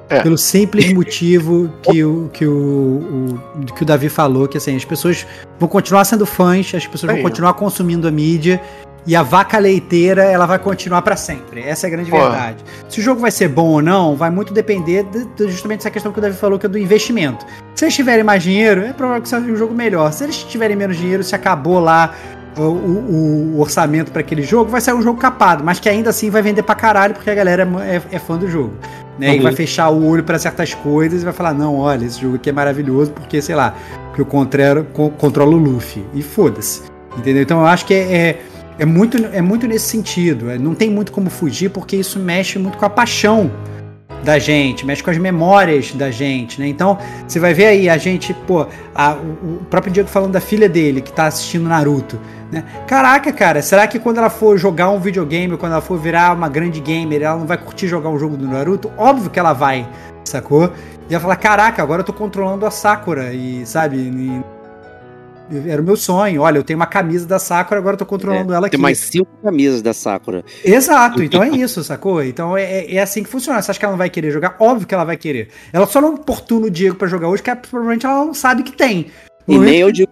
É. 0.10 0.22
Pelo 0.22 0.38
simples 0.38 0.92
motivo 0.94 1.72
que 1.82 2.04
o, 2.04 2.30
que 2.32 2.46
o, 2.46 3.38
o- 3.56 3.66
que 3.74 3.84
o 3.84 3.86
Davi 3.86 4.10
falou, 4.10 4.48
que 4.48 4.58
assim, 4.58 4.76
as 4.76 4.86
pessoas 4.86 5.26
vão 5.60 5.68
continuar 5.70 6.04
sendo 6.06 6.26
fãs, 6.26 6.74
as 6.76 6.86
pessoas 6.86 7.12
vão 7.14 7.22
continuar 7.24 7.54
consumindo 7.54 8.08
a 8.08 8.12
mídia 8.12 8.62
e 9.06 9.16
a 9.16 9.22
vaca 9.24 9.58
leiteira 9.58 10.24
ela 10.24 10.46
vai 10.46 10.58
continuar 10.60 11.02
pra 11.02 11.16
sempre. 11.16 11.62
Essa 11.62 11.86
é 11.86 11.90
a 11.90 11.92
grande 11.92 12.10
Pô. 12.10 12.18
verdade. 12.18 12.64
Se 12.88 13.00
o 13.00 13.04
jogo 13.04 13.20
vai 13.22 13.32
ser 13.32 13.48
bom 13.50 13.68
ou 13.68 13.82
não, 13.82 14.16
vai 14.16 14.30
muito 14.30 14.54
depender 14.54 15.04
de, 15.04 15.26
de 15.26 15.52
justamente 15.52 15.80
dessa 15.80 15.92
questão 15.92 16.12
que 16.12 16.20
o 16.20 16.22
Davi 16.22 16.36
falou, 16.38 16.58
que 16.58 16.66
é 16.66 16.70
do 16.70 16.78
investimento. 16.78 17.46
Se 17.76 17.86
eles 17.86 17.96
tiverem 17.96 18.24
mais 18.24 18.42
dinheiro, 18.44 18.82
é 18.86 18.94
provável 18.94 19.22
que 19.22 19.30
seja 19.30 19.42
um 19.46 19.56
jogo 19.56 19.74
melhor. 19.74 20.12
Se 20.14 20.24
eles 20.24 20.38
tiverem 20.44 20.76
menos 20.76 20.96
dinheiro, 20.98 21.24
se 21.24 21.36
acabou 21.36 21.80
lá 21.80 22.14
o, 22.56 22.62
o- 22.62 23.54
o 23.56 23.60
orçamento 23.60 24.12
para 24.12 24.22
aquele 24.22 24.44
jogo, 24.44 24.70
vai 24.70 24.80
sair 24.80 24.94
um 24.94 25.02
jogo 25.02 25.20
capado, 25.20 25.64
mas 25.64 25.80
que 25.80 25.90
ainda 25.90 26.10
assim 26.12 26.30
vai 26.30 26.42
vender 26.42 26.62
pra 26.64 26.76
caralho, 26.76 27.14
porque 27.14 27.30
a 27.30 27.36
galera 27.36 27.68
é, 27.82 28.02
é 28.16 28.20
fã 28.20 28.38
do 28.38 28.48
jogo. 28.50 28.74
Né? 29.20 29.34
E 29.36 29.38
Uhum. 29.38 29.44
vai 29.44 29.54
fechar 29.54 29.90
o 29.90 30.06
olho 30.08 30.24
pra 30.24 30.40
certas 30.40 30.74
coisas 30.74 31.22
e 31.22 31.26
vai 31.26 31.34
falar: 31.34 31.54
não, 31.54 31.78
olha, 31.78 32.06
esse 32.06 32.20
jogo 32.22 32.36
aqui 32.36 32.50
é 32.50 32.54
maravilhoso, 32.54 33.12
porque, 33.12 33.42
sei 33.42 33.54
lá, 33.56 33.76
porque 34.08 34.22
eu 34.22 34.26
controlo, 34.26 34.86
con- 34.94 35.10
controlo 35.12 35.56
o 35.58 35.60
Luffy. 35.60 36.04
E 36.16 36.22
foda-se. 36.24 36.82
Entendeu? 37.18 37.44
Então 37.44 37.60
eu 37.60 37.68
acho 37.68 37.86
que 37.86 37.94
é, 37.94 37.98
é, 38.16 38.42
é 38.80 38.86
muito, 38.86 39.18
é 39.32 39.42
muito 39.42 39.68
nesse 39.68 39.86
sentido. 39.86 40.50
É, 40.50 40.58
não 40.58 40.74
tem 40.76 40.90
muito 40.90 41.12
como 41.12 41.30
fugir, 41.30 41.70
porque 41.70 41.96
isso 41.96 42.20
mexe 42.20 42.58
muito 42.60 42.78
com 42.78 42.86
a 42.86 42.90
paixão 42.90 43.52
da 44.24 44.40
gente, 44.40 44.86
mexe 44.86 45.04
com 45.04 45.10
as 45.12 45.18
memórias 45.18 45.92
da 45.92 46.10
gente, 46.10 46.58
né? 46.62 46.68
Então, 46.68 46.98
você 47.28 47.40
vai 47.42 47.54
ver 47.54 47.66
aí 47.66 47.90
a 47.90 47.98
gente, 47.98 48.34
pô, 48.48 48.66
a- 48.96 49.16
o, 49.16 49.56
o 49.62 49.66
próprio 49.70 49.92
Diego 49.92 50.08
falando 50.08 50.32
da 50.32 50.40
filha 50.40 50.70
dele 50.70 51.02
que 51.02 51.12
tá 51.12 51.26
assistindo 51.26 51.68
Naruto, 51.68 52.18
né? 52.50 52.64
Caraca, 52.88 53.34
cara, 53.34 53.62
será 53.62 53.86
que 53.86 54.00
quando 54.00 54.20
ela 54.20 54.30
for 54.30 54.58
jogar 54.58 54.90
um 54.92 55.00
videogame, 55.00 55.58
quando 55.58 55.74
ela 55.74 55.82
for 55.82 55.98
virar 56.00 56.34
uma 56.34 56.48
grande 56.48 56.80
gamer, 56.80 57.22
ela 57.22 57.38
não 57.38 57.46
vai 57.46 57.58
curtir 57.58 57.88
jogar 57.88 58.08
um 58.10 58.18
jogo 58.18 58.38
do 58.38 58.48
Naruto? 58.48 58.90
Óbvio 58.98 59.30
que 59.30 59.38
ela 59.40 59.52
vai, 59.52 59.86
sacou? 60.24 60.72
E 61.10 61.14
ela 61.14 61.22
fala, 61.22 61.36
caraca, 61.36 61.84
agora 61.84 62.00
eu 62.00 62.06
tô 62.06 62.14
controlando 62.14 62.66
a 62.66 62.72
Sakura 62.72 63.34
e, 63.34 63.66
sabe, 63.66 63.98
e- 63.98 64.63
era 65.68 65.82
o 65.82 65.86
meu 65.86 65.96
sonho. 65.96 66.42
Olha, 66.42 66.58
eu 66.58 66.64
tenho 66.64 66.78
uma 66.78 66.86
camisa 66.86 67.26
da 67.28 67.40
Sakura, 67.40 67.80
agora 67.80 67.94
eu 67.96 67.98
tô 68.00 68.06
controlando 68.06 68.54
ela 68.54 68.68
aqui. 68.68 68.76
Tem 68.76 68.82
mais 68.82 69.00
cinco 69.00 69.30
camisas 69.44 69.82
da 69.82 69.94
Sakura. 69.94 70.44
Exato, 70.64 71.22
então 71.24 71.44
é 71.44 71.50
isso, 71.50 71.84
sacou? 71.84 72.24
Então 72.24 72.56
é, 72.58 72.64
é- 72.64 72.96
é 72.96 73.02
assim 73.02 73.24
que 73.24 73.30
funciona. 73.30 73.62
Você 73.62 73.72
acha 73.72 73.80
que 73.80 73.86
ela 73.86 73.94
não 73.94 73.98
vai 73.98 74.10
querer 74.10 74.32
jogar? 74.32 74.56
Óbvio 74.60 74.88
que 74.88 74.94
ela 74.94 75.04
vai 75.04 75.18
querer. 75.18 75.50
Ela 75.72 75.86
só 75.88 76.00
não 76.02 76.14
importuna 76.14 76.68
o 76.68 76.72
Diego 76.72 76.96
pra 76.96 77.08
jogar 77.08 77.28
hoje, 77.30 77.42
porque 77.44 77.68
provavelmente 77.68 78.06
ela 78.06 78.26
não 78.26 78.34
sabe 78.34 78.64
que 78.64 78.72
tem. 78.72 79.08
No 79.48 79.56
E 79.56 79.60
nem 79.60 79.80
eu 79.80 79.92
digo. 79.92 80.10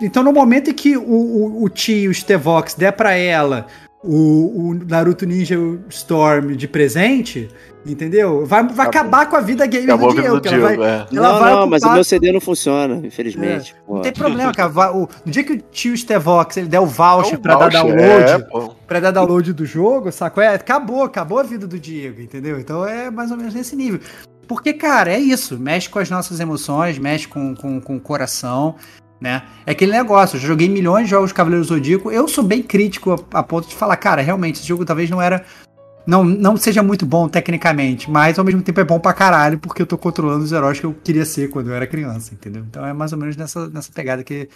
então, 0.00 0.22
no 0.22 0.32
momento 0.32 0.70
em 0.70 0.74
que 0.74 0.96
o, 0.96 1.02
o, 1.02 1.64
o 1.64 1.68
tio 1.68 2.12
Stevox 2.12 2.74
der 2.74 2.92
pra 2.92 3.12
ela 3.12 3.66
o, 4.04 4.70
o 4.70 4.74
Naruto 4.88 5.24
Ninja 5.26 5.56
Storm 5.88 6.56
de 6.56 6.66
presente, 6.66 7.48
entendeu? 7.86 8.44
Vai, 8.44 8.66
vai 8.66 8.86
acabar 8.86 9.26
com 9.28 9.36
a 9.36 9.40
vida 9.40 9.64
gamer 9.66 9.90
Acabou 9.90 10.08
do 10.14 10.20
Diego. 10.20 10.40
do 10.40 10.48
ela 10.48 10.58
vai- 10.60 10.68
Diego, 10.76 10.82
é. 10.84 11.06
Ela 11.16 11.32
não, 11.32 11.38
vai 11.38 11.52
não, 11.52 11.66
mas 11.68 11.82
o 11.82 11.92
meu 11.92 12.04
CD 12.04 12.32
não 12.32 12.40
funciona, 12.40 13.06
infelizmente. 13.06 13.74
pô. 13.86 13.94
Não 13.96 14.02
tem 14.02 14.12
problema, 14.12 14.52
cara. 14.52 14.70
O- 14.96 15.08
no 15.24 15.30
dia 15.32 15.44
que 15.44 15.52
o 15.52 15.58
tio 15.70 15.96
Stevox 15.96 16.56
ele 16.56 16.68
der 16.68 16.80
o 16.80 16.86
voucher 16.86 17.34
É 17.34 17.38
um 17.38 17.40
pra 17.40 17.54
dar 17.54 17.82
voucher, 17.82 17.96
download, 17.96 18.32
é, 18.32 18.74
pra 18.86 19.00
dar 19.00 19.10
download 19.12 19.52
do 19.52 19.64
jogo, 19.64 20.10
sacou? 20.10 20.42
É, 20.42 20.48
acabou, 20.54 21.04
acabou 21.04 21.38
a 21.38 21.42
vida 21.44 21.66
do 21.66 21.78
Diego, 21.78 22.20
entendeu? 22.20 22.58
Então 22.58 22.86
é 22.86 23.10
mais 23.10 23.30
ou 23.30 23.36
menos 23.36 23.54
nesse 23.54 23.76
nível. 23.76 24.00
Porque, 24.48 24.72
cara, 24.72 25.12
é 25.12 25.18
isso. 25.18 25.56
Mexe 25.58 25.88
com 25.88 25.98
as 26.00 26.10
nossas 26.10 26.40
emoções, 26.40 26.98
mexe 26.98 27.28
com, 27.28 27.54
com, 27.54 27.80
com 27.80 27.96
o 27.96 28.00
coração, 28.00 28.74
né? 29.22 29.42
É 29.64 29.70
aquele 29.70 29.92
negócio. 29.92 30.36
Eu 30.36 30.40
joguei 30.40 30.68
milhões 30.68 31.04
de 31.04 31.10
jogos 31.10 31.30
de 31.30 31.34
Cavaleiro 31.34 31.64
Zodíaco. 31.64 32.10
Eu 32.10 32.26
sou 32.26 32.42
bem 32.42 32.60
crítico 32.60 33.12
a, 33.32 33.38
a 33.38 33.42
ponto 33.42 33.68
de 33.68 33.74
falar, 33.74 33.96
cara, 33.96 34.20
realmente, 34.20 34.56
esse 34.56 34.66
jogo 34.66 34.84
talvez 34.84 35.08
não 35.08 35.22
era. 35.22 35.44
Não, 36.04 36.24
não 36.24 36.56
seja 36.56 36.82
muito 36.82 37.06
bom 37.06 37.28
tecnicamente, 37.28 38.10
mas 38.10 38.36
ao 38.36 38.44
mesmo 38.44 38.60
tempo 38.60 38.80
é 38.80 38.84
bom 38.84 38.98
pra 38.98 39.12
caralho, 39.12 39.56
porque 39.60 39.80
eu 39.80 39.86
tô 39.86 39.96
controlando 39.96 40.42
os 40.42 40.50
heróis 40.50 40.80
que 40.80 40.84
eu 40.84 40.92
queria 40.92 41.24
ser 41.24 41.48
quando 41.48 41.70
eu 41.70 41.76
era 41.76 41.86
criança, 41.86 42.34
entendeu? 42.34 42.64
Então 42.68 42.84
é 42.84 42.92
mais 42.92 43.12
ou 43.12 43.18
menos 43.18 43.36
nessa, 43.36 43.68
nessa 43.68 43.92
pegada 43.92 44.24
que 44.24 44.48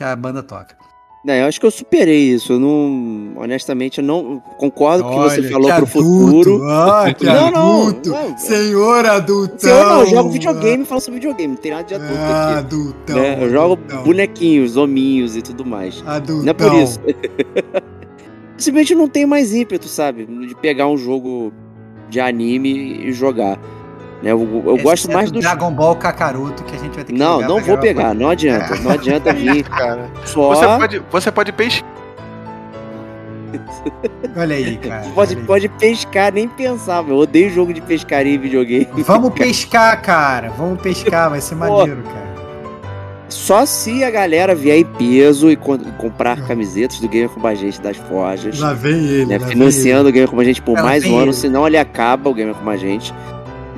a 0.00 0.16
banda 0.16 0.42
toca. 0.42 0.76
Não, 1.24 1.34
eu 1.34 1.46
acho 1.46 1.58
que 1.58 1.66
eu 1.66 1.70
superei 1.70 2.30
isso. 2.30 2.52
Eu 2.54 2.60
não. 2.60 3.32
Honestamente, 3.36 3.98
eu 3.98 4.04
não 4.04 4.40
concordo 4.56 5.02
com 5.04 5.10
o 5.18 5.24
que 5.24 5.30
você 5.30 5.42
falou 5.50 5.68
que 5.68 5.74
pro 5.74 5.84
adulto, 6.00 6.36
futuro. 6.44 6.64
Ah, 6.70 7.12
que 7.12 7.24
Não, 7.26 7.50
não, 7.50 7.82
adulto. 7.88 8.10
não. 8.10 8.38
Senhor 8.38 9.04
adultão. 9.04 9.58
Se 9.58 9.68
eu 9.68 9.84
não 9.88 10.06
jogo 10.06 10.30
videogame, 10.30 10.78
eu 10.80 10.86
falo 10.86 11.00
sobre 11.00 11.20
videogame, 11.20 11.54
não 11.54 11.60
tem 11.60 11.72
nada 11.72 11.82
de 11.84 11.94
adulto 11.94 12.14
Ah, 12.16 12.44
aqui. 12.50 12.58
adultão. 12.60 13.16
né? 13.16 13.38
Eu 13.44 13.50
jogo 13.50 13.72
adultão, 13.74 14.02
bonequinhos, 14.04 14.76
hominhos 14.76 15.36
e 15.36 15.42
tudo 15.42 15.66
mais. 15.66 16.02
Adultão. 16.06 16.44
Não 16.44 16.50
é 16.50 16.54
por 16.54 16.72
isso. 16.74 17.00
Simplesmente 18.56 18.94
não 18.94 19.08
tenho 19.08 19.28
mais 19.28 19.52
ímpeto, 19.54 19.86
sabe? 19.88 20.24
De 20.24 20.54
pegar 20.56 20.88
um 20.88 20.96
jogo 20.96 21.52
de 22.08 22.20
anime 22.20 23.06
e 23.06 23.12
jogar. 23.12 23.58
Né? 24.22 24.32
Eu, 24.32 24.40
eu 24.66 24.76
gosto 24.78 25.04
Exceto 25.04 25.14
mais 25.14 25.30
do. 25.30 25.38
Dragon 25.40 25.70
Ball 25.72 25.94
Kakaroto 25.96 26.64
que 26.64 26.74
a 26.74 26.78
gente 26.78 26.94
vai 26.94 27.04
ter 27.04 27.12
que 27.12 27.18
Não, 27.18 27.40
não 27.40 27.60
vou 27.60 27.78
pegar, 27.78 28.14
não 28.14 28.28
adianta. 28.30 28.74
Não 28.76 28.90
adianta 28.90 29.32
vir 29.34 29.62
Cara, 29.64 30.10
só. 30.24 30.48
você 30.54 30.66
pode, 30.66 31.02
você 31.10 31.30
pode 31.32 31.52
pesquisar 31.52 31.86
Olha 34.36 34.56
aí, 34.56 34.76
cara. 34.76 35.06
Pode, 35.14 35.34
aí. 35.36 35.42
pode 35.44 35.68
pescar, 35.70 36.32
nem 36.32 36.46
pensar, 36.48 37.02
meu. 37.02 37.16
Eu 37.16 37.22
odeio 37.22 37.50
jogo 37.50 37.72
de 37.72 37.80
pescaria 37.80 38.34
em 38.34 38.38
videogame. 38.38 38.86
Vamos 38.98 39.32
pescar, 39.32 40.00
cara. 40.02 40.50
Vamos 40.50 40.80
pescar, 40.80 41.30
vai 41.30 41.40
ser 41.40 41.54
maneiro, 41.54 42.02
cara. 42.02 42.28
Só 43.28 43.64
se 43.66 44.02
a 44.04 44.10
galera 44.10 44.54
vier 44.54 44.78
em 44.78 44.84
peso 44.84 45.50
e 45.50 45.56
co- 45.56 45.78
comprar 45.98 46.40
camisetas 46.46 46.98
do 46.98 47.08
Gamer 47.08 47.28
com 47.28 47.46
a 47.46 47.54
gente 47.54 47.80
das 47.80 47.96
forjas. 47.96 48.58
Lá 48.58 48.72
vem 48.72 48.94
ele. 49.06 49.26
né, 49.26 49.38
lá 49.38 49.44
vem 49.44 49.48
financiando 49.54 50.08
o 50.08 50.12
Gamer 50.12 50.30
com 50.30 50.40
a 50.40 50.44
gente 50.44 50.62
por 50.62 50.76
Ela 50.78 50.86
mais 50.88 51.04
um 51.04 51.14
ano, 51.16 51.26
ele. 51.26 51.32
senão 51.34 51.66
ele 51.66 51.76
acaba 51.76 52.30
o 52.30 52.34
Gamer 52.34 52.54
com 52.54 52.68
a 52.70 52.76
gente. 52.76 53.12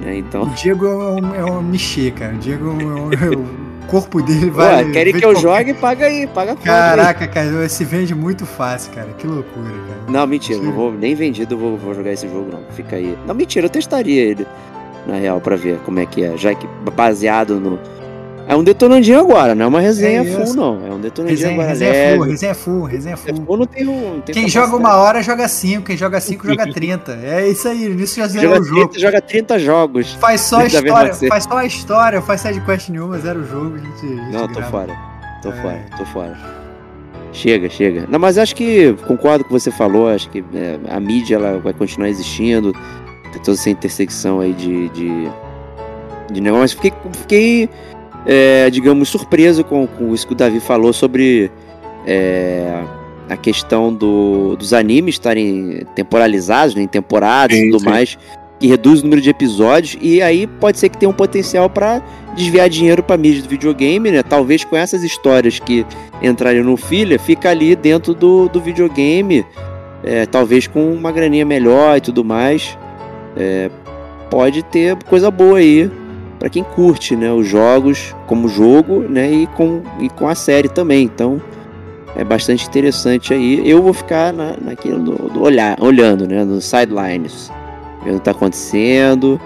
Né, 0.00 0.16
então. 0.18 0.42
O 0.44 0.50
Diego 0.50 0.86
é 0.86 0.94
um, 0.94 1.34
é 1.34 1.44
um 1.44 1.62
Michê, 1.62 2.10
cara. 2.10 2.34
O 2.34 2.38
Diego 2.38 2.66
é 2.68 2.70
um, 2.72 3.12
é 3.12 3.36
um- 3.38 3.70
o 3.82 3.86
corpo 3.90 4.22
dele 4.22 4.46
Ué, 4.46 4.50
vai. 4.50 4.90
querem 4.92 5.12
vem 5.12 5.20
que 5.20 5.26
eu 5.26 5.34
jogue? 5.36 5.74
Paga 5.74 6.06
aí, 6.06 6.26
paga 6.28 6.52
a 6.52 6.56
conta 6.56 6.70
aí. 6.70 6.76
Caraca, 6.96 7.26
cara, 7.26 7.68
se 7.68 7.84
vende 7.84 8.14
muito 8.14 8.46
fácil, 8.46 8.92
cara. 8.92 9.08
Que 9.18 9.26
loucura, 9.26 9.68
cara. 9.68 10.00
Não, 10.08 10.26
mentira, 10.26 10.60
não 10.62 10.72
vou 10.72 10.92
nem 10.92 11.14
vendido, 11.14 11.58
vou, 11.58 11.76
vou 11.76 11.92
jogar 11.94 12.12
esse 12.12 12.28
jogo 12.28 12.50
não. 12.52 12.60
Fica 12.70 12.96
aí. 12.96 13.18
Não, 13.26 13.34
mentira, 13.34 13.66
eu 13.66 13.70
testaria 13.70 14.22
ele 14.22 14.46
na 15.06 15.16
real 15.16 15.40
pra 15.40 15.56
ver 15.56 15.78
como 15.84 15.98
é 15.98 16.06
que 16.06 16.22
é, 16.22 16.36
já 16.36 16.54
que 16.54 16.66
baseado 16.94 17.58
no 17.58 17.78
É 18.50 18.56
um 18.56 18.64
detonandinho 18.64 19.20
agora, 19.20 19.54
não 19.54 19.66
é 19.66 19.68
uma 19.68 19.80
resenha 19.80 20.22
É 20.22 20.24
full 20.24 20.54
não, 20.54 20.84
é 20.84 20.90
um 20.92 21.00
detonandinho 21.00 21.38
Resenha, 21.38 21.52
agora 21.54 21.68
resenha 21.68 21.92
leve. 21.92 22.16
full, 22.16 22.26
resenha 22.26 22.54
full, 22.54 22.82
resenha 22.84 23.12
É 23.14 23.16
full. 23.16 23.46
full 23.46 23.56
não 23.56 23.66
tem 23.66 23.84
não 23.84 24.20
tem 24.20 24.34
Quem 24.34 24.48
joga 24.48 24.76
uma 24.76 24.96
hora 24.96 25.22
joga 25.22 25.46
5, 25.46 25.84
quem 25.84 25.96
joga 25.96 26.20
5 26.20 26.46
joga 26.48 26.72
30. 26.72 27.12
É 27.22 27.48
isso 27.48 27.68
aí, 27.68 27.88
nisso 27.88 28.16
já 28.16 28.26
zerou 28.26 28.54
joga 28.56 28.60
o 28.60 28.64
jogo. 28.64 28.80
30, 28.88 28.98
joga 28.98 29.20
30 29.22 29.58
jogos. 29.60 30.12
Faz 30.14 30.40
só 30.40 30.58
a 30.60 30.66
história, 30.66 31.14
faz 31.14 31.44
só 31.44 31.56
a 31.58 31.64
história, 31.64 32.20
faz 32.20 32.40
side 32.40 32.60
quest 32.62 32.88
nenhuma, 32.88 33.18
zero 33.18 33.40
o 33.40 33.46
jogo, 33.46 33.76
a 33.76 33.78
gente, 33.78 34.04
a 34.20 34.24
gente 34.24 34.32
Não, 34.32 34.48
tô 34.48 34.54
grava. 34.54 34.70
fora. 34.70 34.96
Tô 35.42 35.50
É. 35.50 35.62
fora, 35.62 35.86
tô 35.96 36.04
fora. 36.06 36.36
Chega, 37.32 37.70
chega. 37.70 38.06
Não, 38.10 38.18
mas 38.18 38.36
acho 38.36 38.56
que 38.56 38.92
concordo 39.06 39.44
com 39.44 39.54
o 39.54 39.56
que 39.56 39.62
você 39.62 39.70
falou, 39.70 40.08
acho 40.08 40.28
que 40.28 40.44
é, 40.52 40.76
a 40.88 40.98
mídia 40.98 41.36
ela 41.36 41.58
vai 41.60 41.72
continuar 41.72 42.08
existindo, 42.08 42.72
tem 43.32 43.40
toda 43.42 43.56
essa 43.56 43.70
intersecção 43.70 44.40
aí 44.40 44.52
de, 44.52 44.88
de, 44.88 45.30
de 46.32 46.40
negócio. 46.40 46.62
Mas 46.62 46.72
fiquei, 46.72 46.92
fiquei 47.12 47.68
é, 48.26 48.68
digamos, 48.70 49.08
surpreso 49.08 49.64
com, 49.64 49.86
com 49.86 50.14
isso 50.14 50.26
que 50.26 50.32
o 50.32 50.36
Davi 50.36 50.60
falou 50.60 50.92
sobre 50.92 51.50
é, 52.06 52.82
a 53.28 53.36
questão 53.36 53.92
do, 53.92 54.56
dos 54.56 54.72
animes 54.72 55.14
estarem 55.14 55.86
temporalizados, 55.94 56.74
né, 56.74 56.82
em 56.82 56.88
temporadas 56.88 57.56
e 57.56 57.70
tudo 57.70 57.80
sim. 57.80 57.86
mais, 57.88 58.18
que 58.58 58.66
reduz 58.66 59.00
o 59.00 59.04
número 59.04 59.22
de 59.22 59.30
episódios, 59.30 59.96
e 60.02 60.20
aí 60.20 60.46
pode 60.46 60.78
ser 60.78 60.90
que 60.90 60.98
tenha 60.98 61.08
um 61.08 61.14
potencial 61.14 61.70
para 61.70 62.02
desviar 62.36 62.68
dinheiro 62.68 63.02
para 63.02 63.16
mídia 63.16 63.42
do 63.42 63.48
videogame, 63.48 64.10
né? 64.10 64.22
Talvez 64.22 64.64
com 64.64 64.76
essas 64.76 65.02
histórias 65.02 65.58
que 65.58 65.86
entrarem 66.22 66.62
no 66.62 66.76
filler, 66.76 67.18
fica 67.18 67.48
ali 67.48 67.74
dentro 67.74 68.12
do, 68.12 68.48
do 68.48 68.60
videogame, 68.60 69.46
é, 70.04 70.26
talvez 70.26 70.66
com 70.66 70.92
uma 70.92 71.10
graninha 71.10 71.44
melhor 71.44 71.96
e 71.96 72.00
tudo 72.02 72.22
mais. 72.22 72.76
É, 73.34 73.70
pode 74.28 74.62
ter 74.64 74.96
coisa 75.04 75.30
boa 75.30 75.58
aí 75.58 75.90
para 76.40 76.48
quem 76.48 76.64
curte, 76.64 77.14
né? 77.14 77.30
Os 77.30 77.46
jogos 77.46 78.16
como 78.26 78.48
jogo, 78.48 79.02
né? 79.02 79.30
E 79.30 79.46
com, 79.48 79.82
e 80.00 80.08
com 80.08 80.26
a 80.26 80.34
série 80.34 80.70
também. 80.70 81.04
Então 81.04 81.40
é 82.16 82.24
bastante 82.24 82.66
interessante 82.66 83.34
aí. 83.34 83.68
Eu 83.68 83.82
vou 83.82 83.92
ficar 83.92 84.32
na, 84.32 84.56
naquilo 84.60 84.98
do, 84.98 85.28
do 85.28 85.42
olhar, 85.42 85.76
olhando, 85.80 86.26
né? 86.26 86.42
Nos 86.42 86.64
sidelines, 86.64 87.52
vendo 88.02 88.16
o 88.16 88.18
que 88.18 88.24
tá 88.24 88.30
acontecendo 88.30 89.38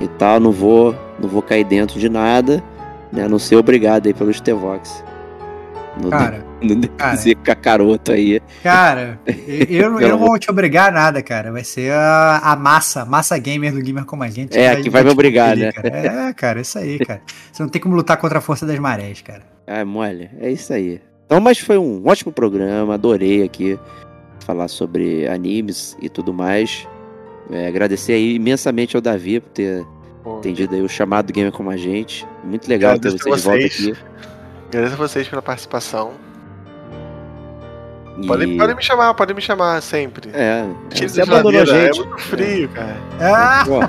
e 0.00 0.08
tal. 0.08 0.40
Não 0.40 0.50
vou, 0.50 0.92
não 1.20 1.28
vou 1.28 1.40
cair 1.40 1.64
dentro 1.64 2.00
de 2.00 2.08
nada, 2.08 2.62
né? 3.12 3.24
A 3.24 3.28
não 3.28 3.38
ser 3.38 3.54
obrigado 3.54 4.08
aí 4.08 4.12
pelo 4.12 4.34
Stevox. 4.34 5.04
Cara, 6.10 6.44
não 6.76 6.80
cara. 6.96 7.14
dizer 7.14 7.34
cacaroto 7.36 8.12
aí. 8.12 8.40
cara, 8.62 9.18
eu, 9.26 9.66
eu, 9.68 10.00
eu 10.00 10.08
não 10.10 10.18
vou 10.18 10.38
te 10.38 10.50
obrigar 10.50 10.88
a 10.88 10.90
nada, 10.90 11.22
cara. 11.22 11.50
Vai 11.50 11.64
ser 11.64 11.92
a, 11.92 12.38
a 12.38 12.56
massa, 12.56 13.04
massa 13.04 13.38
gamer 13.38 13.72
do 13.72 13.80
Gamer 13.80 14.04
como 14.04 14.22
a 14.22 14.28
gente. 14.28 14.56
É, 14.56 14.76
que 14.76 14.90
vai 14.90 15.02
me 15.02 15.10
te 15.10 15.12
obrigar, 15.12 15.56
né? 15.56 15.72
Cara. 15.72 15.88
É, 15.88 16.32
cara, 16.32 16.60
isso 16.60 16.78
aí, 16.78 16.98
cara. 16.98 17.22
Você 17.50 17.62
não 17.62 17.70
tem 17.70 17.80
como 17.80 17.94
lutar 17.94 18.16
contra 18.16 18.38
a 18.38 18.42
força 18.42 18.66
das 18.66 18.78
marés, 18.78 19.22
cara. 19.22 19.42
Ah, 19.66 19.84
mole, 19.84 20.30
é 20.40 20.50
isso 20.50 20.72
aí. 20.72 21.00
Então, 21.26 21.40
mas 21.40 21.58
foi 21.58 21.78
um 21.78 22.02
ótimo 22.06 22.32
programa, 22.32 22.94
adorei 22.94 23.44
aqui 23.44 23.78
falar 24.44 24.68
sobre 24.68 25.28
animes 25.28 25.96
e 26.00 26.08
tudo 26.08 26.34
mais. 26.34 26.88
É, 27.50 27.68
agradecer 27.68 28.12
aí 28.14 28.34
imensamente 28.34 28.96
ao 28.96 29.02
Davi 29.02 29.40
por 29.40 29.50
ter 29.50 29.86
atendido 30.38 30.74
aí 30.74 30.82
o 30.82 30.88
chamado 30.88 31.26
do 31.26 31.32
Gamer 31.32 31.52
como 31.52 31.70
a 31.70 31.76
gente. 31.76 32.26
Muito 32.44 32.68
legal 32.68 32.98
ter 32.98 33.10
você 33.10 33.18
de 33.18 33.24
volta 33.24 33.40
vocês. 33.40 33.88
aqui. 33.88 33.98
Agradeço 34.68 34.94
a 34.94 34.96
vocês 34.96 35.28
pela 35.28 35.42
participação. 35.42 36.12
E... 38.18 38.26
Podem, 38.26 38.58
podem 38.58 38.76
me 38.76 38.82
chamar, 38.82 39.14
podem 39.14 39.34
me 39.34 39.42
chamar 39.42 39.80
sempre. 39.80 40.30
É, 40.34 40.66
Tira 40.90 41.08
você 41.08 41.22
abandonou 41.22 41.64
gente. 41.64 42.00
É 42.00 42.04
muito 42.04 42.18
frio, 42.22 42.68
cara. 42.68 42.96
Ah, 43.20 43.64
Pô, 43.66 43.80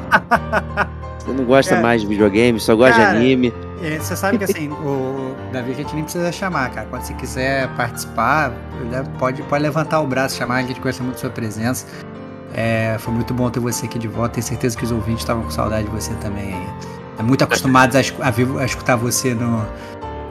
você 1.19 1.31
não 1.31 1.45
gosta 1.45 1.71
Cara. 1.71 1.81
mais 1.81 2.01
de 2.01 2.07
videogame, 2.07 2.59
só 2.59 2.75
gosta 2.75 2.97
Cara. 2.97 3.11
de 3.11 3.17
anime. 3.17 3.53
é, 3.83 3.97
você 3.97 4.15
sabe 4.15 4.37
que 4.37 4.43
assim, 4.43 4.69
o 4.69 5.35
Davi 5.51 5.71
a 5.71 5.75
gente 5.75 5.93
nem 5.93 6.03
precisa 6.03 6.31
chamar, 6.31 6.71
cara. 6.71 6.87
Quando 6.89 7.03
você 7.03 7.13
quiser 7.13 7.67
participar, 7.75 8.53
pode, 9.19 9.41
pode 9.43 9.63
levantar 9.63 10.01
o 10.01 10.07
braço, 10.07 10.37
chamar, 10.37 10.57
a 10.57 10.63
gente 10.63 10.79
gosta 10.79 11.03
muito 11.03 11.15
da 11.15 11.21
sua 11.21 11.29
presença. 11.29 11.85
É, 12.53 12.97
foi 12.99 13.13
muito 13.13 13.33
bom 13.33 13.49
ter 13.49 13.59
você 13.59 13.85
aqui 13.85 13.97
de 13.97 14.07
volta. 14.07 14.35
Tenho 14.35 14.45
certeza 14.45 14.77
que 14.77 14.83
os 14.83 14.91
ouvintes 14.91 15.21
estavam 15.21 15.43
com 15.43 15.49
saudade 15.49 15.85
de 15.85 15.91
você 15.91 16.13
também. 16.15 16.55
É 17.17 17.23
muito 17.23 17.43
acostumados 17.43 17.95
a, 17.95 17.99
a 17.99 18.61
a 18.61 18.65
escutar 18.65 18.95
você 18.95 19.33
no, 19.33 19.65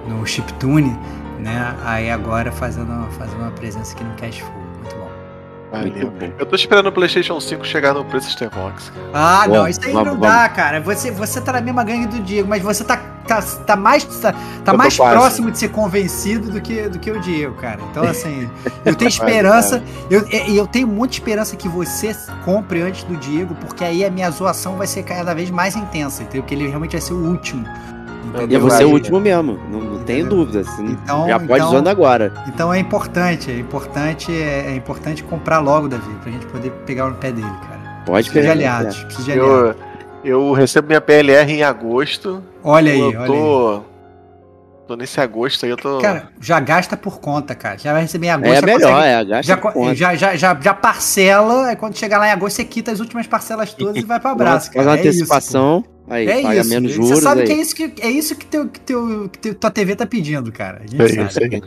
no 0.09 0.27
Chiptune, 0.27 0.99
né? 1.41 1.77
Aí 1.85 2.11
agora 2.11 2.53
fazendo, 2.53 3.09
fazendo 3.13 3.41
uma 3.41 3.51
presença 3.51 3.95
aqui 3.95 4.05
no 4.05 4.15
Cash 4.15 4.39
Full. 4.39 4.53
Muito 4.79 4.97
bom. 4.97 5.11
Muito 5.73 5.95
Valeu. 5.95 6.11
bom. 6.11 6.33
Eu 6.39 6.47
tô 6.47 6.57
esperando 6.57 6.87
o 6.87 6.93
PlayStation 6.93 7.41
5 7.41 7.65
chegar 7.65 7.95
no 7.95 8.05
preço 8.05 8.31
Stevox. 8.31 8.93
Ah, 9.15 9.45
Bom, 9.47 9.55
não, 9.55 9.69
isso 9.69 9.81
aí 9.85 9.93
vamos, 9.93 10.13
não 10.15 10.21
dá, 10.21 10.49
cara. 10.49 10.81
Você, 10.81 11.11
você 11.11 11.41
tá 11.41 11.53
na 11.53 11.61
mesma 11.61 11.85
gangue 11.85 12.07
do 12.07 12.21
Diego, 12.21 12.49
mas 12.49 12.63
você 12.63 12.83
tá, 12.83 12.97
tá, 13.27 13.41
tá 13.41 13.77
mais, 13.77 14.05
tá, 14.05 14.33
tá 14.65 14.73
tô 14.73 14.77
mais 14.77 14.97
quase. 14.97 15.17
próximo 15.17 15.51
de 15.51 15.59
ser 15.59 15.69
convencido 15.69 16.51
do 16.51 16.61
que, 16.61 16.89
do 16.89 16.99
que 16.99 17.11
o 17.11 17.21
Diego, 17.21 17.55
cara. 17.55 17.81
Então, 17.91 18.03
assim, 18.05 18.51
eu 18.85 18.95
tenho 18.97 19.09
esperança, 19.11 19.83
eu, 20.11 20.27
e 20.29 20.57
eu 20.57 20.67
tenho 20.67 20.89
muita 20.89 21.15
esperança 21.15 21.55
que 21.57 21.69
você 21.69 22.17
compre 22.45 22.83
antes 22.83 23.05
do 23.05 23.17
Diego, 23.17 23.55
porque 23.55 23.85
aí 23.85 24.05
a 24.05 24.11
minha 24.11 24.31
zoação 24.31 24.77
vai 24.77 24.89
ser 24.89 25.05
cada 25.05 25.35
vez 25.35 25.51
mais 25.51 25.77
intensa, 25.77 26.23
entendeu? 26.23 26.43
Porque 26.43 26.55
ele 26.55 26.67
realmente 26.67 26.93
vai 26.93 27.01
ser 27.01 27.13
o 27.13 27.31
último. 27.31 27.65
E 28.23 28.27
é 28.27 28.37
entendeu? 28.39 28.61
você 28.61 28.85
o 28.85 28.89
Aí- 28.89 28.93
último 28.93 29.21
mesmo, 29.21 29.59
não, 29.71 29.81
não 29.81 29.99
tenho 30.05 30.21
Entendeu? 30.21 30.45
dúvida. 30.45 30.65
Você 30.65 30.83
não- 30.83 30.91
Então- 30.93 31.27
já 31.29 31.39
pode 31.39 31.53
então- 31.53 31.69
usando 31.69 31.89
agora. 31.89 32.33
Então 32.49 32.73
é 32.75 32.79
importante, 32.79 33.51
é 33.51 33.59
importante, 33.59 34.31
é, 34.33 34.67
é 34.73 34.75
importante 34.77 35.23
comprar 35.25 35.59
logo, 35.61 35.89
Davi, 35.89 36.13
pra 36.23 36.31
gente 36.31 36.47
poder 36.47 36.71
pegar 36.87 37.07
no 37.09 37.15
pé 37.17 37.33
dele, 37.33 37.47
cara. 37.47 37.81
Pode 38.07 38.31
Precisa 38.31 38.55
de 38.55 38.59
pegar. 38.59 38.77
aliados, 38.77 39.05
precisa 39.05 39.25
de 39.25 39.33
aliados. 39.33 39.77
Eu, 40.25 40.49
eu 40.49 40.53
recebo 40.53 40.89
minha 40.89 41.01
PLR 41.01 41.53
em 41.53 41.63
agosto. 41.63 42.43
Olha 42.63 42.93
aí, 42.93 43.01
eu 43.01 43.07
olha 43.09 43.21
aí. 43.21 43.27
tô. 43.27 43.81
Tô 44.87 44.97
nesse 44.97 45.21
agosto 45.21 45.65
aí, 45.65 45.71
eu 45.71 45.77
tô. 45.77 45.99
Cara, 45.99 46.31
já 46.41 46.59
gasta 46.59 46.97
por 46.97 47.21
conta, 47.21 47.55
cara. 47.55 47.79
Já 47.79 47.93
vai 47.93 48.03
receber 48.03 48.27
em 48.27 48.31
agosto. 48.31 48.53
É 48.55 48.61
melhor, 48.61 48.91
consegue- 48.93 49.07
é, 49.09 49.25
gasta 49.25 49.43
Já, 49.45 49.57
por 49.57 49.63
co- 49.73 49.79
conta. 49.79 49.95
já, 49.95 50.17
já, 50.17 50.35
já, 50.35 50.59
já 50.61 50.75
parcela, 50.75 51.67
aí 51.69 51.77
quando 51.77 51.97
chegar 51.97 52.19
lá 52.19 52.27
em 52.27 52.33
agosto, 52.33 52.57
você 52.57 52.65
quita 52.65 52.91
as 52.91 52.99
últimas 52.99 53.25
parcelas 53.29 53.73
todas 53.73 53.97
e 54.03 54.05
vai 54.05 54.19
pro 54.19 54.31
abraço. 54.31 54.67
Faz 54.73 54.85
uma 54.85 54.97
cara. 54.97 54.97
É 54.97 55.01
isso, 55.09 55.09
antecipação, 55.21 55.85
aí 56.11 56.29
é 56.29 56.43
paga 56.43 56.61
isso. 56.61 56.69
menos 56.71 56.93
Você 56.93 57.03
juros 57.03 57.23
sabe 57.23 57.41
aí. 57.43 57.47
que 57.47 57.53
é 57.53 57.57
isso 57.57 57.75
que, 57.77 57.93
é 58.01 58.11
isso 58.11 58.35
que, 58.37 58.47
teu, 58.47 58.69
que, 58.69 58.81
teu, 58.81 59.29
que 59.33 59.39
teu- 59.39 59.55
tua 59.55 59.71
TV 59.71 59.95
tá 59.97 60.05
pedindo, 60.07 60.51
cara. 60.53 60.83
A 60.85 60.87
gente 60.87 61.01
É 61.01 61.09
sabe. 61.09 61.29
isso 61.29 61.39
aí. 61.43 61.63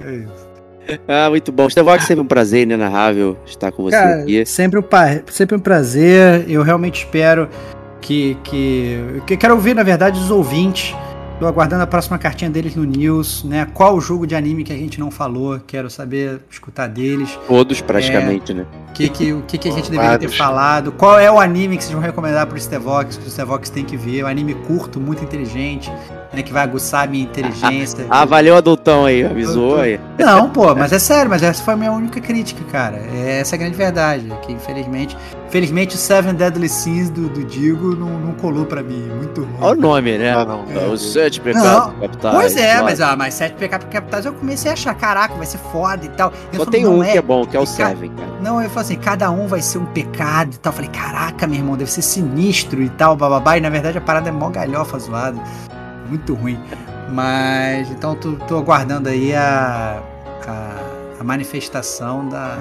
É 0.00 0.14
isso. 0.16 0.46
Ah, 1.08 1.28
muito 1.30 1.50
bom. 1.50 1.66
Estevox, 1.66 2.04
sempre 2.04 2.22
um 2.22 2.26
prazer 2.26 2.62
inenarrável 2.62 3.36
estar 3.44 3.72
com 3.72 3.82
você 3.82 3.96
Cara, 3.96 4.22
aqui. 4.22 4.46
sempre 4.46 4.78
um, 4.78 4.84
sempre 5.30 5.56
um 5.56 5.58
prazer. 5.58 6.44
Eu 6.48 6.62
realmente 6.62 7.00
espero 7.04 7.48
que, 8.00 8.36
que. 8.44 8.96
que 9.26 9.34
eu 9.34 9.38
quero 9.38 9.54
ouvir, 9.54 9.74
na 9.74 9.82
verdade, 9.82 10.20
os 10.20 10.30
ouvintes. 10.30 10.94
Tô 11.38 11.46
aguardando 11.46 11.82
a 11.82 11.86
próxima 11.86 12.16
cartinha 12.16 12.50
deles 12.50 12.74
no 12.74 12.84
News, 12.84 13.44
né? 13.44 13.66
Qual 13.74 13.94
o 13.94 14.00
jogo 14.00 14.26
de 14.26 14.34
anime 14.34 14.64
que 14.64 14.72
a 14.72 14.76
gente 14.76 14.98
não 14.98 15.10
falou? 15.10 15.60
Quero 15.66 15.90
saber, 15.90 16.40
escutar 16.50 16.86
deles. 16.86 17.38
Todos, 17.46 17.82
praticamente, 17.82 18.54
né? 18.54 18.64
O 18.88 18.92
que, 18.94 19.10
que, 19.10 19.32
o 19.34 19.42
que, 19.42 19.58
que 19.58 19.68
a 19.68 19.72
gente 19.72 19.90
deveria 19.90 20.18
ter 20.18 20.30
falado? 20.30 20.92
Qual 20.92 21.18
é 21.18 21.30
o 21.30 21.38
anime 21.38 21.76
que 21.76 21.84
vocês 21.84 21.92
vão 21.92 22.00
recomendar 22.00 22.46
pro 22.46 22.58
Stevox? 22.58 23.18
Que 23.18 23.28
o 23.28 23.30
Stevox 23.30 23.68
tem 23.68 23.84
que 23.84 23.98
ver. 23.98 24.20
É 24.20 24.24
um 24.24 24.28
anime 24.28 24.54
curto, 24.54 24.98
muito 24.98 25.22
inteligente, 25.22 25.92
né? 26.32 26.42
Que 26.42 26.54
vai 26.54 26.62
aguçar 26.62 27.04
a 27.04 27.06
minha 27.06 27.24
inteligência. 27.24 28.06
Ah, 28.16 28.24
valeu, 28.24 28.56
adultão 28.56 29.04
aí, 29.04 29.24
avisou 29.24 29.78
aí. 29.78 30.00
Não, 30.18 30.48
pô, 30.48 30.74
mas 30.74 30.90
é 30.92 30.98
sério, 30.98 31.28
mas 31.28 31.42
essa 31.42 31.62
foi 31.62 31.74
a 31.74 31.76
minha 31.76 31.92
única 31.92 32.18
crítica, 32.18 32.64
cara. 32.70 32.96
É 33.12 33.40
essa 33.40 33.56
a 33.56 33.58
grande 33.58 33.76
verdade. 33.76 34.32
Que 34.42 34.52
infelizmente. 34.52 35.14
Infelizmente 35.48 35.94
o 35.94 35.98
Seven 35.98 36.34
Deadly 36.34 36.68
Sins 36.68 37.08
do, 37.08 37.28
do 37.28 37.44
Digo 37.44 37.94
não, 37.94 38.18
não 38.18 38.34
colou 38.34 38.66
pra 38.66 38.82
mim. 38.82 39.08
Muito 39.16 39.42
ruim. 39.42 39.56
Olha 39.60 39.78
o 39.78 39.80
nome, 39.80 40.18
né? 40.18 40.32
Ah, 40.32 40.44
não. 40.44 40.92
Os 40.92 41.12
sete 41.12 41.40
pecados 41.40 41.94
capitais. 42.00 42.34
Pois 42.34 42.56
é, 42.56 42.82
mas, 42.82 43.00
ah, 43.00 43.16
mas 43.16 43.34
Sete 43.34 43.54
Pecados 43.54 43.86
Capitais 43.90 44.26
eu 44.26 44.32
comecei 44.32 44.70
a 44.70 44.74
achar, 44.74 44.94
caraca, 44.94 45.34
vai 45.34 45.46
ser 45.46 45.58
foda 45.58 46.04
e 46.04 46.08
tal. 46.08 46.32
Eu 46.52 46.58
Só 46.58 46.64
falei, 46.64 46.80
tem 46.80 46.84
não 46.84 46.98
um 46.98 47.02
é. 47.02 47.12
que 47.12 47.18
é 47.18 47.22
bom, 47.22 47.46
que 47.46 47.56
é 47.56 47.60
o 47.60 47.66
Seven, 47.66 48.10
cara. 48.10 48.30
Não, 48.40 48.60
eu 48.60 48.68
falei 48.68 48.84
assim, 48.84 48.96
cada 48.96 49.30
um 49.30 49.46
vai 49.46 49.60
ser 49.60 49.78
um 49.78 49.86
pecado 49.86 50.54
e 50.54 50.58
tal. 50.58 50.72
Eu 50.72 50.76
falei, 50.76 50.90
caraca, 50.90 51.46
meu 51.46 51.58
irmão, 51.58 51.76
deve 51.76 51.90
ser 51.90 52.02
sinistro 52.02 52.82
e 52.82 52.88
tal, 52.90 53.16
bababá. 53.16 53.56
E 53.56 53.60
na 53.60 53.70
verdade 53.70 53.98
a 53.98 54.00
parada 54.00 54.28
é 54.28 54.32
mó 54.32 54.50
galhofa 54.50 54.98
zoada. 54.98 55.40
Muito 56.08 56.34
ruim. 56.34 56.58
Mas, 57.12 57.90
então 57.90 58.14
tô, 58.16 58.32
tô 58.32 58.58
aguardando 58.58 59.08
aí 59.08 59.34
a, 59.34 60.02
a, 60.46 61.20
a 61.20 61.24
manifestação 61.24 62.28
da, 62.28 62.58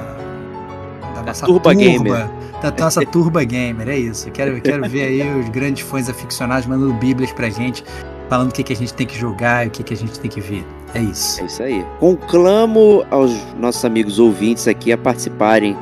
da 1.16 1.24
nossa 1.24 1.46
Turba 1.46 1.74
turba, 1.74 1.76
Gamer. 1.76 2.30
da 2.62 2.72
nossa 2.84 3.06
turba 3.06 3.44
gamer, 3.44 3.90
é 3.90 3.98
isso. 3.98 4.28
Eu 4.28 4.34
quero, 4.34 4.58
eu 4.58 4.62
quero 4.62 4.90
ver 4.90 5.04
aí 5.04 5.40
os 5.40 5.50
grandes 5.50 5.88
fãs 5.88 6.10
aficionados 6.10 6.66
mandando 6.66 6.94
bíblias 6.94 7.32
pra 7.32 7.50
gente, 7.50 7.84
falando 8.30 8.50
o 8.50 8.54
que, 8.54 8.64
que 8.64 8.74
a 8.74 8.76
gente 8.76 8.94
tem 8.94 9.08
que 9.08 9.18
jogar 9.18 9.66
e 9.66 9.70
o 9.70 9.72
que, 9.72 9.84
que 9.84 9.94
a 9.94 9.98
gente 9.98 10.20
tem 10.20 10.30
que 10.30 10.42
ver. 10.42 10.66
É 10.94 11.00
isso. 11.00 11.42
É 11.42 11.46
isso 11.46 11.64
aí. 11.64 11.86
Conclamo 12.00 13.06
aos 13.10 13.32
nossos 13.60 13.84
amigos 13.86 14.20
ouvintes 14.20 14.68
aqui 14.68 14.92
a 14.92 14.98
participarem 14.98 15.76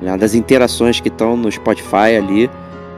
né, 0.00 0.16
das 0.16 0.34
interações 0.34 1.00
que 1.00 1.08
estão 1.08 1.36
no 1.36 1.50
Spotify 1.50 2.16
ali. 2.18 2.50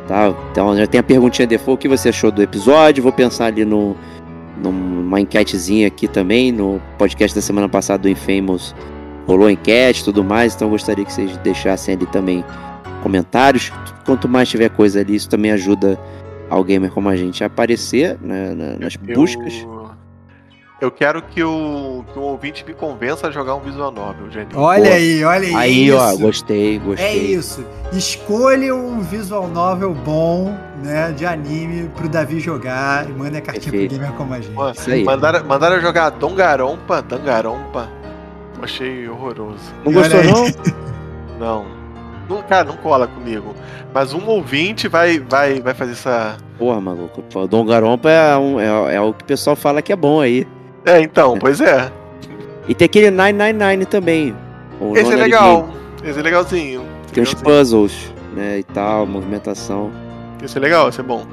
Tá? 0.09 0.33
Então 0.53 0.77
já 0.77 0.87
tem 0.87 1.01
a 1.01 1.03
perguntinha 1.03 1.47
default, 1.47 1.75
o 1.75 1.83
que 1.83 1.89
você 1.89 2.11
achou 2.11 2.31
do 2.31 2.41
episódio? 2.43 3.03
Vou 3.03 3.13
pensar 3.13 3.47
ali 3.47 3.65
no, 3.65 3.97
numa 4.63 5.21
enquetezinha 5.21 5.89
aqui 5.89 6.07
também. 6.07 6.53
No 6.53 6.81
podcast 6.97 7.35
da 7.35 7.43
semana 7.43 7.69
passada 7.69 8.03
do 8.03 8.09
Infamous 8.09 8.75
rolou 9.27 9.51
enquete 9.51 10.01
e 10.03 10.05
tudo 10.05 10.23
mais. 10.25 10.55
Então 10.55 10.69
gostaria 10.71 11.05
que 11.05 11.13
vocês 11.13 11.37
deixassem 11.39 11.95
ali 11.95 12.07
também 12.07 12.45
comentários. 13.03 13.73
Quanto 14.05 14.29
mais 14.29 14.49
tiver 14.49 14.71
coisa 14.71 15.01
ali, 15.01 15.15
isso 15.17 15.29
também 15.29 15.51
ajuda 15.53 15.99
ao 16.49 16.63
gamer 16.63 16.91
como 16.91 17.09
a 17.09 17.17
gente 17.17 17.43
a 17.43 17.49
aparecer 17.49 18.17
né, 18.21 18.55
na- 18.55 18.79
nas 18.79 18.95
buscas. 18.97 19.53
Eu, 19.63 19.91
eu 20.81 20.91
quero 20.93 21.23
que 21.23 21.43
o, 21.43 22.05
que 22.13 22.19
o 22.19 22.23
ouvinte 22.23 22.65
me 22.65 22.73
convença 22.73 23.27
a 23.27 23.31
jogar 23.33 23.55
um 23.57 23.61
visual 23.61 23.91
novel, 23.91 24.31
Jenny. 24.31 24.51
Olha 24.55 24.83
Boa. 24.85 24.95
aí, 24.95 25.25
olha 25.25 25.49
aí. 25.49 25.55
Aí, 25.57 25.91
é 25.91 25.95
ó, 25.95 26.11
isso. 26.11 26.19
gostei, 26.21 26.77
É 26.77 26.79
gostei. 26.79 27.17
isso. 27.35 27.65
Escolha 27.93 28.75
um 28.77 29.01
visual 29.01 29.49
novel 29.49 29.93
bom, 29.93 30.55
né, 30.85 31.11
de 31.17 31.27
anime 31.27 31.89
pro 31.97 32.09
Davi 32.09 32.39
jogar 32.39 33.09
e 33.09 33.13
manda 33.13 33.39
a 33.39 33.41
cartinha 33.41 33.71
Perfeito. 33.73 33.91
pro 33.95 33.99
gamer 34.01 34.17
como 34.17 34.35
a 34.35 34.41
gente. 34.41 34.55
Pô, 34.55 34.71
Isso 34.71 34.89
aí. 34.91 35.03
Mandaram, 35.03 35.45
mandaram 35.45 35.81
jogar 35.81 36.11
Dongarompa, 36.11 37.03
Dangarompa. 37.03 37.89
Achei 38.63 39.09
horroroso. 39.09 39.59
Não 39.85 39.93
E 39.93 39.95
gostou, 39.95 40.23
não? 40.25 40.45
Não. 41.39 41.67
não. 42.29 42.43
Cara, 42.45 42.65
não 42.65 42.77
cola 42.79 43.07
comigo. 43.07 43.55
Mas 43.93 44.15
um 44.15 44.27
ouvinte 44.27 44.89
vai, 44.89 45.19
vai, 45.21 45.61
vai 45.61 45.75
fazer 45.75 45.93
essa. 45.93 46.37
Porra, 46.59 46.81
maluco. 46.81 47.23
O 47.35 47.47
Dom 47.47 47.65
Garompa 47.67 48.11
é, 48.11 48.37
um- 48.37 48.59
é, 48.59 48.95
é 48.97 49.01
o 49.01 49.13
que 49.13 49.23
o 49.23 49.27
pessoal 49.27 49.55
fala 49.55 49.83
que 49.83 49.93
é 49.93 49.97
bom 49.97 50.21
aí. 50.21 50.47
É, 50.85 51.01
então, 51.01 51.37
pois 51.39 51.61
é. 51.61 51.91
E 52.67 52.75
tem 52.75 52.87
aquele 52.87 53.11
999 53.11 53.85
também. 53.87 54.35
Esse 54.95 55.01
é 55.01 55.03
Nonary 55.03 55.21
legal. 55.23 55.69
Esse 56.03 56.19
é 56.19 56.23
legalzinho. 56.23 56.81
Tem 57.13 57.23
uns 57.23 57.35
Legalzinho. 57.35 57.45
puzzles, 57.45 58.15
né, 58.35 58.59
e 58.59 58.63
tal, 58.65 59.07
movimentação. 59.07 59.91
Esse 60.43 60.57
é 60.59 60.61
legal, 60.61 60.89
esse 60.89 61.01
é 61.01 61.03
bom. 61.03 61.25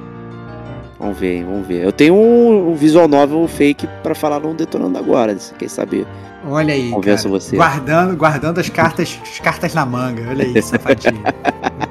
Vamos 1.04 1.20
ver, 1.20 1.44
vamos 1.44 1.68
ver. 1.68 1.84
Eu 1.84 1.92
tenho 1.92 2.16
um, 2.16 2.72
um 2.72 2.76
visual 2.76 3.10
novel 3.10 3.46
fake 3.46 3.86
pra 4.02 4.16
falar 4.16 4.40
no 4.40 4.54
Detonando 4.54 4.98
Agora, 4.98 5.36
quem 5.60 5.68
sabe. 5.68 6.08
Olha 6.48 6.74
aí, 6.74 6.92
Convença 6.92 7.24
cara. 7.24 7.40
você. 7.42 7.56
Guardando, 7.58 8.16
guardando 8.16 8.60
as 8.60 8.70
cartas, 8.70 9.20
as 9.22 9.40
cartas 9.42 9.74
na 9.74 9.86
manga. 9.86 10.24
Olha 10.30 10.46
aí, 10.46 10.62
safadinho. 10.62 11.22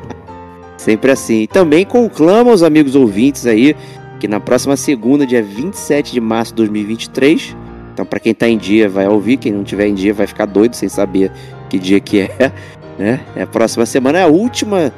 Sempre 0.78 1.10
assim. 1.10 1.42
E 1.42 1.46
também 1.46 1.84
conclama 1.84 2.52
os 2.52 2.62
amigos 2.62 2.94
ouvintes 2.94 3.46
aí 3.46 3.76
que 4.18 4.26
na 4.26 4.40
próxima 4.40 4.78
segunda, 4.78 5.26
dia 5.26 5.42
27 5.42 6.12
de 6.12 6.20
março 6.20 6.52
de 6.52 6.56
2023, 6.58 7.54
então 7.92 8.06
pra 8.06 8.18
quem 8.18 8.32
tá 8.32 8.48
em 8.48 8.56
dia 8.56 8.88
vai 8.88 9.06
ouvir, 9.08 9.36
quem 9.36 9.52
não 9.52 9.62
tiver 9.62 9.88
em 9.88 9.94
dia 9.94 10.14
vai 10.14 10.26
ficar 10.26 10.46
doido 10.46 10.74
sem 10.74 10.88
saber 10.88 11.30
que 11.68 11.78
dia 11.78 12.00
que 12.00 12.20
é, 12.20 12.52
né? 12.96 13.20
É 13.36 13.42
a 13.42 13.46
próxima 13.46 13.84
semana, 13.84 14.20
é 14.20 14.22
a 14.22 14.28
última 14.28 14.92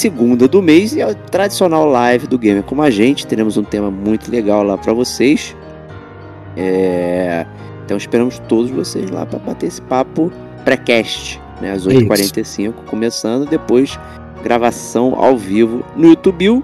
segunda 0.00 0.46
do 0.46 0.62
mês 0.62 0.94
e 0.94 1.02
a 1.02 1.12
tradicional 1.14 1.84
live 1.86 2.26
do 2.26 2.38
Gamer 2.38 2.62
como 2.62 2.82
a 2.82 2.90
gente. 2.90 3.26
Teremos 3.26 3.56
um 3.56 3.64
tema 3.64 3.90
muito 3.90 4.30
legal 4.30 4.62
lá 4.62 4.78
pra 4.78 4.92
vocês. 4.92 5.56
É, 6.56 7.46
Então 7.84 7.96
esperamos 7.96 8.38
todos 8.48 8.70
vocês 8.70 9.10
lá 9.10 9.24
pra 9.24 9.38
bater 9.38 9.66
esse 9.66 9.80
papo 9.82 10.30
pré-cast, 10.64 11.40
né? 11.60 11.72
Às 11.72 11.86
8h45, 11.86 12.72
começando, 12.86 13.48
depois 13.48 13.98
gravação 14.42 15.14
ao 15.16 15.36
vivo 15.36 15.84
no 15.96 16.08
YouTube. 16.08 16.62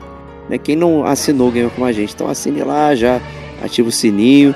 Né? 0.49 0.59
Quem 0.59 0.77
não 0.77 1.05
assinou 1.05 1.49
o 1.49 1.51
Gamer 1.51 1.71
como 1.71 1.87
a 1.87 1.93
gente, 1.93 2.15
então 2.15 2.29
assine 2.29 2.63
lá, 2.63 2.95
já 2.95 3.21
ativa 3.63 3.89
o 3.89 3.93
sininho, 3.93 4.55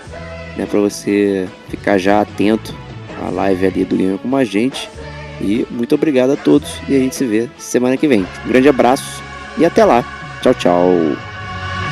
né? 0.56 0.66
Pra 0.66 0.80
você 0.80 1.48
ficar 1.68 1.96
já 1.98 2.20
atento 2.20 2.74
à 3.24 3.30
live 3.30 3.66
ali 3.66 3.84
do 3.84 3.96
Gamer 3.96 4.18
como 4.18 4.36
a 4.36 4.44
gente. 4.44 4.90
E 5.40 5.66
muito 5.70 5.94
obrigado 5.94 6.32
a 6.32 6.36
todos 6.36 6.80
e 6.88 6.96
a 6.96 6.98
gente 6.98 7.14
se 7.14 7.24
vê 7.26 7.48
semana 7.58 7.96
que 7.96 8.08
vem. 8.08 8.26
Um 8.44 8.48
grande 8.48 8.68
abraço 8.68 9.22
e 9.56 9.64
até 9.64 9.84
lá. 9.84 10.04
Tchau, 10.42 10.54
tchau. 10.54 10.90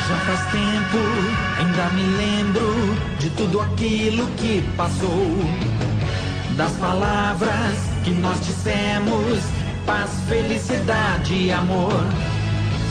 Já 0.07 0.15
faz 0.15 0.39
tempo, 0.51 0.97
ainda 1.59 1.89
me 1.89 2.03
lembro 2.17 2.95
de 3.19 3.29
tudo 3.31 3.61
aquilo 3.61 4.25
que 4.37 4.63
passou. 4.75 5.37
Das 6.55 6.71
palavras 6.73 7.75
que 8.03 8.11
nós 8.11 8.39
dissemos, 8.45 9.43
paz, 9.85 10.09
felicidade 10.27 11.33
e 11.33 11.51
amor. 11.51 12.03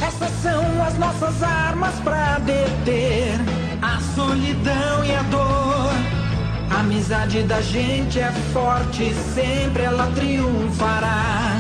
Essas 0.03 0.31
são 0.43 0.83
as 0.83 0.99
nossas 0.99 1.43
armas 1.43 1.95
pra 2.01 2.39
deter 2.39 3.41
a 3.81 3.99
solidão 4.15 5.05
e 5.05 5.15
a 5.15 5.23
dor. 5.23 6.26
A 6.71 6.81
amizade 6.81 7.43
da 7.45 7.61
gente 7.61 8.19
é 8.19 8.31
forte, 8.53 9.15
sempre 9.35 9.83
ela 9.85 10.11
triunfará. 10.15 11.59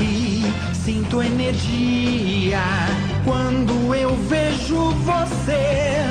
E 0.00 0.44
sinto 0.74 1.22
energia 1.22 2.60
quando 3.24 3.94
eu 3.94 4.14
vejo 4.28 4.90
você. 5.04 6.04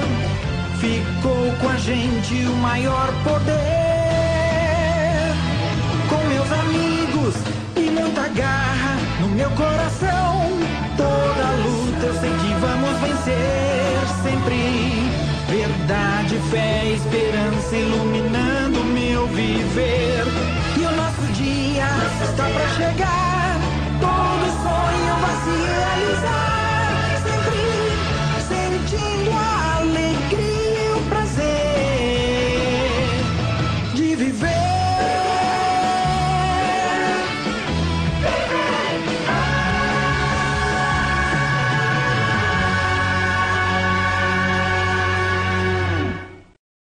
Ficou 0.79 1.51
com 1.61 1.69
a 1.69 1.77
gente 1.77 2.33
o 2.45 2.55
maior 2.57 3.07
poder. 3.23 3.55
Com 6.09 6.27
meus 6.27 6.51
amigos 6.51 7.35
e 7.75 7.89
muita 7.91 8.27
garra 8.29 8.97
no 9.21 9.29
meu 9.29 9.49
coração. 9.51 10.49
Toda 10.97 11.51
luta 11.63 12.05
eu 12.05 12.13
sei 12.19 12.31
que 12.31 12.53
vamos 12.59 12.99
vencer 12.99 14.23
sempre 14.23 14.94
verdade, 15.67 16.37
fé, 16.51 16.85
esperança 16.93 17.75
iluminando 17.75 18.83
meu 18.85 19.27
viver. 19.27 20.23
E 20.77 20.85
o 20.85 20.91
nosso 20.91 21.21
dia 21.33 21.87
está 22.23 22.43
para 22.43 22.67
chegar, 22.69 23.59
todo 23.99 24.45
sonho 24.63 25.15
vai 25.21 25.35
se 25.43 25.53
realizar. 25.65 26.64